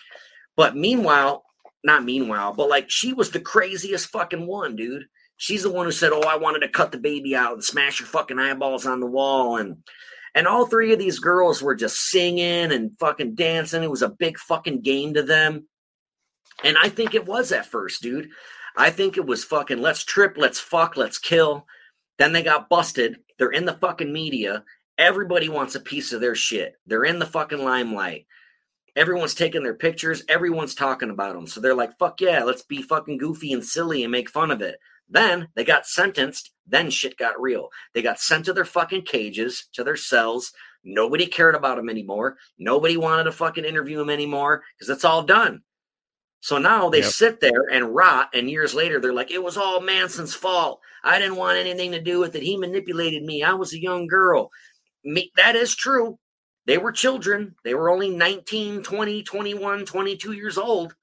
but 0.56 0.76
meanwhile 0.76 1.44
not 1.84 2.04
meanwhile 2.04 2.54
but 2.54 2.70
like 2.70 2.90
she 2.90 3.14
was 3.14 3.30
the 3.30 3.40
craziest 3.40 4.10
fucking 4.10 4.48
one 4.48 4.76
dude 4.76 5.04
she's 5.38 5.64
the 5.64 5.72
one 5.72 5.86
who 5.86 5.92
said 5.92 6.12
oh 6.14 6.22
I 6.22 6.38
wanted 6.38 6.60
to 6.62 6.70
cut 6.70 6.92
the 6.92 6.98
baby 6.98 7.36
out 7.36 7.54
and 7.54 7.64
smash 7.64 8.00
her 8.00 8.06
fucking 8.06 8.40
eyeballs 8.40 8.86
on 8.88 9.02
the 9.02 9.06
wall 9.06 9.58
and 9.58 9.78
and 10.36 10.48
all 10.48 10.66
three 10.66 10.92
of 10.92 11.00
these 11.00 11.20
girls 11.20 11.62
were 11.62 11.76
just 11.76 11.96
singing 11.96 12.74
and 12.74 12.92
fucking 13.00 13.36
dancing. 13.36 13.84
It 13.84 13.90
was 13.90 14.02
a 14.02 14.10
big 14.10 14.38
fucking 14.38 14.82
game 14.82 15.14
to 15.14 15.24
them. 15.24 15.66
And 16.62 16.78
I 16.78 16.90
think 16.90 17.16
it 17.16 17.26
was 17.26 17.54
at 17.54 17.66
first, 17.66 18.02
dude. 18.02 18.28
I 18.76 18.90
think 18.90 19.16
it 19.16 19.26
was 19.26 19.46
fucking 19.46 19.82
let's 19.82 20.04
trip, 20.04 20.34
let's 20.36 20.60
fuck, 20.60 20.98
let's 20.98 21.18
kill. 21.18 21.66
Then 22.18 22.34
they 22.34 22.44
got 22.44 22.68
busted. 22.68 23.18
They're 23.38 23.50
in 23.52 23.66
the 23.66 23.74
fucking 23.74 24.12
media. 24.12 24.64
Everybody 24.98 25.50
wants 25.50 25.76
a 25.76 25.80
piece 25.80 26.14
of 26.14 26.22
their 26.22 26.36
shit. 26.36 26.76
They're 26.86 27.04
in 27.04 27.20
the 27.20 27.26
fucking 27.26 27.64
limelight. 27.64 28.28
Everyone's 28.96 29.34
taking 29.34 29.62
their 29.64 29.74
pictures. 29.74 30.24
Everyone's 30.30 30.74
talking 30.74 31.10
about 31.10 31.36
them. 31.36 31.48
So 31.48 31.60
they're 31.60 31.76
like, 31.76 31.98
fuck 32.00 32.22
yeah, 32.22 32.44
let's 32.44 32.62
be 32.62 32.82
fucking 32.82 33.18
goofy 33.18 33.52
and 33.52 33.64
silly 33.64 34.04
and 34.04 34.12
make 34.12 34.30
fun 34.30 34.52
of 34.52 34.62
it. 34.62 34.80
Then 35.10 35.50
they 35.56 35.66
got 35.66 35.86
sentenced. 35.86 36.52
Then 36.66 36.90
shit 36.90 37.18
got 37.18 37.40
real. 37.40 37.70
They 37.94 38.02
got 38.02 38.20
sent 38.20 38.46
to 38.46 38.54
their 38.54 38.66
fucking 38.66 39.04
cages, 39.04 39.68
to 39.74 39.84
their 39.84 39.98
cells. 39.98 40.54
Nobody 40.84 41.26
cared 41.26 41.56
about 41.56 41.78
them 41.78 41.90
anymore. 41.90 42.38
Nobody 42.58 42.96
wanted 42.96 43.26
to 43.26 43.32
fucking 43.32 43.66
interview 43.66 43.98
them 43.98 44.10
anymore 44.10 44.64
because 44.78 44.90
it's 44.90 45.06
all 45.06 45.24
done. 45.24 45.62
So 46.46 46.60
now 46.60 46.90
they 46.92 47.00
Yep. 47.00 47.12
sit 47.12 47.40
there 47.40 47.64
and 47.72 47.96
rot, 47.96 48.30
and 48.36 48.48
years 48.48 48.76
later 48.76 49.00
they're 49.00 49.12
like, 49.12 49.32
it 49.32 49.42
was 49.42 49.58
all 49.58 49.82
Manson's 49.82 50.36
fault. 50.36 50.80
I 51.04 51.18
didn't 51.18 51.38
want 51.38 51.58
anything 51.58 51.92
to 51.94 52.00
do 52.00 52.20
with 52.20 52.36
it. 52.36 52.44
He 52.44 52.56
manipulated 52.56 53.24
me. 53.24 53.42
I 53.42 53.54
was 53.54 53.74
a 53.74 53.82
young 53.82 54.06
girl. 54.06 54.52
Me, 55.04 55.32
that 55.38 55.56
is 55.56 55.76
true. 55.76 56.20
They 56.68 56.78
were 56.78 56.92
children. 56.92 57.56
They 57.64 57.74
were 57.74 57.90
only 57.90 58.12
19, 58.12 58.84
20, 58.84 59.24
21, 59.24 59.86
22 59.88 60.34
years 60.34 60.60
old. 60.60 60.94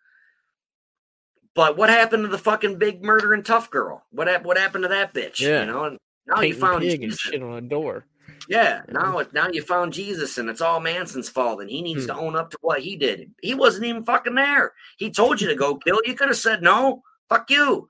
But 1.56 1.76
what 1.76 1.90
happened 1.90 2.22
to 2.22 2.28
the 2.28 2.38
fucking 2.38 2.78
big 2.78 3.02
murdering 3.02 3.42
tough 3.42 3.68
girl? 3.68 4.06
What 4.12 4.28
hap- 4.28 4.44
what 4.44 4.56
happened 4.58 4.84
to 4.84 4.88
that 4.90 5.12
bitch? 5.12 5.40
Yeah. 5.40 5.62
You 5.62 5.66
know, 5.72 5.84
and 5.86 5.98
now 6.24 6.42
you 6.42 6.54
found 6.54 6.82
pig 6.82 7.02
and 7.02 7.12
shit 7.12 7.42
on 7.42 7.58
a 7.58 7.60
door. 7.60 8.06
Yeah, 8.48 8.82
Yeah. 8.88 8.92
now 8.92 9.18
it 9.18 9.32
now 9.32 9.48
you 9.48 9.62
found 9.62 9.92
Jesus 9.92 10.38
and 10.38 10.48
it's 10.50 10.60
all 10.60 10.80
Manson's 10.80 11.28
fault 11.28 11.60
and 11.60 11.70
he 11.70 11.82
needs 11.82 12.02
Hmm. 12.04 12.08
to 12.08 12.14
own 12.16 12.36
up 12.36 12.50
to 12.50 12.58
what 12.60 12.80
he 12.80 12.96
did. 12.96 13.32
He 13.40 13.54
wasn't 13.54 13.86
even 13.86 14.04
fucking 14.04 14.34
there. 14.34 14.74
He 14.96 15.10
told 15.10 15.40
you 15.40 15.48
to 15.48 15.54
go 15.54 15.76
kill. 15.76 16.00
You 16.04 16.14
could 16.14 16.28
have 16.28 16.36
said 16.36 16.62
no. 16.62 17.02
Fuck 17.28 17.50
you. 17.50 17.88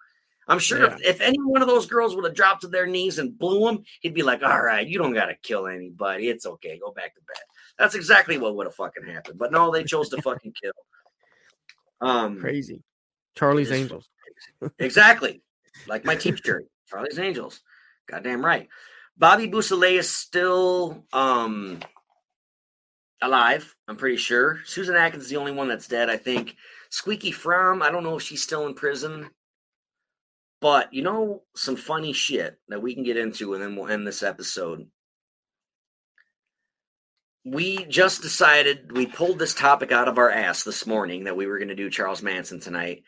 I'm 0.48 0.58
sure 0.58 0.84
if, 0.84 1.00
if 1.02 1.20
any 1.20 1.38
one 1.40 1.62
of 1.62 1.68
those 1.68 1.86
girls 1.86 2.14
would 2.14 2.24
have 2.24 2.34
dropped 2.34 2.62
to 2.62 2.68
their 2.68 2.86
knees 2.86 3.18
and 3.18 3.38
blew 3.38 3.68
him, 3.68 3.84
he'd 4.00 4.12
be 4.12 4.24
like, 4.24 4.42
"All 4.42 4.60
right, 4.60 4.86
you 4.86 4.98
don't 4.98 5.14
got 5.14 5.26
to 5.26 5.36
kill 5.36 5.68
anybody. 5.68 6.28
It's 6.28 6.46
okay. 6.46 6.78
Go 6.78 6.90
back 6.90 7.14
to 7.14 7.20
bed." 7.20 7.42
That's 7.78 7.94
exactly 7.94 8.38
what 8.38 8.56
would 8.56 8.66
have 8.66 8.74
fucking 8.74 9.04
happened. 9.04 9.38
But 9.38 9.52
no, 9.52 9.70
they 9.70 9.84
chose 9.84 10.08
to 10.10 10.20
fucking 10.20 10.52
kill. 10.60 10.72
Um, 12.00 12.40
Crazy. 12.40 12.82
Charlie's 13.36 13.70
Angels. 13.70 14.08
Exactly. 14.80 15.42
Like 15.86 16.04
my 16.04 16.16
teacher, 16.16 16.64
Charlie's 16.88 17.18
Angels. 17.18 17.60
Goddamn 18.06 18.44
right. 18.44 18.68
Bobby 19.22 19.46
Beausoleil 19.46 20.00
is 20.00 20.10
still 20.10 21.04
um 21.12 21.78
alive, 23.22 23.72
I'm 23.86 23.96
pretty 23.96 24.16
sure. 24.16 24.58
Susan 24.64 24.96
Atkins 24.96 25.22
is 25.22 25.30
the 25.30 25.36
only 25.36 25.52
one 25.52 25.68
that's 25.68 25.86
dead, 25.86 26.10
I 26.10 26.16
think. 26.16 26.56
Squeaky 26.90 27.30
Fromme, 27.30 27.82
I 27.82 27.92
don't 27.92 28.02
know 28.02 28.16
if 28.16 28.22
she's 28.24 28.42
still 28.42 28.66
in 28.66 28.74
prison. 28.74 29.30
But 30.60 30.92
you 30.92 31.02
know 31.02 31.44
some 31.54 31.76
funny 31.76 32.12
shit 32.12 32.58
that 32.66 32.82
we 32.82 32.94
can 32.94 33.04
get 33.04 33.16
into 33.16 33.54
and 33.54 33.62
then 33.62 33.76
we'll 33.76 33.86
end 33.86 34.08
this 34.08 34.24
episode. 34.24 34.88
we 37.44 37.84
just 37.84 38.22
decided 38.22 38.90
we 38.92 39.06
pulled 39.06 39.38
this 39.38 39.54
topic 39.54 39.92
out 39.92 40.08
of 40.08 40.18
our 40.18 40.30
ass 40.30 40.64
this 40.64 40.84
morning 40.84 41.24
that 41.24 41.36
we 41.36 41.46
were 41.46 41.58
going 41.58 41.68
to 41.68 41.76
do 41.76 41.90
Charles 41.90 42.22
Manson 42.22 42.58
tonight. 42.58 43.04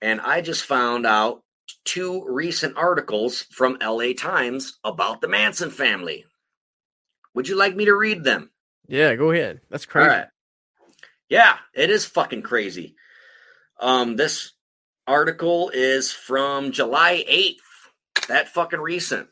And 0.00 0.18
I 0.18 0.40
just 0.40 0.64
found 0.64 1.06
out 1.06 1.42
two 1.84 2.24
recent 2.28 2.76
articles 2.76 3.42
from 3.50 3.78
LA 3.82 4.12
Times 4.16 4.78
about 4.84 5.20
the 5.20 5.28
Manson 5.28 5.70
family. 5.70 6.24
Would 7.34 7.48
you 7.48 7.56
like 7.56 7.74
me 7.74 7.86
to 7.86 7.94
read 7.94 8.24
them? 8.24 8.50
Yeah, 8.88 9.14
go 9.16 9.30
ahead. 9.30 9.60
That's 9.70 9.86
crazy. 9.86 10.10
All 10.10 10.16
right. 10.16 10.28
Yeah, 11.28 11.56
it 11.74 11.90
is 11.90 12.04
fucking 12.04 12.42
crazy. 12.42 12.94
Um, 13.80 14.16
this 14.16 14.52
article 15.06 15.70
is 15.72 16.12
from 16.12 16.72
July 16.72 17.24
8th. 17.28 18.26
That 18.28 18.48
fucking 18.48 18.80
recent. 18.80 19.28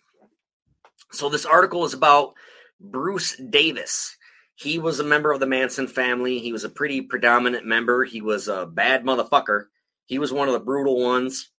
So 1.13 1.29
this 1.29 1.45
article 1.45 1.85
is 1.85 1.95
about 1.95 2.35
Bruce 2.81 3.37
Davis. 3.37 4.17
He 4.55 4.79
was 4.79 5.01
a 5.01 5.05
member 5.05 5.33
of 5.33 5.41
the 5.41 5.47
Manson 5.47 5.87
family. 5.87 6.39
He 6.39 6.53
was 6.53 6.65
a 6.65 6.69
pretty 6.69 7.03
predominant 7.03 7.67
member. 7.67 8.05
He 8.05 8.21
was 8.21 8.49
a 8.49 8.67
bad 8.67 9.05
motherfucker. 9.05 9.65
He 10.07 10.19
was 10.19 10.33
one 10.33 10.49
of 10.49 10.55
the 10.55 10.61
brutal 10.61 11.03
ones. 11.03 11.51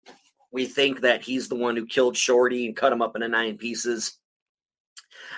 We 0.52 0.65
think 0.65 1.02
that 1.02 1.23
he's 1.23 1.48
the 1.48 1.56
one 1.56 1.76
who 1.76 1.86
killed 1.86 2.18
Shorty 2.18 2.65
and 2.65 2.76
cut 2.76 2.91
him 2.91 3.02
up 3.02 3.15
into 3.15 3.28
nine 3.28 3.57
pieces. 3.57 4.18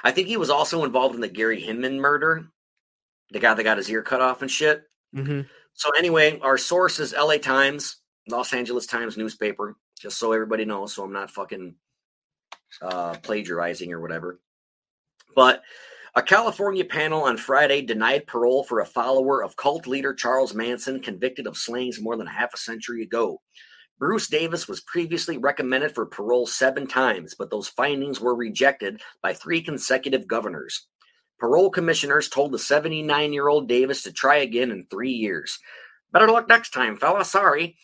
I 0.04 0.12
think 0.12 0.28
he 0.28 0.38
was 0.38 0.50
also 0.50 0.84
involved 0.84 1.16
in 1.16 1.22
the 1.22 1.28
Gary 1.28 1.62
Hinman 1.62 2.00
murder, 2.00 2.48
the 3.32 3.40
guy 3.40 3.54
that 3.54 3.64
got 3.64 3.78
his 3.78 3.90
ear 3.90 4.02
cut 4.02 4.22
off 4.22 4.42
and 4.42 4.50
shit. 4.50 4.84
Mm-hmm. 5.16 5.42
So 5.74 5.90
anyway, 5.98 6.40
our 6.42 6.58
source 6.58 7.00
is 7.00 7.14
L.A. 7.14 7.40
Times, 7.40 7.98
Los 8.28 8.54
Angeles 8.54 8.86
Times 8.86 9.18
newspaper, 9.18 9.76
just 10.00 10.18
so 10.18 10.32
everybody 10.32 10.66
knows. 10.66 10.94
So 10.94 11.04
I'm 11.04 11.14
not 11.14 11.32
fucking 11.32 11.76
uh, 12.82 13.16
plagiarizing 13.22 13.92
or 13.92 14.02
whatever. 14.02 14.40
But 15.36 15.64
a 16.16 16.22
California 16.22 16.86
panel 16.86 17.24
on 17.24 17.38
Friday 17.38 17.82
denied 17.82 18.28
parole 18.28 18.64
for 18.64 18.82
a 18.82 18.86
follower 18.86 19.44
of 19.44 19.56
cult 19.56 19.88
leader 19.88 20.14
Charles 20.14 20.54
Manson, 20.54 21.00
convicted 21.00 21.48
of 21.48 21.58
slayings 21.58 22.00
more 22.00 22.16
than 22.16 22.28
half 22.28 22.54
a 22.54 22.58
century 22.58 23.02
ago. 23.02 23.42
Bruce 24.04 24.28
Davis 24.28 24.68
was 24.68 24.82
previously 24.82 25.38
recommended 25.38 25.96
for 25.96 26.06
parole 26.06 26.46
seven 26.46 26.88
times, 26.88 27.36
but 27.36 27.50
those 27.50 27.70
findings 27.70 28.20
were 28.20 28.36
rejected 28.36 29.02
by 29.22 29.34
three 29.34 29.62
consecutive 29.62 30.28
governors. 30.28 30.88
Parole 31.40 31.70
commissioners 31.70 32.28
told 32.28 32.52
the 32.52 32.60
79 32.60 33.32
year 33.32 33.48
old 33.48 33.70
Davis 33.70 34.04
to 34.04 34.12
try 34.12 34.36
again 34.36 34.72
in 34.72 34.86
three 34.86 35.14
years. 35.14 35.58
Better 36.12 36.28
luck 36.28 36.50
next 36.50 36.72
time, 36.72 36.98
fella. 36.98 37.24
Sorry. 37.24 37.78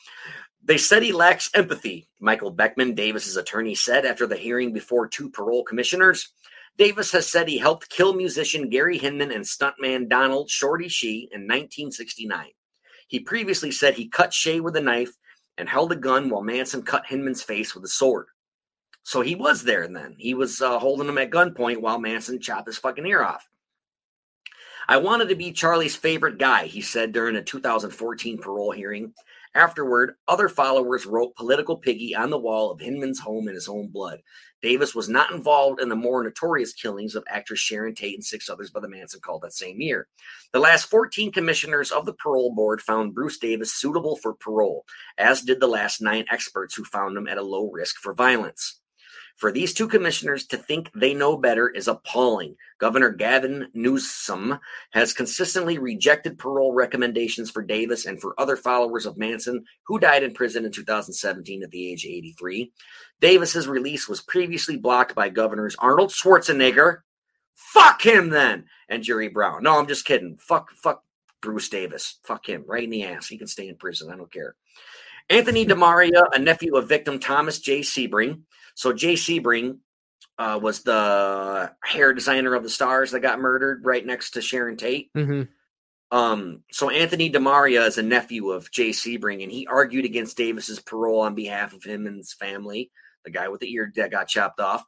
They 0.62 0.78
said 0.78 1.04
he 1.04 1.14
lacks 1.14 1.50
empathy, 1.54 2.10
Michael 2.20 2.52
Beckman, 2.52 2.96
Davis's 2.96 3.38
attorney, 3.38 3.74
said 3.74 4.06
after 4.06 4.28
the 4.28 4.36
hearing 4.36 4.74
before 4.74 5.08
two 5.08 5.30
parole 5.30 5.64
commissioners. 5.64 6.34
Davis 6.78 7.14
has 7.14 7.28
said 7.28 7.48
he 7.48 7.60
helped 7.60 7.90
kill 7.90 8.14
musician 8.14 8.68
Gary 8.68 8.98
Hinman 8.98 9.32
and 9.32 9.46
stuntman 9.46 10.10
Donald 10.10 10.50
Shorty 10.50 10.90
Shea 10.90 11.30
in 11.32 11.44
1969. 11.44 12.48
He 13.08 13.22
previously 13.22 13.72
said 13.72 13.94
he 13.94 14.10
cut 14.10 14.34
Shea 14.34 14.60
with 14.60 14.76
a 14.76 14.82
knife 14.82 15.14
and 15.60 15.70
held 15.70 15.92
a 15.92 15.96
gun 15.96 16.30
while 16.30 16.42
Manson 16.42 16.82
cut 16.82 17.06
Hinman's 17.06 17.44
face 17.44 17.76
with 17.76 17.84
a 17.84 17.90
sword. 17.90 18.28
So 19.04 19.22
he 19.22 19.36
was 19.36 19.64
there 19.64 19.88
then. 19.88 20.16
He 20.18 20.34
was 20.34 20.62
uh, 20.62 20.80
holding 20.80 21.08
him 21.08 21.18
at 21.18 21.30
gunpoint 21.30 21.82
while 21.82 22.00
Manson 22.00 22.40
chopped 22.40 22.68
his 22.68 22.78
fucking 22.78 23.06
ear 23.06 23.24
off. 23.24 23.48
I 24.88 24.98
wanted 24.98 25.30
to 25.30 25.36
be 25.36 25.52
Charlie's 25.52 25.96
favorite 25.96 26.40
guy, 26.40 26.66
he 26.66 26.82
said 26.82 27.12
during 27.12 27.36
a 27.36 27.44
2014 27.44 28.40
parole 28.40 28.72
hearing. 28.72 29.14
Afterward, 29.56 30.14
other 30.28 30.48
followers 30.48 31.08
wrote 31.08 31.36
political 31.36 31.76
piggy 31.76 32.16
on 32.16 32.30
the 32.30 32.38
wall 32.38 32.70
of 32.70 32.80
Hinman's 32.80 33.20
home 33.20 33.48
in 33.48 33.56
his 33.56 33.68
own 33.68 33.88
blood. 33.88 34.20
Davis 34.62 34.94
was 34.94 35.10
not 35.10 35.32
involved 35.32 35.82
in 35.82 35.90
the 35.90 35.96
more 35.96 36.24
notorious 36.24 36.72
killings 36.74 37.16
of 37.16 37.24
actress 37.28 37.60
Sharon 37.60 37.96
Tate 37.96 38.14
and 38.16 38.24
six 38.24 38.48
others 38.48 38.70
by 38.70 38.80
the 38.80 38.88
Manson 38.88 39.22
cult 39.22 39.42
that 39.42 39.54
same 39.54 39.82
year. 39.82 40.08
The 40.54 40.60
last 40.60 40.86
14 40.86 41.32
commissioners 41.32 41.92
of 41.92 42.06
the 42.06 42.14
parole 42.14 42.54
board 42.54 42.82
found 42.82 43.16
Bruce 43.16 43.40
Davis 43.40 43.74
suitable 43.74 44.18
for 44.18 44.36
parole, 44.36 44.86
as 45.18 45.42
did 45.42 45.60
the 45.60 45.68
last 45.68 46.00
nine 46.00 46.26
experts 46.32 46.76
who 46.76 46.84
found 46.84 47.18
him 47.18 47.28
at 47.28 47.38
a 47.38 47.44
low 47.44 47.72
risk 47.72 47.96
for 47.98 48.14
violence. 48.14 48.79
For 49.40 49.54
these 49.54 49.74
two 49.74 49.88
commissioners 49.88 50.46
to 50.48 50.58
think 50.58 50.92
they 50.94 51.14
know 51.14 51.38
better 51.38 51.70
is 51.70 51.88
appalling. 51.88 52.58
Governor 52.78 53.10
Gavin 53.10 53.70
Newsom 53.74 54.60
has 54.92 55.14
consistently 55.14 55.78
rejected 55.78 56.38
parole 56.38 56.74
recommendations 56.74 57.50
for 57.50 57.62
Davis 57.62 58.06
and 58.06 58.20
for 58.20 58.36
other 58.38 58.58
followers 58.58 59.06
of 59.06 59.18
Manson 59.18 59.64
who 59.88 59.98
died 59.98 60.24
in 60.24 60.34
prison 60.34 60.66
in 60.66 60.74
2017 60.74 61.64
at 61.64 61.72
the 61.72 61.90
age 61.90 62.04
of 62.04 62.12
83. 62.12 62.74
Davis's 63.22 63.66
release 63.66 64.10
was 64.10 64.20
previously 64.20 64.76
blocked 64.76 65.16
by 65.16 65.30
governors 65.30 65.78
Arnold 65.80 66.10
Schwarzenegger, 66.10 66.98
fuck 67.56 68.06
him 68.06 68.32
then, 68.32 68.66
and 68.90 69.04
Jerry 69.04 69.30
Brown. 69.30 69.64
No, 69.64 69.80
I'm 69.80 69.88
just 69.88 70.04
kidding. 70.04 70.36
Fuck, 70.38 70.72
fuck 70.72 71.06
Bruce 71.42 71.70
Davis. 71.70 72.20
Fuck 72.24 72.50
him 72.50 72.66
right 72.68 72.84
in 72.84 72.90
the 72.90 73.06
ass. 73.06 73.28
He 73.28 73.38
can 73.38 73.48
stay 73.48 73.70
in 73.70 73.78
prison. 73.78 74.12
I 74.12 74.18
don't 74.18 74.34
care. 74.34 74.56
Anthony 75.30 75.66
DiMaria, 75.68 76.24
a 76.34 76.40
nephew 76.40 76.76
of 76.76 76.90
victim 76.90 77.20
Thomas 77.20 77.60
J. 77.60 77.80
Sebring, 77.80 78.42
so 78.80 78.94
Jay 78.94 79.16
Sebring 79.16 79.80
uh, 80.38 80.58
was 80.64 80.84
the 80.84 81.70
hair 81.84 82.14
designer 82.14 82.56
of 82.56 82.64
the 82.64 82.70
stars 82.70 83.12
that 83.12 83.20
got 83.20 83.42
murdered 83.42 83.82
right 83.84 84.06
next 84.06 84.32
to 84.32 84.42
Sharon 84.42 84.78
Tate. 84.78 85.10
Mm-hmm. 85.14 86.18
Um, 86.18 86.64
so 86.72 86.90
Anthony 86.90 87.30
DiMaria 87.30 87.86
is 87.86 87.98
a 87.98 88.04
nephew 88.04 88.52
of 88.52 88.72
Jay 88.72 88.92
Sebring, 88.92 89.44
and 89.44 89.52
he 89.52 89.68
argued 89.68 90.06
against 90.06 90.38
Davis's 90.38 90.80
parole 90.80 91.20
on 91.20 91.36
behalf 91.36 91.74
of 91.74 91.84
him 91.84 92.08
and 92.08 92.16
his 92.16 92.32
family, 92.32 92.90
the 93.26 93.32
guy 93.32 93.50
with 93.50 93.60
the 93.60 93.70
ear 93.70 93.92
that 93.98 94.12
got 94.12 94.30
chopped 94.30 94.62
off. 94.62 94.86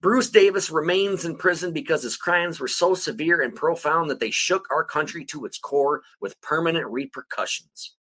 Bruce 0.00 0.30
Davis 0.30 0.70
remains 0.70 1.24
in 1.24 1.34
prison 1.36 1.72
because 1.72 2.04
his 2.04 2.16
crimes 2.16 2.60
were 2.60 2.68
so 2.68 2.94
severe 2.94 3.42
and 3.42 3.52
profound 3.52 4.10
that 4.10 4.20
they 4.20 4.30
shook 4.30 4.68
our 4.70 4.84
country 4.84 5.24
to 5.24 5.44
its 5.44 5.58
core 5.58 6.02
with 6.20 6.40
permanent 6.40 6.86
repercussions. 6.86 7.96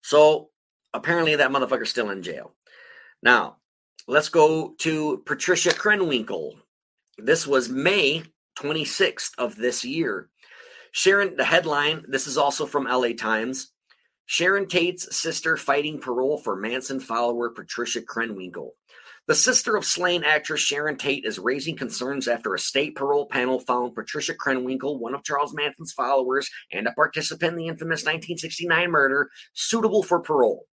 So 0.00 0.48
apparently 0.94 1.36
that 1.36 1.50
motherfucker's 1.50 1.90
still 1.90 2.08
in 2.08 2.22
jail. 2.22 2.54
Now, 3.22 3.58
Let's 4.06 4.28
go 4.28 4.74
to 4.80 5.22
Patricia 5.24 5.70
Krenwinkel. 5.70 6.52
This 7.16 7.46
was 7.46 7.70
May 7.70 8.22
26th 8.58 9.30
of 9.38 9.56
this 9.56 9.82
year. 9.82 10.28
Sharon, 10.92 11.36
the 11.36 11.44
headline, 11.44 12.04
this 12.06 12.26
is 12.26 12.36
also 12.36 12.66
from 12.66 12.84
LA 12.84 13.14
Times. 13.16 13.72
Sharon 14.26 14.68
Tate's 14.68 15.16
sister 15.16 15.56
fighting 15.56 16.00
parole 16.00 16.36
for 16.36 16.54
Manson 16.54 17.00
follower 17.00 17.48
Patricia 17.48 18.02
Krenwinkel. 18.02 18.72
The 19.26 19.34
sister 19.34 19.74
of 19.74 19.86
slain 19.86 20.22
actress 20.22 20.60
Sharon 20.60 20.98
Tate 20.98 21.24
is 21.24 21.38
raising 21.38 21.74
concerns 21.74 22.28
after 22.28 22.54
a 22.54 22.58
state 22.58 22.96
parole 22.96 23.26
panel 23.26 23.58
found 23.58 23.94
Patricia 23.94 24.34
Krenwinkel, 24.34 25.00
one 25.00 25.14
of 25.14 25.24
Charles 25.24 25.54
Manson's 25.54 25.94
followers 25.94 26.50
and 26.70 26.86
a 26.86 26.92
participant 26.92 27.52
in 27.52 27.58
the 27.58 27.68
infamous 27.68 28.00
1969 28.00 28.90
murder, 28.90 29.30
suitable 29.54 30.02
for 30.02 30.20
parole. 30.20 30.66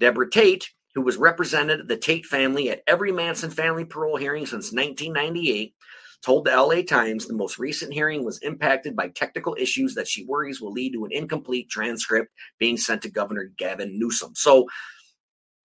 Deborah 0.00 0.28
Tate, 0.28 0.70
who 0.94 1.02
was 1.02 1.16
represented 1.16 1.88
the 1.88 1.96
Tate 1.96 2.26
family 2.26 2.70
at 2.70 2.82
every 2.86 3.12
Manson 3.12 3.50
family 3.50 3.84
parole 3.84 4.16
hearing 4.16 4.46
since 4.46 4.72
1998, 4.72 5.74
told 6.22 6.44
the 6.44 6.56
LA 6.56 6.82
Times 6.82 7.26
the 7.26 7.34
most 7.34 7.58
recent 7.58 7.92
hearing 7.92 8.24
was 8.24 8.38
impacted 8.38 8.96
by 8.96 9.08
technical 9.08 9.54
issues 9.58 9.94
that 9.94 10.08
she 10.08 10.24
worries 10.24 10.60
will 10.60 10.72
lead 10.72 10.92
to 10.92 11.04
an 11.04 11.12
incomplete 11.12 11.68
transcript 11.68 12.32
being 12.58 12.76
sent 12.76 13.02
to 13.02 13.10
Governor 13.10 13.52
Gavin 13.58 13.98
Newsom. 13.98 14.34
So 14.34 14.66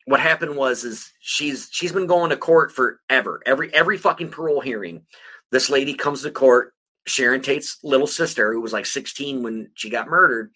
what 0.05 0.19
happened 0.19 0.55
was 0.55 0.83
is 0.83 1.11
she's 1.19 1.69
she's 1.71 1.91
been 1.91 2.07
going 2.07 2.31
to 2.31 2.37
court 2.37 2.71
forever. 2.71 3.41
Every 3.45 3.73
every 3.73 3.97
fucking 3.97 4.29
parole 4.29 4.59
hearing, 4.59 5.05
this 5.51 5.69
lady 5.69 5.93
comes 5.93 6.23
to 6.23 6.31
court. 6.31 6.73
Sharon 7.05 7.41
Tate's 7.41 7.77
little 7.83 8.07
sister, 8.07 8.51
who 8.51 8.61
was 8.61 8.73
like 8.73 8.85
16 8.85 9.41
when 9.41 9.71
she 9.73 9.89
got 9.89 10.09
murdered, 10.09 10.51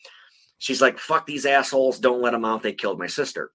she's 0.58 0.82
like, 0.82 1.00
"Fuck 1.00 1.26
these 1.26 1.46
assholes! 1.46 2.00
Don't 2.00 2.22
let 2.22 2.32
them 2.32 2.46
out. 2.46 2.64
They 2.64 2.74
killed 2.74 3.00
my 3.00 3.08
sister." 3.08 3.52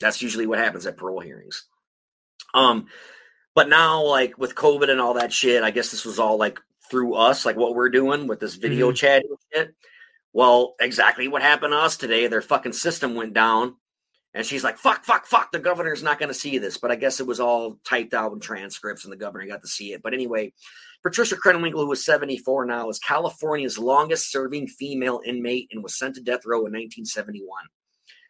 That's 0.00 0.22
usually 0.22 0.46
what 0.46 0.58
happens 0.58 0.86
at 0.86 0.96
parole 0.96 1.20
hearings. 1.20 1.66
Um, 2.54 2.86
but 3.54 3.68
now, 3.68 4.04
like 4.04 4.38
with 4.38 4.54
COVID 4.54 4.90
and 4.90 5.00
all 5.00 5.14
that 5.14 5.32
shit, 5.32 5.62
I 5.62 5.70
guess 5.70 5.90
this 5.90 6.04
was 6.04 6.18
all 6.18 6.38
like 6.38 6.60
through 6.90 7.14
us, 7.14 7.44
like 7.44 7.56
what 7.56 7.74
we're 7.74 7.90
doing 7.90 8.26
with 8.26 8.40
this 8.40 8.54
video 8.54 8.88
mm-hmm. 8.88 8.94
chat 8.94 9.24
shit. 9.52 9.74
Well, 10.32 10.74
exactly 10.80 11.28
what 11.28 11.42
happened 11.42 11.72
to 11.72 11.78
us 11.78 11.96
today. 11.96 12.26
Their 12.26 12.42
fucking 12.42 12.72
system 12.72 13.14
went 13.14 13.34
down. 13.34 13.74
And 14.34 14.44
she's 14.44 14.62
like, 14.62 14.78
fuck, 14.78 15.04
fuck, 15.04 15.26
fuck. 15.26 15.50
The 15.50 15.58
governor's 15.58 16.02
not 16.02 16.18
going 16.18 16.28
to 16.28 16.34
see 16.34 16.58
this. 16.58 16.76
But 16.76 16.90
I 16.90 16.96
guess 16.96 17.18
it 17.18 17.26
was 17.26 17.40
all 17.40 17.78
typed 17.84 18.14
out 18.14 18.32
in 18.32 18.40
transcripts 18.40 19.04
and 19.04 19.12
the 19.12 19.16
governor 19.16 19.46
got 19.46 19.62
to 19.62 19.68
see 19.68 19.92
it. 19.92 20.02
But 20.02 20.14
anyway, 20.14 20.52
Patricia 21.02 21.36
Krenwinkel, 21.36 21.84
who 21.84 21.92
is 21.92 22.04
74 22.04 22.66
now, 22.66 22.88
is 22.90 22.98
California's 22.98 23.78
longest 23.78 24.30
serving 24.30 24.68
female 24.68 25.20
inmate 25.24 25.68
and 25.72 25.82
was 25.82 25.98
sent 25.98 26.14
to 26.16 26.20
death 26.20 26.44
row 26.44 26.58
in 26.58 26.72
1971. 26.72 27.48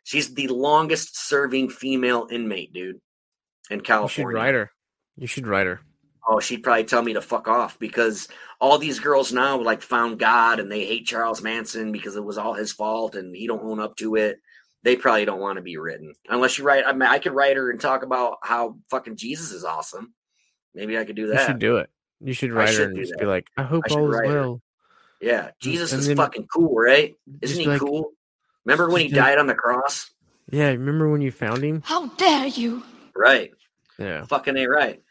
She's 0.08 0.32
the 0.32 0.48
longest 0.48 1.18
serving 1.28 1.68
female 1.68 2.28
inmate, 2.30 2.72
dude, 2.72 2.98
in 3.68 3.82
California. 3.82 4.30
You 4.30 4.38
should 4.38 4.42
write 4.42 4.54
her. 4.54 4.70
You 5.18 5.26
should 5.26 5.46
write 5.46 5.66
her. 5.66 5.80
Oh, 6.26 6.40
she'd 6.40 6.62
probably 6.62 6.84
tell 6.84 7.02
me 7.02 7.12
to 7.12 7.20
fuck 7.20 7.46
off 7.46 7.78
because 7.78 8.26
all 8.58 8.78
these 8.78 9.00
girls 9.00 9.34
now 9.34 9.60
like 9.60 9.82
found 9.82 10.18
God 10.18 10.60
and 10.60 10.72
they 10.72 10.86
hate 10.86 11.06
Charles 11.06 11.42
Manson 11.42 11.92
because 11.92 12.16
it 12.16 12.24
was 12.24 12.38
all 12.38 12.54
his 12.54 12.72
fault 12.72 13.16
and 13.16 13.36
he 13.36 13.46
don't 13.46 13.62
own 13.62 13.80
up 13.80 13.96
to 13.96 14.14
it. 14.16 14.38
They 14.82 14.96
probably 14.96 15.26
don't 15.26 15.40
want 15.40 15.56
to 15.56 15.62
be 15.62 15.76
written 15.76 16.14
unless 16.30 16.56
you 16.56 16.64
write. 16.64 16.84
I 16.86 16.92
mean, 16.92 17.02
I 17.02 17.18
could 17.18 17.34
write 17.34 17.58
her 17.58 17.70
and 17.70 17.78
talk 17.78 18.02
about 18.02 18.38
how 18.42 18.78
fucking 18.90 19.16
Jesus 19.16 19.52
is 19.52 19.62
awesome. 19.64 20.14
Maybe 20.74 20.96
I 20.96 21.04
could 21.04 21.16
do 21.16 21.26
that. 21.26 21.40
You 21.42 21.46
should 21.48 21.58
do 21.58 21.76
it. 21.76 21.90
You 22.22 22.32
should 22.32 22.54
write 22.54 22.70
should 22.70 22.78
her 22.78 22.84
and 22.88 22.96
just 22.98 23.10
that. 23.12 23.18
be 23.20 23.26
like, 23.26 23.46
I 23.58 23.62
hope 23.64 23.84
I 23.90 23.94
all 23.94 24.10
is 24.14 24.20
well. 24.26 24.62
Yeah, 25.20 25.50
Jesus 25.60 25.92
And 25.92 26.00
is 26.00 26.06
then- 26.06 26.16
fucking 26.16 26.46
cool, 26.46 26.74
right? 26.74 27.14
Isn't 27.42 27.60
he 27.60 27.66
like- 27.66 27.80
cool? 27.80 28.12
Remember 28.68 28.90
when 28.90 29.00
he 29.00 29.08
died 29.08 29.38
on 29.38 29.46
the 29.46 29.54
cross? 29.54 30.10
Yeah, 30.50 30.68
remember 30.68 31.10
when 31.10 31.22
you 31.22 31.30
found 31.30 31.64
him? 31.64 31.82
How 31.86 32.08
dare 32.08 32.46
you? 32.46 32.82
Right. 33.16 33.50
Yeah. 33.98 34.24
Fucking 34.26 34.58
A 34.58 34.66
right. 34.66 35.02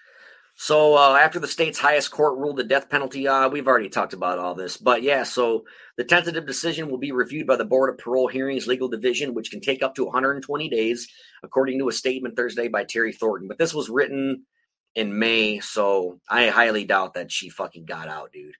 So 0.59 0.95
uh, 0.95 1.15
after 1.15 1.39
the 1.39 1.47
state's 1.47 1.79
highest 1.79 2.11
court 2.11 2.37
ruled 2.37 2.57
the 2.57 2.63
death 2.63 2.87
penalty, 2.87 3.27
uh, 3.27 3.49
we've 3.49 3.67
already 3.67 3.89
talked 3.89 4.13
about 4.13 4.37
all 4.37 4.53
this, 4.53 4.77
but 4.77 5.01
yeah. 5.01 5.23
So 5.23 5.65
the 5.97 6.03
tentative 6.03 6.45
decision 6.45 6.89
will 6.89 6.99
be 6.99 7.11
reviewed 7.11 7.47
by 7.47 7.55
the 7.55 7.65
Board 7.65 7.89
of 7.89 7.97
Parole 7.97 8.27
Hearings 8.27 8.67
Legal 8.67 8.89
Division, 8.89 9.33
which 9.33 9.49
can 9.49 9.61
take 9.61 9.81
up 9.81 9.95
to 9.95 10.05
120 10.05 10.69
days, 10.69 11.07
according 11.43 11.79
to 11.79 11.89
a 11.89 11.93
statement 11.93 12.35
Thursday 12.35 12.67
by 12.67 12.83
Terry 12.83 13.11
Thornton. 13.11 13.47
But 13.47 13.57
this 13.57 13.73
was 13.73 13.89
written 13.89 14.45
in 14.93 15.17
May, 15.17 15.59
so 15.59 16.19
I 16.29 16.47
highly 16.49 16.85
doubt 16.85 17.15
that 17.15 17.31
she 17.31 17.49
fucking 17.49 17.85
got 17.85 18.07
out, 18.07 18.31
dude. 18.31 18.55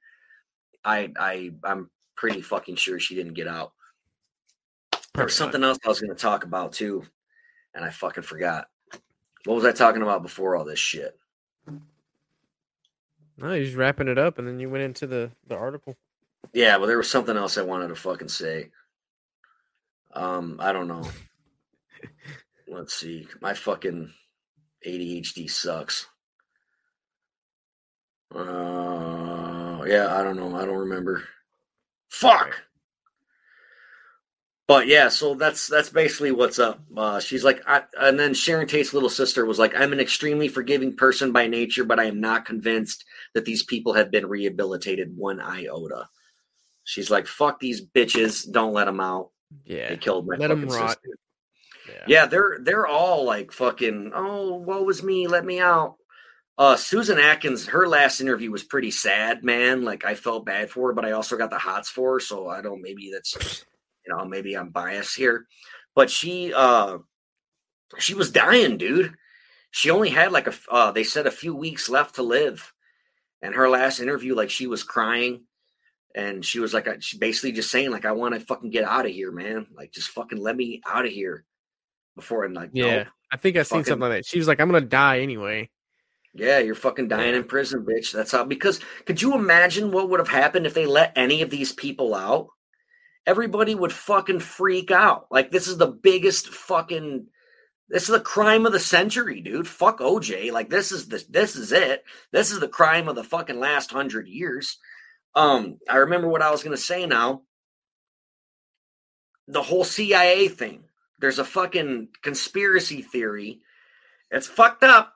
I 0.84 1.10
I 1.18 1.52
I'm 1.64 1.90
pretty 2.16 2.42
fucking 2.42 2.76
sure 2.76 3.00
she 3.00 3.16
didn't 3.16 3.34
get 3.36 3.48
out. 3.48 3.74
There 5.18 5.26
was 5.26 5.34
something 5.34 5.64
else 5.64 5.80
I 5.84 5.90
was 5.90 6.00
going 6.00 6.16
to 6.16 6.22
talk 6.22 6.44
about 6.44 6.74
too, 6.74 7.04
and 7.74 7.84
I 7.84 7.90
fucking 7.90 8.22
forgot. 8.22 8.68
What 9.46 9.56
was 9.56 9.66
I 9.66 9.72
talking 9.72 10.04
about 10.04 10.22
before 10.22 10.56
all 10.56 10.64
this 10.64 10.78
shit? 10.78 11.18
No, 13.36 13.52
you're 13.52 13.66
just 13.66 13.76
wrapping 13.76 14.10
it 14.10 14.20
up, 14.20 14.38
and 14.38 14.48
then 14.48 14.60
you 14.60 14.70
went 14.70 14.84
into 14.84 15.08
the 15.08 15.32
the 15.48 15.58
article. 15.58 15.98
Yeah, 16.54 16.78
well, 16.78 16.86
there 16.86 17.00
was 17.00 17.10
something 17.10 17.36
else 17.36 17.58
I 17.58 17.64
wanted 17.64 17.88
to 17.88 17.96
fucking 17.96 18.28
say. 18.28 18.70
Um, 20.14 20.58
I 20.60 20.72
don't 20.72 20.88
know. 20.88 21.10
Let's 22.68 22.94
see. 22.94 23.28
My 23.42 23.56
fucking 23.56 24.14
ADHD 24.86 25.50
sucks. 25.50 26.06
Uh, 28.36 29.84
yeah, 29.88 30.16
I 30.16 30.22
don't 30.22 30.38
know. 30.38 30.56
I 30.56 30.66
don't 30.66 30.78
remember. 30.78 31.24
Fuck. 32.10 32.67
But 34.68 34.88
yeah, 34.88 35.08
so 35.08 35.34
that's 35.36 35.68
that's 35.68 35.90
basically 35.90 36.32
what's 36.32 36.60
up. 36.60 36.82
Uh, 36.96 37.22
she's 37.22 37.44
like, 37.46 37.62
I, 37.66 37.84
and 37.98 38.20
then 38.20 38.34
Sharon 38.34 38.68
Tate's 38.68 38.94
little 38.94 39.10
sister 39.10 39.46
was 39.46 39.58
like, 39.58 39.74
"I'm 39.74 39.94
an 39.94 40.02
extremely 40.02 40.50
forgiving 40.50 40.96
person 40.98 41.32
by 41.32 41.48
nature, 41.48 41.86
but 41.86 42.00
I 42.02 42.06
am 42.06 42.20
not 42.20 42.46
convinced 42.46 43.06
that 43.34 43.46
these 43.46 43.64
people 43.64 43.94
have 43.94 44.12
been 44.12 44.26
rehabilitated 44.28 45.16
one 45.16 45.40
iota." 45.40 46.10
She's 46.84 47.10
like, 47.10 47.28
"Fuck 47.28 47.62
these 47.62 47.82
bitches! 47.86 48.50
Don't 48.52 48.74
let 48.74 48.86
them 48.86 49.00
out. 49.00 49.30
Yeah. 49.66 49.88
They 49.90 49.98
killed 49.98 50.28
my 50.28 50.36
Let 50.36 50.52
'em 50.52 50.68
fucking 50.68 50.76
rot. 50.76 50.90
sister." 50.90 51.18
Yeah. 51.88 52.04
Yeah, 52.08 52.26
they're 52.26 52.58
they're 52.62 52.88
all 52.88 53.24
like 53.24 53.54
fucking. 53.54 54.12
Oh, 54.14 54.56
woe 54.56 54.84
was 54.84 55.02
me. 55.02 55.28
Let 55.28 55.46
me 55.46 55.62
out. 55.62 55.96
Uh, 56.58 56.76
Susan 56.76 57.20
Atkins, 57.20 57.68
her 57.68 57.88
last 57.88 58.20
interview 58.20 58.52
was 58.52 58.64
pretty 58.64 58.92
sad, 58.92 59.46
man. 59.46 59.86
Like 59.86 60.04
I 60.04 60.16
felt 60.16 60.46
bad 60.46 60.70
for 60.70 60.90
her, 60.90 60.94
but 60.94 61.06
I 61.06 61.12
also 61.12 61.38
got 61.38 61.52
the 61.52 61.58
hots 61.58 61.88
for 61.88 62.16
her, 62.16 62.20
so 62.20 62.50
I 62.50 62.62
don't. 62.62 62.82
Maybe 62.82 63.12
that's 63.14 63.64
you 64.08 64.16
know 64.16 64.26
maybe 64.26 64.56
I'm 64.56 64.70
biased 64.70 65.16
here, 65.16 65.46
but 65.96 66.10
she 66.10 66.54
uh 66.54 67.00
she 68.00 68.14
was 68.14 68.32
dying, 68.32 68.78
dude. 68.78 69.14
She 69.72 69.90
only 69.92 70.10
had 70.10 70.32
like 70.32 70.48
a 70.48 70.54
uh, 70.72 70.92
they 70.92 71.04
said 71.04 71.28
a 71.28 71.32
few 71.32 71.56
weeks 71.56 71.90
left 71.90 72.16
to 72.16 72.24
live, 72.24 72.74
and 73.42 73.54
her 73.56 73.70
last 73.70 74.00
interview, 74.00 74.34
like 74.36 74.50
she 74.50 74.68
was 74.68 74.84
crying, 74.84 75.44
and 76.16 76.44
she 76.44 76.60
was 76.60 76.74
like, 76.74 76.88
she 77.02 77.18
basically 77.18 77.52
just 77.52 77.70
saying 77.72 77.92
like, 77.92 78.06
I 78.06 78.14
want 78.14 78.34
to 78.34 78.40
fucking 78.42 78.72
get 78.72 78.84
out 78.86 79.06
of 79.06 79.12
here, 79.12 79.32
man. 79.32 79.68
Like 79.76 79.92
just 79.92 80.10
fucking 80.10 80.40
let 80.40 80.56
me 80.56 80.82
out 80.88 81.06
of 81.06 81.12
here 81.12 81.44
before 82.16 82.46
and 82.46 82.56
like 82.56 82.72
Yeah. 82.74 82.98
nope. 82.98 83.08
I 83.32 83.38
think 83.38 83.58
I 83.58 83.64
seen 83.64 83.80
Fucking- 83.80 83.84
something 83.92 84.10
like 84.10 84.20
that. 84.20 84.26
She 84.26 84.38
was 84.40 84.48
like, 84.48 84.60
"I'm 84.62 84.70
gonna 84.70 84.82
die 84.86 85.20
anyway." 85.20 85.70
Yeah, 86.34 86.60
you're 86.60 86.76
fucking 86.76 87.08
dying 87.08 87.36
in 87.36 87.44
prison, 87.46 87.84
bitch. 87.86 88.12
That's 88.12 88.32
how. 88.32 88.44
Because 88.46 88.80
could 89.06 89.22
you 89.22 89.34
imagine 89.36 89.92
what 89.92 90.10
would 90.10 90.20
have 90.20 90.30
happened 90.30 90.66
if 90.66 90.74
they 90.74 90.86
let 90.86 91.12
any 91.16 91.42
of 91.42 91.50
these 91.50 91.74
people 91.74 92.14
out? 92.16 92.48
Everybody 93.28 93.76
would 93.76 93.92
fucking 93.92 94.40
freak 94.40 94.90
out. 94.90 95.28
Like 95.30 95.52
this 95.52 95.68
is 95.68 95.78
the 95.78 95.88
biggest 95.88 96.48
fucking. 96.48 97.28
This 97.90 98.04
is 98.04 98.10
the 98.10 98.20
crime 98.22 98.66
of 98.66 98.72
the 98.72 98.80
century, 98.80 99.42
dude. 99.42 99.68
Fuck 99.68 100.00
OJ. 100.00 100.52
Like 100.54 100.70
this 100.70 100.94
is 100.94 101.10
the 101.10 101.24
this 101.30 101.58
is 101.58 101.74
it. 101.74 102.06
This 102.32 102.52
is 102.52 102.62
the 102.62 102.70
crime 102.70 103.10
of 103.10 103.16
the 103.16 103.26
fucking 103.26 103.60
last 103.60 103.92
hundred 103.92 104.30
years. 104.30 104.78
Um, 105.36 105.78
I 105.90 105.98
remember 105.98 106.30
what 106.30 106.42
I 106.42 106.52
was 106.52 106.64
gonna 106.64 106.78
say 106.78 107.06
now. 107.06 107.42
The 109.50 109.62
whole 109.62 109.84
CIA 109.84 110.48
thing. 110.48 110.86
There's 111.20 111.40
a 111.40 111.46
fucking 111.46 112.10
conspiracy 112.22 113.02
theory. 113.02 113.60
It's 114.32 114.48
fucked 114.48 114.84
up. 114.84 115.14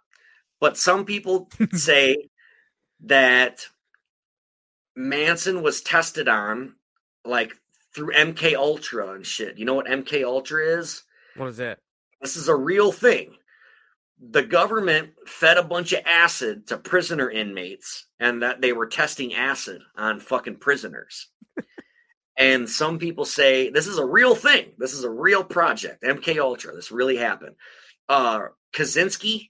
But 0.60 0.78
some 0.78 1.06
people 1.06 1.50
say 1.74 2.30
that 3.06 3.66
Manson 4.98 5.64
was 5.64 5.82
tested 5.82 6.28
on 6.28 6.76
like 7.26 7.56
through 7.94 8.14
MK 8.14 8.56
Ultra 8.56 9.12
and 9.14 9.26
shit. 9.26 9.58
You 9.58 9.66
know 9.66 9.74
what 9.74 9.88
MK 9.88 10.24
Ultra 10.24 10.66
is? 10.80 11.04
What 11.36 11.50
is 11.50 11.58
that? 11.58 11.80
This 12.22 12.38
is 12.38 12.48
a 12.48 12.56
real 12.56 12.92
thing. 12.92 13.36
The 14.20 14.44
government 14.44 15.12
fed 15.26 15.58
a 15.58 15.64
bunch 15.64 15.94
of 15.94 16.06
acid 16.06 16.68
to 16.68 16.78
prisoner 16.78 17.30
inmates 17.30 18.06
and 18.20 18.44
that 18.44 18.62
they 18.62 18.72
were 18.74 18.86
testing 18.88 19.34
acid 19.34 19.82
on 19.96 20.20
fucking 20.20 20.58
prisoners. 20.58 21.30
and 22.38 22.70
some 22.70 23.00
people 23.00 23.26
say 23.26 23.70
this 23.72 23.88
is 23.88 23.98
a 23.98 24.06
real 24.06 24.36
thing. 24.36 24.74
This 24.78 24.94
is 24.94 25.04
a 25.04 25.10
real 25.10 25.44
project. 25.44 26.04
MK 26.04 26.38
Ultra. 26.40 26.76
This 26.76 26.92
really 26.92 27.18
happened. 27.18 27.56
Uh 28.08 28.40
Kaczynski, 28.74 29.50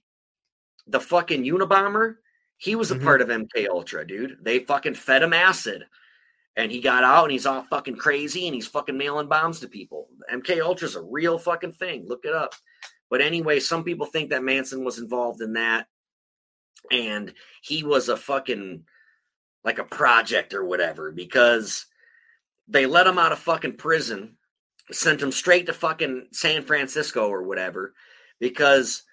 the 0.86 1.00
fucking 1.00 1.44
Unabomber, 1.44 2.16
he 2.56 2.74
was 2.74 2.90
a 2.90 2.96
Mhm. 2.96 3.04
part 3.04 3.20
of 3.20 3.28
MK 3.28 3.68
Ultra, 3.68 4.06
dude. 4.06 4.38
They 4.42 4.60
fucking 4.60 4.94
fed 4.94 5.22
him 5.22 5.32
acid. 5.32 5.84
And 6.56 6.70
he 6.70 6.80
got 6.80 7.04
out 7.04 7.24
and 7.24 7.32
he's 7.32 7.46
all 7.46 7.62
fucking 7.70 7.96
crazy 7.96 8.46
and 8.46 8.54
he's 8.54 8.66
fucking 8.66 8.96
mailing 8.96 9.28
bombs 9.28 9.60
to 9.60 9.68
people. 9.68 10.08
MK 10.32 10.60
Ultra's 10.60 10.96
a 10.96 11.02
real 11.02 11.38
fucking 11.38 11.72
thing. 11.72 12.06
Look 12.06 12.24
it 12.24 12.34
up. 12.34 12.54
But 13.08 13.22
anyway, 13.22 13.60
some 13.60 13.84
people 13.84 14.06
think 14.06 14.30
that 14.30 14.42
Manson 14.42 14.84
was 14.84 14.98
involved 14.98 15.40
in 15.40 15.54
that. 15.54 15.86
And 16.90 17.32
he 17.62 17.84
was 17.84 18.08
a 18.08 18.16
fucking 18.16 18.84
like 19.64 19.78
a 19.78 19.84
project 19.84 20.52
or 20.54 20.64
whatever 20.64 21.12
because 21.12 21.86
they 22.68 22.86
let 22.86 23.06
him 23.06 23.18
out 23.18 23.32
of 23.32 23.38
fucking 23.38 23.76
prison, 23.76 24.36
sent 24.90 25.22
him 25.22 25.32
straight 25.32 25.66
to 25.66 25.72
fucking 25.72 26.28
San 26.32 26.62
Francisco 26.62 27.28
or 27.28 27.42
whatever 27.44 27.94
because 28.40 29.04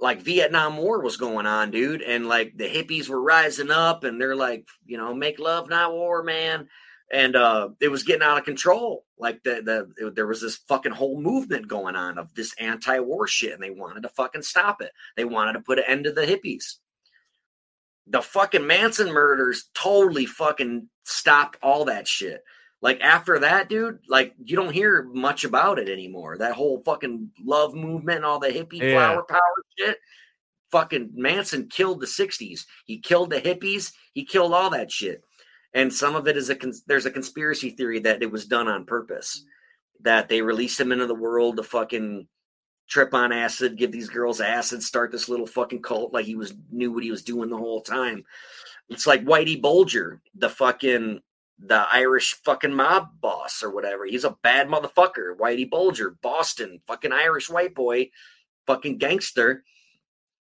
like 0.00 0.22
Vietnam 0.22 0.76
War 0.76 1.00
was 1.00 1.16
going 1.16 1.46
on, 1.46 1.70
dude, 1.70 2.02
and 2.02 2.28
like 2.28 2.56
the 2.56 2.68
hippies 2.68 3.08
were 3.08 3.20
rising 3.20 3.70
up 3.70 4.04
and 4.04 4.20
they're 4.20 4.36
like, 4.36 4.66
you 4.86 4.96
know, 4.96 5.12
make 5.12 5.38
love, 5.38 5.68
not 5.68 5.92
war, 5.92 6.22
man. 6.22 6.68
And 7.10 7.36
uh 7.36 7.70
it 7.80 7.88
was 7.88 8.02
getting 8.02 8.22
out 8.22 8.38
of 8.38 8.44
control. 8.44 9.04
Like 9.18 9.42
the 9.42 9.62
the 9.96 10.06
it- 10.06 10.14
there 10.14 10.26
was 10.26 10.40
this 10.42 10.56
fucking 10.56 10.92
whole 10.92 11.20
movement 11.20 11.66
going 11.68 11.96
on 11.96 12.18
of 12.18 12.34
this 12.34 12.54
anti-war 12.58 13.26
shit, 13.26 13.52
and 13.54 13.62
they 13.62 13.70
wanted 13.70 14.02
to 14.02 14.08
fucking 14.10 14.42
stop 14.42 14.82
it. 14.82 14.92
They 15.16 15.24
wanted 15.24 15.54
to 15.54 15.60
put 15.60 15.78
an 15.78 15.84
end 15.86 16.04
to 16.04 16.12
the 16.12 16.26
hippies. 16.26 16.74
The 18.06 18.22
fucking 18.22 18.66
Manson 18.66 19.12
murders 19.12 19.70
totally 19.74 20.26
fucking 20.26 20.88
stopped 21.04 21.58
all 21.62 21.86
that 21.86 22.08
shit. 22.08 22.42
Like 22.80 23.00
after 23.00 23.40
that, 23.40 23.68
dude, 23.68 23.98
like 24.08 24.34
you 24.42 24.54
don't 24.56 24.72
hear 24.72 25.02
much 25.12 25.44
about 25.44 25.78
it 25.78 25.88
anymore. 25.88 26.38
That 26.38 26.54
whole 26.54 26.82
fucking 26.84 27.30
love 27.44 27.74
movement 27.74 28.16
and 28.18 28.24
all 28.24 28.38
the 28.38 28.48
hippie 28.48 28.80
Yeah. 28.80 28.92
flower 28.92 29.24
power 29.24 29.40
shit. 29.78 29.98
Fucking 30.70 31.10
Manson 31.14 31.68
killed 31.68 32.00
the 32.00 32.06
'60s. 32.06 32.66
He 32.84 32.98
killed 32.98 33.30
the 33.30 33.40
hippies. 33.40 33.92
He 34.12 34.24
killed 34.24 34.52
all 34.52 34.70
that 34.70 34.92
shit. 34.92 35.22
And 35.74 35.92
some 35.92 36.16
of 36.16 36.26
it 36.26 36.36
is 36.36 36.50
a 36.50 36.56
cons- 36.56 36.84
there's 36.86 37.06
a 37.06 37.10
conspiracy 37.10 37.70
theory 37.70 38.00
that 38.00 38.22
it 38.22 38.30
was 38.30 38.46
done 38.46 38.68
on 38.68 38.86
purpose. 38.86 39.44
That 40.00 40.28
they 40.28 40.42
released 40.42 40.80
him 40.80 40.92
into 40.92 41.06
the 41.06 41.14
world 41.14 41.56
to 41.56 41.62
fucking 41.62 42.26
trip 42.88 43.12
on 43.12 43.32
acid, 43.32 43.76
give 43.76 43.92
these 43.92 44.08
girls 44.08 44.40
acid, 44.40 44.82
start 44.82 45.12
this 45.12 45.28
little 45.28 45.46
fucking 45.46 45.82
cult 45.82 46.12
like 46.12 46.24
he 46.24 46.34
was 46.34 46.54
knew 46.70 46.92
what 46.92 47.04
he 47.04 47.10
was 47.10 47.22
doing 47.22 47.50
the 47.50 47.56
whole 47.56 47.82
time. 47.82 48.24
It's 48.88 49.06
like 49.06 49.24
Whitey 49.24 49.60
Bulger, 49.60 50.22
the 50.34 50.48
fucking 50.48 51.20
the 51.58 51.86
Irish 51.92 52.34
fucking 52.44 52.72
mob 52.72 53.20
boss 53.20 53.62
or 53.62 53.70
whatever. 53.70 54.06
He's 54.06 54.24
a 54.24 54.36
bad 54.42 54.68
motherfucker. 54.68 55.36
Whitey 55.36 55.68
Bulger, 55.68 56.16
Boston, 56.22 56.80
fucking 56.86 57.12
Irish 57.12 57.50
white 57.50 57.74
boy, 57.74 58.10
fucking 58.66 58.98
gangster. 58.98 59.64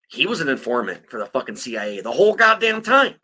He 0.09 0.25
was 0.25 0.41
an 0.41 0.49
informant 0.49 1.09
for 1.09 1.19
the 1.19 1.25
fucking 1.25 1.57
CIA 1.57 2.01
the 2.01 2.11
whole 2.11 2.33
goddamn 2.33 2.81
time. 2.81 3.15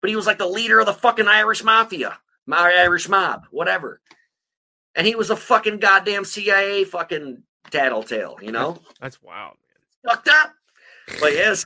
But 0.00 0.10
he 0.10 0.16
was 0.16 0.26
like 0.26 0.38
the 0.38 0.46
leader 0.46 0.78
of 0.80 0.86
the 0.86 0.94
fucking 0.94 1.28
Irish 1.28 1.64
mafia, 1.64 2.18
my 2.46 2.72
Irish 2.78 3.08
mob, 3.08 3.46
whatever. 3.50 4.00
And 4.94 5.06
he 5.06 5.14
was 5.14 5.30
a 5.30 5.36
fucking 5.36 5.78
goddamn 5.78 6.24
CIA 6.24 6.84
fucking 6.84 7.42
tattletale, 7.70 8.38
you 8.40 8.52
know? 8.52 8.78
That's 9.00 9.22
wild, 9.22 9.56
man. 10.04 10.14
Fucked 10.14 10.28
up. 10.28 10.54
But 11.20 11.32
yes, 11.32 11.64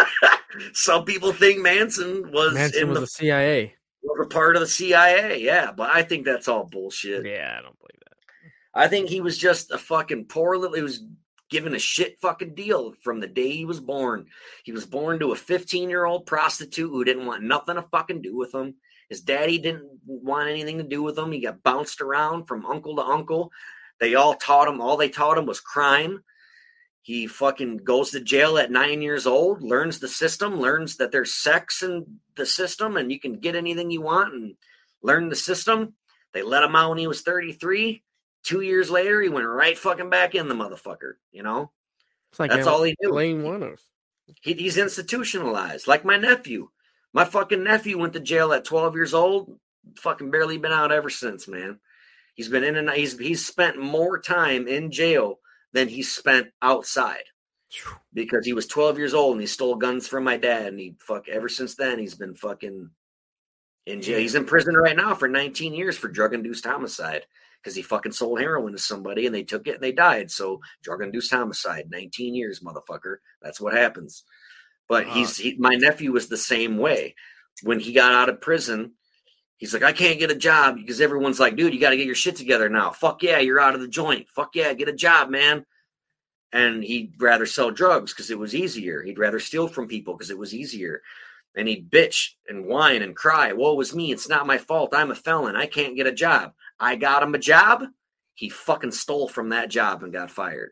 some 0.72 1.04
people 1.04 1.32
think 1.32 1.60
Manson 1.60 2.30
was. 2.30 2.54
Manson 2.54 2.82
in 2.82 2.88
was 2.88 2.96
the 2.96 3.00
the 3.00 3.06
CIA. 3.06 3.74
was 4.02 4.26
a 4.26 4.28
part 4.28 4.56
of 4.56 4.60
the 4.60 4.68
CIA. 4.68 5.40
Yeah, 5.42 5.72
but 5.72 5.90
I 5.90 6.02
think 6.02 6.24
that's 6.24 6.48
all 6.48 6.64
bullshit. 6.64 7.26
Yeah, 7.26 7.56
I 7.58 7.62
don't 7.62 7.78
believe 7.78 8.00
that. 8.04 8.16
I 8.72 8.86
think 8.86 9.08
he 9.08 9.20
was 9.20 9.36
just 9.36 9.72
a 9.72 9.78
fucking 9.78 10.26
poor 10.26 10.56
little. 10.56 10.76
He 10.76 10.82
was 10.82 11.02
given 11.50 11.74
a 11.74 11.78
shit 11.78 12.20
fucking 12.20 12.54
deal 12.54 12.94
from 13.02 13.20
the 13.20 13.26
day 13.26 13.50
he 13.50 13.64
was 13.64 13.80
born. 13.80 14.26
He 14.64 14.72
was 14.72 14.86
born 14.86 15.18
to 15.18 15.32
a 15.32 15.36
15 15.36 15.90
year 15.90 16.04
old 16.04 16.26
prostitute 16.26 16.90
who 16.90 17.04
didn't 17.04 17.26
want 17.26 17.42
nothing 17.42 17.74
to 17.74 17.82
fucking 17.82 18.22
do 18.22 18.36
with 18.36 18.54
him. 18.54 18.76
His 19.08 19.20
daddy 19.20 19.58
didn't 19.58 19.88
want 20.06 20.48
anything 20.48 20.78
to 20.78 20.84
do 20.84 21.02
with 21.02 21.18
him. 21.18 21.32
He 21.32 21.40
got 21.40 21.62
bounced 21.62 22.00
around 22.00 22.46
from 22.46 22.64
uncle 22.64 22.96
to 22.96 23.02
uncle. 23.02 23.50
They 23.98 24.14
all 24.14 24.34
taught 24.34 24.68
him, 24.68 24.80
all 24.80 24.96
they 24.96 25.10
taught 25.10 25.36
him 25.36 25.46
was 25.46 25.60
crime. 25.60 26.22
He 27.02 27.26
fucking 27.26 27.78
goes 27.78 28.10
to 28.10 28.20
jail 28.20 28.56
at 28.56 28.70
nine 28.70 29.02
years 29.02 29.26
old, 29.26 29.62
learns 29.62 29.98
the 29.98 30.08
system, 30.08 30.60
learns 30.60 30.96
that 30.96 31.10
there's 31.10 31.34
sex 31.34 31.82
in 31.82 32.20
the 32.36 32.46
system 32.46 32.96
and 32.96 33.10
you 33.10 33.18
can 33.18 33.40
get 33.40 33.56
anything 33.56 33.90
you 33.90 34.02
want 34.02 34.32
and 34.32 34.54
learn 35.02 35.28
the 35.28 35.36
system. 35.36 35.94
They 36.32 36.42
let 36.42 36.62
him 36.62 36.76
out 36.76 36.90
when 36.90 36.98
he 36.98 37.06
was 37.06 37.22
33. 37.22 38.02
Two 38.42 38.62
years 38.62 38.90
later, 38.90 39.20
he 39.20 39.28
went 39.28 39.46
right 39.46 39.76
fucking 39.76 40.10
back 40.10 40.34
in 40.34 40.48
the 40.48 40.54
motherfucker, 40.54 41.14
you 41.30 41.42
know? 41.42 41.70
Like 42.38 42.50
That's 42.50 42.66
all 42.66 42.82
he 42.82 42.96
knew. 43.00 43.12
Lane 43.12 43.42
Wanos. 43.42 43.80
He, 44.42 44.54
he's 44.54 44.78
institutionalized, 44.78 45.86
like 45.86 46.04
my 46.04 46.16
nephew. 46.16 46.68
My 47.12 47.24
fucking 47.24 47.64
nephew 47.64 47.98
went 47.98 48.12
to 48.12 48.20
jail 48.20 48.52
at 48.52 48.64
12 48.64 48.94
years 48.94 49.14
old. 49.14 49.58
Fucking 49.96 50.30
barely 50.30 50.58
been 50.58 50.72
out 50.72 50.92
ever 50.92 51.10
since, 51.10 51.48
man. 51.48 51.80
He's 52.34 52.48
been 52.48 52.64
in 52.64 52.76
and 52.76 52.88
he's 52.90 53.18
he's 53.18 53.44
spent 53.44 53.78
more 53.78 54.18
time 54.18 54.68
in 54.68 54.92
jail 54.92 55.40
than 55.72 55.88
he 55.88 56.02
spent 56.02 56.48
outside 56.62 57.24
because 58.14 58.46
he 58.46 58.52
was 58.52 58.66
12 58.66 58.98
years 58.98 59.14
old 59.14 59.32
and 59.32 59.40
he 59.40 59.46
stole 59.46 59.76
guns 59.76 60.06
from 60.06 60.24
my 60.24 60.36
dad 60.36 60.66
and 60.66 60.78
he 60.78 60.94
fuck 60.98 61.28
ever 61.28 61.48
since 61.48 61.74
then 61.74 61.98
he's 61.98 62.14
been 62.14 62.34
fucking 62.34 62.88
in 63.86 64.02
jail. 64.02 64.18
He's 64.18 64.34
in 64.34 64.44
prison 64.44 64.74
right 64.74 64.96
now 64.96 65.14
for 65.14 65.28
19 65.28 65.74
years 65.74 65.98
for 65.98 66.08
drug 66.08 66.34
induced 66.34 66.64
homicide 66.64 67.26
because 67.62 67.76
he 67.76 67.82
fucking 67.82 68.12
sold 68.12 68.40
heroin 68.40 68.72
to 68.72 68.78
somebody 68.78 69.26
and 69.26 69.34
they 69.34 69.42
took 69.42 69.66
it 69.66 69.74
and 69.74 69.82
they 69.82 69.92
died. 69.92 70.30
So 70.30 70.60
drug 70.82 71.02
induced 71.02 71.30
homicide, 71.30 71.90
19 71.90 72.34
years, 72.34 72.60
motherfucker. 72.60 73.16
That's 73.42 73.60
what 73.60 73.74
happens. 73.74 74.24
But 74.88 75.06
uh, 75.06 75.10
he's 75.10 75.36
he, 75.36 75.56
my 75.58 75.74
nephew 75.74 76.12
was 76.12 76.28
the 76.28 76.36
same 76.36 76.78
way. 76.78 77.14
When 77.62 77.78
he 77.78 77.92
got 77.92 78.12
out 78.12 78.28
of 78.28 78.40
prison, 78.40 78.92
he's 79.58 79.74
like, 79.74 79.82
I 79.82 79.92
can't 79.92 80.18
get 80.18 80.30
a 80.30 80.36
job 80.36 80.76
because 80.76 81.00
everyone's 81.00 81.38
like, 81.38 81.56
dude, 81.56 81.74
you 81.74 81.80
got 81.80 81.90
to 81.90 81.96
get 81.96 82.06
your 82.06 82.14
shit 82.14 82.36
together 82.36 82.68
now. 82.68 82.90
Fuck 82.90 83.22
yeah, 83.22 83.38
you're 83.38 83.60
out 83.60 83.74
of 83.74 83.80
the 83.80 83.88
joint. 83.88 84.28
Fuck 84.30 84.54
yeah, 84.54 84.72
get 84.72 84.88
a 84.88 84.92
job, 84.92 85.28
man. 85.28 85.66
And 86.52 86.82
he'd 86.82 87.12
rather 87.20 87.46
sell 87.46 87.70
drugs 87.70 88.12
because 88.12 88.30
it 88.30 88.38
was 88.38 88.54
easier. 88.54 89.02
He'd 89.02 89.18
rather 89.18 89.38
steal 89.38 89.68
from 89.68 89.86
people 89.86 90.14
because 90.14 90.30
it 90.30 90.38
was 90.38 90.54
easier. 90.54 91.02
And 91.54 91.68
he'd 91.68 91.90
bitch 91.90 92.30
and 92.48 92.66
whine 92.66 93.02
and 93.02 93.14
cry. 93.14 93.52
Woe 93.52 93.74
was 93.74 93.94
me. 93.94 94.10
It's 94.10 94.28
not 94.28 94.46
my 94.46 94.58
fault. 94.58 94.94
I'm 94.94 95.10
a 95.10 95.14
felon. 95.14 95.56
I 95.56 95.66
can't 95.66 95.96
get 95.96 96.06
a 96.06 96.12
job. 96.12 96.54
I 96.80 96.96
got 96.96 97.22
him 97.22 97.34
a 97.34 97.38
job. 97.38 97.84
He 98.34 98.48
fucking 98.48 98.92
stole 98.92 99.28
from 99.28 99.50
that 99.50 99.68
job 99.68 100.02
and 100.02 100.12
got 100.12 100.30
fired. 100.30 100.70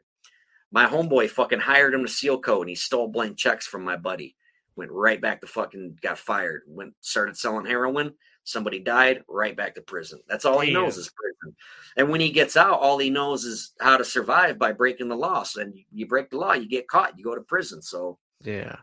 My 0.73 0.87
homeboy 0.87 1.31
fucking 1.31 1.61
hired 1.61 1.95
him 1.95 2.05
to 2.05 2.11
seal 2.11 2.41
coat 2.41 2.63
and 2.63 2.71
he 2.71 2.75
stole 2.75 3.09
blank 3.09 3.37
checks 3.37 3.67
from 3.67 3.85
my 3.85 3.97
buddy. 3.97 4.35
Went 4.75 4.91
right 4.91 5.21
back 5.21 5.41
to 5.43 5.47
fucking 5.47 5.99
got 6.03 6.19
fired. 6.19 6.63
Went 6.67 6.95
started 7.01 7.37
selling 7.37 7.67
heroin. 7.67 8.15
Somebody 8.45 8.79
died, 8.79 9.23
right 9.29 9.55
back 9.55 9.75
to 9.75 9.83
prison. 9.83 10.21
That's 10.27 10.47
all 10.47 10.59
Damn. 10.59 10.69
he 10.69 10.73
knows 10.73 10.97
is 10.97 11.11
prison. 11.11 11.57
And 11.99 12.09
when 12.09 12.21
he 12.21 12.31
gets 12.31 12.57
out, 12.57 12.81
all 12.81 12.97
he 12.97 13.11
knows 13.11 13.45
is 13.45 13.73
how 13.79 13.99
to 13.99 14.05
survive 14.05 14.59
by 14.59 14.73
breaking 14.73 15.09
the 15.09 15.17
law. 15.17 15.43
So, 15.43 15.61
and 15.61 15.75
you 15.93 16.07
break 16.07 16.31
the 16.31 16.39
law, 16.39 16.55
you 16.55 16.67
get 16.67 16.89
caught, 16.89 17.19
you 17.19 17.25
go 17.25 17.35
to 17.35 17.43
prison. 17.43 17.83
So 17.83 18.19
yeah, 18.43 18.77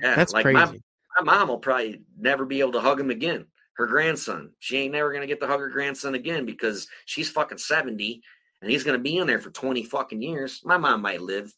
yeah, 0.00 0.16
that's 0.16 0.32
like 0.32 0.44
crazy. 0.44 0.56
My, 0.56 0.78
my 1.20 1.38
mom 1.38 1.48
will 1.48 1.58
probably 1.58 2.02
never 2.18 2.44
be 2.44 2.58
able 2.58 2.72
to 2.72 2.80
hug 2.80 2.98
him 2.98 3.10
again 3.10 3.46
her 3.76 3.86
grandson. 3.86 4.52
She 4.58 4.78
ain't 4.78 4.92
never 4.92 5.12
gonna 5.12 5.26
get 5.26 5.40
to 5.40 5.46
hug 5.46 5.60
her 5.60 5.68
grandson 5.68 6.14
again 6.14 6.46
because 6.46 6.88
she's 7.06 7.30
fucking 7.30 7.58
70 7.58 8.22
and 8.62 8.70
he's 8.70 8.84
gonna 8.84 8.98
be 8.98 9.18
in 9.18 9.26
there 9.26 9.38
for 9.38 9.50
20 9.50 9.84
fucking 9.84 10.22
years. 10.22 10.60
My 10.64 10.76
mom 10.76 11.02
might 11.02 11.20
live 11.20 11.52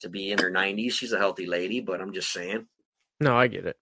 to 0.00 0.08
be 0.08 0.32
in 0.32 0.38
her 0.38 0.50
90s. 0.50 0.92
She's 0.92 1.12
a 1.12 1.18
healthy 1.18 1.46
lady, 1.46 1.80
but 1.80 2.00
I'm 2.00 2.12
just 2.12 2.32
saying. 2.32 2.66
No, 3.20 3.36
I 3.36 3.46
get 3.46 3.66
it. 3.66 3.76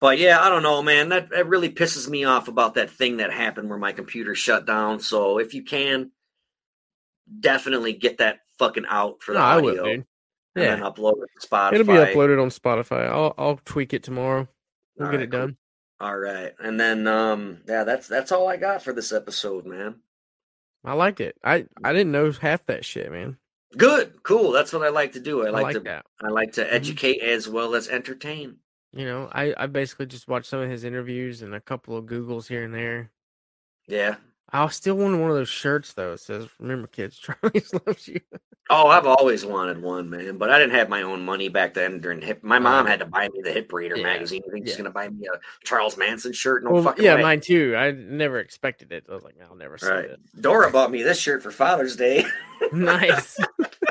But 0.00 0.18
yeah, 0.18 0.40
I 0.40 0.48
don't 0.50 0.62
know, 0.62 0.82
man. 0.82 1.08
That, 1.08 1.30
that 1.30 1.48
really 1.48 1.70
pisses 1.70 2.08
me 2.08 2.24
off 2.24 2.48
about 2.48 2.74
that 2.74 2.90
thing 2.90 3.18
that 3.18 3.32
happened 3.32 3.68
where 3.68 3.78
my 3.78 3.92
computer 3.92 4.34
shut 4.34 4.66
down. 4.66 5.00
So 5.00 5.38
if 5.38 5.54
you 5.54 5.62
can, 5.62 6.10
definitely 7.40 7.94
get 7.94 8.18
that 8.18 8.40
fucking 8.58 8.84
out 8.88 9.22
for 9.22 9.32
the 9.32 9.38
no, 9.38 9.44
audio. 9.44 9.58
I 9.58 9.62
will, 9.62 9.84
dude. 9.84 10.06
Yeah. 10.54 10.62
And 10.62 10.82
then 10.82 10.90
upload 10.90 11.22
it 11.22 11.40
to 11.40 11.46
Spotify. 11.46 11.72
It'll 11.74 11.86
be 11.86 11.92
uploaded 11.92 12.42
on 12.42 12.48
Spotify. 12.48 13.08
I'll 13.08 13.34
I'll 13.36 13.60
tweak 13.64 13.92
it 13.92 14.02
tomorrow. 14.02 14.48
We'll 14.96 15.06
all 15.06 15.12
get 15.12 15.18
right, 15.18 15.24
it 15.24 15.30
done. 15.30 15.56
All 16.00 16.16
right. 16.16 16.52
And 16.58 16.78
then 16.78 17.06
um 17.06 17.58
yeah, 17.66 17.84
that's 17.84 18.08
that's 18.08 18.32
all 18.32 18.48
I 18.48 18.56
got 18.56 18.82
for 18.82 18.92
this 18.92 19.12
episode, 19.12 19.66
man. 19.66 19.96
I 20.84 20.92
like 20.92 21.20
it. 21.20 21.36
I 21.42 21.66
I 21.82 21.92
didn't 21.92 22.12
know 22.12 22.30
half 22.32 22.66
that 22.66 22.84
shit, 22.84 23.10
man. 23.10 23.38
Good. 23.76 24.22
Cool. 24.22 24.52
That's 24.52 24.72
what 24.72 24.82
I 24.82 24.90
like 24.90 25.12
to 25.12 25.20
do. 25.20 25.44
I, 25.44 25.48
I 25.48 25.50
like, 25.50 25.74
to 25.74 25.80
that. 25.80 26.06
I 26.22 26.28
like 26.28 26.52
to 26.52 26.64
mm-hmm. 26.64 26.74
educate 26.74 27.20
mm-hmm. 27.20 27.30
as 27.30 27.48
well 27.48 27.74
as 27.74 27.88
entertain. 27.88 28.56
You 28.92 29.04
know, 29.04 29.28
I 29.32 29.54
I 29.56 29.66
basically 29.66 30.06
just 30.06 30.28
watched 30.28 30.46
some 30.46 30.60
of 30.60 30.70
his 30.70 30.84
interviews 30.84 31.42
and 31.42 31.54
a 31.54 31.60
couple 31.60 31.96
of 31.96 32.06
Googles 32.06 32.46
here 32.46 32.64
and 32.64 32.74
there. 32.74 33.10
Yeah. 33.86 34.16
I 34.52 34.68
still 34.68 34.94
want 34.94 35.18
one 35.18 35.30
of 35.30 35.36
those 35.36 35.48
shirts 35.48 35.92
though. 35.92 36.12
It 36.12 36.20
says, 36.20 36.48
"Remember, 36.60 36.86
kids, 36.86 37.18
Charlie 37.18 37.64
loves 37.86 38.08
you." 38.08 38.20
Oh, 38.68 38.88
I've 38.88 39.06
always 39.06 39.44
wanted 39.44 39.80
one, 39.80 40.10
man. 40.10 40.38
But 40.38 40.50
I 40.50 40.58
didn't 40.58 40.74
have 40.74 40.88
my 40.88 41.02
own 41.02 41.24
money 41.24 41.48
back 41.48 41.74
then. 41.74 42.00
During 42.00 42.20
hip, 42.20 42.42
my 42.42 42.58
mom 42.58 42.86
had 42.86 42.98
to 42.98 43.06
buy 43.06 43.28
me 43.28 43.40
the 43.42 43.52
Hit 43.52 43.68
Parader 43.68 43.96
yeah. 43.96 44.02
magazine. 44.02 44.42
I 44.46 44.50
think 44.50 44.66
yeah. 44.66 44.70
she's 44.70 44.76
gonna 44.76 44.90
buy 44.90 45.08
me 45.08 45.26
a 45.26 45.38
Charles 45.64 45.96
Manson 45.96 46.32
shirt. 46.32 46.64
No 46.64 46.70
well, 46.70 46.82
fucking 46.82 47.04
yeah, 47.04 47.16
way. 47.16 47.22
mine 47.22 47.40
too. 47.40 47.74
I 47.76 47.90
never 47.92 48.38
expected 48.38 48.92
it. 48.92 49.04
I 49.10 49.14
was 49.14 49.24
like, 49.24 49.36
I'll 49.48 49.56
never 49.56 49.78
see 49.78 49.88
right. 49.88 50.04
it. 50.06 50.20
Dora 50.40 50.70
bought 50.70 50.90
me 50.90 51.02
this 51.02 51.18
shirt 51.18 51.42
for 51.42 51.50
Father's 51.50 51.96
Day. 51.96 52.24
nice. 52.72 53.38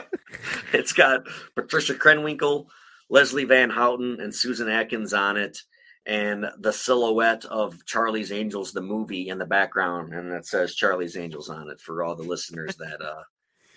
it's 0.74 0.94
got 0.94 1.26
Patricia 1.56 1.94
Krenwinkel, 1.94 2.68
Leslie 3.10 3.46
Van 3.46 3.70
Houten, 3.70 4.20
and 4.20 4.34
Susan 4.34 4.70
Atkins 4.70 5.14
on 5.14 5.38
it 5.38 5.62
and 6.06 6.46
the 6.60 6.74
silhouette 6.74 7.46
of 7.46 7.84
Charlie's 7.86 8.32
Angels, 8.32 8.72
the 8.72 8.82
movie, 8.82 9.30
in 9.30 9.40
the 9.40 9.46
background, 9.46 10.14
and 10.14 10.32
it 10.32 10.46
says 10.46 10.76
Charlie's 10.76 11.18
Angels 11.18 11.50
on 11.50 11.70
it 11.70 11.80
for 11.80 12.04
all 12.04 12.16
the 12.16 12.24
listeners 12.24 12.76
that 12.80 13.02
uh 13.02 13.24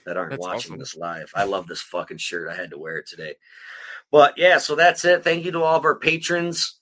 that 0.07 0.17
aren't 0.17 0.31
that's 0.31 0.41
watching 0.41 0.73
awesome. 0.73 0.79
this 0.79 0.97
live. 0.97 1.31
I 1.35 1.45
love 1.45 1.67
this 1.67 1.83
fucking 1.83 2.19
shirt. 2.19 2.49
I 2.49 2.55
had 2.55 2.71
to 2.71 2.79
wear 2.79 2.99
it 2.99 3.07
today. 3.07 3.35
But 4.11 4.35
yeah, 4.39 4.59
so 4.59 4.75
that's 4.75 5.05
it. 5.05 5.23
Thank 5.23 5.45
you 5.45 5.53
to 5.53 5.63
all 5.63 5.77
of 5.77 5.85
our 5.85 5.99
patrons. 5.99 6.79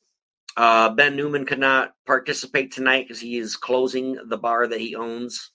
Uh, 0.56 0.90
ben 0.90 1.16
Newman 1.16 1.44
could 1.44 1.58
not 1.58 1.92
participate 2.06 2.72
tonight 2.72 3.04
because 3.06 3.20
he 3.20 3.36
is 3.36 3.56
closing 3.56 4.16
the 4.28 4.38
bar 4.38 4.66
that 4.66 4.80
he 4.80 4.94
owns. 4.94 5.50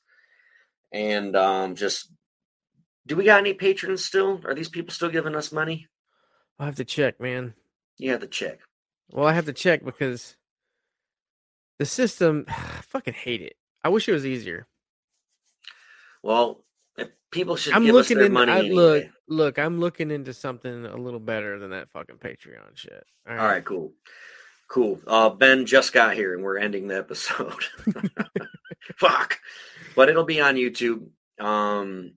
And 0.92 1.36
um, 1.36 1.76
just, 1.76 2.12
do 3.08 3.16
we 3.16 3.24
got 3.24 3.40
any 3.40 3.54
patrons 3.54 4.04
still? 4.04 4.42
Are 4.46 4.54
these 4.54 4.70
people 4.70 4.94
still 4.94 5.10
giving 5.10 5.36
us 5.36 5.52
money? 5.52 5.88
I'll 6.60 6.68
have 6.68 6.76
to 6.76 6.86
check, 6.86 7.20
man. 7.20 7.54
You 7.98 8.12
have 8.12 8.20
to 8.20 8.28
check. 8.28 8.60
Well, 9.12 9.28
I 9.28 9.34
have 9.34 9.46
to 9.46 9.54
check 9.54 9.84
because 9.84 10.36
the 11.80 11.86
system, 11.86 12.46
I 12.48 12.82
fucking 12.84 13.14
hate 13.14 13.42
it. 13.42 13.56
I 13.84 13.90
wish 13.90 14.08
it 14.08 14.14
was 14.14 14.26
easier. 14.26 14.68
Well, 16.24 16.64
people 17.32 17.56
should 17.56 17.74
I'm 17.74 17.86
give 17.86 17.96
looking 17.96 18.18
us 18.18 18.20
their 18.20 18.26
in, 18.28 18.34
money. 18.34 18.52
I, 18.52 18.60
anyway. 18.60 18.76
Look, 18.76 19.06
look, 19.28 19.60
I'm 19.60 19.80
looking 19.80 20.12
into 20.12 20.34
something 20.34 20.86
a 20.86 20.98
little 20.98 21.20
better 21.20 21.58
than 21.58 21.72
that 21.72 21.90
fucking 21.90 22.18
Patreon 22.18 22.76
shit. 22.76 23.04
All 23.28 23.36
right, 23.36 23.42
All 23.42 23.48
right 23.48 23.66
cool. 23.66 23.94
Cool. 24.68 25.02
Uh, 25.06 25.30
ben 25.30 25.66
just 25.66 25.92
got 25.92 26.14
here 26.14 26.34
and 26.34 26.44
we're 26.44 26.58
ending 26.58 26.88
the 26.88 26.98
episode. 26.98 27.64
Fuck. 28.98 29.40
But 29.96 30.08
it'll 30.08 30.24
be 30.24 30.40
on 30.40 30.56
YouTube. 30.56 31.08
Um, 31.40 32.14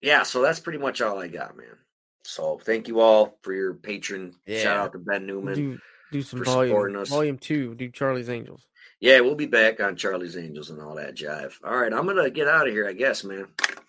yeah, 0.00 0.22
so 0.22 0.42
that's 0.42 0.60
pretty 0.60 0.78
much 0.78 1.00
all 1.00 1.18
I 1.18 1.28
got, 1.28 1.56
man. 1.56 1.76
So 2.24 2.58
thank 2.62 2.88
you 2.88 3.00
all 3.00 3.38
for 3.42 3.52
your 3.52 3.74
patron. 3.74 4.34
Yeah. 4.46 4.62
Shout 4.62 4.76
out 4.78 4.92
to 4.92 4.98
Ben 4.98 5.26
Newman. 5.26 5.54
Do, 5.54 5.78
do 6.10 6.22
some 6.22 6.44
volume, 6.44 7.04
volume 7.04 7.38
two. 7.38 7.74
Do 7.74 7.90
Charlie's 7.90 8.28
Angels. 8.28 8.66
Yeah, 9.00 9.20
we'll 9.20 9.34
be 9.34 9.46
back 9.46 9.80
on 9.80 9.96
Charlie's 9.96 10.36
Angels 10.36 10.70
and 10.70 10.80
all 10.80 10.94
that 10.94 11.14
jive. 11.14 11.52
All 11.62 11.76
right, 11.76 11.92
I'm 11.92 12.06
gonna 12.06 12.30
get 12.30 12.48
out 12.48 12.66
of 12.66 12.72
here, 12.72 12.88
I 12.88 12.94
guess, 12.94 13.24
man. 13.24 13.46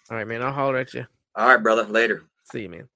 All 0.09 0.17
right, 0.17 0.27
man. 0.27 0.41
I'll 0.41 0.51
holler 0.51 0.77
at 0.77 0.93
you. 0.93 1.05
All 1.35 1.47
right, 1.47 1.61
brother. 1.61 1.83
Later. 1.83 2.23
See 2.51 2.63
you, 2.63 2.69
man. 2.69 2.89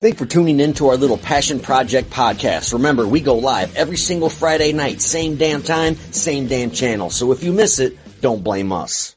Thanks 0.00 0.18
for 0.18 0.24
tuning 0.24 0.60
in 0.60 0.72
to 0.74 0.88
our 0.88 0.96
little 0.96 1.18
passion 1.18 1.60
project 1.60 2.08
podcast. 2.08 2.72
Remember, 2.72 3.06
we 3.06 3.20
go 3.20 3.36
live 3.36 3.76
every 3.76 3.98
single 3.98 4.30
Friday 4.30 4.72
night, 4.72 5.02
same 5.02 5.36
damn 5.36 5.62
time, 5.62 5.96
same 6.12 6.46
damn 6.46 6.70
channel. 6.70 7.10
So 7.10 7.32
if 7.32 7.44
you 7.44 7.52
miss 7.52 7.78
it, 7.80 7.98
don't 8.22 8.42
blame 8.42 8.72
us. 8.72 9.14